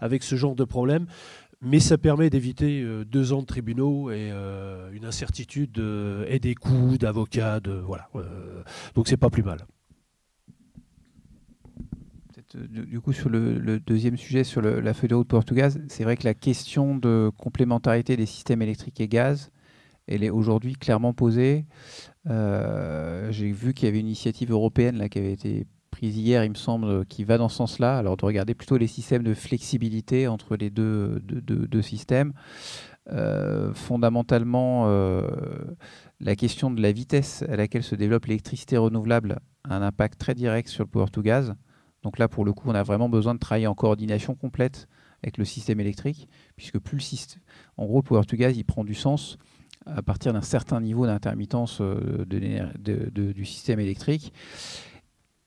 avec 0.00 0.22
ce 0.22 0.36
genre 0.36 0.54
de 0.54 0.64
problème 0.64 1.06
mais 1.62 1.80
ça 1.80 1.98
permet 1.98 2.30
d'éviter 2.30 2.80
euh, 2.80 3.04
deux 3.04 3.32
ans 3.32 3.42
de 3.42 3.46
tribunaux 3.46 4.10
et 4.10 4.30
euh, 4.32 4.90
une 4.92 5.04
incertitude 5.04 5.78
euh, 5.78 6.24
et 6.28 6.38
des 6.38 6.54
coûts 6.54 6.96
d'avocats. 6.98 7.60
De, 7.60 7.72
voilà. 7.72 8.08
donc 8.94 9.08
c'est 9.08 9.16
pas 9.16 9.30
plus 9.30 9.42
mal. 9.42 9.66
Du 12.54 13.00
coup, 13.00 13.12
sur 13.12 13.28
le, 13.28 13.78
deuxième 13.78 14.16
sujet, 14.16 14.42
sur 14.42 14.60
la 14.60 14.92
feuille 14.92 15.10
de 15.10 15.14
route 15.14 15.28
portugaise, 15.28 15.80
c'est 15.88 16.02
vrai 16.02 16.16
que 16.16 16.24
la 16.24 16.34
question 16.34 16.96
de 16.96 17.30
complémentarité 17.36 18.16
des 18.16 18.26
systèmes 18.26 18.60
électriques 18.60 19.00
et 19.00 19.06
gaz, 19.06 19.52
elle 20.08 20.24
est 20.24 20.30
aujourd'hui 20.30 20.72
clairement 20.74 21.12
posée. 21.12 21.64
J'ai 22.26 23.52
vu 23.52 23.72
qu'il 23.72 23.86
y 23.86 23.88
avait 23.88 24.00
une 24.00 24.08
initiative 24.08 24.50
européenne 24.50 24.98
là, 24.98 25.08
qui 25.08 25.20
avait 25.20 25.32
été 25.32 25.68
hier, 26.08 26.44
il 26.44 26.50
me 26.50 26.54
semble, 26.54 27.04
qui 27.06 27.24
va 27.24 27.38
dans 27.38 27.48
ce 27.48 27.56
sens-là. 27.56 27.98
Alors 27.98 28.16
de 28.16 28.24
regarder 28.24 28.54
plutôt 28.54 28.76
les 28.76 28.86
systèmes 28.86 29.22
de 29.22 29.34
flexibilité 29.34 30.28
entre 30.28 30.56
les 30.56 30.70
deux, 30.70 31.20
systèmes. 31.82 32.32
Euh, 33.10 33.72
fondamentalement, 33.74 34.84
euh, 34.86 35.26
la 36.20 36.36
question 36.36 36.70
de 36.70 36.80
la 36.80 36.92
vitesse 36.92 37.42
à 37.48 37.56
laquelle 37.56 37.82
se 37.82 37.94
développe 37.94 38.26
l'électricité 38.26 38.76
renouvelable 38.76 39.40
a 39.64 39.76
un 39.76 39.82
impact 39.82 40.18
très 40.18 40.34
direct 40.34 40.68
sur 40.68 40.84
le 40.84 40.88
power 40.88 41.08
to 41.10 41.22
gaz. 41.22 41.54
Donc 42.02 42.18
là, 42.18 42.28
pour 42.28 42.44
le 42.44 42.52
coup, 42.52 42.68
on 42.68 42.74
a 42.74 42.82
vraiment 42.82 43.08
besoin 43.08 43.34
de 43.34 43.40
travailler 43.40 43.66
en 43.66 43.74
coordination 43.74 44.34
complète 44.34 44.86
avec 45.22 45.36
le 45.38 45.44
système 45.44 45.80
électrique, 45.80 46.28
puisque 46.56 46.78
plus 46.78 46.96
le 46.96 47.02
système, 47.02 47.42
en 47.76 47.84
gros, 47.84 47.98
le 47.98 48.02
power 48.02 48.24
to 48.24 48.36
gaz, 48.36 48.56
il 48.56 48.64
prend 48.64 48.84
du 48.84 48.94
sens 48.94 49.38
à 49.86 50.02
partir 50.02 50.32
d'un 50.32 50.42
certain 50.42 50.80
niveau 50.80 51.06
d'intermittence 51.06 51.80
euh, 51.80 52.24
du 52.26 53.44
système 53.44 53.80
électrique 53.80 54.32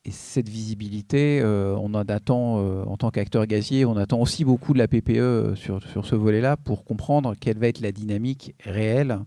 et 0.06 0.12
cette 0.12 0.50
visibilité, 0.50 1.40
euh, 1.42 1.76
on 1.78 1.94
en 1.94 2.02
attend, 2.02 2.60
euh, 2.60 2.84
en 2.84 2.98
tant 2.98 3.10
qu'acteur 3.10 3.46
gazier, 3.46 3.86
on 3.86 3.96
attend 3.96 4.20
aussi 4.20 4.44
beaucoup 4.44 4.74
de 4.74 4.78
la 4.78 4.90
PPE 4.90 5.12
euh, 5.12 5.56
sur, 5.56 5.82
sur 5.82 6.06
ce 6.06 6.16
volet-là 6.16 6.58
pour 6.58 6.84
comprendre 6.84 7.36
quelle 7.40 7.58
va 7.58 7.70
être 7.70 7.80
la 7.80 7.94
dynamique 7.94 8.54
réelle, 8.66 9.20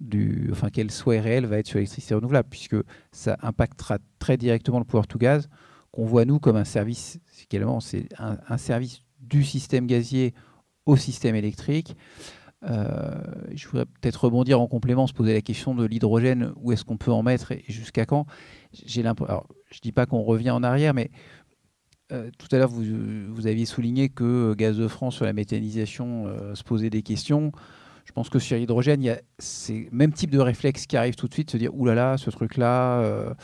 du, 0.00 0.50
enfin 0.52 0.68
quel 0.70 0.90
souhait 0.90 1.20
réel 1.20 1.46
va 1.46 1.58
être 1.58 1.66
sur 1.66 1.78
l'électricité 1.78 2.14
renouvelable, 2.14 2.48
puisque 2.50 2.76
ça 3.10 3.38
impactera 3.42 3.98
très 4.18 4.36
directement 4.36 4.78
le 4.78 4.84
power 4.84 5.04
to 5.08 5.18
gaz, 5.18 5.48
qu'on 5.92 6.04
voit 6.04 6.26
nous 6.26 6.38
comme 6.38 6.56
un 6.56 6.64
service, 6.64 7.18
c'est 7.32 8.08
un, 8.18 8.58
service 8.58 9.02
du 9.20 9.42
système 9.42 9.86
gazier 9.86 10.34
au 10.84 10.96
système 10.96 11.34
électrique. 11.34 11.96
je 12.62 13.68
voudrais 13.68 13.86
peut-être 13.86 14.24
rebondir 14.24 14.60
en 14.60 14.66
complément, 14.66 15.06
se 15.06 15.14
poser 15.14 15.32
la 15.32 15.40
question 15.40 15.74
de 15.74 15.86
l'hydrogène, 15.86 16.52
où 16.56 16.70
est-ce 16.70 16.84
qu'on 16.84 16.98
peut 16.98 17.10
en 17.10 17.22
mettre 17.22 17.52
et 17.52 17.64
jusqu'à 17.66 18.04
quand? 18.04 18.26
Je 19.70 19.76
ne 19.76 19.80
dis 19.82 19.92
pas 19.92 20.06
qu'on 20.06 20.22
revient 20.22 20.50
en 20.50 20.62
arrière, 20.62 20.94
mais 20.94 21.10
euh, 22.10 22.30
tout 22.38 22.48
à 22.52 22.58
l'heure, 22.58 22.70
vous, 22.70 22.84
vous, 23.28 23.46
aviez 23.46 23.66
souligné 23.66 24.08
que 24.08 24.24
euh, 24.24 24.54
Gaz 24.54 24.78
de 24.78 24.88
France 24.88 25.16
sur 25.16 25.26
la 25.26 25.34
méthanisation 25.34 26.26
euh, 26.26 26.54
se 26.54 26.64
posait 26.64 26.88
des 26.88 27.02
questions. 27.02 27.52
Je 28.06 28.12
pense 28.12 28.30
que 28.30 28.38
sur 28.38 28.56
l'hydrogène, 28.56 29.02
il 29.02 29.06
y 29.06 29.10
a 29.10 29.20
le 29.68 29.88
même 29.92 30.12
type 30.12 30.30
de 30.30 30.38
réflexe 30.38 30.86
qui 30.86 30.96
arrive 30.96 31.14
tout 31.14 31.28
de 31.28 31.34
suite, 31.34 31.50
se 31.50 31.58
dire 31.58 31.74
oulala, 31.74 32.16
ce 32.16 32.30
truc-là, 32.30 33.36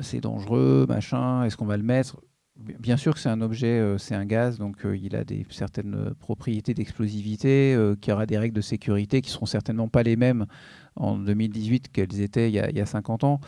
c'est 0.00 0.20
dangereux, 0.20 0.86
machin, 0.88 1.42
est-ce 1.42 1.56
qu'on 1.56 1.66
va 1.66 1.76
le 1.76 1.82
mettre? 1.82 2.20
Bien 2.56 2.96
sûr 2.96 3.14
que 3.14 3.18
c'est 3.18 3.28
un 3.28 3.40
objet, 3.40 3.96
c'est 3.98 4.14
un 4.14 4.26
gaz, 4.26 4.58
donc 4.58 4.76
il 4.84 5.16
a 5.16 5.24
des, 5.24 5.44
certaines 5.50 6.14
propriétés 6.20 6.72
d'explosivité, 6.72 7.76
qui 8.00 8.12
aura 8.12 8.26
des 8.26 8.38
règles 8.38 8.54
de 8.54 8.60
sécurité 8.60 9.20
qui 9.20 9.30
seront 9.30 9.46
certainement 9.46 9.88
pas 9.88 10.04
les 10.04 10.14
mêmes 10.14 10.46
en 10.94 11.18
2018 11.18 11.90
qu'elles 11.90 12.20
étaient 12.20 12.48
il 12.52 12.54
y 12.54 12.80
a 12.80 12.86
50 12.86 13.24
ans. 13.24 13.40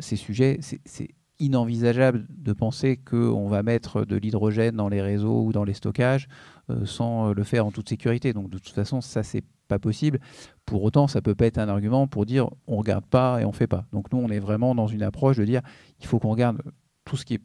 Ces 0.00 0.16
sujets, 0.16 0.58
c'est 0.60 1.10
inenvisageable 1.40 2.26
de 2.30 2.52
penser 2.52 2.96
qu'on 2.96 3.48
va 3.48 3.62
mettre 3.62 4.04
de 4.04 4.16
l'hydrogène 4.16 4.76
dans 4.76 4.88
les 4.88 5.02
réseaux 5.02 5.42
ou 5.44 5.52
dans 5.52 5.64
les 5.64 5.74
stockages 5.74 6.28
euh, 6.70 6.84
sans 6.84 7.32
le 7.32 7.44
faire 7.44 7.66
en 7.66 7.70
toute 7.70 7.88
sécurité. 7.88 8.32
Donc 8.32 8.50
de 8.50 8.58
toute 8.58 8.74
façon, 8.74 9.00
ça, 9.00 9.22
c'est 9.22 9.44
pas 9.68 9.78
possible. 9.78 10.18
Pour 10.64 10.82
autant, 10.82 11.06
ça 11.06 11.20
peut 11.20 11.34
pas 11.34 11.46
être 11.46 11.58
un 11.58 11.68
argument 11.68 12.06
pour 12.06 12.26
dire 12.26 12.48
on 12.66 12.76
regarde 12.76 13.04
pas 13.04 13.40
et 13.40 13.44
on 13.44 13.52
fait 13.52 13.66
pas. 13.66 13.86
Donc 13.92 14.12
nous, 14.12 14.18
on 14.18 14.28
est 14.28 14.40
vraiment 14.40 14.74
dans 14.74 14.86
une 14.86 15.02
approche 15.02 15.36
de 15.36 15.44
dire 15.44 15.60
il 16.00 16.06
faut 16.06 16.18
qu'on 16.18 16.30
regarde 16.30 16.60
tout 17.04 17.16
ce 17.16 17.24
qui 17.24 17.34
est 17.34 17.42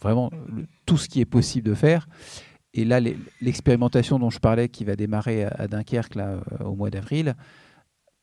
vraiment 0.00 0.30
tout 0.84 0.96
ce 0.96 1.08
qui 1.08 1.20
est 1.20 1.26
possible 1.26 1.68
de 1.68 1.74
faire. 1.74 2.08
Et 2.74 2.84
là, 2.84 3.00
l'expérimentation 3.40 4.18
dont 4.18 4.30
je 4.30 4.38
parlais, 4.38 4.68
qui 4.68 4.84
va 4.84 4.96
démarrer 4.96 5.44
à 5.44 5.66
Dunkerque 5.66 6.16
euh, 6.18 6.40
au 6.64 6.74
mois 6.74 6.90
d'avril, 6.90 7.34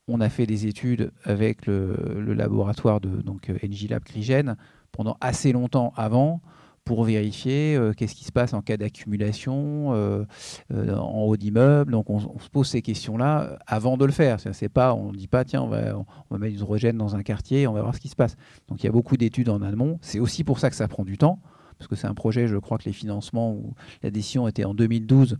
on 0.07 0.21
a 0.21 0.29
fait 0.29 0.45
des 0.45 0.67
études 0.67 1.11
avec 1.23 1.65
le, 1.65 2.33
laboratoire 2.33 3.01
de 3.01 3.21
donc 3.21 3.49
NGLab 3.49 4.03
Crigen 4.03 4.57
pendant 4.93 5.17
assez 5.19 5.51
longtemps 5.51 5.91
avant 5.97 6.41
pour 6.85 7.03
vérifier 7.03 7.75
euh, 7.75 7.93
qu'est-ce 7.93 8.15
qui 8.15 8.25
se 8.25 8.31
passe 8.31 8.53
en 8.53 8.61
cas 8.61 8.77
d'accumulation 8.77 9.93
euh, 9.93 10.25
euh, 10.73 10.95
en 10.97 11.21
haut 11.21 11.37
d'immeuble. 11.37 11.91
Donc 11.91 12.09
on, 12.09 12.19
se 12.19 12.49
pose 12.49 12.67
ces 12.67 12.81
questions-là 12.81 13.57
avant 13.67 13.97
de 13.97 14.05
le 14.05 14.11
faire. 14.11 14.39
C'est 14.39 14.69
pas, 14.69 14.93
on 14.93 15.11
ne 15.11 15.17
dit 15.17 15.27
pas 15.27 15.45
tiens 15.45 15.61
on 15.61 15.67
va, 15.67 15.97
on 15.97 16.05
va 16.29 16.37
mettre 16.37 16.57
du 16.57 16.93
dans 16.93 17.15
un 17.15 17.23
quartier, 17.23 17.67
on 17.67 17.73
va 17.73 17.81
voir 17.81 17.95
ce 17.95 17.99
qui 17.99 18.09
se 18.09 18.15
passe. 18.15 18.35
Donc 18.67 18.83
il 18.83 18.85
y 18.85 18.89
a 18.89 18.91
beaucoup 18.91 19.17
d'études 19.17 19.49
en 19.49 19.61
amont. 19.61 19.97
C'est 20.01 20.19
aussi 20.19 20.43
pour 20.43 20.59
ça 20.59 20.69
que 20.69 20.75
ça 20.75 20.87
prend 20.87 21.03
du 21.03 21.17
temps 21.17 21.39
parce 21.77 21.87
que 21.87 21.95
c'est 21.95 22.07
un 22.07 22.13
projet, 22.13 22.47
je 22.47 22.57
crois 22.57 22.77
que 22.77 22.85
les 22.85 22.93
financements 22.93 23.51
ou 23.51 23.73
la 24.03 24.11
décision 24.11 24.47
était 24.47 24.63
en 24.63 24.73
2012, 24.73 25.37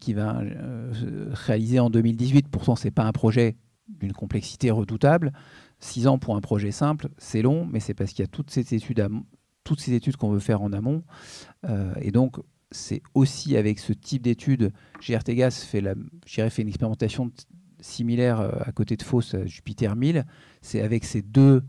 qui 0.00 0.12
va 0.12 0.40
réaliser 1.32 1.78
en 1.78 1.88
2018. 1.88 2.48
Pourtant, 2.48 2.74
ce 2.76 2.84
n'est 2.84 2.90
pas 2.90 3.04
un 3.04 3.12
projet 3.12 3.56
d'une 3.88 4.12
complexité 4.12 4.70
redoutable. 4.70 5.32
Six 5.82 6.06
ans 6.06 6.18
pour 6.18 6.36
un 6.36 6.40
projet 6.40 6.70
simple, 6.70 7.08
c'est 7.18 7.42
long, 7.42 7.66
mais 7.66 7.80
c'est 7.80 7.94
parce 7.94 8.12
qu'il 8.12 8.22
y 8.22 8.24
a 8.24 8.28
toutes 8.28 8.50
ces 8.50 8.74
études, 8.74 9.08
toutes 9.64 9.80
ces 9.80 9.92
études 9.94 10.16
qu'on 10.16 10.30
veut 10.30 10.38
faire 10.38 10.62
en 10.62 10.72
amont. 10.72 11.02
et 12.00 12.12
donc, 12.12 12.36
c'est 12.72 13.02
aussi 13.14 13.56
avec 13.56 13.78
ce 13.78 13.92
type 13.92 14.22
d'études. 14.22 14.72
GRTGAS 15.00 15.64
fait, 15.66 15.80
la, 15.80 15.94
fait 16.24 16.62
une 16.62 16.68
expérimentation 16.68 17.30
similaire 17.80 18.40
euh, 18.40 18.50
à 18.60 18.72
côté 18.72 18.96
de 18.96 19.02
Fos, 19.02 19.36
Jupiter 19.44 19.96
1000. 19.96 20.24
C'est 20.60 20.80
avec 20.80 21.04
ces 21.04 21.22
deux 21.22 21.62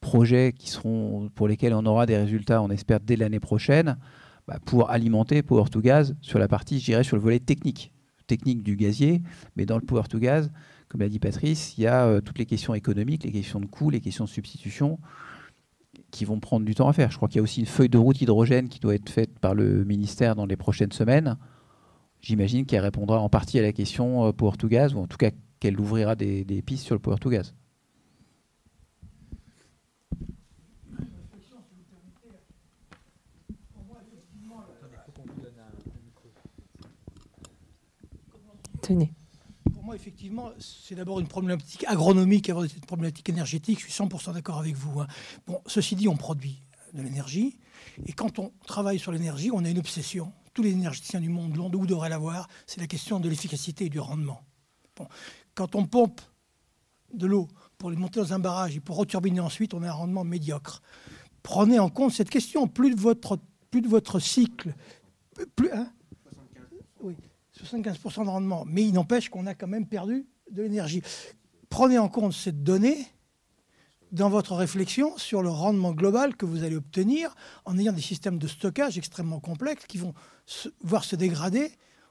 projets 0.00 0.52
qui 0.52 0.70
seront, 0.70 1.28
pour 1.34 1.48
lesquels 1.48 1.74
on 1.74 1.84
aura 1.86 2.06
des 2.06 2.16
résultats, 2.16 2.62
on 2.62 2.70
espère, 2.70 3.00
dès 3.00 3.16
l'année 3.16 3.40
prochaine, 3.40 3.96
bah, 4.46 4.58
pour 4.64 4.90
alimenter 4.90 5.42
Power 5.42 5.68
to 5.70 5.80
Gas 5.80 6.12
sur 6.20 6.38
la 6.38 6.48
partie, 6.48 6.78
je 6.80 6.86
dirais, 6.86 7.04
sur 7.04 7.16
le 7.16 7.22
volet 7.22 7.40
technique, 7.40 7.92
technique 8.26 8.62
du 8.62 8.76
gazier. 8.76 9.22
Mais 9.56 9.66
dans 9.66 9.76
le 9.76 9.84
Power 9.84 10.04
to 10.08 10.18
Gas, 10.18 10.48
comme 10.88 11.02
l'a 11.02 11.08
dit 11.08 11.18
Patrice, 11.18 11.76
il 11.76 11.82
y 11.82 11.86
a 11.86 12.06
euh, 12.06 12.20
toutes 12.20 12.38
les 12.38 12.46
questions 12.46 12.74
économiques, 12.74 13.24
les 13.24 13.32
questions 13.32 13.60
de 13.60 13.66
coûts, 13.66 13.90
les 13.90 14.00
questions 14.00 14.24
de 14.24 14.30
substitution 14.30 14.98
qui 16.10 16.24
vont 16.24 16.40
prendre 16.40 16.64
du 16.64 16.74
temps 16.74 16.88
à 16.88 16.92
faire. 16.92 17.10
Je 17.10 17.16
crois 17.16 17.28
qu'il 17.28 17.36
y 17.36 17.40
a 17.40 17.42
aussi 17.42 17.60
une 17.60 17.66
feuille 17.66 17.90
de 17.90 17.98
route 17.98 18.20
hydrogène 18.20 18.68
qui 18.68 18.80
doit 18.80 18.94
être 18.94 19.10
faite 19.10 19.38
par 19.38 19.54
le 19.54 19.84
ministère 19.84 20.34
dans 20.34 20.46
les 20.46 20.56
prochaines 20.56 20.92
semaines. 20.92 21.36
J'imagine 22.20 22.64
qu'elle 22.64 22.80
répondra 22.80 23.20
en 23.20 23.28
partie 23.28 23.58
à 23.58 23.62
la 23.62 23.72
question 23.72 24.26
euh, 24.26 24.32
Power 24.32 24.56
to 24.56 24.68
Gas, 24.68 24.92
ou 24.94 24.98
en 24.98 25.06
tout 25.06 25.18
cas 25.18 25.30
qu'elle 25.60 25.78
ouvrira 25.78 26.16
des, 26.16 26.62
pistes 26.64 26.84
sur 26.84 26.94
le 26.94 27.00
Power 27.00 27.18
to 27.18 27.30
Gas. 27.30 27.52
Tenez 38.80 39.12
moi, 39.88 39.96
effectivement, 39.96 40.50
c'est 40.58 40.94
d'abord 40.94 41.18
une 41.18 41.28
problématique 41.28 41.82
agronomique 41.88 42.50
avant 42.50 42.60
d'être 42.60 42.76
une 42.76 42.84
problématique 42.84 43.26
énergétique. 43.30 43.78
Je 43.80 43.90
suis 43.90 44.04
100% 44.04 44.34
d'accord 44.34 44.58
avec 44.58 44.74
vous. 44.76 45.00
Hein. 45.00 45.06
Bon, 45.46 45.62
ceci 45.66 45.96
dit, 45.96 46.08
on 46.08 46.16
produit 46.16 46.60
de 46.92 47.00
l'énergie. 47.00 47.58
Et 48.04 48.12
quand 48.12 48.38
on 48.38 48.52
travaille 48.66 48.98
sur 48.98 49.12
l'énergie, 49.12 49.50
on 49.50 49.64
a 49.64 49.70
une 49.70 49.78
obsession. 49.78 50.30
Tous 50.52 50.62
les 50.62 50.72
énergéticiens 50.72 51.20
du 51.20 51.30
monde 51.30 51.56
l'ont 51.56 51.72
ou 51.74 51.86
devraient 51.86 52.10
l'avoir. 52.10 52.48
C'est 52.66 52.82
la 52.82 52.86
question 52.86 53.18
de 53.18 53.30
l'efficacité 53.30 53.86
et 53.86 53.88
du 53.88 53.98
rendement. 53.98 54.42
Bon. 54.94 55.08
Quand 55.54 55.74
on 55.74 55.86
pompe 55.86 56.20
de 57.14 57.26
l'eau 57.26 57.48
pour 57.78 57.90
les 57.90 57.96
monter 57.96 58.20
dans 58.20 58.34
un 58.34 58.38
barrage 58.38 58.76
et 58.76 58.80
pour 58.80 58.96
returbiner 58.96 59.40
ensuite, 59.40 59.72
on 59.72 59.82
a 59.82 59.88
un 59.88 59.92
rendement 59.92 60.22
médiocre. 60.22 60.82
Prenez 61.42 61.78
en 61.78 61.88
compte 61.88 62.12
cette 62.12 62.28
question. 62.28 62.68
Plus 62.68 62.94
de 62.94 63.00
votre, 63.00 63.38
plus 63.70 63.80
de 63.80 63.88
votre 63.88 64.18
cycle, 64.18 64.74
plus, 65.56 65.72
hein? 65.72 65.90
75% 67.64 68.24
de 68.24 68.30
rendement. 68.30 68.64
Mais 68.66 68.82
il 68.82 68.92
n'empêche 68.92 69.28
qu'on 69.28 69.46
a 69.46 69.54
quand 69.54 69.66
même 69.66 69.86
perdu 69.86 70.26
de 70.50 70.62
l'énergie. 70.62 71.02
Prenez 71.68 71.98
en 71.98 72.08
compte 72.08 72.32
cette 72.32 72.62
donnée 72.62 73.06
dans 74.12 74.30
votre 74.30 74.54
réflexion 74.54 75.16
sur 75.18 75.42
le 75.42 75.50
rendement 75.50 75.92
global 75.92 76.36
que 76.36 76.46
vous 76.46 76.64
allez 76.64 76.76
obtenir 76.76 77.34
en 77.64 77.78
ayant 77.78 77.92
des 77.92 78.00
systèmes 78.00 78.38
de 78.38 78.48
stockage 78.48 78.96
extrêmement 78.96 79.40
complexes 79.40 79.86
qui 79.86 79.98
vont 79.98 80.14
voir 80.82 81.04
se 81.04 81.16
dégrader 81.16 81.70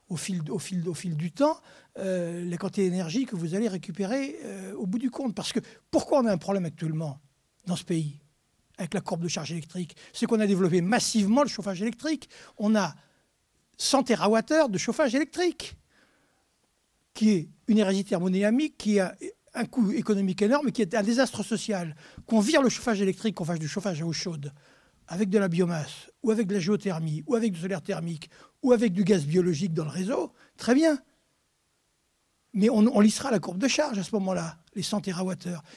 au 0.10 0.15
fil 0.15 1.18
du 1.18 1.32
temps 1.32 1.60
euh, 1.98 2.48
la 2.49 2.57
quantité 2.57 2.90
d'énergie 2.90 3.26
que 3.26 3.36
vous 3.36 3.56
allez 3.56 3.68
récupérer 3.68 4.38
euh, 4.44 4.74
au 4.76 4.86
bout 4.86 4.99
du 4.99 5.10
compte. 5.10 5.36
Parce 5.36 5.52
que 5.52 5.60
pourquoi 5.91 6.19
on 6.22 6.26
a 6.26 6.32
un 6.32 6.38
problème 6.38 6.65
actuellement 6.65 7.19
dans 7.65 7.76
ce 7.76 7.84
pays 7.84 8.19
avec 8.78 8.94
la 8.94 9.02
courbe 9.02 9.24
de 9.24 9.28
charge 9.28 9.52
électrique? 9.52 9.98
C'est 10.14 10.26
qu'on 10.28 10.40
a 10.40 10.48
développé 10.48 10.82
massivement 10.82 11.44
le 11.44 11.49
chauffage 11.49 11.82
électrique. 11.82 12.30
On 12.57 12.76
a 12.76 12.95
100 13.78 14.04
TWh 14.04 14.70
de 14.70 14.78
chauffage 14.78 15.16
électrique, 15.16 15.78
qui 17.14 17.32
est 17.32 17.49
une 17.68 17.78
énergie 17.78 18.04
thermodynamique, 18.04 18.78
qui 18.78 18.99
a 18.99 19.16
un 19.54 19.66
coût 19.66 19.91
économique 19.91 20.41
énorme 20.41 20.70
et 20.70 20.72
qui 20.72 20.82
est 20.82 20.95
un 20.95 21.04
désastre 21.04 21.44
social. 21.44 21.95
Qu'on 22.26 22.40
vire 22.40 22.62
le 22.62 22.70
chauffage 22.70 23.02
électrique, 23.02 23.36
qu'on 23.36 23.45
fasse 23.45 23.60
du 23.60 23.68
chauffage 23.68 24.02
à 24.02 24.06
eau 24.06 24.14
chaude, 24.14 24.54
avec 25.08 25.30
de 25.30 25.40
la 25.40 25.48
biomasse, 25.48 26.12
ou 26.24 26.32
avec 26.32 26.48
de 26.48 26.54
la 26.54 26.60
géothermie, 26.60 27.24
ou 27.28 27.36
avec 27.36 27.54
du 27.54 27.60
solaire 27.60 27.82
thermique, 27.82 28.30
ou 28.62 28.72
avec 28.72 28.94
du 28.94 29.04
gaz 29.04 29.26
biologique 29.26 29.74
dans 29.74 29.86
le 29.86 29.90
réseau, 29.90 30.34
très 30.58 30.76
bien. 30.76 30.99
Mais 32.54 32.70
on, 32.70 32.99
lissera 32.99 33.30
la 33.30 33.40
courbe 33.40 33.60
de 33.60 33.68
charge 33.68 33.99
à 33.99 34.04
ce 34.04 34.16
moment-là, 34.16 34.58
les 34.74 34.82
100 34.82 35.02
TWh. 35.02 35.34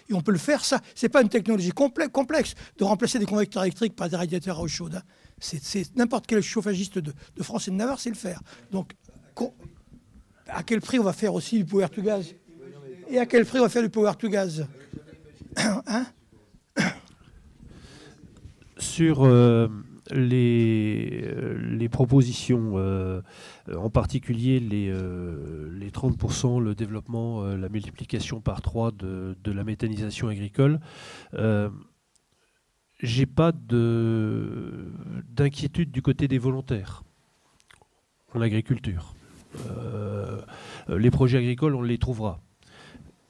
Et 0.09 0.15
on 0.15 0.23
peut 0.23 0.33
le 0.33 0.39
faire, 0.39 0.65
ça. 0.65 0.81
Ce 0.95 1.05
n'est 1.05 1.11
pas 1.11 1.21
une 1.21 1.29
technologie 1.29 1.73
complexe 1.73 2.55
de 2.79 2.85
remplacer 2.85 3.19
des 3.19 3.27
convecteurs 3.27 3.65
électriques 3.65 3.95
par 3.95 4.09
des 4.09 4.17
radiateurs 4.17 4.59
à 4.59 4.63
eau 4.63 4.69
chaude. 4.69 4.95
Hein. 4.95 5.03
C'est 5.41 5.97
n'importe 5.97 6.27
quel 6.27 6.43
chauffagiste 6.43 6.99
de, 6.99 7.13
France 7.43 7.69
et 7.69 7.71
de 7.71 7.77
Navarre 7.77 7.99
sait 7.99 8.11
le 8.11 8.17
faire. 8.17 8.41
Donc, 8.71 8.93
à 10.47 10.63
quel 10.63 10.81
prix 10.81 10.99
on 10.99 11.05
va 11.05 11.13
faire 11.13 11.35
aussi 11.35 11.59
du 11.59 11.65
power 11.65 11.89
to 11.89 12.03
gaz? 12.03 12.35
Et 13.09 13.19
à 13.19 13.27
quel 13.27 13.45
prix 13.45 13.59
on 13.59 13.63
va 13.63 13.69
faire 13.69 13.83
du 13.83 13.91
power 13.91 14.13
to 14.19 14.29
gaz? 14.29 14.67
Hein? 15.57 16.07
Sur 18.79 19.25
euh, 19.25 19.69
les, 20.11 21.25
euh, 21.25 21.59
les, 21.77 21.89
propositions, 21.89 22.73
euh, 22.77 23.21
en 23.77 23.91
particulier 23.91 24.59
les, 24.59 24.93
les 25.73 25.91
30%, 25.91 26.63
le 26.63 26.75
développement, 26.75 27.45
la 27.45 27.69
multiplication 27.69 28.41
par 28.41 28.63
3 28.63 28.93
de, 28.93 29.37
de 29.43 29.53
la 29.53 29.65
méthanisation 29.65 30.29
agricole, 30.29 30.81
j'ai 33.03 33.27
pas 33.27 33.53
d'inquiétude 35.31 35.91
du 35.91 36.03
côté 36.03 36.29
des 36.29 36.39
volontaires 36.39 37.03
en 38.35 38.41
agriculture. 38.41 39.15
Euh, 39.67 40.41
les 40.89 41.11
projets 41.11 41.39
agricoles, 41.39 41.75
on 41.75 41.83
les 41.83 41.99
trouvera. 41.99 42.41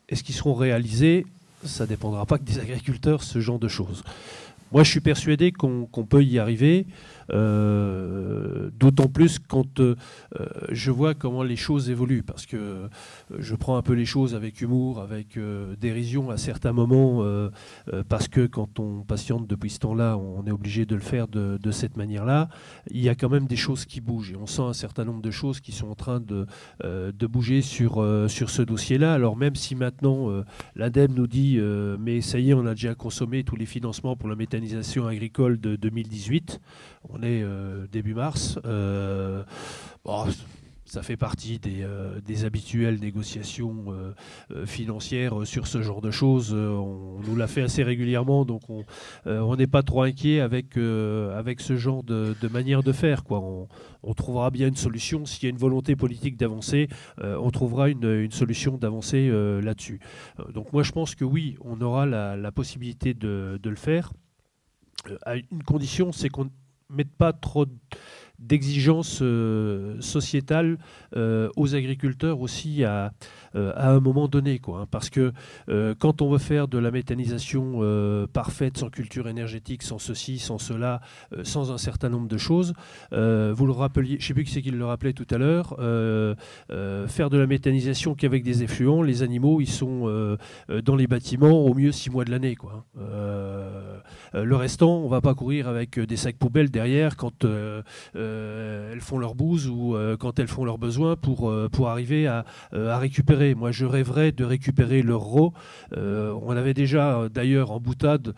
Est-ce 0.08 0.22
qu'ils 0.22 0.34
seront 0.34 0.54
réalisés? 0.54 1.24
Ça 1.64 1.86
dépendra 1.86 2.26
pas 2.26 2.38
que 2.38 2.44
des 2.44 2.58
agriculteurs, 2.58 3.22
ce 3.22 3.40
genre 3.40 3.58
de 3.58 3.68
choses. 3.68 4.02
Moi, 4.72 4.84
je 4.84 4.90
suis 4.90 5.00
persuadé 5.00 5.52
qu'on 5.52 5.86
peut 5.86 6.22
y 6.22 6.38
arriver. 6.38 6.86
Euh, 7.32 8.70
d'autant 8.78 9.08
plus 9.08 9.38
quand 9.38 9.80
euh, 9.80 9.94
je 10.70 10.90
vois 10.90 11.14
comment 11.14 11.42
les 11.42 11.56
choses 11.56 11.90
évoluent, 11.90 12.22
parce 12.22 12.46
que 12.46 12.56
euh, 12.56 12.88
je 13.38 13.54
prends 13.54 13.76
un 13.76 13.82
peu 13.82 13.92
les 13.92 14.04
choses 14.04 14.34
avec 14.34 14.60
humour, 14.60 15.00
avec 15.00 15.38
dérision 15.80 16.30
à 16.30 16.36
certains 16.36 16.72
moments, 16.72 17.24
parce 18.08 18.28
que 18.28 18.46
quand 18.46 18.78
on 18.78 19.02
patiente 19.02 19.46
depuis 19.46 19.70
ce 19.70 19.78
temps-là, 19.80 20.16
on 20.16 20.44
est 20.46 20.50
obligé 20.50 20.86
de 20.86 20.94
le 20.94 21.00
faire 21.00 21.28
de, 21.28 21.70
cette 21.70 21.96
manière-là. 21.96 22.48
Il 22.90 23.00
y 23.00 23.08
a 23.08 23.14
quand 23.14 23.28
même 23.28 23.46
des 23.46 23.56
choses 23.56 23.84
qui 23.84 24.00
bougent, 24.00 24.32
et 24.32 24.36
on 24.36 24.46
sent 24.46 24.62
un 24.62 24.72
certain 24.72 25.04
nombre 25.04 25.22
de 25.22 25.30
choses 25.30 25.60
qui 25.60 25.72
sont 25.72 25.88
en 25.88 25.94
train 25.94 26.20
de, 26.20 26.46
bouger 27.26 27.62
sur, 27.62 28.04
sur 28.28 28.50
ce 28.50 28.62
dossier-là. 28.62 29.14
Alors 29.14 29.36
même 29.36 29.54
si 29.54 29.74
maintenant 29.74 30.28
l'ADEME 30.74 31.14
nous 31.14 31.26
dit, 31.26 31.58
mais 31.98 32.20
ça 32.20 32.38
y 32.38 32.50
est, 32.50 32.54
on 32.54 32.66
a 32.66 32.74
déjà 32.74 32.94
consommé 32.94 33.44
tous 33.44 33.56
les 33.56 33.66
financements 33.66 34.16
pour 34.16 34.28
la 34.28 34.36
méthanisation 34.36 35.06
agricole 35.06 35.60
de 35.60 35.76
2018, 35.76 36.60
on 37.08 37.19
euh, 37.24 37.86
début 37.90 38.14
mars. 38.14 38.58
Euh, 38.64 39.42
ça 40.84 41.02
fait 41.02 41.16
partie 41.16 41.60
des, 41.60 41.82
euh, 41.82 42.18
habituelles 42.44 42.98
négociations 42.98 43.84
financières 44.66 45.46
sur 45.46 45.68
ce 45.68 45.82
genre 45.82 46.00
de 46.00 46.10
choses. 46.10 46.52
On, 46.52 47.20
nous 47.24 47.36
l'a 47.36 47.46
fait 47.46 47.62
assez 47.62 47.84
régulièrement, 47.84 48.44
donc 48.44 48.62
on 49.24 49.56
n'est 49.56 49.68
pas 49.68 49.84
trop 49.84 50.02
inquiet 50.02 50.40
avec, 50.40 50.76
avec 50.76 51.60
ce 51.60 51.76
genre 51.76 52.02
de, 52.02 52.34
manière 52.50 52.82
de 52.82 52.90
faire. 52.90 53.22
Quoi. 53.22 53.40
On, 54.02 54.14
trouvera 54.14 54.50
bien 54.50 54.66
une 54.66 54.76
solution. 54.76 55.26
S'il 55.26 55.44
y 55.44 55.46
a 55.46 55.50
une 55.50 55.58
volonté 55.58 55.94
politique 55.94 56.36
d'avancer, 56.36 56.88
on 57.22 57.50
trouvera 57.52 57.88
une, 57.88 58.32
solution 58.32 58.76
d'avancer 58.76 59.30
là-dessus. 59.62 60.00
donc 60.52 60.72
moi 60.72 60.82
je 60.82 60.90
pense 60.90 61.14
que 61.14 61.24
oui, 61.24 61.56
on 61.60 61.80
aura 61.80 62.04
la, 62.04 62.50
possibilité 62.50 63.14
de, 63.14 63.60
de 63.62 63.70
le 63.70 63.76
faire. 63.76 64.12
à 65.24 65.36
une 65.36 65.62
condition, 65.64 66.10
c'est 66.10 66.30
qu'on 66.30 66.50
mettent 66.90 67.16
pas 67.16 67.32
trop 67.32 67.66
d'exigences 68.40 69.20
euh, 69.22 70.00
sociétales 70.00 70.78
euh, 71.14 71.50
aux 71.56 71.74
agriculteurs 71.74 72.40
aussi 72.40 72.84
à, 72.84 73.12
euh, 73.56 73.72
à 73.74 73.90
un 73.90 74.00
moment 74.00 74.28
donné. 74.28 74.58
Quoi, 74.58 74.80
hein. 74.80 74.86
parce 74.90 75.10
que 75.10 75.32
quand 75.98 76.22
on 76.22 76.30
veut 76.30 76.38
faire 76.38 76.68
de 76.68 76.78
la 76.78 76.90
méthanisation 76.90 77.80
parfaite, 78.32 78.78
sans 78.78 78.90
culture 78.90 79.28
énergétique, 79.28 79.82
sans 79.82 79.98
ceci, 79.98 80.38
sans 80.38 80.58
cela, 80.58 81.00
sans 81.42 81.72
un 81.72 81.78
certain 81.78 82.08
nombre 82.08 82.28
de 82.28 82.38
choses, 82.38 82.74
vous 83.12 83.66
le 83.66 83.72
rappeliez, 83.72 84.16
je 84.18 84.24
ne 84.24 84.28
sais 84.28 84.34
plus 84.34 84.44
qui 84.44 84.52
c'est 84.52 84.62
qui 84.62 84.70
le 84.70 84.84
rappelait 84.84 85.12
tout 85.12 85.26
à 85.30 85.38
l'heure, 85.38 85.76
faire 87.08 87.30
de 87.30 87.38
la 87.38 87.46
méthanisation 87.46 88.14
qu'avec 88.14 88.42
des 88.42 88.62
effluents, 88.62 89.02
les 89.02 89.22
animaux, 89.22 89.60
ils 89.60 89.68
sont 89.68 90.36
dans 90.68 90.96
les 90.96 91.06
bâtiments 91.06 91.64
au 91.64 91.74
mieux 91.74 91.92
six 91.92 92.10
mois 92.10 92.24
de 92.24 92.30
l'année. 92.30 92.56
Hein. 92.62 92.84
le 94.34 94.56
restant, 94.56 94.98
on 94.98 95.04
ne 95.04 95.10
va 95.10 95.20
pas 95.20 95.34
courir 95.34 95.68
avec 95.68 95.98
des 95.98 96.16
sacs 96.16 96.36
poubelles 96.36 96.70
derrière 96.70 97.16
quand 97.16 97.44
elles 97.44 99.00
font 99.00 99.18
leur 99.18 99.34
bouse 99.34 99.68
ou 99.68 99.96
quand 100.18 100.38
elles 100.38 100.48
font 100.48 100.64
leurs 100.64 100.78
besoins 100.78 101.16
pour, 101.16 101.52
pour 101.70 101.88
arriver 101.88 102.26
à, 102.26 102.44
à, 102.72 102.98
récupérer. 102.98 103.39
Moi, 103.54 103.72
je 103.72 103.86
rêverais 103.86 104.32
de 104.32 104.44
récupérer 104.44 105.02
leur 105.02 105.22
RAW. 105.22 105.52
on 105.96 106.50
avait 106.56 106.74
déjà, 106.74 107.28
d'ailleurs, 107.32 107.70
en 107.70 107.80
boutade, 107.80 108.34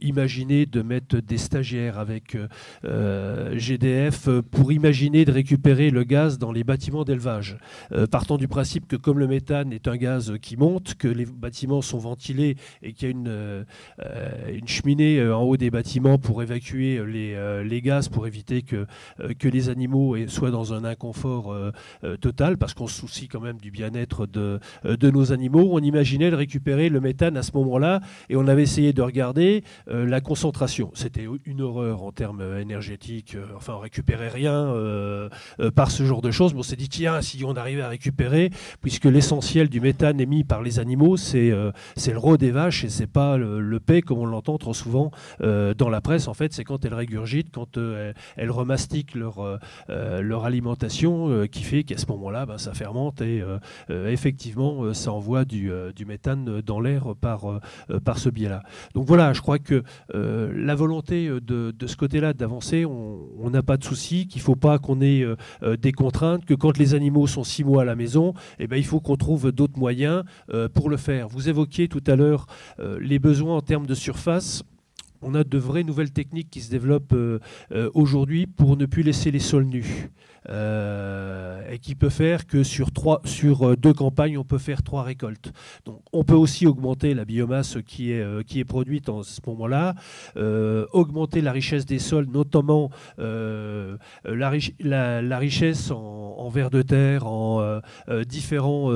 imaginé 0.00 0.66
de 0.66 0.82
mettre 0.82 1.18
des 1.18 1.38
stagiaires 1.38 1.98
avec 1.98 2.36
GDF 2.82 4.28
pour 4.50 4.72
imaginer 4.72 5.24
de 5.24 5.32
récupérer 5.32 5.90
le 5.90 6.04
gaz 6.04 6.38
dans 6.38 6.52
les 6.52 6.64
bâtiments 6.64 7.04
d'élevage. 7.04 7.58
partant 8.10 8.36
du 8.36 8.48
principe 8.48 8.86
que 8.86 8.96
comme 8.96 9.18
le 9.18 9.26
méthane 9.26 9.72
est 9.72 9.88
un 9.88 9.96
gaz 9.96 10.34
qui 10.40 10.56
monte, 10.56 10.94
que 10.94 11.08
les 11.08 11.26
bâtiments 11.26 11.82
sont 11.82 11.98
ventilés 11.98 12.56
et 12.82 12.92
qu'il 12.92 13.08
y 13.08 13.10
a 13.10 13.12
une, 13.12 13.28
euh, 13.28 14.60
cheminée 14.66 15.18
euh, 15.18 15.36
en 15.36 15.42
haut 15.42 15.56
des 15.56 15.70
bâtiments 15.70 16.18
pour 16.18 16.42
évacuer 16.42 17.04
les, 17.06 17.34
euh, 17.34 17.80
gaz, 17.82 18.08
pour 18.08 18.26
éviter 18.26 18.62
que 18.62 18.86
les 19.42 19.68
animaux 19.68 20.16
soient 20.28 20.52
dans 20.52 20.72
un 20.72 20.84
inconfort 20.84 21.54
total, 22.20 22.56
parce 22.56 22.72
qu'on 22.72 22.86
se 22.86 23.00
soucie 23.00 23.28
quand 23.28 23.40
même 23.40 23.58
du 23.58 23.70
bien-être 23.70 24.26
de, 24.26 24.40
de 24.84 25.10
nos 25.10 25.32
animaux. 25.32 25.68
On 25.72 25.80
imaginait 25.80 26.30
de 26.30 26.36
récupérer 26.36 26.88
le 26.88 27.00
méthane 27.00 27.36
à 27.36 27.42
ce 27.42 27.52
moment-là 27.54 28.00
et 28.28 28.36
on 28.36 28.46
avait 28.46 28.62
essayé 28.62 28.92
de 28.92 29.02
regarder 29.02 29.64
la 29.86 30.20
concentration. 30.20 30.90
C'était 30.94 31.26
une 31.44 31.60
horreur 31.60 32.02
en 32.02 32.12
termes 32.12 32.42
énergétiques. 32.58 33.36
Enfin, 33.56 33.74
on 33.76 33.80
récupérait 33.80 34.28
rien 34.28 34.72
par 35.74 35.90
ce 35.90 36.04
genre 36.04 36.22
de 36.22 36.30
choses. 36.30 36.54
Mais 36.54 36.60
on 36.60 36.64
s'est 36.64 36.76
dit, 36.76 36.88
tiens, 36.88 37.20
si 37.20 37.42
on 37.44 37.54
arrivait 37.54 37.82
à 37.82 37.88
récupérer, 37.88 38.50
puisque 38.82 39.04
l'essentiel 39.04 39.68
du 39.68 39.80
méthane 39.80 40.20
émis 40.20 40.44
par 40.44 40.62
les 40.62 40.78
animaux, 40.78 41.16
c'est 41.16 41.50
euh, 41.50 41.70
le 42.06 42.18
rot 42.18 42.36
des 42.36 42.50
vaches 42.50 42.84
et 42.84 42.88
c'est 42.88 43.06
pas 43.06 43.36
le, 43.36 43.60
le 43.60 43.80
comme 44.00 44.18
on 44.18 44.26
l'entend 44.26 44.56
trop 44.56 44.72
souvent 44.72 45.10
euh, 45.42 45.74
dans 45.74 45.90
la 45.90 46.00
presse. 46.00 46.26
En 46.26 46.34
fait, 46.34 46.52
c'est 46.52 46.64
quand 46.64 46.84
elles 46.84 46.94
régurgitent, 46.94 47.50
quand 47.52 47.76
euh, 47.76 48.12
elles 48.36 48.50
remastiquent 48.50 49.14
leur, 49.14 49.60
leur 49.88 50.44
alimentation, 50.44 51.46
qui 51.46 51.62
fait 51.62 51.84
qu'à 51.84 51.98
ce 51.98 52.06
moment-là, 52.06 52.46
ben, 52.46 52.58
ça 52.58 52.72
fermente 52.72 53.20
et 53.20 53.42
effectivement, 53.90 54.33
ça 54.92 55.12
envoie 55.12 55.44
du, 55.44 55.70
du 55.94 56.04
méthane 56.04 56.60
dans 56.60 56.80
l'air 56.80 57.14
par, 57.20 57.60
par 58.04 58.18
ce 58.18 58.28
biais-là. 58.28 58.62
Donc 58.94 59.06
voilà, 59.06 59.32
je 59.32 59.40
crois 59.40 59.58
que 59.58 59.82
la 60.12 60.74
volonté 60.74 61.28
de, 61.28 61.74
ce 61.86 61.96
côté-là 61.96 62.32
d'avancer, 62.32 62.84
on 62.84 63.50
n'a 63.50 63.62
pas 63.62 63.76
de 63.76 63.84
souci, 63.84 64.26
qu'il 64.26 64.40
ne 64.40 64.44
faut 64.44 64.56
pas 64.56 64.78
qu'on 64.78 65.00
ait 65.00 65.24
des 65.80 65.92
contraintes, 65.92 66.44
que 66.44 66.54
quand 66.54 66.78
les 66.78 66.94
animaux 66.94 67.26
sont 67.26 67.44
six 67.44 67.64
mois 67.64 67.82
à 67.82 67.84
la 67.84 67.96
maison, 67.96 68.34
eh 68.58 68.66
ben, 68.66 68.76
il 68.76 68.84
faut 68.84 69.00
qu'on 69.00 69.16
trouve 69.16 69.52
d'autres 69.52 69.78
moyens 69.78 70.24
euh, 70.52 70.68
pour 70.68 70.90
le 70.90 70.96
faire. 70.96 71.28
Vous 71.28 71.48
évoquiez 71.48 71.88
tout 71.88 72.02
à 72.06 72.16
l'heure 72.16 72.46
euh, 72.78 72.98
les 73.00 73.18
besoins 73.18 73.56
en 73.56 73.60
termes 73.60 73.86
de 73.86 73.94
surface 73.94 74.62
on 75.24 75.34
a 75.34 75.44
de 75.44 75.58
vraies 75.58 75.84
nouvelles 75.84 76.12
techniques 76.12 76.50
qui 76.50 76.60
se 76.60 76.70
développent 76.70 77.12
euh, 77.12 77.40
aujourd'hui 77.94 78.46
pour 78.46 78.76
ne 78.76 78.86
plus 78.86 79.02
laisser 79.02 79.30
les 79.30 79.40
sols 79.40 79.64
nus. 79.64 80.10
Euh, 80.50 81.62
et 81.70 81.78
qui 81.78 81.94
peut 81.94 82.10
faire 82.10 82.46
que 82.46 82.62
sur, 82.62 82.90
euh, 82.90 83.76
deux 83.76 83.94
campagnes, 83.94 84.36
on 84.36 84.44
peut 84.44 84.58
faire 84.58 84.82
trois 84.82 85.02
récoltes. 85.02 85.52
Donc, 85.86 86.02
on 86.12 86.22
peut 86.22 86.34
aussi 86.34 86.66
augmenter 86.66 87.14
la 87.14 87.24
biomasse 87.24 87.78
qui 87.86 88.12
est, 88.12 88.20
euh, 88.20 88.42
produite 88.68 89.08
en 89.08 89.22
ce 89.22 89.40
moment-là, 89.46 89.94
augmenter 90.92 91.40
la 91.40 91.52
richesse 91.52 91.86
des 91.86 91.98
sols, 91.98 92.26
notamment 92.26 92.90
la, 93.18 95.22
la, 95.22 95.38
richesse 95.38 95.90
en, 95.90 96.36
en 96.38 96.48
vers 96.48 96.70
de 96.70 96.82
terre, 96.82 97.26
en 97.26 97.80
différents 98.26 98.90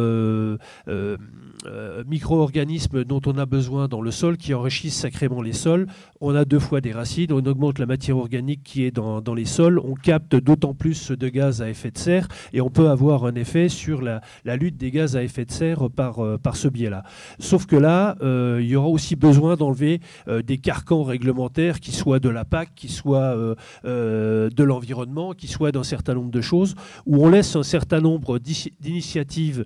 micro-organismes 2.06 3.04
dont 3.04 3.20
on 3.26 3.36
a 3.38 3.46
besoin 3.46 3.88
dans 3.88 4.00
le 4.00 4.10
sol 4.10 4.36
qui 4.36 4.54
enrichissent 4.54 4.98
sacrément 4.98 5.42
les 5.42 5.52
sols. 5.52 5.86
On 6.20 6.34
a 6.34 6.44
deux 6.44 6.58
fois 6.58 6.80
des 6.80 6.92
racines, 6.92 7.32
on 7.32 7.44
augmente 7.44 7.78
la 7.78 7.86
matière 7.86 8.16
organique 8.16 8.62
qui 8.62 8.84
est 8.84 8.90
dans, 8.90 9.34
les 9.34 9.44
sols, 9.44 9.78
on 9.78 9.94
capte 9.94 10.36
d'autant 10.36 10.74
plus 10.74 11.10
de 11.10 11.28
gaz 11.28 11.62
à 11.62 11.68
effet 11.68 11.90
de 11.90 11.98
serre 11.98 12.28
et 12.52 12.60
on 12.60 12.70
peut 12.70 12.88
avoir 12.88 13.24
un 13.24 13.34
effet 13.34 13.68
sur 13.68 14.02
la, 14.02 14.20
lutte 14.56 14.76
des 14.76 14.90
gaz 14.90 15.16
à 15.16 15.22
effet 15.22 15.44
de 15.44 15.50
serre 15.50 15.90
par, 15.90 16.20
euh, 16.20 16.38
ce 16.54 16.68
biais-là. 16.68 17.04
Sauf 17.38 17.66
que 17.66 17.76
là, 17.76 18.16
euh, 18.22 18.58
il 18.60 18.68
y 18.68 18.76
aura 18.76 18.88
aussi 18.88 19.16
besoin 19.16 19.56
d'enlever 19.56 20.00
euh, 20.28 20.42
des 20.42 20.58
carcans 20.58 21.02
réglementaires 21.02 21.78
qui 21.78 21.92
soient 21.92 22.20
de 22.20 22.28
la 22.28 22.44
PAC, 22.44 22.74
qui 22.74 22.88
soient 22.88 23.36
de 23.84 24.62
l'environnement, 24.62 25.32
qui 25.32 25.46
soient 25.46 25.72
d'un 25.72 25.84
certain 25.84 26.14
nombre 26.14 26.30
de 26.30 26.40
choses, 26.40 26.74
où 27.06 27.24
on 27.24 27.28
laisse 27.28 27.54
un 27.56 27.62
certain 27.62 28.00
nombre 28.00 28.38
d'initiatives 28.38 29.64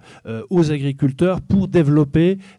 aux 0.50 0.70
agriculteurs 0.70 1.40
pour 1.40 1.68
développer 1.68 1.81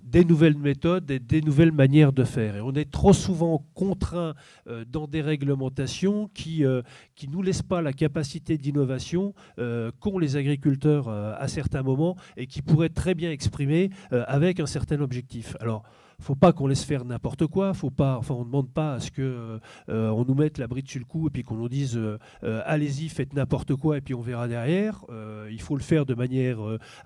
des 0.03 0.25
nouvelles 0.25 0.57
méthodes 0.57 1.09
et 1.11 1.19
des 1.19 1.41
nouvelles 1.41 1.71
manières 1.71 2.13
de 2.13 2.23
faire. 2.23 2.55
Et 2.55 2.61
on 2.61 2.73
est 2.73 2.89
trop 2.89 3.13
souvent 3.13 3.65
contraint 3.73 4.35
euh, 4.67 4.85
dans 4.87 5.07
des 5.07 5.21
réglementations 5.21 6.29
qui 6.33 6.61
ne 6.61 6.67
euh, 6.67 6.81
nous 7.29 7.41
laissent 7.41 7.63
pas 7.63 7.81
la 7.81 7.93
capacité 7.93 8.57
d'innovation 8.57 9.33
euh, 9.59 9.91
qu'ont 9.99 10.19
les 10.19 10.35
agriculteurs 10.35 11.09
à 11.09 11.47
certains 11.47 11.83
moments 11.83 12.15
et 12.37 12.47
qui 12.47 12.61
pourraient 12.61 12.89
très 12.89 13.15
bien 13.15 13.31
exprimer 13.31 13.89
avec 14.11 14.59
un 14.59 14.65
certain 14.65 15.01
objectif. 15.01 15.55
Alors, 15.59 15.83
faut 16.23 16.35
pas 16.35 16.53
qu'on 16.53 16.67
laisse 16.67 16.83
faire 16.83 17.05
n'importe 17.05 17.47
quoi. 17.47 17.73
Faut 17.73 17.89
pas, 17.89 18.17
enfin, 18.17 18.33
on 18.33 18.45
demande 18.45 18.69
pas 18.69 18.93
à 18.93 18.99
ce 18.99 19.11
que 19.11 19.59
euh, 19.89 20.09
on 20.09 20.23
nous 20.25 20.33
mette 20.33 20.57
la 20.57 20.67
bride 20.67 20.87
sur 20.87 20.99
le 20.99 21.05
cou 21.05 21.27
et 21.27 21.29
puis 21.29 21.43
qu'on 21.43 21.55
nous 21.55 21.69
dise 21.69 21.97
euh, 21.97 22.17
euh, 22.43 22.61
allez-y, 22.65 23.09
faites 23.09 23.33
n'importe 23.33 23.75
quoi 23.75 23.97
et 23.97 24.01
puis 24.01 24.13
on 24.13 24.21
verra 24.21 24.47
derrière. 24.47 25.03
il 25.51 25.61
faut 25.61 25.75
le 25.75 25.83
faire 25.83 26.05
de 26.05 26.13
manière 26.13 26.59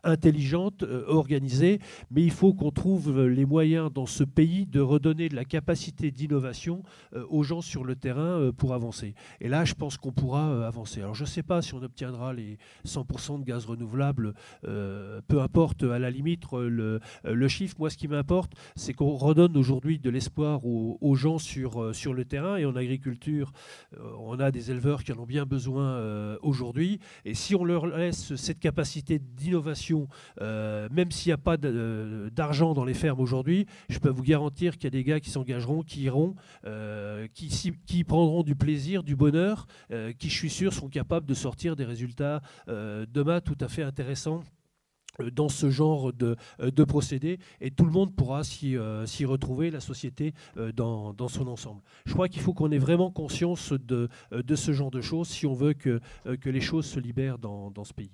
intelligente, 0.03 0.83
organisée, 1.07 1.79
mais 2.11 2.23
il 2.23 2.31
faut 2.31 2.53
qu'on 2.53 2.71
trouve 2.71 3.25
les 3.25 3.45
moyens 3.45 3.91
dans 3.91 4.05
ce 4.05 4.23
pays 4.23 4.65
de 4.65 4.79
redonner 4.79 5.29
de 5.29 5.35
la 5.35 5.45
capacité 5.45 6.11
d'innovation 6.11 6.83
aux 7.29 7.43
gens 7.43 7.61
sur 7.61 7.83
le 7.83 7.95
terrain 7.95 8.51
pour 8.55 8.73
avancer. 8.73 9.15
Et 9.41 9.47
là, 9.47 9.65
je 9.65 9.73
pense 9.73 9.97
qu'on 9.97 10.11
pourra 10.11 10.67
avancer. 10.67 11.01
Alors, 11.01 11.15
je 11.15 11.23
ne 11.23 11.27
sais 11.27 11.43
pas 11.43 11.61
si 11.61 11.73
on 11.73 11.81
obtiendra 11.81 12.33
les 12.33 12.57
100% 12.85 13.39
de 13.39 13.45
gaz 13.45 13.65
renouvelable, 13.65 14.33
peu 14.61 15.41
importe 15.41 15.83
à 15.83 15.99
la 15.99 16.11
limite 16.11 16.43
le 16.53 17.47
chiffre. 17.47 17.75
Moi, 17.79 17.89
ce 17.89 17.97
qui 17.97 18.07
m'importe, 18.07 18.53
c'est 18.75 18.93
qu'on 18.93 19.06
redonne 19.15 19.55
aujourd'hui 19.57 19.99
de 19.99 20.09
l'espoir 20.09 20.65
aux, 20.65 21.15
gens 21.15 21.37
sur, 21.37 21.81
euh, 21.81 21.93
sur 21.93 22.13
le 22.13 22.25
terrain. 22.25 22.57
Et 22.57 22.65
en 22.65 22.75
agriculture, 22.75 23.51
euh, 23.93 24.11
on 24.19 24.39
a 24.39 24.51
des 24.51 24.71
éleveurs 24.71 25.03
qui 25.03 25.11
en 25.11 25.19
ont 25.19 25.25
bien 25.25 25.45
besoin 25.45 25.83
euh, 25.83 26.37
aujourd'hui. 26.41 26.99
Et 27.25 27.33
si 27.33 27.55
on 27.55 27.63
leur 27.63 27.87
laisse 27.87 28.35
cette 28.35 28.59
capacité 28.59 29.19
d'innovation, 29.19 30.07
même 30.39 31.11
s'il 31.11 31.29
n'y 31.29 31.33
a 31.33 31.37
pas 31.37 31.57
d'argent 31.57 32.73
dans 32.73 32.85
les 32.85 32.93
fermes 32.93 33.19
aujourd'hui, 33.19 33.65
je 33.89 33.99
peux 33.99 34.09
vous 34.09 34.23
garantir 34.23 34.77
qu'il 34.77 34.85
y 34.85 34.87
a 34.87 34.91
des 34.91 35.03
gars 35.03 35.19
qui 35.19 35.29
s'engageront, 35.29 35.83
qui 35.83 36.01
iront, 36.01 36.35
qui, 37.33 37.73
qui, 37.85 38.03
prendront 38.03 38.43
du 38.43 38.55
plaisir, 38.55 39.03
du 39.03 39.15
bonheur, 39.15 39.67
qui, 40.17 40.29
je 40.29 40.35
suis 40.35 40.49
sûr, 40.49 40.73
sont 40.73 40.89
capables 40.89 41.25
de 41.25 41.33
sortir 41.33 41.75
des 41.75 41.85
résultats 41.85 42.41
demain 42.67 43.41
tout 43.41 43.57
à 43.59 43.67
fait 43.67 43.83
intéressants 43.83 44.41
dans 45.31 45.49
ce 45.49 45.69
genre 45.69 46.13
de, 46.13 46.35
euh, 46.59 46.71
de 46.71 46.83
procédés 46.83 47.39
et 47.61 47.71
tout 47.71 47.85
le 47.85 47.91
monde 47.91 48.15
pourra 48.15 48.43
s'y 48.43 48.75
euh, 48.75 49.05
retrouver, 49.25 49.71
la 49.71 49.79
société 49.79 50.33
dans, 50.75 51.13
dans, 51.13 51.27
son 51.27 51.47
ensemble. 51.47 51.81
Je 52.05 52.13
crois 52.13 52.29
qu'il 52.29 52.41
faut 52.41 52.53
qu'on 52.53 52.71
ait 52.71 52.77
vraiment 52.77 53.11
conscience 53.11 53.73
de, 53.73 54.09
de, 54.31 54.55
ce 54.55 54.71
genre 54.71 54.91
de 54.91 55.01
choses 55.01 55.27
si 55.27 55.45
on 55.45 55.53
veut 55.53 55.73
que, 55.73 55.99
que 56.39 56.49
les 56.49 56.61
choses 56.61 56.85
se 56.85 56.99
libèrent 56.99 57.37
dans, 57.39 57.71
dans 57.71 57.83
ce 57.83 57.93
pays. 57.93 58.11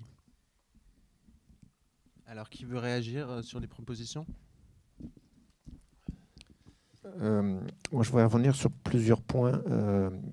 Alors, 2.26 2.50
qui 2.50 2.66
veut 2.66 2.80
réagir 2.80 3.44
sur 3.44 3.60
les 3.60 3.68
propositions? 3.68 4.26
Moi, 7.04 8.04
je 8.04 8.10
voudrais 8.10 8.24
revenir 8.24 8.56
sur 8.56 8.72
plusieurs 8.72 9.22
points 9.22 9.62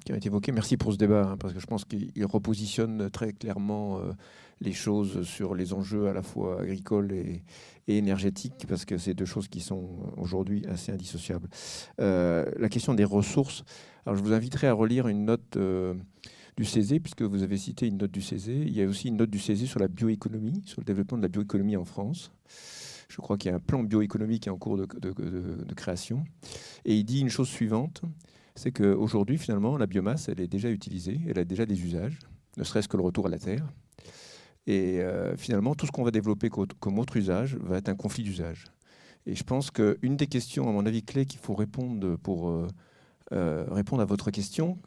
qui 0.04 0.12
ont 0.12 0.16
été 0.16 0.28
évoqués. 0.28 0.52
Merci 0.52 0.76
pour 0.76 0.92
ce 0.92 0.98
débat, 0.98 1.30
hein, 1.32 1.36
parce 1.36 1.52
que 1.52 1.60
je 1.60 1.66
pense 1.66 1.84
qu'il 1.84 2.24
repositionne 2.26 3.10
très 3.10 3.32
clairement 3.32 4.00
les 4.60 4.72
choses 4.72 5.22
sur 5.22 5.54
les 5.54 5.72
enjeux 5.72 6.08
à 6.08 6.12
la 6.12 6.22
fois 6.22 6.60
agricoles 6.60 7.12
et, 7.12 7.42
énergétiques, 7.88 8.66
parce 8.68 8.84
que 8.84 8.98
c'est 8.98 9.14
deux 9.14 9.24
choses 9.24 9.48
qui 9.48 9.60
sont 9.60 10.12
aujourd'hui 10.16 10.64
assez 10.66 10.92
indissociables. 10.92 11.48
Euh, 12.00 12.48
la 12.56 12.68
question 12.68 12.94
des 12.94 13.04
ressources. 13.04 13.64
Alors, 14.06 14.16
je 14.16 14.22
vous 14.22 14.32
inviterai 14.32 14.68
à 14.68 14.72
relire 14.72 15.08
une 15.08 15.24
note 15.24 15.56
euh, 15.56 15.94
du 16.56 16.64
CESE, 16.64 17.00
puisque 17.02 17.22
vous 17.22 17.42
avez 17.42 17.56
cité 17.56 17.88
une 17.88 17.96
note 17.96 18.12
du 18.12 18.22
CESE. 18.22 18.46
Il 18.48 18.76
y 18.76 18.82
a 18.82 18.86
aussi 18.86 19.08
une 19.08 19.16
note 19.16 19.30
du 19.30 19.40
CESE 19.40 19.64
sur 19.64 19.80
la 19.80 19.88
bioéconomie, 19.88 20.62
sur 20.66 20.80
le 20.80 20.84
développement 20.84 21.18
de 21.18 21.22
la 21.22 21.28
bioéconomie 21.28 21.76
en 21.76 21.84
France. 21.84 22.30
Je 23.08 23.16
crois 23.16 23.36
qu'il 23.36 23.50
y 23.50 23.52
a 23.52 23.56
un 23.56 23.60
plan 23.60 23.82
bioéconomique 23.82 24.44
qui 24.44 24.48
est 24.48 24.52
en 24.52 24.58
cours 24.58 24.76
de, 24.76 24.86
de 24.86 25.74
création. 25.74 26.22
Et 26.84 26.94
il 26.94 27.02
dit 27.02 27.20
une 27.20 27.28
chose 27.28 27.48
suivante, 27.48 28.02
c'est 28.54 28.70
qu'aujourd'hui, 28.70 29.36
finalement, 29.36 29.76
la 29.76 29.86
biomasse, 29.86 30.28
elle 30.28 30.40
est 30.40 30.46
déjà 30.46 30.70
utilisée, 30.70 31.18
elle 31.26 31.38
a 31.38 31.44
déjà 31.44 31.66
des 31.66 31.82
usages, 31.82 32.18
ne 32.56 32.62
serait-ce 32.62 32.88
que 32.88 32.96
le 32.96 33.02
retour 33.02 33.26
à 33.26 33.30
la 33.30 33.38
terre. 33.38 33.66
Et 34.66 35.00
euh, 35.00 35.36
finalement, 35.36 35.74
tout 35.74 35.86
ce 35.86 35.92
qu'on 35.92 36.04
va 36.04 36.10
développer 36.10 36.48
comme 36.48 36.98
autre 36.98 37.16
usage 37.16 37.56
va 37.56 37.78
être 37.78 37.88
un 37.88 37.94
conflit 37.94 38.22
d'usage. 38.22 38.66
Et 39.26 39.34
je 39.34 39.44
pense 39.44 39.70
qu'une 39.70 40.16
des 40.16 40.26
questions, 40.26 40.68
à 40.68 40.72
mon 40.72 40.86
avis, 40.86 41.02
clés 41.02 41.26
qu'il 41.26 41.40
faut 41.40 41.54
répondre 41.54 42.16
pour 42.16 42.50
euh, 42.50 42.66
euh, 43.32 43.64
répondre 43.70 44.02
à 44.02 44.06
votre 44.06 44.30
question, 44.30 44.78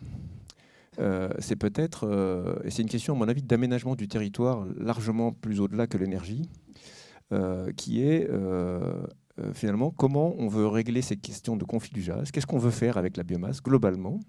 c'est 1.40 1.56
peut-être, 1.56 2.62
et 2.64 2.70
c'est 2.70 2.84
une 2.84 2.90
question, 2.90 3.16
à 3.16 3.18
mon 3.18 3.28
avis, 3.28 3.42
d'aménagement 3.42 3.96
du 3.96 4.08
territoire 4.08 4.68
largement 4.78 5.32
plus 5.32 5.60
au-delà 5.60 5.88
que 5.88 5.98
l'énergie, 5.98 6.48
qui 7.76 8.04
est 8.04 8.30
finalement, 9.54 9.90
comment 9.90 10.36
on 10.38 10.48
veut 10.48 10.68
régler 10.68 11.02
cette 11.02 11.22
question 11.22 11.58
de 11.58 11.64
conflit 11.64 11.90
du 11.94 12.04
gaz 12.04 12.30
Qu'est-ce 12.30 12.46
qu'on 12.46 12.60
veut 12.60 12.70
faire 12.70 12.98
avec 12.98 13.18
la 13.18 13.24
biomasse 13.24 13.60
globalement 13.64 14.20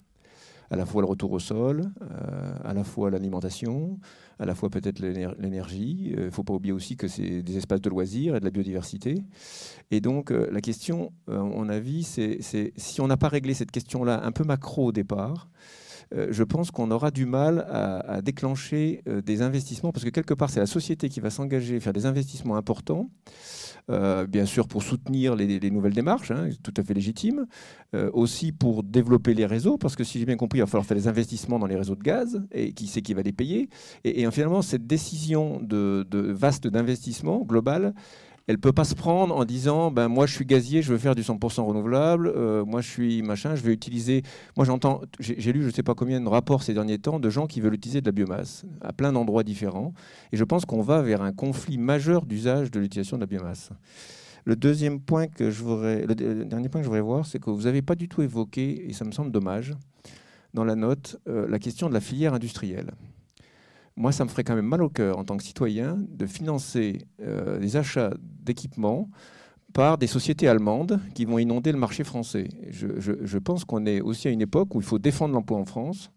à 0.70 0.76
la 0.76 0.86
fois 0.86 1.02
le 1.02 1.08
retour 1.08 1.32
au 1.32 1.38
sol, 1.38 1.90
euh, 2.02 2.54
à 2.64 2.74
la 2.74 2.84
fois 2.84 3.10
l'alimentation, 3.10 3.98
à 4.38 4.46
la 4.46 4.54
fois 4.54 4.70
peut-être 4.70 5.00
l'énergie. 5.00 6.10
Il 6.10 6.24
ne 6.24 6.30
faut 6.30 6.42
pas 6.42 6.54
oublier 6.54 6.72
aussi 6.72 6.96
que 6.96 7.08
c'est 7.08 7.42
des 7.42 7.56
espaces 7.56 7.80
de 7.80 7.90
loisirs 7.90 8.36
et 8.36 8.40
de 8.40 8.44
la 8.44 8.50
biodiversité. 8.50 9.22
Et 9.90 10.00
donc 10.00 10.30
la 10.30 10.60
question, 10.60 11.12
à 11.28 11.38
mon 11.38 11.68
avis, 11.68 12.02
c'est 12.02 12.38
si 12.76 13.00
on 13.00 13.06
n'a 13.06 13.16
pas 13.16 13.28
réglé 13.28 13.54
cette 13.54 13.70
question-là 13.70 14.24
un 14.24 14.32
peu 14.32 14.44
macro 14.44 14.86
au 14.86 14.92
départ, 14.92 15.48
euh, 15.48 15.83
je 16.12 16.42
pense 16.42 16.70
qu'on 16.70 16.90
aura 16.90 17.10
du 17.10 17.26
mal 17.26 17.66
à, 17.70 18.20
déclencher 18.22 19.02
euh, 19.08 19.20
des 19.20 19.42
investissements, 19.42 19.92
parce 19.92 20.04
que 20.04 20.10
quelque 20.10 20.34
part, 20.34 20.50
c'est 20.50 20.60
la 20.60 20.66
société 20.66 21.08
qui 21.08 21.20
va 21.20 21.30
s'engager, 21.30 21.80
faire 21.80 21.92
des 21.92 22.06
investissements 22.06 22.56
importants, 22.56 23.10
euh, 23.90 24.26
bien 24.26 24.46
sûr 24.46 24.66
pour 24.66 24.82
soutenir 24.82 25.36
les, 25.36 25.70
nouvelles 25.70 25.92
démarches, 25.92 26.30
hein, 26.30 26.48
tout 26.62 26.74
à 26.76 26.82
fait 26.82 26.94
légitime, 26.94 27.46
aussi 28.12 28.50
pour 28.50 28.82
développer 28.82 29.34
les 29.34 29.46
réseaux, 29.46 29.78
parce 29.78 29.94
que 29.94 30.02
si 30.02 30.18
j'ai 30.18 30.26
bien 30.26 30.36
compris, 30.36 30.58
il 30.58 30.62
va 30.62 30.66
falloir 30.66 30.84
faire 30.84 30.96
des 30.96 31.06
investissements 31.06 31.60
dans 31.60 31.68
les 31.68 31.76
réseaux 31.76 31.94
de 31.94 32.02
gaz, 32.02 32.42
et 32.50 32.72
qui 32.72 32.88
sait 32.88 33.02
qui 33.02 33.14
va 33.14 33.22
les 33.22 33.32
payer. 33.32 33.68
Et, 34.02 34.28
finalement, 34.32 34.62
cette 34.62 34.86
décision 34.86 35.60
vaste 36.10 36.66
d'investissement 36.66 37.44
global, 37.44 37.94
elle 38.46 38.58
peut 38.58 38.72
pas 38.72 38.84
se 38.84 38.94
prendre 38.94 39.34
en 39.34 39.44
disant 39.44 39.90
ben 39.90 40.08
moi 40.08 40.26
je 40.26 40.34
suis 40.34 40.44
gazier, 40.44 40.82
je 40.82 40.92
veux 40.92 40.98
faire 40.98 41.14
du 41.14 41.22
100% 41.22 41.62
renouvelable, 41.62 42.32
euh, 42.34 42.64
moi 42.64 42.80
je 42.80 42.90
suis 42.90 43.22
machin, 43.22 43.54
je 43.54 43.62
vais 43.62 43.72
utiliser. 43.72 44.22
Moi 44.56 44.66
j'entends, 44.66 45.00
j'ai 45.18 45.52
lu 45.52 45.62
je 45.62 45.70
sais 45.70 45.82
pas 45.82 45.94
combien 45.94 46.20
de 46.20 46.28
rapports 46.28 46.62
ces 46.62 46.74
derniers 46.74 46.98
temps 46.98 47.18
de 47.18 47.30
gens 47.30 47.46
qui 47.46 47.60
veulent 47.60 47.74
utiliser 47.74 48.00
de 48.00 48.06
la 48.06 48.12
biomasse 48.12 48.64
à 48.82 48.92
plein 48.92 49.12
d'endroits 49.12 49.44
différents, 49.44 49.94
et 50.32 50.36
je 50.36 50.44
pense 50.44 50.64
qu'on 50.64 50.82
va 50.82 51.00
vers 51.02 51.22
un 51.22 51.32
conflit 51.32 51.78
majeur 51.78 52.26
d'usage 52.26 52.70
de 52.70 52.80
l'utilisation 52.80 53.16
de 53.16 53.22
la 53.22 53.26
biomasse. 53.26 53.70
Le 54.44 54.56
deuxième 54.56 55.00
point 55.00 55.26
que 55.26 55.50
je 55.50 55.62
voudrais, 55.62 56.06
dernier 56.06 56.68
point 56.68 56.82
que 56.82 56.84
je 56.84 56.90
voudrais 56.90 57.00
voir, 57.00 57.24
c'est 57.24 57.38
que 57.38 57.48
vous 57.48 57.62
n'avez 57.62 57.80
pas 57.80 57.94
du 57.94 58.08
tout 58.08 58.20
évoqué, 58.20 58.88
et 58.88 58.92
ça 58.92 59.06
me 59.06 59.12
semble 59.12 59.30
dommage, 59.30 59.72
dans 60.52 60.64
la 60.64 60.74
note, 60.74 61.18
euh, 61.28 61.48
la 61.48 61.58
question 61.58 61.88
de 61.88 61.94
la 61.94 62.00
filière 62.00 62.34
industrielle 62.34 62.90
moi, 63.96 64.12
ça 64.12 64.24
me 64.24 64.28
ferait 64.28 64.44
quand 64.44 64.56
même 64.56 64.66
mal 64.66 64.82
au 64.82 64.88
cœur 64.88 65.18
en 65.18 65.24
tant 65.24 65.36
que 65.36 65.42
citoyen 65.44 65.98
de 66.08 66.26
financer 66.26 66.98
euh, 67.20 67.58
des 67.58 67.76
achats 67.76 68.12
d'équipements 68.20 69.08
par 69.72 69.98
des 69.98 70.06
sociétés 70.06 70.48
allemandes 70.48 71.00
qui 71.14 71.24
vont 71.24 71.38
inonder 71.38 71.72
le 71.72 71.78
marché 71.78 72.04
français. 72.04 72.48
je 72.70 73.38
pense 73.38 73.64
qu'on 73.64 73.86
est 73.86 74.00
aussi 74.00 74.28
à 74.28 74.30
une 74.30 74.42
époque 74.42 74.74
où 74.74 74.80
il 74.80 74.84
faut 74.84 75.00
défendre 75.00 75.34
l'emploi 75.34 75.58
en 75.58 75.64
France 75.64 76.10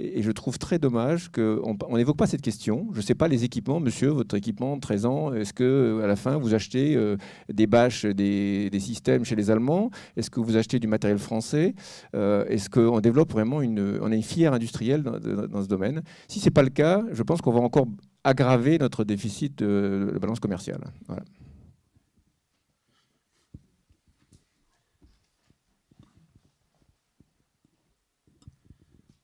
et 0.00 0.22
je 0.22 0.30
trouve 0.32 0.58
très 0.58 0.78
dommage 0.78 1.30
qu'on 1.30 1.96
n'évoque 1.96 2.16
pas 2.16 2.26
cette 2.26 2.40
question. 2.40 2.88
Je 2.92 2.98
ne 2.98 3.02
sais 3.02 3.14
pas 3.14 3.28
les 3.28 3.44
équipements, 3.44 3.80
monsieur, 3.80 4.08
votre 4.08 4.34
équipement 4.34 4.76
de 4.76 4.80
13 4.80 5.06
ans, 5.06 5.32
est-ce 5.34 5.52
que 5.52 6.00
à 6.02 6.06
la 6.06 6.16
fin 6.16 6.38
vous 6.38 6.54
achetez 6.54 6.96
euh, 6.96 7.16
des 7.52 7.66
bâches, 7.66 8.06
des, 8.06 8.70
systèmes 8.80 9.24
chez 9.24 9.36
les 9.36 9.50
Allemands? 9.50 9.90
Est-ce 10.16 10.30
que 10.30 10.40
vous 10.40 10.56
achetez 10.56 10.78
du 10.78 10.86
matériel 10.86 11.18
français? 11.18 11.74
Euh, 12.14 12.46
Est-ce 12.46 12.70
qu'on 12.70 13.00
développe 13.00 13.32
vraiment 13.32 13.60
une, 13.60 13.98
on 14.00 14.10
a 14.10 14.14
une 14.14 14.22
filière 14.22 14.54
industrielle 14.54 15.02
dans, 15.02 15.62
ce 15.62 15.68
domaine? 15.68 16.02
Si 16.28 16.40
ce 16.40 16.46
n'est 16.46 16.50
pas 16.50 16.62
le 16.62 16.70
cas, 16.70 17.04
je 17.12 17.22
pense 17.22 17.42
qu'on 17.42 17.52
va 17.52 17.60
encore 17.60 17.86
aggraver 18.24 18.78
notre 18.78 19.04
déficit 19.04 19.58
de, 19.58 20.10
de 20.14 20.18
balance 20.18 20.40
commerciale. 20.40 20.80
Voilà. 21.06 21.22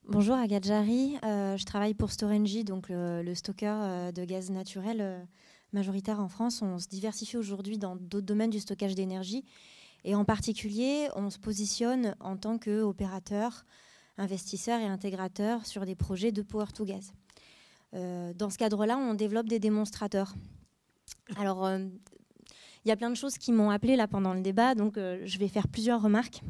Bonjour 0.09 0.37
Agadjari, 0.37 1.17
euh, 1.25 1.57
je 1.57 1.65
travaille 1.65 1.93
pour 1.93 2.13
Storengy, 2.13 2.63
donc 2.63 2.91
le, 2.91 3.35
stockeur 3.35 3.77
euh, 3.83 4.13
de 4.13 4.25
gaz 4.25 4.53
naturel 4.53 5.01
euh, 5.01 5.21
majoritaire 5.73 6.21
en 6.21 6.29
France. 6.29 6.63
On 6.63 6.79
se 6.79 6.87
diversifie 6.87 7.37
aujourd'hui 7.37 7.77
dans 7.77 7.97
d'autres 7.97 8.25
domaines 8.25 8.51
du 8.51 8.61
stockage 8.61 8.95
d'énergie 8.95 9.45
et 10.05 10.15
en 10.15 10.25
particulier 10.25 11.09
on 11.17 11.29
se 11.29 11.41
positionne 11.41 12.15
en 12.21 12.37
tant 12.37 12.57
qu'opérateur, 12.57 13.67
investisseur 14.17 14.79
et 14.79 14.87
intégrateur 14.87 15.67
sur 15.67 15.85
des 15.85 15.97
projets 15.97 16.31
de 16.31 16.43
power 16.43 16.67
to 16.73 16.85
gas. 16.85 17.13
dans 17.93 18.49
ce 18.49 18.59
cadre-là, 18.59 18.97
on 18.99 19.15
développe 19.15 19.49
des 19.49 19.59
démonstrateurs. 19.59 20.37
Alors, 21.37 21.69
il 21.69 22.89
y 22.89 22.93
a 22.93 22.97
plein 22.97 23.11
de 23.11 23.17
choses 23.17 23.39
qui 23.39 23.51
m'ont 23.51 23.71
appelé 23.71 23.97
là 23.97 24.07
pendant 24.07 24.35
le 24.35 24.41
débat, 24.41 24.77
donc 24.77 24.95
je 24.97 25.39
vais 25.39 25.49
faire 25.49 25.67
plusieurs 25.67 26.01
remarques. 26.01 26.43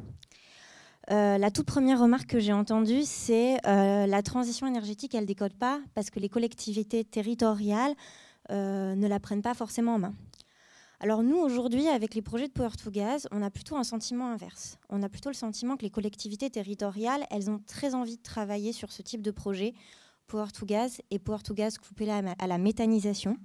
Euh, 1.11 1.39
la 1.39 1.51
toute 1.53 1.67
première 1.67 2.01
remarque 2.01 2.27
que 2.27 2.41
j'ai 2.41 2.53
entendue, 2.53 3.03
c'est 3.05 3.65
euh, 3.67 4.07
la 4.07 4.23
transition 4.23 4.67
énergétique, 4.67 5.15
elle 5.15 5.21
ne 5.23 5.27
décode 5.27 5.55
pas 5.55 5.81
parce 5.95 6.11
que 6.11 6.19
les 6.19 6.29
collectivités 6.29 7.05
territoriales 7.05 7.95
euh, 8.51 8.95
ne 8.97 9.07
la 9.07 9.21
prennent 9.21 9.43
pas 9.43 9.55
forcément 9.55 9.95
en 9.95 9.99
main. 10.01 10.15
Alors 10.99 11.23
nous, 11.23 11.37
aujourd'hui, 11.37 11.87
avec 11.89 12.15
les 12.15 12.23
projets 12.23 12.49
de 12.49 12.53
Power 12.53 12.71
to 12.83 12.91
Gas, 12.91 13.29
on 13.31 13.43
a 13.43 13.51
plutôt 13.51 13.77
un 13.77 13.85
sentiment 13.85 14.31
inverse. 14.31 14.79
On 14.89 15.03
a 15.03 15.09
plutôt 15.09 15.29
le 15.29 15.35
sentiment 15.35 15.77
que 15.77 15.83
les 15.83 15.91
collectivités 15.91 16.51
territoriales, 16.51 17.25
elles 17.31 17.51
ont 17.51 17.61
très 17.67 17.95
envie 17.95 18.17
de 18.17 18.23
travailler 18.23 18.73
sur 18.73 18.91
ce 18.91 19.03
type 19.03 19.23
de 19.23 19.31
projet, 19.31 19.75
Power 20.27 20.51
to 20.53 20.67
Gas 20.67 20.99
et 21.11 21.19
Power 21.19 21.43
to 21.45 21.55
Gas 21.55 21.77
couplé 21.81 22.11
à 22.11 22.47
la 22.47 22.59
méthanisation 22.59 23.37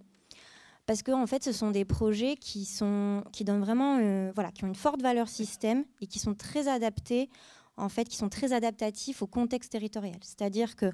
parce 0.91 1.03
que 1.03 1.13
en 1.13 1.25
fait, 1.25 1.41
ce 1.41 1.53
sont 1.53 1.71
des 1.71 1.85
projets 1.85 2.35
qui, 2.35 2.65
sont, 2.65 3.23
qui 3.31 3.45
donnent 3.45 3.61
vraiment, 3.61 3.99
euh, 4.01 4.29
voilà, 4.35 4.51
qui 4.51 4.65
ont 4.65 4.67
une 4.67 4.75
forte 4.75 5.01
valeur 5.01 5.29
système 5.29 5.85
et 6.01 6.05
qui 6.05 6.19
sont 6.19 6.33
très 6.33 6.67
adaptés, 6.67 7.29
en 7.77 7.87
fait, 7.87 8.09
qui 8.09 8.17
sont 8.17 8.27
très 8.27 8.51
adaptatifs 8.51 9.21
au 9.21 9.25
contexte 9.25 9.71
territorial. 9.71 10.17
C'est-à-dire 10.19 10.75
que 10.75 10.87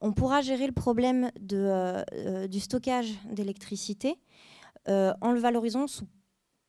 on 0.00 0.14
pourra 0.14 0.40
gérer 0.40 0.66
le 0.66 0.72
problème 0.72 1.30
de, 1.38 1.58
euh, 1.58 2.02
euh, 2.14 2.46
du 2.46 2.60
stockage 2.60 3.12
d'électricité 3.30 4.16
en 4.88 5.32
le 5.32 5.38
valorisant 5.38 5.86
sous 5.86 6.06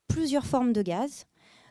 plusieurs 0.10 0.46
formes 0.46 0.74
de 0.74 0.82
gaz, 0.82 1.26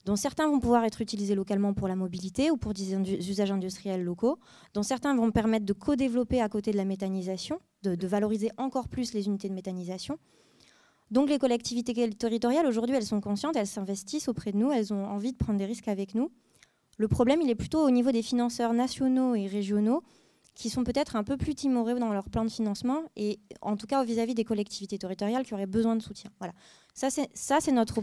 dont 0.07 0.17
certains 0.17 0.49
vont 0.49 0.61
pouvoir 0.61 0.85
être 0.85 1.03
utilisés 1.03 1.35
localement 1.35 1.75
pour 1.75 1.89
la 1.89 1.97
mobilité 1.97 2.51
ou 2.51 2.57
pour 2.57 2.73
des 2.73 2.95
usages 3.29 3.51
industriels 3.51 4.03
locaux, 4.03 4.39
dont 4.73 4.83
certains 4.83 5.15
vont 5.15 5.31
permettre 5.31 5.67
de 5.67 5.75
co-développer 5.75 6.41
à 6.41 6.49
côté 6.49 6.71
de 6.71 6.79
la 6.79 6.87
méthanisation, 6.87 7.61
de 7.83 8.07
valoriser 8.07 8.51
encore 8.57 8.89
plus 8.89 9.13
les 9.13 9.27
unités 9.27 9.51
de 9.51 9.55
méthanisation. 9.55 10.19
Donc 11.11 11.29
les 11.29 11.39
collectivités 11.39 12.11
territoriales, 12.11 12.67
aujourd'hui, 12.67 12.97
elles 12.97 13.07
sont 13.07 13.21
conscientes, 13.21 13.57
elles 13.57 13.67
s'investissent 13.67 14.29
auprès 14.29 14.53
de 14.53 14.57
nous, 14.57 14.73
elles 14.73 14.93
ont 14.93 15.05
envie 15.07 15.33
de 15.33 15.37
prendre 15.37 15.59
des 15.59 15.65
risques 15.65 15.89
avec 15.89 16.15
nous. 16.15 16.31
Le 16.99 17.09
problème, 17.09 17.41
il 17.43 17.51
est 17.51 17.55
plutôt 17.55 17.87
au 17.87 17.91
niveau 17.91 18.11
des 18.11 18.23
financeurs 18.23 18.73
nationaux 18.73 19.35
et 19.35 19.47
régionaux 19.47 20.03
qui 20.55 20.71
sont 20.71 20.85
peut-être 20.85 21.15
un 21.17 21.23
peu 21.23 21.37
plus 21.37 21.55
timorés 21.55 21.95
dans 21.99 22.13
leur 22.13 22.31
plan 22.31 22.45
de 22.45 22.51
financement 22.51 23.03
et 23.15 23.39
en 23.61 23.77
tout 23.77 23.87
cas 23.87 24.03
vis-à-vis 24.03 24.35
des 24.35 24.45
collectivités 24.45 24.99
territoriales 24.99 25.45
qui 25.45 25.53
auraient 25.53 25.67
besoin 25.67 25.95
de 25.95 26.03
soutien. 26.03 26.31
Voilà. 26.39 26.55
Ça, 26.95 27.11
c'est 27.61 27.73
notre... 27.73 28.01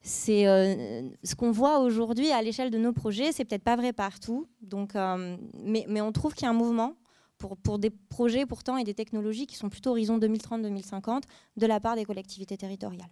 C'est 0.00 0.46
euh, 0.46 1.08
ce 1.24 1.34
qu'on 1.34 1.50
voit 1.50 1.80
aujourd'hui 1.80 2.30
à 2.30 2.42
l'échelle 2.42 2.70
de 2.70 2.78
nos 2.78 2.92
projets. 2.92 3.32
C'est 3.32 3.44
peut-être 3.44 3.64
pas 3.64 3.76
vrai 3.76 3.92
partout, 3.92 4.46
donc, 4.60 4.94
euh, 4.94 5.36
mais, 5.54 5.86
mais 5.88 6.00
on 6.00 6.12
trouve 6.12 6.34
qu'il 6.34 6.44
y 6.44 6.46
a 6.46 6.50
un 6.50 6.54
mouvement 6.54 6.94
pour, 7.38 7.78
des 7.78 7.90
projets 7.90 8.46
pourtant 8.46 8.76
et 8.76 8.84
des 8.84 8.94
technologies 8.94 9.46
qui 9.46 9.56
sont 9.56 9.68
plutôt 9.68 9.90
horizon 9.90 10.18
2030-2050 10.18 11.22
de 11.56 11.66
la 11.66 11.80
part 11.80 11.96
des 11.96 12.04
collectivités 12.04 12.56
territoriales. 12.56 13.10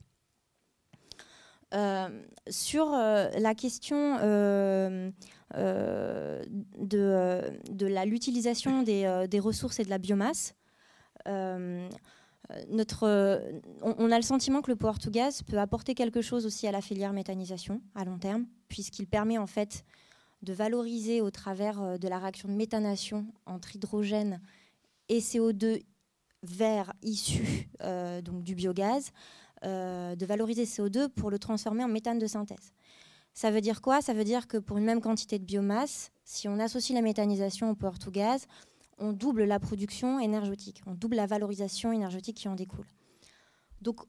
Euh, 1.74 2.08
sur 2.48 2.92
euh, 2.92 3.28
la 3.38 3.54
question 3.54 4.18
euh, 4.22 5.10
de, 6.78 8.04
l'utilisation 8.04 8.82
des, 8.82 9.26
des, 9.28 9.40
ressources 9.40 9.80
et 9.80 9.84
de 9.84 9.90
la 9.90 9.98
biomasse, 9.98 10.54
notre, 12.70 13.42
on, 13.82 14.12
a 14.12 14.16
le 14.16 14.22
sentiment 14.22 14.62
que 14.62 14.70
le 14.70 14.76
power 14.76 14.98
to 15.02 15.10
gas 15.10 15.42
peut 15.44 15.58
apporter 15.58 15.94
quelque 15.94 16.22
chose 16.22 16.46
aussi 16.46 16.68
à 16.68 16.72
la 16.72 16.80
filière 16.80 17.12
méthanisation 17.12 17.80
à 17.96 18.04
long 18.04 18.18
terme, 18.18 18.46
puisqu'il 18.68 19.08
permet 19.08 19.38
en 19.38 19.48
fait 19.48 19.84
de 20.42 20.52
valoriser 20.52 21.20
au 21.20 21.30
travers 21.30 21.80
euh, 21.82 21.98
de 21.98 22.08
la 22.08 22.18
réaction 22.18 22.48
de 22.48 22.54
méthanation 22.54 23.26
entre 23.46 23.74
hydrogène 23.74 24.40
et 25.08 25.20
CO2 25.20 25.82
vert 26.42 26.92
issu 27.02 27.68
euh, 27.82 28.20
donc 28.22 28.42
du 28.42 28.54
biogaz, 28.54 29.12
euh, 29.64 30.14
de 30.14 30.26
valoriser 30.26 30.64
CO2 30.64 31.08
pour 31.08 31.30
le 31.30 31.38
transformer 31.38 31.84
en 31.84 31.88
méthane 31.88 32.18
de 32.18 32.26
synthèse. 32.26 32.72
Ça 33.34 33.50
veut 33.50 33.60
dire 33.60 33.82
quoi? 33.82 34.00
Ça 34.00 34.14
veut 34.14 34.24
dire 34.24 34.46
que 34.46 34.56
pour 34.56 34.78
une 34.78 34.84
même 34.84 35.00
quantité 35.00 35.38
de 35.38 35.44
biomasse, 35.44 36.10
si 36.24 36.48
on 36.48 36.58
associe 36.58 36.94
la 36.94 37.02
méthanisation 37.02 37.70
au 37.70 37.74
port 37.74 37.98
to 37.98 38.10
gaz, 38.10 38.46
on 38.98 39.12
double 39.12 39.44
la 39.44 39.60
production 39.60 40.18
énergétique, 40.20 40.82
on 40.86 40.94
double 40.94 41.16
la 41.16 41.26
valorisation 41.26 41.92
énergétique 41.92 42.38
qui 42.38 42.48
en 42.48 42.54
découle. 42.54 42.86
Donc 43.82 44.00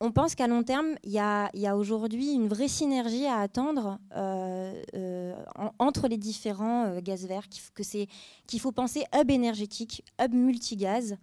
on 0.00 0.12
pense 0.12 0.34
qu'à 0.34 0.46
long 0.46 0.62
terme, 0.62 0.94
il 1.04 1.10
y 1.10 1.18
a, 1.18 1.76
aujourd'hui 1.76 2.32
une 2.32 2.48
vraie 2.48 2.68
synergie 2.68 3.26
à 3.26 3.38
attendre 3.38 3.98
euh, 4.14 4.82
euh, 4.94 5.34
entre 5.78 6.06
les 6.08 6.18
différents 6.18 6.86
euh, 6.86 7.00
gaz 7.00 7.26
verts, 7.26 7.48
qu'il 7.48 8.60
faut 8.60 8.72
penser 8.72 9.04
hub 9.14 9.30
énergétique, 9.30 10.04
hub 10.20 10.34
multigaz, 10.34 11.16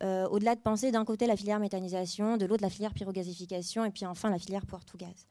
au-delà 0.00 0.54
de 0.54 0.60
penser 0.60 0.92
d'un 0.92 1.04
côté 1.04 1.26
la 1.26 1.36
filière 1.36 1.58
méthanisation, 1.58 2.36
de 2.36 2.46
l'autre 2.46 2.62
la 2.62 2.70
filière 2.70 2.94
pyrogasification, 2.94 3.84
et 3.84 3.90
puis 3.90 4.06
enfin 4.06 4.30
la 4.30 4.38
filière 4.38 4.64
power-to-gaz. 4.64 5.26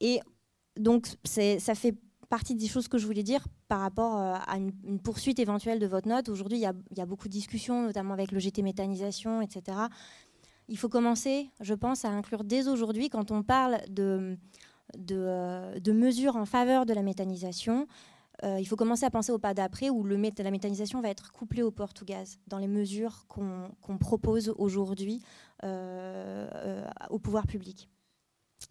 Et 0.00 0.20
donc, 0.78 1.08
ça 1.24 1.74
fait 1.74 1.94
partie 2.30 2.54
des 2.54 2.66
choses 2.66 2.88
que 2.88 2.96
je 2.96 3.04
voulais 3.04 3.22
dire 3.22 3.46
par 3.68 3.80
rapport 3.80 4.16
à 4.16 4.56
une, 4.56 4.72
poursuite 5.00 5.38
éventuelle 5.38 5.80
de 5.80 5.86
votre 5.86 6.08
note. 6.08 6.30
Aujourd'hui, 6.30 6.56
il, 6.56 6.96
y 6.96 7.00
a 7.00 7.06
beaucoup 7.06 7.28
de 7.28 7.32
discussions, 7.32 7.82
notamment 7.82 8.14
avec 8.14 8.32
le 8.32 8.38
GT 8.38 8.62
méthanisation, 8.62 9.42
etc 9.42 9.76
il 10.68 10.78
faut 10.78 10.88
commencer, 10.88 11.50
je 11.60 11.74
pense, 11.74 12.04
à 12.04 12.08
inclure 12.08 12.44
dès 12.44 12.68
aujourd'hui, 12.68 13.08
quand 13.08 13.30
on 13.30 13.42
parle 13.42 13.80
de, 13.88 14.36
de, 14.96 15.92
mesures 15.92 16.36
en 16.36 16.46
faveur 16.46 16.86
de 16.86 16.92
la 16.92 17.02
méthanisation, 17.02 17.86
il 18.42 18.66
faut 18.66 18.76
commencer 18.76 19.06
à 19.06 19.10
penser 19.10 19.32
au 19.32 19.38
pas 19.38 19.54
d'après 19.54 19.88
où 19.88 20.02
le, 20.02 20.16
la 20.16 20.50
méthanisation 20.50 21.00
va 21.00 21.08
être 21.08 21.32
couplée 21.32 21.62
au 21.62 21.70
port 21.70 21.94
to 21.94 22.04
gaz 22.04 22.38
dans 22.46 22.58
les 22.58 22.66
mesures 22.66 23.26
qu'on 23.28 23.98
propose 23.98 24.52
aujourd'hui 24.58 25.22
au 25.62 27.18
pouvoir 27.18 27.46
public. 27.46 27.88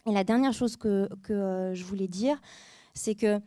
Et 0.06 0.12
la 0.12 0.24
dernière 0.24 0.54
chose 0.54 0.76
que, 0.76 1.10
que 1.24 1.72
je 1.74 1.84
voulais 1.86 2.08
dire, 2.08 2.40
c'est 2.94 3.16
que 3.16 3.40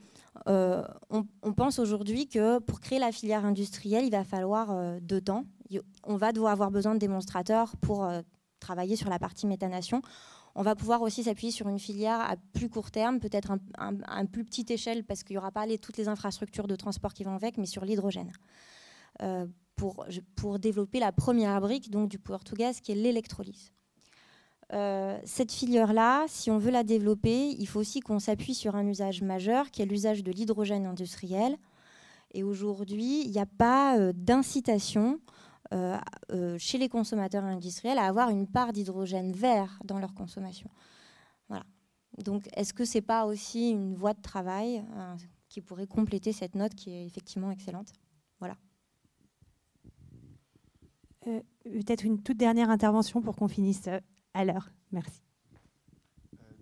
euh, 0.48 0.82
on, 1.10 1.52
pense 1.52 1.78
aujourd'hui 1.78 2.28
que 2.28 2.58
pour 2.58 2.80
créer 2.80 2.98
la 2.98 3.12
filière 3.12 3.44
industrielle, 3.44 4.04
il 4.04 4.10
va 4.10 4.24
falloir 4.24 4.70
euh, 4.70 4.98
deux 5.00 5.20
temps. 5.20 5.44
On 6.04 6.16
va 6.16 6.32
devoir 6.32 6.52
avoir 6.52 6.70
besoin 6.70 6.94
de 6.94 6.98
démonstrateurs 6.98 7.76
pour 7.78 8.04
euh, 8.04 8.20
travailler 8.60 8.96
sur 8.96 9.10
la 9.10 9.18
partie 9.18 9.46
méthanation. 9.46 10.02
On 10.54 10.62
va 10.62 10.74
pouvoir 10.74 11.02
aussi 11.02 11.24
s'appuyer 11.24 11.52
sur 11.52 11.68
une 11.68 11.78
filière 11.78 12.20
à 12.20 12.36
plus 12.54 12.70
court 12.70 12.90
terme, 12.90 13.20
peut-être 13.20 13.52
un, 13.52 13.58
un, 14.06 14.26
plus 14.26 14.44
petite 14.44 14.70
échelle, 14.70 15.04
parce 15.04 15.22
qu'il 15.22 15.34
n'y 15.34 15.38
aura 15.38 15.50
pas 15.50 15.66
les, 15.66 15.78
toutes 15.78 15.98
les 15.98 16.08
infrastructures 16.08 16.66
de 16.66 16.76
transport 16.76 17.12
qui 17.12 17.24
vont 17.24 17.34
avec, 17.34 17.58
mais 17.58 17.66
sur 17.66 17.84
l'hydrogène. 17.84 18.32
pour, 19.76 20.06
pour 20.34 20.58
développer 20.58 20.98
la 20.98 21.12
première 21.12 21.60
brique 21.60 21.90
donc, 21.90 22.08
du 22.08 22.18
power 22.18 22.38
to 22.44 22.56
gas, 22.56 22.80
qui 22.82 22.92
est 22.92 22.94
l'électrolyse. 22.94 23.72
Euh, 24.72 25.18
cette 25.24 25.52
filière-là, 25.52 26.24
si 26.28 26.50
on 26.50 26.58
veut 26.58 26.72
la 26.72 26.82
développer, 26.82 27.50
il 27.50 27.66
faut 27.66 27.78
aussi 27.78 28.00
qu'on 28.00 28.18
s'appuie 28.18 28.54
sur 28.54 28.74
un 28.74 28.86
usage 28.86 29.22
majeur 29.22 29.70
qui 29.70 29.82
est 29.82 29.86
l'usage 29.86 30.24
de 30.24 30.32
l'hydrogène 30.32 30.86
industriel. 30.86 31.56
Et 32.34 32.42
aujourd'hui, 32.42 33.22
il 33.24 33.30
n'y 33.30 33.38
a 33.38 33.46
pas 33.46 33.98
euh, 33.98 34.12
d'incitation 34.14 35.20
euh, 35.72 36.58
chez 36.58 36.78
les 36.78 36.88
consommateurs 36.88 37.44
industriels 37.44 37.98
à 37.98 38.06
avoir 38.06 38.30
une 38.30 38.46
part 38.46 38.72
d'hydrogène 38.72 39.32
vert 39.32 39.78
dans 39.84 39.98
leur 39.98 40.14
consommation. 40.14 40.70
Voilà. 41.48 41.64
Donc, 42.24 42.48
est-ce 42.54 42.72
que 42.72 42.84
ce 42.84 42.98
n'est 42.98 43.02
pas 43.02 43.26
aussi 43.26 43.70
une 43.70 43.94
voie 43.94 44.14
de 44.14 44.22
travail 44.22 44.84
qui 45.48 45.60
pourrait 45.60 45.86
compléter 45.86 46.32
cette 46.32 46.54
note 46.54 46.74
qui 46.74 46.90
est 46.90 47.06
effectivement 47.06 47.50
excellente? 47.50 47.92
Voilà. 48.38 48.56
Peut-être 51.20 52.04
une 52.04 52.22
toute 52.22 52.36
dernière 52.36 52.70
intervention 52.70 53.20
pour 53.20 53.36
qu'on 53.36 53.48
finisse 53.48 53.88
alors, 54.32 54.68
Merci. 54.92 55.25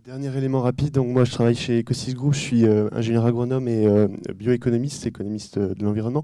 Dernier 0.04 0.36
élément 0.36 0.60
rapide, 0.60 0.90
donc 0.90 1.06
moi 1.06 1.24
je 1.24 1.30
travaille 1.30 1.54
chez 1.54 1.78
Ecosys 1.78 2.12
Group, 2.12 2.34
je 2.34 2.38
suis 2.38 2.66
euh, 2.66 2.90
ingénieur 2.92 3.24
agronome 3.24 3.68
et 3.68 3.86
euh, 3.86 4.06
bioéconomiste, 4.36 5.06
économiste 5.06 5.56
euh, 5.56 5.72
de 5.74 5.82
l'environnement. 5.82 6.22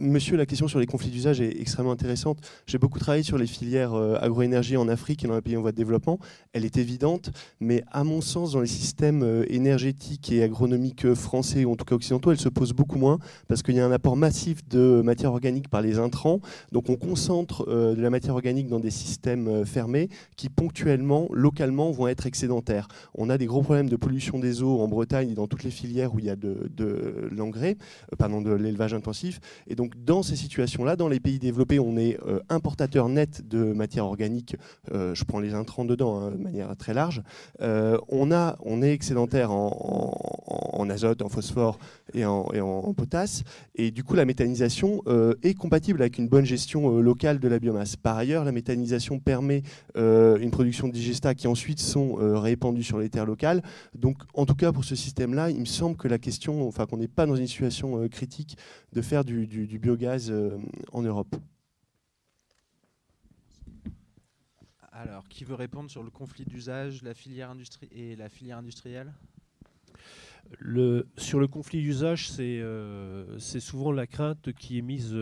Monsieur, 0.00 0.38
la 0.38 0.46
question 0.46 0.66
sur 0.66 0.78
les 0.78 0.86
conflits 0.86 1.10
d'usage 1.10 1.42
est 1.42 1.60
extrêmement 1.60 1.92
intéressante. 1.92 2.38
J'ai 2.66 2.78
beaucoup 2.78 2.98
travaillé 2.98 3.22
sur 3.22 3.36
les 3.36 3.46
filières 3.46 3.94
agroénergie 3.94 4.76
en 4.76 4.86
Afrique 4.86 5.24
et 5.24 5.28
dans 5.28 5.34
les 5.34 5.40
pays 5.40 5.56
en 5.56 5.62
voie 5.62 5.72
de 5.72 5.76
développement. 5.76 6.18
Elle 6.52 6.66
est 6.66 6.76
évidente, 6.76 7.30
mais 7.58 7.84
à 7.90 8.04
mon 8.04 8.20
sens, 8.20 8.52
dans 8.52 8.60
les 8.60 8.66
systèmes 8.66 9.44
énergétiques 9.48 10.30
et 10.30 10.42
agronomiques 10.42 11.14
français, 11.14 11.64
ou 11.64 11.72
en 11.72 11.76
tout 11.76 11.86
cas 11.86 11.94
occidentaux, 11.94 12.32
elle 12.32 12.40
se 12.40 12.50
pose 12.50 12.74
beaucoup 12.74 12.98
moins 12.98 13.18
parce 13.46 13.62
qu'il 13.62 13.76
y 13.76 13.80
a 13.80 13.86
un 13.86 13.92
apport 13.92 14.14
massif 14.14 14.66
de 14.68 15.00
matière 15.02 15.32
organique 15.32 15.68
par 15.70 15.80
les 15.80 15.98
intrants. 15.98 16.40
Donc 16.70 16.90
on 16.90 16.96
concentre 16.96 17.66
de 17.66 18.00
la 18.00 18.10
matière 18.10 18.34
organique 18.34 18.68
dans 18.68 18.80
des 18.80 18.90
systèmes 18.90 19.64
fermés 19.64 20.10
qui 20.36 20.50
ponctuellement, 20.50 21.28
localement, 21.32 21.90
vont 21.92 22.08
être 22.08 22.26
excédentaires 22.26 22.88
on 23.18 23.28
a 23.28 23.36
des 23.36 23.46
gros 23.46 23.62
problèmes 23.62 23.88
de 23.88 23.96
pollution 23.96 24.38
des 24.38 24.62
eaux 24.62 24.80
en 24.80 24.88
Bretagne 24.88 25.30
et 25.30 25.34
dans 25.34 25.48
toutes 25.48 25.64
les 25.64 25.70
filières 25.70 26.14
où 26.14 26.20
il 26.20 26.24
y 26.24 26.30
a 26.30 26.36
de, 26.36 27.28
l'engrais, 27.32 27.76
euh, 28.12 28.16
pardon, 28.16 28.40
de 28.40 28.52
l'élevage 28.52 28.94
intensif. 28.94 29.40
Et 29.66 29.74
donc, 29.74 29.92
dans 30.04 30.22
ces 30.22 30.36
situations-là, 30.36 30.96
dans 30.96 31.08
les 31.08 31.20
pays 31.20 31.38
développés, 31.38 31.80
on 31.80 31.96
est 31.96 32.18
euh, 32.26 32.38
importateur 32.48 33.08
net 33.08 33.46
de 33.46 33.72
matière 33.72 34.06
organique. 34.06 34.56
Euh, 34.92 35.14
je 35.14 35.24
prends 35.24 35.40
les 35.40 35.54
intrants 35.54 35.84
dedans 35.84 36.20
hein, 36.20 36.30
de 36.30 36.36
manière 36.36 36.74
très 36.76 36.94
large. 36.94 37.22
on 37.60 38.82
est 38.82 38.92
excédentaire 38.92 39.50
en, 39.50 40.88
azote, 40.88 41.22
en 41.22 41.28
phosphore 41.28 41.78
et 42.14 42.24
en, 42.24 42.94
potasse. 42.94 43.42
Et 43.74 43.90
du 43.90 44.02
coup, 44.02 44.14
la 44.14 44.24
méthanisation 44.24 45.02
est 45.42 45.54
compatible 45.54 46.02
avec 46.02 46.18
une 46.18 46.28
bonne 46.28 46.44
gestion 46.44 46.98
locale 46.98 47.38
de 47.38 47.48
la 47.48 47.58
biomasse. 47.58 47.96
Par 47.96 48.16
ailleurs, 48.16 48.44
la 48.44 48.52
méthanisation 48.52 49.18
permet 49.18 49.62
une 49.94 50.50
production 50.50 50.88
de 50.88 50.92
digesta 50.92 51.34
qui 51.34 51.46
ensuite 51.46 51.80
sont 51.80 52.14
répandus 52.14 52.84
sur 52.84 52.98
les 52.98 53.08
terres 53.08 53.26
locales. 53.26 53.62
Donc, 53.94 54.18
en 54.34 54.46
tout 54.46 54.54
cas, 54.54 54.72
pour 54.72 54.84
ce 54.84 54.94
système-là, 54.94 55.50
il 55.50 55.60
me 55.60 55.64
semble 55.64 55.96
que 55.96 56.08
la 56.08 56.18
question, 56.18 56.66
enfin, 56.66 56.86
qu'on 56.86 56.96
n'est 56.96 57.08
pas 57.08 57.26
dans 57.26 57.36
une 57.36 57.46
situation 57.46 58.02
euh, 58.02 58.08
critique 58.08 58.56
de 58.92 59.02
faire 59.02 59.24
du, 59.24 59.46
biogaz 59.46 60.30
euh, 60.30 60.58
en 60.92 61.02
Europe. 61.02 61.36
Alors, 64.92 65.28
qui 65.28 65.44
veut 65.44 65.54
répondre 65.54 65.90
sur 65.90 66.02
le 66.02 66.10
conflit 66.10 66.44
d'usage, 66.44 67.02
et 67.92 68.16
la 68.16 68.28
filière 68.28 68.58
industrielle? 68.58 69.12
Le, 70.58 71.08
sur 71.16 71.40
le 71.40 71.48
conflit 71.48 71.82
d'usage, 71.82 72.30
c'est 72.30 72.60
euh, 72.60 73.38
souvent 73.38 73.92
la 73.92 74.06
crainte 74.06 74.52
qui 74.52 74.78
est 74.78 74.82
mise 74.82 75.16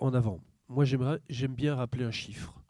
en 0.00 0.14
avant. 0.14 0.40
Moi, 0.68 0.84
j'aime 0.84 1.54
bien 1.54 1.74
rappeler 1.74 2.04
un 2.04 2.10
chiffre. 2.10 2.60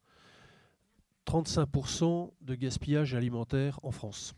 35% 1.27 2.31
de 2.41 2.55
gaspillage 2.55 3.15
alimentaire 3.15 3.81
en 3.83 3.91
France. 3.91 4.35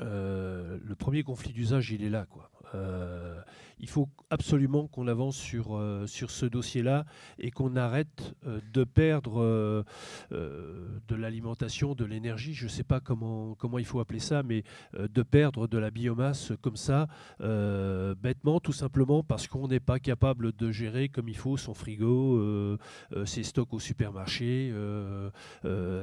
Euh, 0.00 0.78
le 0.82 0.94
premier 0.94 1.22
conflit 1.22 1.52
d'usage, 1.52 1.90
il 1.90 2.04
est 2.04 2.10
là. 2.10 2.26
Quoi. 2.26 2.50
Euh, 2.74 3.40
il 3.80 3.88
faut 3.88 4.08
absolument 4.30 4.88
qu'on 4.88 5.06
avance 5.06 5.36
sur, 5.36 5.76
euh, 5.76 6.04
sur 6.08 6.32
ce 6.32 6.46
dossier-là 6.46 7.04
et 7.38 7.52
qu'on 7.52 7.76
arrête 7.76 8.34
euh, 8.44 8.60
de 8.72 8.82
perdre 8.82 9.84
de 10.30 11.14
l'alimentation, 11.14 11.94
de 11.94 12.04
l'énergie, 12.04 12.54
je 12.54 12.64
ne 12.64 12.70
sais 12.70 12.82
pas 12.82 13.00
comment, 13.00 13.54
comment 13.54 13.78
il 13.78 13.84
faut 13.84 14.00
appeler 14.00 14.18
ça, 14.18 14.42
mais 14.42 14.64
de 14.98 15.22
perdre 15.22 15.68
de 15.68 15.78
la 15.78 15.90
biomasse 15.90 16.52
comme 16.60 16.76
ça, 16.76 17.06
bêtement, 17.40 18.60
tout 18.60 18.72
simplement 18.72 19.22
parce 19.22 19.46
qu'on 19.46 19.68
n'est 19.68 19.80
pas 19.80 19.98
capable 19.98 20.52
de 20.52 20.70
gérer 20.70 21.08
comme 21.08 21.28
il 21.28 21.36
faut 21.36 21.56
son 21.56 21.74
frigo, 21.74 22.78
ses 23.24 23.42
stocks 23.42 23.72
au 23.72 23.78
supermarché, 23.78 24.72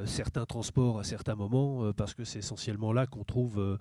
certains 0.04 0.46
transports 0.46 0.98
à 0.98 1.04
certains 1.04 1.34
moments, 1.34 1.92
parce 1.92 2.14
que 2.14 2.24
c'est 2.24 2.40
essentiellement 2.40 2.92
là 2.92 3.06
qu'on 3.06 3.24
trouve 3.24 3.78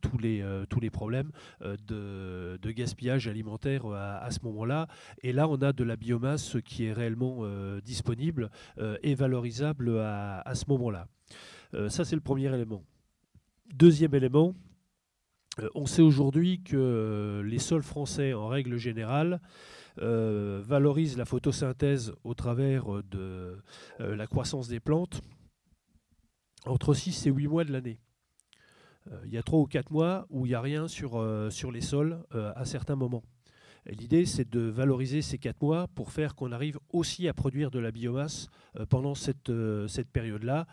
tous, 0.00 0.18
les, 0.18 0.44
tous 0.68 0.80
les 0.80 0.90
problèmes 0.90 1.30
de 1.60 2.05
de, 2.06 2.70
gaspillage 2.70 3.28
alimentaire 3.28 3.86
à, 3.86 4.30
ce 4.30 4.40
moment-là. 4.44 4.88
Et 5.22 5.32
là, 5.32 5.48
on 5.48 5.56
a 5.62 5.72
de 5.72 5.84
la 5.84 5.96
biomasse 5.96 6.56
qui 6.64 6.84
est 6.84 6.92
réellement 6.92 7.38
euh, 7.40 7.80
disponible 7.80 8.50
euh, 8.78 8.98
et 9.02 9.14
valorisable 9.14 9.98
à, 9.98 10.52
ce 10.54 10.64
moment-là. 10.68 11.08
Euh, 11.74 11.88
ça, 11.88 12.04
c'est 12.04 12.16
le 12.16 12.22
premier 12.22 12.52
élément. 12.52 12.84
Deuxième 13.74 14.14
élément, 14.14 14.54
on 15.74 15.86
sait 15.86 16.02
aujourd'hui 16.02 16.62
que 16.62 17.42
les 17.44 17.58
sols 17.58 17.82
français, 17.82 18.34
en 18.34 18.48
règle 18.48 18.76
générale, 18.76 19.40
valorisent 19.96 21.16
la 21.16 21.24
photosynthèse 21.24 22.12
au 22.22 22.34
travers 22.34 23.02
de 23.10 23.56
la 23.98 24.26
croissance 24.26 24.68
des 24.68 24.78
plantes 24.78 25.22
entre 26.66 26.94
6 26.94 27.26
et 27.26 27.30
8 27.30 27.48
mois 27.48 27.64
de 27.64 27.72
l'année. 27.72 27.98
Euh, 29.12 29.20
il 29.26 29.32
y 29.32 29.38
a 29.38 29.42
trois 29.42 29.60
ou 29.60 29.66
quatre 29.66 29.90
mois 29.90 30.26
où 30.30 30.46
il 30.46 30.50
n'y 30.50 30.54
a 30.54 30.60
rien 30.60 30.88
sur, 30.88 31.16
euh, 31.16 31.50
les 31.72 31.80
sols 31.80 32.18
euh, 32.34 32.52
à 32.56 32.64
certains 32.64 32.96
moments. 32.96 33.22
L'idée, 33.88 34.26
c'est 34.26 34.50
de 34.50 34.62
valoriser 34.62 35.22
ces 35.22 35.38
quatre 35.38 35.62
mois 35.62 35.86
pour 35.94 36.10
faire 36.10 36.34
qu'on 36.34 36.50
arrive 36.50 36.76
aussi 36.92 37.28
à 37.28 37.32
produire 37.32 37.70
de 37.70 37.78
la 37.78 37.92
biomasse 37.92 38.48
pendant 38.88 39.14
cette, 39.14 39.48
période-là, 40.12 40.66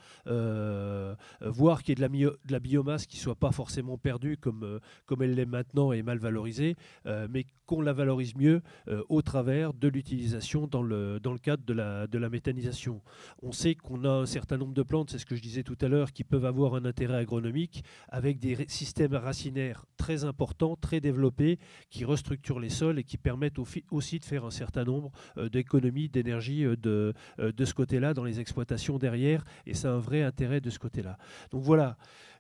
voir 1.41 1.84
qu'il 1.84 1.89
y 1.89 1.91
ait 1.91 2.07
de 2.07 2.35
la, 2.49 2.60
biomasse 2.60 3.05
qui 3.05 3.18
ne 3.18 3.22
soit 3.22 3.35
pas 3.35 3.51
forcément 3.51 3.99
perdue 3.99 4.38
comme, 4.38 4.80
comme 5.05 5.22
elle 5.22 5.35
l'est 5.35 5.45
maintenant 5.45 5.91
et 5.91 6.01
mal 6.01 6.18
valorisée, 6.18 6.76
mais 7.05 7.45
qu'on 7.74 7.82
la 7.82 7.94
valorise 7.94 8.36
mieux 8.36 8.62
au 9.10 9.22
travers 9.22 9.74
de 9.74 9.88
l'utilisation 9.88 10.68
dans 10.68 10.82
le, 10.82 11.20
cadre 11.41 11.64
de 11.66 11.74
la, 12.18 12.30
méthanisation. 12.30 13.02
On 13.41 13.52
sait 13.52 13.76
qu'on 13.76 14.04
a 14.04 14.10
un 14.10 14.26
certain 14.26 14.58
nombre 14.58 14.74
de 14.74 14.84
plantes, 14.84 15.10
c'est 15.12 15.18
ce 15.18 15.26
que 15.26 15.36
je 15.36 15.41
disais 15.41 15.64
tout 15.64 15.78
à 15.82 15.88
l'heure, 15.88 16.12
qui 16.12 16.24
peuvent 16.24 16.45
avoir 16.45 16.76
un 16.76 16.86
intérêt 16.86 17.18
agronomique 17.18 17.84
avec 18.10 18.40
des 18.40 18.66
systèmes 18.68 19.16
racinaires 19.16 19.86
très 19.98 20.24
importants, 20.24 20.76
très 20.76 21.00
développés, 21.00 21.60
qui 21.90 22.06
restructurent 22.06 22.60
les 22.60 22.70
sols 22.70 23.04
qui 23.04 23.18
permettent 23.18 23.60
aussi 23.91 24.20
de 24.20 24.26
faire 24.26 24.45
un 24.45 24.52
certain 24.52 24.84
nombre 24.84 25.12
euh, 25.38 25.50
d'économies 25.50 26.10
d'énergie 26.10 26.66
euh, 26.66 26.76
de, 26.76 27.14
euh, 27.40 27.52
de 27.52 27.66
ce 27.66 27.74
côté-là 27.74 28.14
dans 28.14 28.24
les 28.24 28.40
exploitations 28.40 28.98
derrière. 28.98 29.44
Et 29.66 29.74
c'est 29.74 29.88
un 29.88 29.98
vrai 29.98 30.22
intérêt 30.24 30.62
de 30.62 30.70
ce 30.70 30.80
côté-là. 30.80 31.18
Donc 31.52 31.64
voilà, 31.64 31.98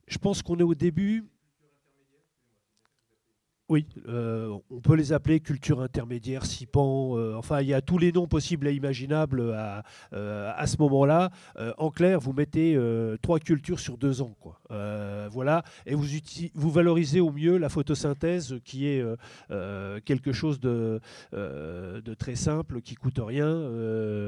je 0.07 0.17
pense 0.17 0.41
qu'on 0.41 0.57
est 0.57 0.63
au 0.63 0.75
début. 0.75 1.25
Oui, 3.69 3.85
euh, 4.09 4.57
on 4.69 4.81
peut 4.81 4.95
les 4.95 5.13
appeler 5.13 5.39
culture 5.39 5.79
intermédiaire, 5.79 6.45
SIPAN, 6.45 7.17
euh, 7.17 7.35
enfin 7.37 7.61
il 7.61 7.69
y 7.69 7.73
a 7.73 7.81
tous 7.81 7.97
les 7.97 8.11
noms 8.11 8.27
possibles 8.27 8.67
et 8.67 8.73
imaginables 8.73 9.53
à, 9.53 9.83
euh, 10.11 10.51
à 10.53 10.67
ce 10.67 10.75
moment-là. 10.79 11.31
en 11.77 11.89
clair, 11.89 12.19
vous 12.19 12.33
mettez 12.33 12.77
trois 13.21 13.39
cultures 13.39 13.79
sur 13.79 13.97
deux 13.97 14.21
ans. 14.21 14.35
Quoi. 14.41 14.59
voilà, 15.31 15.63
et 15.85 15.95
vous, 15.95 16.05
vous 16.53 16.71
valorisez 16.71 17.21
au 17.21 17.31
mieux 17.31 17.57
la 17.57 17.69
photosynthèse 17.69 18.59
qui 18.65 18.85
est 18.85 19.03
quelque 20.03 20.33
chose 20.33 20.59
de, 20.59 20.99
de, 21.31 22.13
très 22.15 22.35
simple, 22.35 22.81
qui 22.81 22.95
coûte 22.95 23.19
rien 23.19 23.61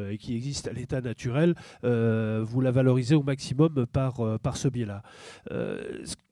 et 0.10 0.18
qui 0.18 0.36
existe 0.36 0.68
à 0.70 0.74
l'état 0.74 1.02
naturel. 1.02 1.56
vous 1.84 2.62
la 2.62 2.72
valorisez 2.72 3.16
au 3.16 3.24
maximum 3.24 3.86
par, 3.86 4.40
par 4.40 4.56
ce 4.56 4.70
biais-là 4.70 5.04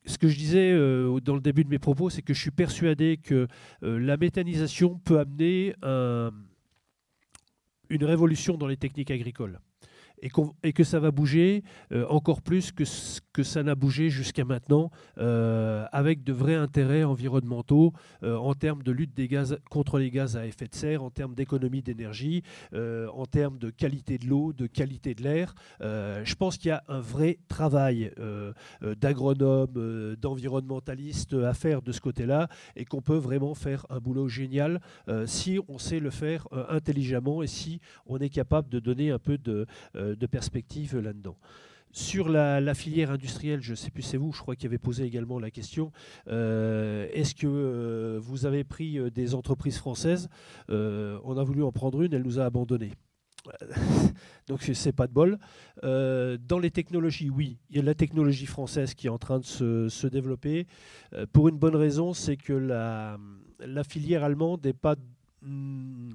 ce 0.05 0.17
que 0.17 0.27
je 0.27 0.37
disais 0.37 0.71
euh, 0.71 1.19
dans 1.21 1.35
le 1.35 1.41
début 1.41 1.63
de 1.63 1.69
mes 1.69 1.79
propos, 1.79 2.09
c'est 2.09 2.21
que 2.21 2.33
je 2.33 2.39
suis 2.41 2.51
persuadé 2.51 3.17
que 3.17 3.47
euh, 3.83 3.99
la 3.99 4.17
méthanisation 4.17 4.99
peut 4.99 5.19
amener 5.19 5.73
une 7.89 8.03
révolution 8.05 8.57
dans 8.57 8.67
les 8.67 8.77
techniques 8.77 9.11
agricoles 9.11 9.59
et, 10.63 10.73
que 10.73 10.83
ça 10.83 10.99
va 10.99 11.11
bouger 11.11 11.63
euh, 11.91 12.05
encore 12.09 12.41
plus 12.41 12.71
que 12.71 12.83
que 13.33 13.41
ça 13.41 13.63
n'a 13.63 13.73
bougé 13.73 14.11
jusqu'à 14.11 14.45
maintenant, 14.45 14.91
euh, 15.17 15.85
avec 15.91 16.23
de 16.23 16.31
vrais 16.31 16.53
intérêts 16.53 17.03
environnementaux 17.03 17.93
euh, 18.21 18.37
en 18.37 18.53
termes 18.53 18.83
de 18.83 18.91
lutte 18.91 19.15
des 19.15 19.27
gaz, 19.27 19.57
contre 19.71 19.97
les 19.97 20.11
gaz 20.11 20.37
à 20.37 20.45
effet 20.45 20.67
de 20.67 20.75
serre, 20.75 21.03
en 21.03 21.09
termes 21.09 21.33
d'économie 21.33 21.81
d'énergie, 21.81 22.43
en 22.73 23.25
termes 23.25 23.57
de 23.57 23.71
qualité 23.71 24.19
de 24.19 24.27
l'eau, 24.27 24.53
de 24.53 24.67
qualité 24.67 25.15
de 25.15 25.23
l'air. 25.23 25.55
je 25.81 26.35
pense 26.35 26.57
qu'il 26.57 26.69
y 26.69 26.71
a 26.71 26.83
un 26.87 26.99
vrai 26.99 27.39
travail 27.47 28.11
d'agronomes, 28.81 30.15
d'environnementalistes 30.21 31.33
à 31.33 31.53
faire 31.53 31.81
de 31.81 31.91
ce 31.91 32.01
côté-là 32.01 32.49
et 32.75 32.85
qu'on 32.85 33.01
peut 33.01 33.17
vraiment 33.17 33.55
faire 33.55 33.87
un 33.89 33.99
boulot 33.99 34.27
génial 34.27 34.79
si 35.25 35.59
on 35.67 35.79
sait 35.79 35.99
le 35.99 36.11
faire 36.11 36.47
intelligemment 36.69 37.41
et 37.41 37.47
si 37.47 37.79
on 38.05 38.19
est 38.19 38.29
capable 38.29 38.69
de 38.69 38.79
donner 38.79 39.09
un 39.09 39.19
peu 39.19 39.37
de 39.37 39.65
de 40.15 40.25
perspective 40.27 40.97
là-dedans. 40.97 41.37
Sur 41.93 42.27
la, 42.27 42.73
filière 42.73 43.11
industrielle, 43.11 43.61
je 43.61 43.71
ne 43.71 43.75
sais 43.75 43.91
plus 43.91 44.01
c'est 44.01 44.17
vous, 44.17 44.33
je 44.33 44.39
crois 44.39 44.55
qu'il 44.55 44.65
avait 44.65 44.79
posé 44.79 45.03
également 45.03 45.37
la 45.37 45.51
question. 45.51 45.91
Euh, 46.27 47.07
est-ce 47.13 47.35
que 47.35 47.45
euh, 47.45 48.19
vous 48.19 48.47
avez 48.47 48.63
pris 48.63 48.97
euh, 48.97 49.11
des 49.11 49.35
entreprises 49.35 49.77
françaises? 49.77 50.27
On 50.69 51.37
a 51.37 51.43
voulu 51.43 51.61
en 51.61 51.71
prendre 51.71 52.01
une, 52.01 52.11
elle 52.13 52.23
nous 52.23 52.39
a 52.39 52.45
abandonnés. 52.45 52.93
Donc 54.47 54.63
c'est 54.63 54.91
pas 54.91 55.05
de 55.05 55.13
bol. 55.13 55.37
dans 55.83 56.59
les 56.59 56.71
technologies, 56.71 57.29
oui, 57.29 57.59
il 57.69 57.75
y 57.75 57.79
a 57.79 57.83
la 57.83 57.93
technologie 57.93 58.47
française 58.47 58.95
qui 58.95 59.05
est 59.05 59.11
en 59.11 59.19
train 59.19 59.37
de 59.37 59.45
se, 59.45 60.07
développer. 60.07 60.65
pour 61.31 61.47
une 61.47 61.59
bonne 61.59 61.75
raison, 61.75 62.13
c'est 62.13 62.37
que 62.37 62.53
la, 62.53 63.19
filière 63.87 64.23
allemande 64.23 64.65
n'est 64.65 64.73
pas 64.73 64.95
hmm, 65.43 66.09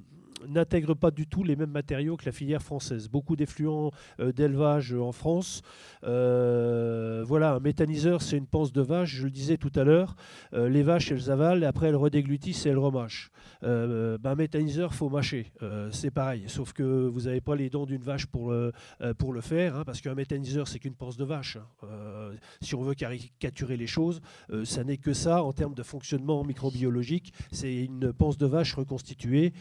n'intègre 0.46 0.94
pas 0.94 1.10
du 1.10 1.26
tout 1.26 1.44
les 1.44 1.56
mêmes 1.56 1.70
matériaux 1.70 2.16
que 2.16 2.24
la 2.26 2.32
filière 2.32 2.62
française. 2.62 3.08
Beaucoup 3.08 3.36
d'effluents 3.36 3.90
euh, 4.20 4.32
d'élevage 4.32 4.92
en 4.92 5.12
France. 5.12 5.62
Euh, 6.04 7.24
voilà, 7.26 7.54
un 7.54 7.60
méthaniseur, 7.60 8.22
c'est 8.22 8.36
une 8.36 8.46
panse 8.46 8.72
de 8.72 8.80
vache, 8.80 9.16
je 9.16 9.24
le 9.24 9.30
disais 9.30 9.56
tout 9.56 9.72
à 9.74 9.84
l'heure. 9.84 10.14
Euh, 10.52 10.68
les 10.68 10.82
vaches, 10.82 11.12
elles 11.12 11.30
avalent, 11.30 11.62
et 11.62 11.66
après 11.66 11.88
elles 11.88 11.96
redéglutissent 11.96 12.66
et 12.66 12.70
elles 12.70 12.78
remâchent. 12.78 13.30
Ben, 13.62 14.18
un 14.24 14.34
méthaniseur, 14.34 14.94
faut 14.94 15.08
mâcher. 15.08 15.52
c'est 15.90 16.10
pareil, 16.10 16.44
sauf 16.46 16.72
que 16.72 16.82
vous 16.82 17.22
n'avez 17.22 17.40
pas 17.40 17.56
les 17.56 17.70
dents 17.70 17.86
d'une 17.86 18.02
vache 18.02 18.26
pour 18.26 18.52
le, 18.52 18.72
faire, 19.40 19.76
hein, 19.76 19.82
parce 19.84 20.00
qu'un 20.00 20.14
méthaniseur, 20.14 20.68
c'est 20.68 20.78
qu'une 20.78 20.94
panse 20.94 21.16
de 21.16 21.24
vache. 21.24 21.56
Hein. 21.56 22.30
si 22.60 22.74
on 22.74 22.82
veut 22.82 22.94
caricaturer 22.94 23.76
les 23.76 23.86
choses, 23.86 24.20
ça 24.64 24.84
n'est 24.84 24.98
que 24.98 25.12
ça 25.12 25.42
en 25.42 25.52
termes 25.52 25.74
de 25.74 25.82
fonctionnement 25.82 26.44
microbiologique. 26.44 27.32
C'est 27.50 27.74
une 27.74 28.12
panse 28.12 28.38
de 28.38 28.46
vache 28.46 28.74
reconstituée 28.74 29.52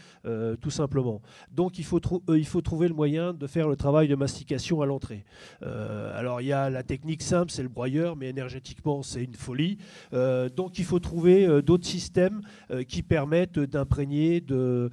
simplement. 0.70 1.20
Donc 1.50 1.78
il 1.78 1.84
faut, 1.84 2.00
euh, 2.28 2.38
il 2.38 2.46
faut 2.46 2.60
trouver 2.60 2.88
le 2.88 2.94
moyen 2.94 3.32
de 3.32 3.46
faire 3.46 3.68
le 3.68 3.76
travail 3.76 4.08
de 4.08 4.14
mastication 4.14 4.82
à 4.82 4.86
l'entrée. 4.86 5.24
Euh, 5.62 6.18
alors 6.18 6.40
il 6.40 6.46
y 6.46 6.52
a 6.52 6.70
la 6.70 6.82
technique 6.82 7.22
simple, 7.22 7.50
c'est 7.50 7.62
le 7.62 7.68
broyeur, 7.68 8.16
mais 8.16 8.28
énergétiquement 8.28 9.02
c'est 9.02 9.24
une 9.24 9.34
folie. 9.34 9.78
Euh, 10.12 10.48
donc 10.48 10.78
il 10.78 10.84
faut 10.84 10.98
trouver 10.98 11.62
d'autres 11.62 11.86
systèmes 11.86 12.40
qui 12.86 13.02
permettent 13.02 13.58
d'imprégner, 13.58 14.40
de, 14.40 14.90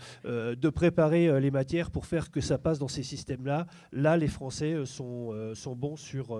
préparer 0.74 1.40
les 1.40 1.52
matières 1.52 1.92
pour 1.92 2.06
faire 2.06 2.32
que 2.32 2.42
ça 2.42 2.58
passe 2.58 2.80
dans 2.80 2.88
ces 2.88 3.04
systèmes-là. 3.04 3.68
Là, 3.92 4.18
les 4.18 4.28
Français 4.28 4.86
sont, 4.86 5.34
bons 5.78 5.96
sur, 5.96 6.40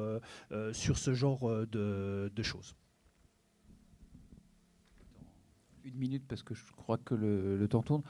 ce 0.72 1.14
genre 1.14 1.50
de 1.68 2.44
choses 2.44 2.76
une 5.86 5.98
minute 5.98 6.24
parce 6.28 6.44
que 6.44 6.54
je 6.54 6.64
crois 6.76 6.98
que 6.98 7.14
le, 7.16 7.68
temps 7.68 7.84
tourne 7.84 8.04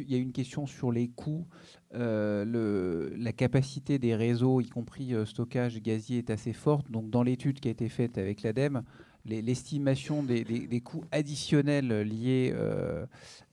il 0.00 0.10
y 0.10 0.14
a 0.14 0.18
une 0.18 0.32
question 0.32 0.66
sur 0.66 0.92
les 0.92 1.08
coûts. 1.08 1.46
Euh, 1.94 3.10
la 3.16 3.32
capacité 3.32 3.98
des 3.98 4.14
réseaux, 4.14 4.60
y 4.60 4.68
compris 4.68 5.14
euh, 5.14 5.24
stockage 5.24 5.80
gazier, 5.80 6.18
est 6.18 6.30
assez 6.30 6.52
forte. 6.52 6.90
Donc, 6.90 7.10
dans 7.10 7.22
l'étude 7.22 7.60
qui 7.60 7.68
a 7.68 7.70
été 7.70 7.88
faite 7.88 8.18
avec 8.18 8.42
l'ADEME, 8.42 8.82
l'estimation 9.24 10.22
des, 10.22 10.82
coûts 10.82 11.04
additionnels 11.10 12.02
liés 12.02 12.52
euh, 12.54 13.06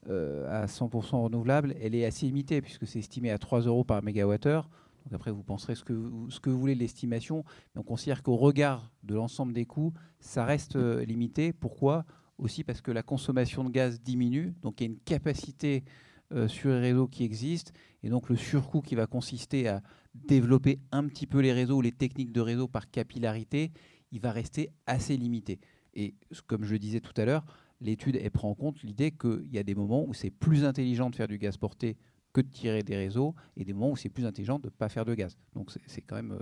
à 0.08 0.66
100% 0.66 1.22
renouvelable, 1.24 1.74
elle 1.80 1.94
est 1.94 2.04
assez 2.04 2.26
limitée 2.26 2.62
puisque 2.62 2.86
c'est 2.86 2.98
estimé 2.98 3.30
à 3.30 3.38
3 3.38 3.62
euros 3.62 3.84
par 3.84 4.02
mégawattheure. 4.02 4.68
Donc 5.04 5.14
après, 5.14 5.30
vous 5.30 5.42
penserez 5.42 5.74
ce 5.74 5.84
que 5.84 5.92
vous, 5.92 6.30
ce 6.30 6.40
que 6.40 6.50
vous 6.50 6.58
voulez 6.58 6.74
l'estimation, 6.74 7.44
mais 7.74 7.80
on 7.80 7.84
considère 7.84 8.22
qu'au 8.22 8.36
regard 8.36 8.90
de 9.04 9.14
l'ensemble 9.14 9.52
des 9.52 9.64
coûts, 9.64 9.92
ça 10.18 10.44
reste 10.44 10.76
limité. 10.76 11.52
Pourquoi? 11.52 12.04
Aussi 12.38 12.64
parce 12.64 12.80
que 12.80 12.90
la 12.90 13.02
consommation 13.02 13.64
de 13.64 13.70
gaz 13.70 14.00
diminue, 14.00 14.54
donc 14.62 14.80
il 14.80 14.84
y 14.84 14.86
a 14.88 14.92
une 14.92 14.98
capacité 14.98 15.84
euh, 16.32 16.48
sur 16.48 16.70
les 16.70 16.80
réseaux 16.80 17.06
qui 17.06 17.24
existent. 17.24 17.72
Et 18.02 18.08
donc 18.08 18.28
le 18.28 18.36
surcoût 18.36 18.82
qui 18.82 18.94
va 18.94 19.06
consister 19.06 19.68
à 19.68 19.82
développer 20.14 20.80
un 20.92 21.06
petit 21.06 21.26
peu 21.26 21.40
les 21.40 21.52
réseaux 21.52 21.76
ou 21.76 21.82
les 21.82 21.92
techniques 21.92 22.32
de 22.32 22.40
réseau 22.40 22.68
par 22.68 22.90
capillarité, 22.90 23.70
il 24.10 24.20
va 24.20 24.32
rester 24.32 24.70
assez 24.86 25.16
limité. 25.16 25.60
Et 25.94 26.14
comme 26.46 26.64
je 26.64 26.76
disais 26.76 27.00
tout 27.00 27.14
à 27.16 27.24
l'heure, 27.24 27.44
l'étude 27.80 28.18
prend 28.30 28.50
en 28.50 28.54
compte 28.54 28.82
l'idée 28.82 29.12
qu'il 29.12 29.48
y 29.52 29.58
a 29.58 29.62
des 29.62 29.74
moments 29.74 30.04
où 30.04 30.14
c'est 30.14 30.30
plus 30.30 30.64
intelligent 30.64 31.10
de 31.10 31.14
faire 31.14 31.28
du 31.28 31.38
gaz 31.38 31.56
porté 31.56 31.96
que 32.36 32.42
de 32.42 32.50
tirer 32.50 32.82
des 32.82 32.96
réseaux, 32.96 33.34
et 33.56 33.64
des 33.64 33.72
moments 33.72 33.92
où 33.92 33.96
c'est 33.96 34.10
plus 34.10 34.26
intelligent 34.26 34.58
de 34.58 34.66
ne 34.66 34.70
pas 34.70 34.90
faire 34.90 35.06
de 35.06 35.14
gaz. 35.14 35.38
Donc 35.54 35.70
c'est 35.86 36.02
quand 36.02 36.16
même 36.16 36.38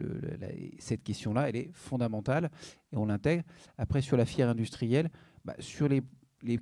euh, 0.00 0.36
cette 0.80 1.04
question-là, 1.04 1.48
elle 1.48 1.54
est 1.54 1.70
fondamentale 1.72 2.50
et 2.92 2.96
on 2.96 3.06
l'intègre. 3.06 3.44
Après 3.76 4.00
sur 4.00 4.16
la 4.16 4.24
fière 4.24 4.48
industrielle, 4.48 5.10
bah, 5.44 5.54
sur 5.60 5.88
les 5.88 6.02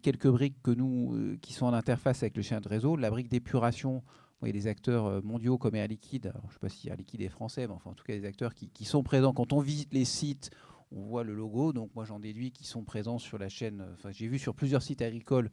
quelques 0.02 0.28
briques 0.28 0.60
que 0.62 0.72
nous, 0.72 1.14
euh, 1.14 1.38
qui 1.40 1.54
sont 1.54 1.64
en 1.64 1.72
interface 1.72 2.22
avec 2.22 2.36
le 2.36 2.42
chien 2.42 2.60
de 2.60 2.68
réseau, 2.68 2.96
la 2.96 3.08
brique 3.08 3.28
d'épuration, 3.28 4.02
il 4.42 4.48
y 4.48 4.50
a 4.50 4.52
des 4.52 4.66
acteurs 4.66 5.06
euh, 5.06 5.20
mondiaux 5.22 5.56
comme 5.56 5.74
Air 5.74 5.88
Liquide, 5.88 6.34
je 6.42 6.46
ne 6.46 6.52
sais 6.52 6.58
pas 6.58 6.68
si 6.68 6.88
Air 6.90 6.96
Liquide 6.96 7.22
est 7.22 7.30
français, 7.30 7.66
mais 7.66 7.72
enfin 7.72 7.92
en 7.92 7.94
tout 7.94 8.04
cas 8.04 8.12
des 8.12 8.26
acteurs 8.26 8.52
qui, 8.52 8.84
sont 8.84 9.02
présents. 9.02 9.32
Quand 9.32 9.54
on 9.54 9.60
visite 9.60 9.94
les 9.94 10.04
sites, 10.04 10.50
on 10.92 11.00
voit 11.00 11.24
le 11.24 11.34
logo, 11.34 11.72
donc 11.72 11.94
moi 11.94 12.04
j'en 12.04 12.20
déduis 12.20 12.52
qu'ils 12.52 12.66
sont 12.66 12.84
présents 12.84 13.18
sur 13.18 13.38
la 13.38 13.48
chaîne, 13.48 13.86
j'ai 14.10 14.28
vu 14.28 14.38
sur 14.38 14.54
plusieurs 14.54 14.82
sites 14.82 15.00
agricoles 15.00 15.50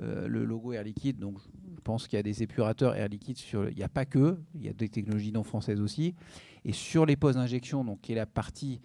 euh, 0.00 0.28
le 0.28 0.44
logo 0.44 0.72
Air 0.72 0.84
Liquide, 0.84 1.18
donc 1.18 1.38
je 1.74 1.80
pense 1.82 2.06
qu'il 2.06 2.16
y 2.16 2.20
a 2.20 2.22
des 2.22 2.42
épurateurs 2.42 2.94
Air 2.94 3.08
Liquide, 3.08 3.36
sur, 3.36 3.68
il 3.68 3.76
n'y 3.76 3.82
a 3.82 3.88
pas 3.88 4.04
que, 4.04 4.38
il 4.54 4.64
y 4.64 4.68
a 4.68 4.72
des 4.72 4.88
technologies 4.88 5.32
non 5.32 5.42
françaises 5.42 5.80
aussi. 5.80 6.14
Et 6.64 6.72
sur 6.72 7.06
les 7.06 7.16
postes 7.16 7.38
d'injection, 7.38 7.84
donc 7.84 8.00
qui 8.00 8.12
est 8.12 8.16
la 8.16 8.26
partie 8.26 8.80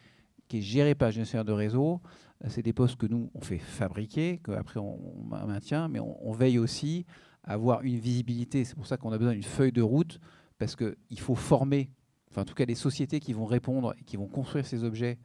qui 0.47 0.57
est 0.59 0.61
gérée 0.61 0.95
par 0.95 1.11
gestionnaire 1.11 1.45
de 1.45 1.51
réseau, 1.51 2.01
c'est 2.47 2.61
des 2.61 2.73
postes 2.73 2.97
que 2.97 3.07
nous, 3.07 3.29
on 3.33 3.41
fait 3.41 3.57
fabriquer, 3.57 4.39
qu'après 4.43 4.79
on, 4.79 4.99
maintient, 5.47 5.87
mais 5.87 5.99
on, 5.99 6.31
veille 6.31 6.59
aussi 6.59 7.05
à 7.43 7.53
avoir 7.53 7.81
une 7.81 7.97
visibilité. 7.97 8.63
C'est 8.63 8.75
pour 8.75 8.87
ça 8.87 8.97
qu'on 8.97 9.11
a 9.11 9.17
besoin 9.17 9.33
d'une 9.33 9.43
feuille 9.43 9.71
de 9.71 9.81
route, 9.81 10.19
parce 10.57 10.75
qu'il 10.75 11.19
faut 11.19 11.35
former, 11.35 11.89
enfin 12.29 12.41
en 12.41 12.45
tout 12.45 12.53
cas 12.53 12.65
les 12.65 12.75
sociétés 12.75 13.19
qui 13.19 13.33
vont 13.33 13.45
répondre 13.45 13.95
et 13.99 14.03
qui 14.03 14.17
vont 14.17 14.27
construire 14.27 14.65
ces 14.65 14.83
objets, 14.83 15.17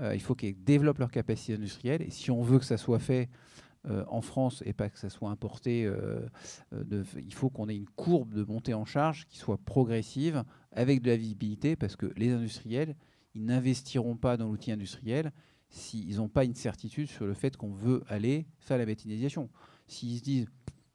euh, 0.00 0.14
il 0.14 0.20
faut 0.20 0.34
qu'ils 0.34 0.62
développent 0.62 0.98
leur 0.98 1.10
capacité 1.10 1.54
industrielle. 1.54 2.02
Et 2.02 2.10
si 2.10 2.30
on 2.30 2.42
veut 2.42 2.58
que 2.58 2.64
ça 2.64 2.76
soit 2.76 2.98
fait 2.98 3.22
euh, 3.22 3.26
en 4.08 4.20
France 4.20 4.62
et 4.66 4.72
pas 4.72 4.88
que 4.88 4.98
ça 4.98 5.10
soit 5.10 5.30
importé, 5.30 5.84
euh, 5.84 6.26
il 7.16 7.34
faut 7.34 7.50
qu'on 7.50 7.68
ait 7.68 7.76
une 7.76 7.88
courbe 7.88 8.32
de 8.32 8.44
montée 8.44 8.74
en 8.74 8.84
charge 8.84 9.26
qui 9.26 9.38
soit 9.38 9.58
progressive, 9.58 10.44
avec 10.72 11.02
de 11.02 11.10
la 11.10 11.16
visibilité, 11.16 11.76
parce 11.76 11.96
que 11.96 12.06
les 12.16 12.30
industriels, 12.30 12.96
ils 13.34 13.44
n'investiront 13.44 14.16
pas 14.16 14.36
dans 14.36 14.48
l'outil 14.48 14.72
industriel 14.72 15.32
s'ils 15.68 16.16
n'ont 16.16 16.28
pas 16.28 16.44
une 16.44 16.54
certitude 16.54 17.08
sur 17.08 17.26
le 17.26 17.34
fait 17.34 17.56
qu'on 17.56 17.72
veut 17.72 18.04
aller 18.08 18.46
faire 18.60 18.78
la 18.78 18.86
méthanisation. 18.86 19.50
S'ils 19.86 20.18
se 20.18 20.22
disent 20.22 20.46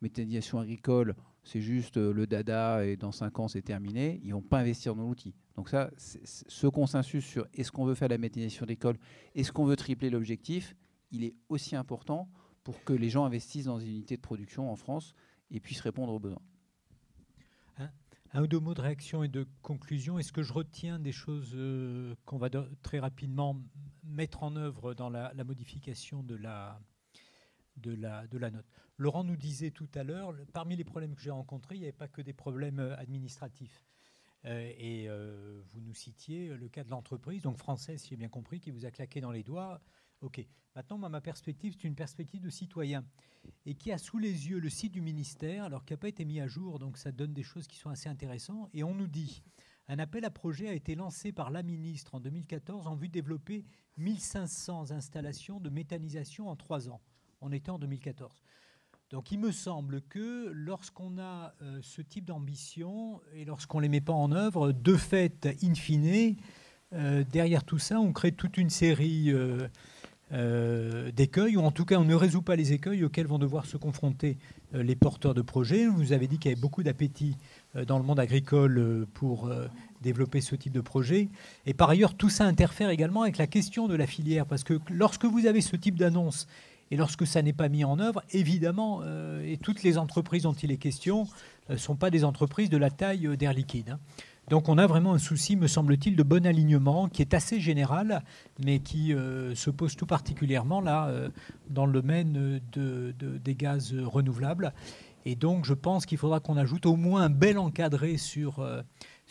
méthanisation 0.01 0.59
agricole, 0.59 1.15
c'est 1.43 1.61
juste 1.61 1.97
euh, 1.97 2.13
le 2.13 2.27
dada 2.27 2.85
et 2.85 2.95
dans 2.95 3.11
5 3.11 3.39
ans 3.39 3.47
c'est 3.47 3.61
terminé, 3.61 4.19
ils 4.23 4.33
vont 4.33 4.41
pas 4.41 4.59
investir 4.59 4.95
dans 4.95 5.03
l'outil. 5.03 5.33
Donc 5.55 5.69
ça, 5.69 5.89
ce 5.97 6.67
consensus 6.67 7.25
sur 7.25 7.47
est-ce 7.53 7.71
qu'on 7.71 7.85
veut 7.85 7.95
faire 7.95 8.07
la 8.07 8.17
méthanisation 8.17 8.63
agricole, 8.63 8.97
est-ce 9.35 9.51
qu'on 9.51 9.65
veut 9.65 9.75
tripler 9.75 10.09
l'objectif, 10.09 10.75
il 11.11 11.23
est 11.23 11.35
aussi 11.49 11.75
important 11.75 12.29
pour 12.63 12.83
que 12.83 12.93
les 12.93 13.09
gens 13.09 13.25
investissent 13.25 13.65
dans 13.65 13.79
une 13.79 13.89
unité 13.89 14.15
de 14.15 14.21
production 14.21 14.71
en 14.71 14.75
France 14.75 15.13
et 15.51 15.59
puissent 15.59 15.81
répondre 15.81 16.13
aux 16.13 16.19
besoins. 16.19 16.41
Un 18.31 18.43
ou 18.43 18.47
deux 18.47 18.59
mots 18.59 18.75
de 18.75 18.81
réaction 18.81 19.23
et 19.23 19.27
de 19.27 19.47
conclusion. 19.63 20.19
Est-ce 20.19 20.31
que 20.31 20.43
je 20.43 20.53
retiens 20.53 20.99
des 20.99 21.11
choses 21.11 21.53
euh, 21.55 22.13
qu'on 22.25 22.37
va 22.37 22.49
très 22.83 22.99
rapidement 22.99 23.59
mettre 24.03 24.43
en 24.43 24.55
œuvre 24.55 24.93
dans 24.93 25.09
la, 25.09 25.33
modification 25.43 26.21
de 26.21 26.35
la, 26.35 26.79
de 27.77 27.91
la, 27.91 28.27
de 28.27 28.37
la 28.37 28.51
note? 28.51 28.67
Laurent 28.97 29.23
nous 29.23 29.35
disait 29.35 29.71
tout 29.71 29.89
à 29.95 30.03
l'heure, 30.03 30.35
parmi 30.53 30.75
les 30.75 30.83
problèmes 30.83 31.15
que 31.15 31.21
j'ai 31.21 31.31
rencontrés, 31.31 31.75
il 31.75 31.79
n'y 31.79 31.85
avait 31.85 31.91
pas 31.91 32.07
que 32.07 32.21
des 32.21 32.33
problèmes 32.33 32.79
administratifs. 32.99 33.87
et 34.43 35.07
vous 35.71 35.81
nous 35.81 35.95
citiez 35.95 36.49
le 36.49 36.69
cas 36.69 36.83
de 36.83 36.89
l'entreprise, 36.91 37.41
donc 37.41 37.57
française, 37.57 37.99
si 38.01 38.09
j'ai 38.09 38.17
bien 38.17 38.29
compris, 38.29 38.59
qui 38.59 38.69
vous 38.69 38.85
a 38.85 38.91
claqué 38.91 39.21
dans 39.21 39.31
les 39.31 39.43
doigts. 39.43 39.81
Ok. 40.21 40.45
Maintenant, 40.75 41.09
ma 41.09 41.21
perspective, 41.21 41.73
c'est 41.73 41.87
une 41.87 41.95
perspective 41.95 42.41
de 42.41 42.49
citoyen 42.49 43.03
et 43.65 43.73
qui 43.73 43.91
a 43.91 43.97
sous 43.97 44.17
les 44.17 44.49
yeux 44.49 44.59
le 44.59 44.69
site 44.69 44.91
du 44.91 45.01
ministère, 45.01 45.65
alors 45.65 45.83
qui 45.83 45.93
n'a 45.93 45.97
pas 45.97 46.07
été 46.07 46.25
mis 46.25 46.39
à 46.39 46.47
jour, 46.47 46.79
donc 46.79 46.97
ça 46.97 47.11
donne 47.11 47.33
des 47.33 47.43
choses 47.43 47.67
qui 47.67 47.77
sont 47.77 47.89
assez 47.89 48.07
intéressantes. 48.07 48.69
Et 48.73 48.83
on 48.83 48.93
nous 48.93 49.07
dit 49.07 49.43
un 49.87 49.97
appel 49.97 50.23
à 50.23 50.29
projet 50.29 50.67
a 50.69 50.73
été 50.73 50.93
lancé 50.93 51.31
par 51.31 51.49
la 51.49 51.63
ministre 51.63 52.13
en 52.15 52.19
2014 52.19 52.87
en 52.87 52.95
vue 52.95 53.07
de 53.07 53.13
développer 53.13 53.65
1500 53.97 54.91
installations 54.91 55.59
de 55.59 55.69
méthanisation 55.69 56.47
en 56.47 56.55
trois 56.55 56.89
ans. 56.89 57.01
On 57.41 57.51
était 57.51 57.71
en 57.71 57.79
2014. 57.79 58.43
Donc 59.09 59.31
il 59.31 59.39
me 59.39 59.51
semble 59.51 60.01
que 60.03 60.51
lorsqu'on 60.53 61.17
a 61.17 61.55
euh, 61.63 61.79
ce 61.81 62.03
type 62.03 62.25
d'ambition 62.25 63.19
et 63.33 63.45
lorsqu'on 63.45 63.79
ne 63.79 63.83
les 63.83 63.89
met 63.89 64.01
pas 64.01 64.13
en 64.13 64.31
œuvre, 64.31 64.71
de 64.71 64.95
fait, 64.95 65.49
in 65.63 65.73
fine, 65.73 66.35
euh, 66.93 67.23
derrière 67.23 67.63
tout 67.63 67.79
ça, 67.79 67.99
on 67.99 68.13
crée 68.13 68.31
toute 68.31 68.57
une 68.57 68.69
série 68.69 69.31
euh, 69.31 69.67
euh, 70.31 71.11
d'écueils, 71.11 71.57
ou 71.57 71.61
en 71.61 71.71
tout 71.71 71.85
cas 71.85 71.97
on 71.97 72.05
ne 72.05 72.13
résout 72.13 72.43
pas 72.43 72.55
les 72.55 72.71
écueils 72.71 73.03
auxquels 73.03 73.25
vont 73.25 73.39
devoir 73.39 73.65
se 73.65 73.77
confronter 73.77 74.37
euh, 74.75 74.83
les 74.83 74.95
porteurs 74.95 75.33
de 75.33 75.41
projets. 75.41 75.87
Vous 75.87 76.13
avez 76.13 76.27
dit 76.27 76.37
qu'il 76.37 76.51
y 76.51 76.53
avait 76.53 76.61
beaucoup 76.61 76.83
d'appétit 76.83 77.35
euh, 77.75 77.83
dans 77.83 77.97
le 77.97 78.03
monde 78.03 78.19
agricole 78.19 79.07
pour 79.15 79.49
développer 80.01 80.41
ce 80.41 80.55
type 80.55 80.71
de 80.71 80.81
projet. 80.81 81.29
Et 81.65 81.73
par 81.73 81.89
ailleurs, 81.89 82.13
tout 82.13 82.29
ça 82.29 82.45
interfère 82.45 82.91
également 82.91 83.23
avec 83.23 83.37
la 83.37 83.47
question 83.47 83.87
de 83.87 83.95
la 83.95 84.05
filière, 84.05 84.45
parce 84.45 84.63
que 84.63 84.79
lorsque 84.91 85.25
vous 85.25 85.47
avez 85.47 85.61
ce 85.61 85.75
type 85.75 85.95
d'annonce 85.95 86.47
et 86.91 86.97
lorsque 86.97 87.25
ça 87.25 87.41
n'est 87.41 87.53
pas 87.53 87.69
mis 87.69 87.83
en 87.83 87.99
œuvre, 87.99 88.23
évidemment, 88.31 89.03
et 89.43 89.57
toutes 89.57 89.83
les 89.83 89.97
entreprises 89.99 90.43
dont 90.43 90.53
il 90.53 90.71
est 90.71 90.77
question 90.77 91.27
ne 91.69 91.75
sont 91.75 91.95
pas 91.95 92.09
des 92.09 92.23
entreprises 92.23 92.69
de 92.69 92.77
la 92.77 92.89
taille 92.89 93.37
d'Air 93.37 93.53
Liquide. 93.53 93.91
Hein. 93.91 93.99
Donc 94.49 94.67
on 94.67 94.79
a 94.79 94.87
vraiment 94.87 95.13
un 95.13 95.19
souci, 95.19 95.55
me 95.55 95.67
semble-t-il, 95.67 96.15
de 96.15 96.23
bon 96.23 96.45
alignement 96.45 97.07
qui 97.07 97.21
est 97.21 97.35
assez 97.35 97.59
général, 97.59 98.23
mais 98.65 98.79
qui 98.79 99.13
euh, 99.13 99.53
se 99.53 99.69
pose 99.69 99.95
tout 99.95 100.07
particulièrement 100.07 100.81
là 100.81 101.07
euh, 101.07 101.29
dans 101.69 101.85
le 101.85 101.93
domaine 101.93 102.59
des 102.73 103.55
gaz 103.55 103.93
renouvelables. 103.93 104.73
Et 105.25 105.35
donc 105.35 105.65
je 105.65 105.75
pense 105.75 106.07
qu'il 106.07 106.17
faudra 106.17 106.39
qu'on 106.39 106.57
ajoute 106.57 106.87
au 106.87 106.95
moins 106.95 107.21
un 107.21 107.29
bel 107.29 107.59
encadré 107.59 108.17
sur, 108.17 108.59
euh, 108.59 108.81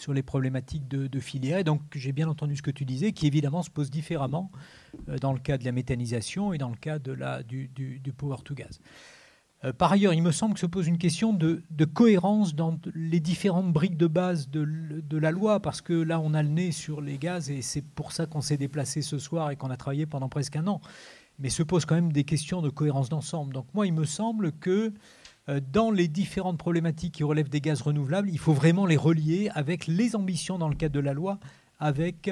les 0.08 0.22
problématiques 0.22 0.86
de, 0.86 1.20
filière. 1.20 1.58
Et 1.58 1.64
donc 1.64 1.82
j'ai 1.96 2.12
bien 2.12 2.28
entendu 2.28 2.54
ce 2.54 2.62
que 2.62 2.70
tu 2.70 2.84
disais, 2.84 3.10
qui 3.10 3.26
évidemment 3.26 3.64
se 3.64 3.70
pose 3.70 3.90
différemment 3.90 4.52
dans 5.20 5.32
le 5.32 5.40
cas 5.40 5.58
de 5.58 5.64
la 5.64 5.72
méthanisation 5.72 6.52
et 6.52 6.58
dans 6.58 6.70
le 6.70 6.76
cas 6.76 7.00
du, 7.00 7.68
du 7.68 8.12
power 8.12 8.36
to 8.44 8.54
gas. 8.54 8.78
Euh, 9.64 9.72
par 9.72 9.90
ailleurs, 9.92 10.14
il 10.14 10.22
me 10.22 10.30
semble 10.30 10.54
que 10.54 10.60
se 10.60 10.66
pose 10.66 10.86
une 10.86 10.98
question 10.98 11.32
de, 11.32 11.62
cohérence 11.92 12.54
dans 12.54 12.78
les 12.94 13.20
différentes 13.20 13.72
briques 13.72 13.96
de 13.96 14.06
base 14.06 14.48
de, 14.50 15.18
la 15.18 15.30
loi, 15.30 15.60
parce 15.60 15.80
que 15.80 15.92
là, 15.92 16.20
on 16.20 16.34
a 16.34 16.42
le 16.42 16.48
nez 16.48 16.70
sur 16.70 17.00
les 17.00 17.18
gaz, 17.18 17.50
et 17.50 17.62
c'est 17.62 17.82
pour 17.82 18.12
ça 18.12 18.26
qu'on 18.26 18.40
s'est 18.40 18.56
déplacé 18.56 19.02
ce 19.02 19.18
soir 19.18 19.50
et 19.50 19.56
qu'on 19.56 19.70
a 19.70 19.76
travaillé 19.76 20.06
pendant 20.06 20.28
presque 20.28 20.56
un 20.56 20.66
an. 20.68 20.80
Mais 21.40 21.50
se 21.50 21.62
posent 21.62 21.84
quand 21.84 21.94
même 21.94 22.12
des 22.12 22.24
questions 22.24 22.62
de 22.62 22.68
cohérence 22.68 23.08
d'ensemble. 23.08 23.52
Donc 23.52 23.66
moi, 23.74 23.86
il 23.86 23.92
me 23.92 24.04
semble 24.04 24.52
que 24.52 24.92
euh, 25.48 25.60
dans 25.72 25.90
les 25.90 26.08
différentes 26.08 26.58
problématiques 26.58 27.14
qui 27.14 27.24
relèvent 27.24 27.48
des 27.48 27.60
gaz 27.60 27.80
renouvelables, 27.80 28.28
il 28.30 28.38
faut 28.38 28.52
vraiment 28.52 28.86
les 28.86 28.96
relier 28.96 29.50
avec 29.54 29.86
les 29.86 30.14
ambitions 30.14 30.58
dans 30.58 30.68
le 30.68 30.74
cadre 30.74 30.94
de 30.94 31.00
la 31.00 31.14
loi, 31.14 31.38
avec 31.78 32.30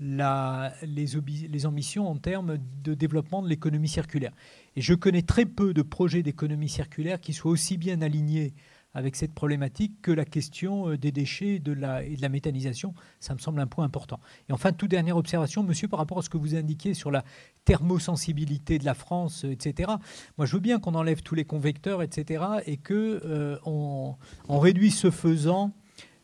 les 0.00 1.66
ambitions 1.66 2.08
en 2.08 2.16
termes 2.16 2.58
de 2.84 2.94
développement 2.94 3.42
de 3.42 3.48
l'économie 3.48 3.88
circulaire. 3.88 4.32
Et 4.76 4.80
je 4.80 4.94
connais 4.94 5.22
très 5.22 5.46
peu 5.46 5.74
de 5.74 5.82
projets 5.82 6.22
d'économie 6.22 6.68
circulaire 6.68 7.20
qui 7.20 7.32
soient 7.32 7.50
aussi 7.50 7.76
bien 7.76 8.02
alignés 8.02 8.54
avec 8.94 9.16
cette 9.16 9.34
problématique 9.34 10.00
que 10.02 10.10
la 10.10 10.24
question 10.24 10.90
euh, 10.90 10.98
des 10.98 11.12
déchets 11.12 11.54
et 11.54 11.58
de 11.58 11.72
la, 11.72 12.28
méthanisation. 12.28 12.94
Ça 13.20 13.34
me 13.34 13.38
semble 13.38 13.60
un 13.60 13.66
point 13.66 13.84
important. 13.84 14.18
Et 14.48 14.52
enfin, 14.52 14.72
toute 14.72 14.90
dernière 14.90 15.16
observation, 15.16 15.62
monsieur, 15.62 15.88
par 15.88 15.98
rapport 15.98 16.18
à 16.18 16.22
ce 16.22 16.30
que 16.30 16.38
vous 16.38 16.54
indiquiez 16.54 16.94
sur 16.94 17.10
la 17.10 17.24
thermosensibilité 17.64 18.78
de 18.78 18.84
la 18.84 18.94
France, 18.94 19.44
etc. 19.44 19.92
Moi, 20.36 20.46
je 20.46 20.54
veux 20.54 20.60
bien 20.60 20.78
qu'on 20.78 20.94
enlève 20.94 21.22
tous 21.22 21.34
les 21.34 21.44
convecteurs, 21.44 22.02
etc., 22.02 22.44
et 22.66 22.76
que 22.76 23.20
euh, 23.24 23.58
on, 23.64 24.16
réduit 24.48 24.90
ce 24.90 25.10
faisant 25.10 25.72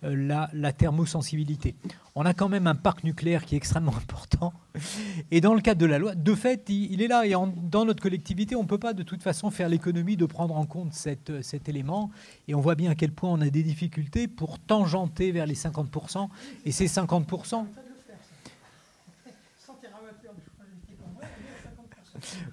la, 0.04 0.50
la, 0.52 0.72
thermosensibilité 0.72 1.74
on 2.16 2.24
a 2.24 2.34
quand 2.34 2.48
même 2.48 2.66
un 2.66 2.74
parc 2.74 3.02
nucléaire 3.02 3.44
qui 3.44 3.54
est 3.54 3.58
extrêmement 3.58 3.94
important. 3.96 4.52
Et 5.30 5.40
dans 5.40 5.54
le 5.54 5.60
cadre 5.60 5.80
de 5.80 5.86
la 5.86 5.98
loi, 5.98 6.14
de 6.14 6.34
fait, 6.34 6.68
il, 6.68 7.02
est 7.02 7.08
là. 7.08 7.26
Et 7.26 7.32
dans 7.32 7.84
notre 7.84 8.02
collectivité, 8.02 8.56
on 8.56 8.62
ne 8.62 8.68
peut 8.68 8.78
pas 8.78 8.92
de 8.92 9.02
toute 9.02 9.22
façon 9.22 9.50
faire 9.50 9.68
l'économie 9.68 10.16
de 10.16 10.26
prendre 10.26 10.56
en 10.56 10.66
compte 10.66 10.92
cet 10.92 11.68
élément. 11.68 12.10
Et 12.48 12.54
on 12.54 12.60
voit 12.60 12.74
bien 12.74 12.90
à 12.90 12.94
quel 12.94 13.12
point 13.12 13.30
on 13.30 13.40
a 13.40 13.50
des 13.50 13.62
difficultés 13.62 14.28
pour 14.28 14.58
tangenter 14.58 15.32
vers 15.32 15.46
les 15.46 15.54
50%. 15.54 16.28
Et 16.64 16.72
ces 16.72 16.86
50%, 16.86 17.66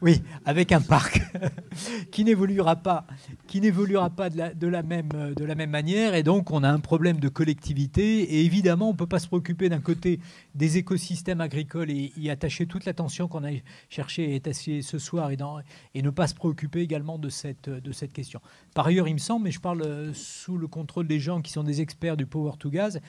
Oui, 0.02 0.22
avec 0.46 0.72
un 0.72 0.82
parc 0.82 1.22
qui 2.12 2.24
n'évoluera 2.24 2.76
pas, 2.76 3.06
qui 3.48 3.62
n'évoluera 3.62 4.10
pas 4.10 4.30
de 4.30 4.68
la, 4.68 4.84
même, 4.84 5.10
de 5.36 5.46
la 5.46 5.56
même 5.56 5.70
manière. 5.70 6.16
Et 6.16 6.24
donc, 6.24 6.52
on 6.52 6.64
a 6.64 6.70
un 6.70 6.80
problème 6.80 7.20
de 7.20 7.30
collectivité. 7.30 8.22
Et 8.22 8.46
évidemment, 8.46 8.90
on 8.90 8.94
ne 8.94 8.98
peut 8.98 9.08
pas 9.08 9.20
se 9.20 9.28
préoccuper 9.28 9.70
d'un 9.70 9.80
côté 9.82 10.20
des 10.56 10.78
écosystèmes 10.78 11.42
agricoles 11.42 11.92
et 11.92 12.12
y 12.18 12.30
attacher 12.30 12.66
toute 12.66 12.86
l'attention 12.86 13.28
qu'on 13.28 13.44
a 13.44 13.52
cherché 13.90 14.34
à 14.34 14.36
attacher 14.36 14.82
ce 14.82 15.00
soir 15.00 15.32
et, 15.32 15.38
et 15.96 16.02
ne 16.02 16.10
pas 16.10 16.28
se 16.28 16.36
préoccuper 16.36 16.82
également 16.82 17.18
de 17.18 17.30
cette, 17.30 17.70
de 17.70 17.92
cette 17.92 18.14
question. 18.14 18.42
Par 18.74 18.88
ailleurs, 18.88 19.08
il 19.08 19.14
me 19.14 19.20
semble, 19.20 19.46
mais 19.46 19.52
je 19.52 19.60
parle 19.60 20.14
sous 20.14 20.58
le 20.58 20.68
contrôle 20.68 21.08
des 21.08 21.20
gens 21.20 21.42
qui 21.42 21.52
sont 21.52 21.64
des 21.64 21.82
experts 21.82 22.18
du 22.18 22.26
power 22.26 22.54
to 22.60 22.70
gas, 22.70 23.00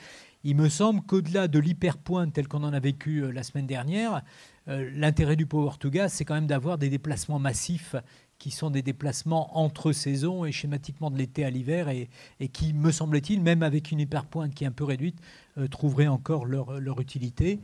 il 0.45 0.57
me 0.57 0.67
semble 0.67 1.01
qu'au-delà 1.01 1.47
de 1.47 1.57
l'hyperpointe 1.57 2.33
tel 2.33 2.47
qu'on 2.47 2.63
en 2.63 2.73
a 2.73 2.79
vécu 2.79 3.23
euh, 3.23 3.31
la 3.31 3.43
semaine 3.43 3.65
dernière, 3.65 4.15
euh, 4.15 4.19
l'intérêt 4.67 5.35
du 5.35 5.45
Power 5.45 5.71
to 5.79 5.89
Gas, 5.89 6.09
c'est 6.09 6.25
quand 6.25 6.35
même 6.35 6.47
d'avoir 6.47 6.77
des 6.77 6.89
déplacements 6.89 7.39
massifs 7.39 7.95
qui 8.43 8.51
sont 8.51 8.69
des 8.69 8.81
déplacements 8.81 9.57
entre 9.57 9.93
saisons 9.93 10.43
et 10.43 10.51
schématiquement 10.51 11.09
de 11.09 11.17
l'été 11.17 11.45
à 11.45 11.49
l'hiver 11.49 11.87
et, 11.87 12.09
qui, 12.49 12.73
me 12.73 12.91
semble-t-il, 12.91 13.41
même 13.41 13.63
avec 13.63 13.91
une 13.91 14.01
hyperpointe 14.01 14.53
qui 14.53 14.65
est 14.65 14.67
un 14.67 14.71
peu 14.71 14.83
réduite, 14.83 15.17
euh, 15.57 15.69
trouveraient 15.69 16.07
encore 16.07 16.43
leur, 16.43 16.99
utilité. 16.99 17.61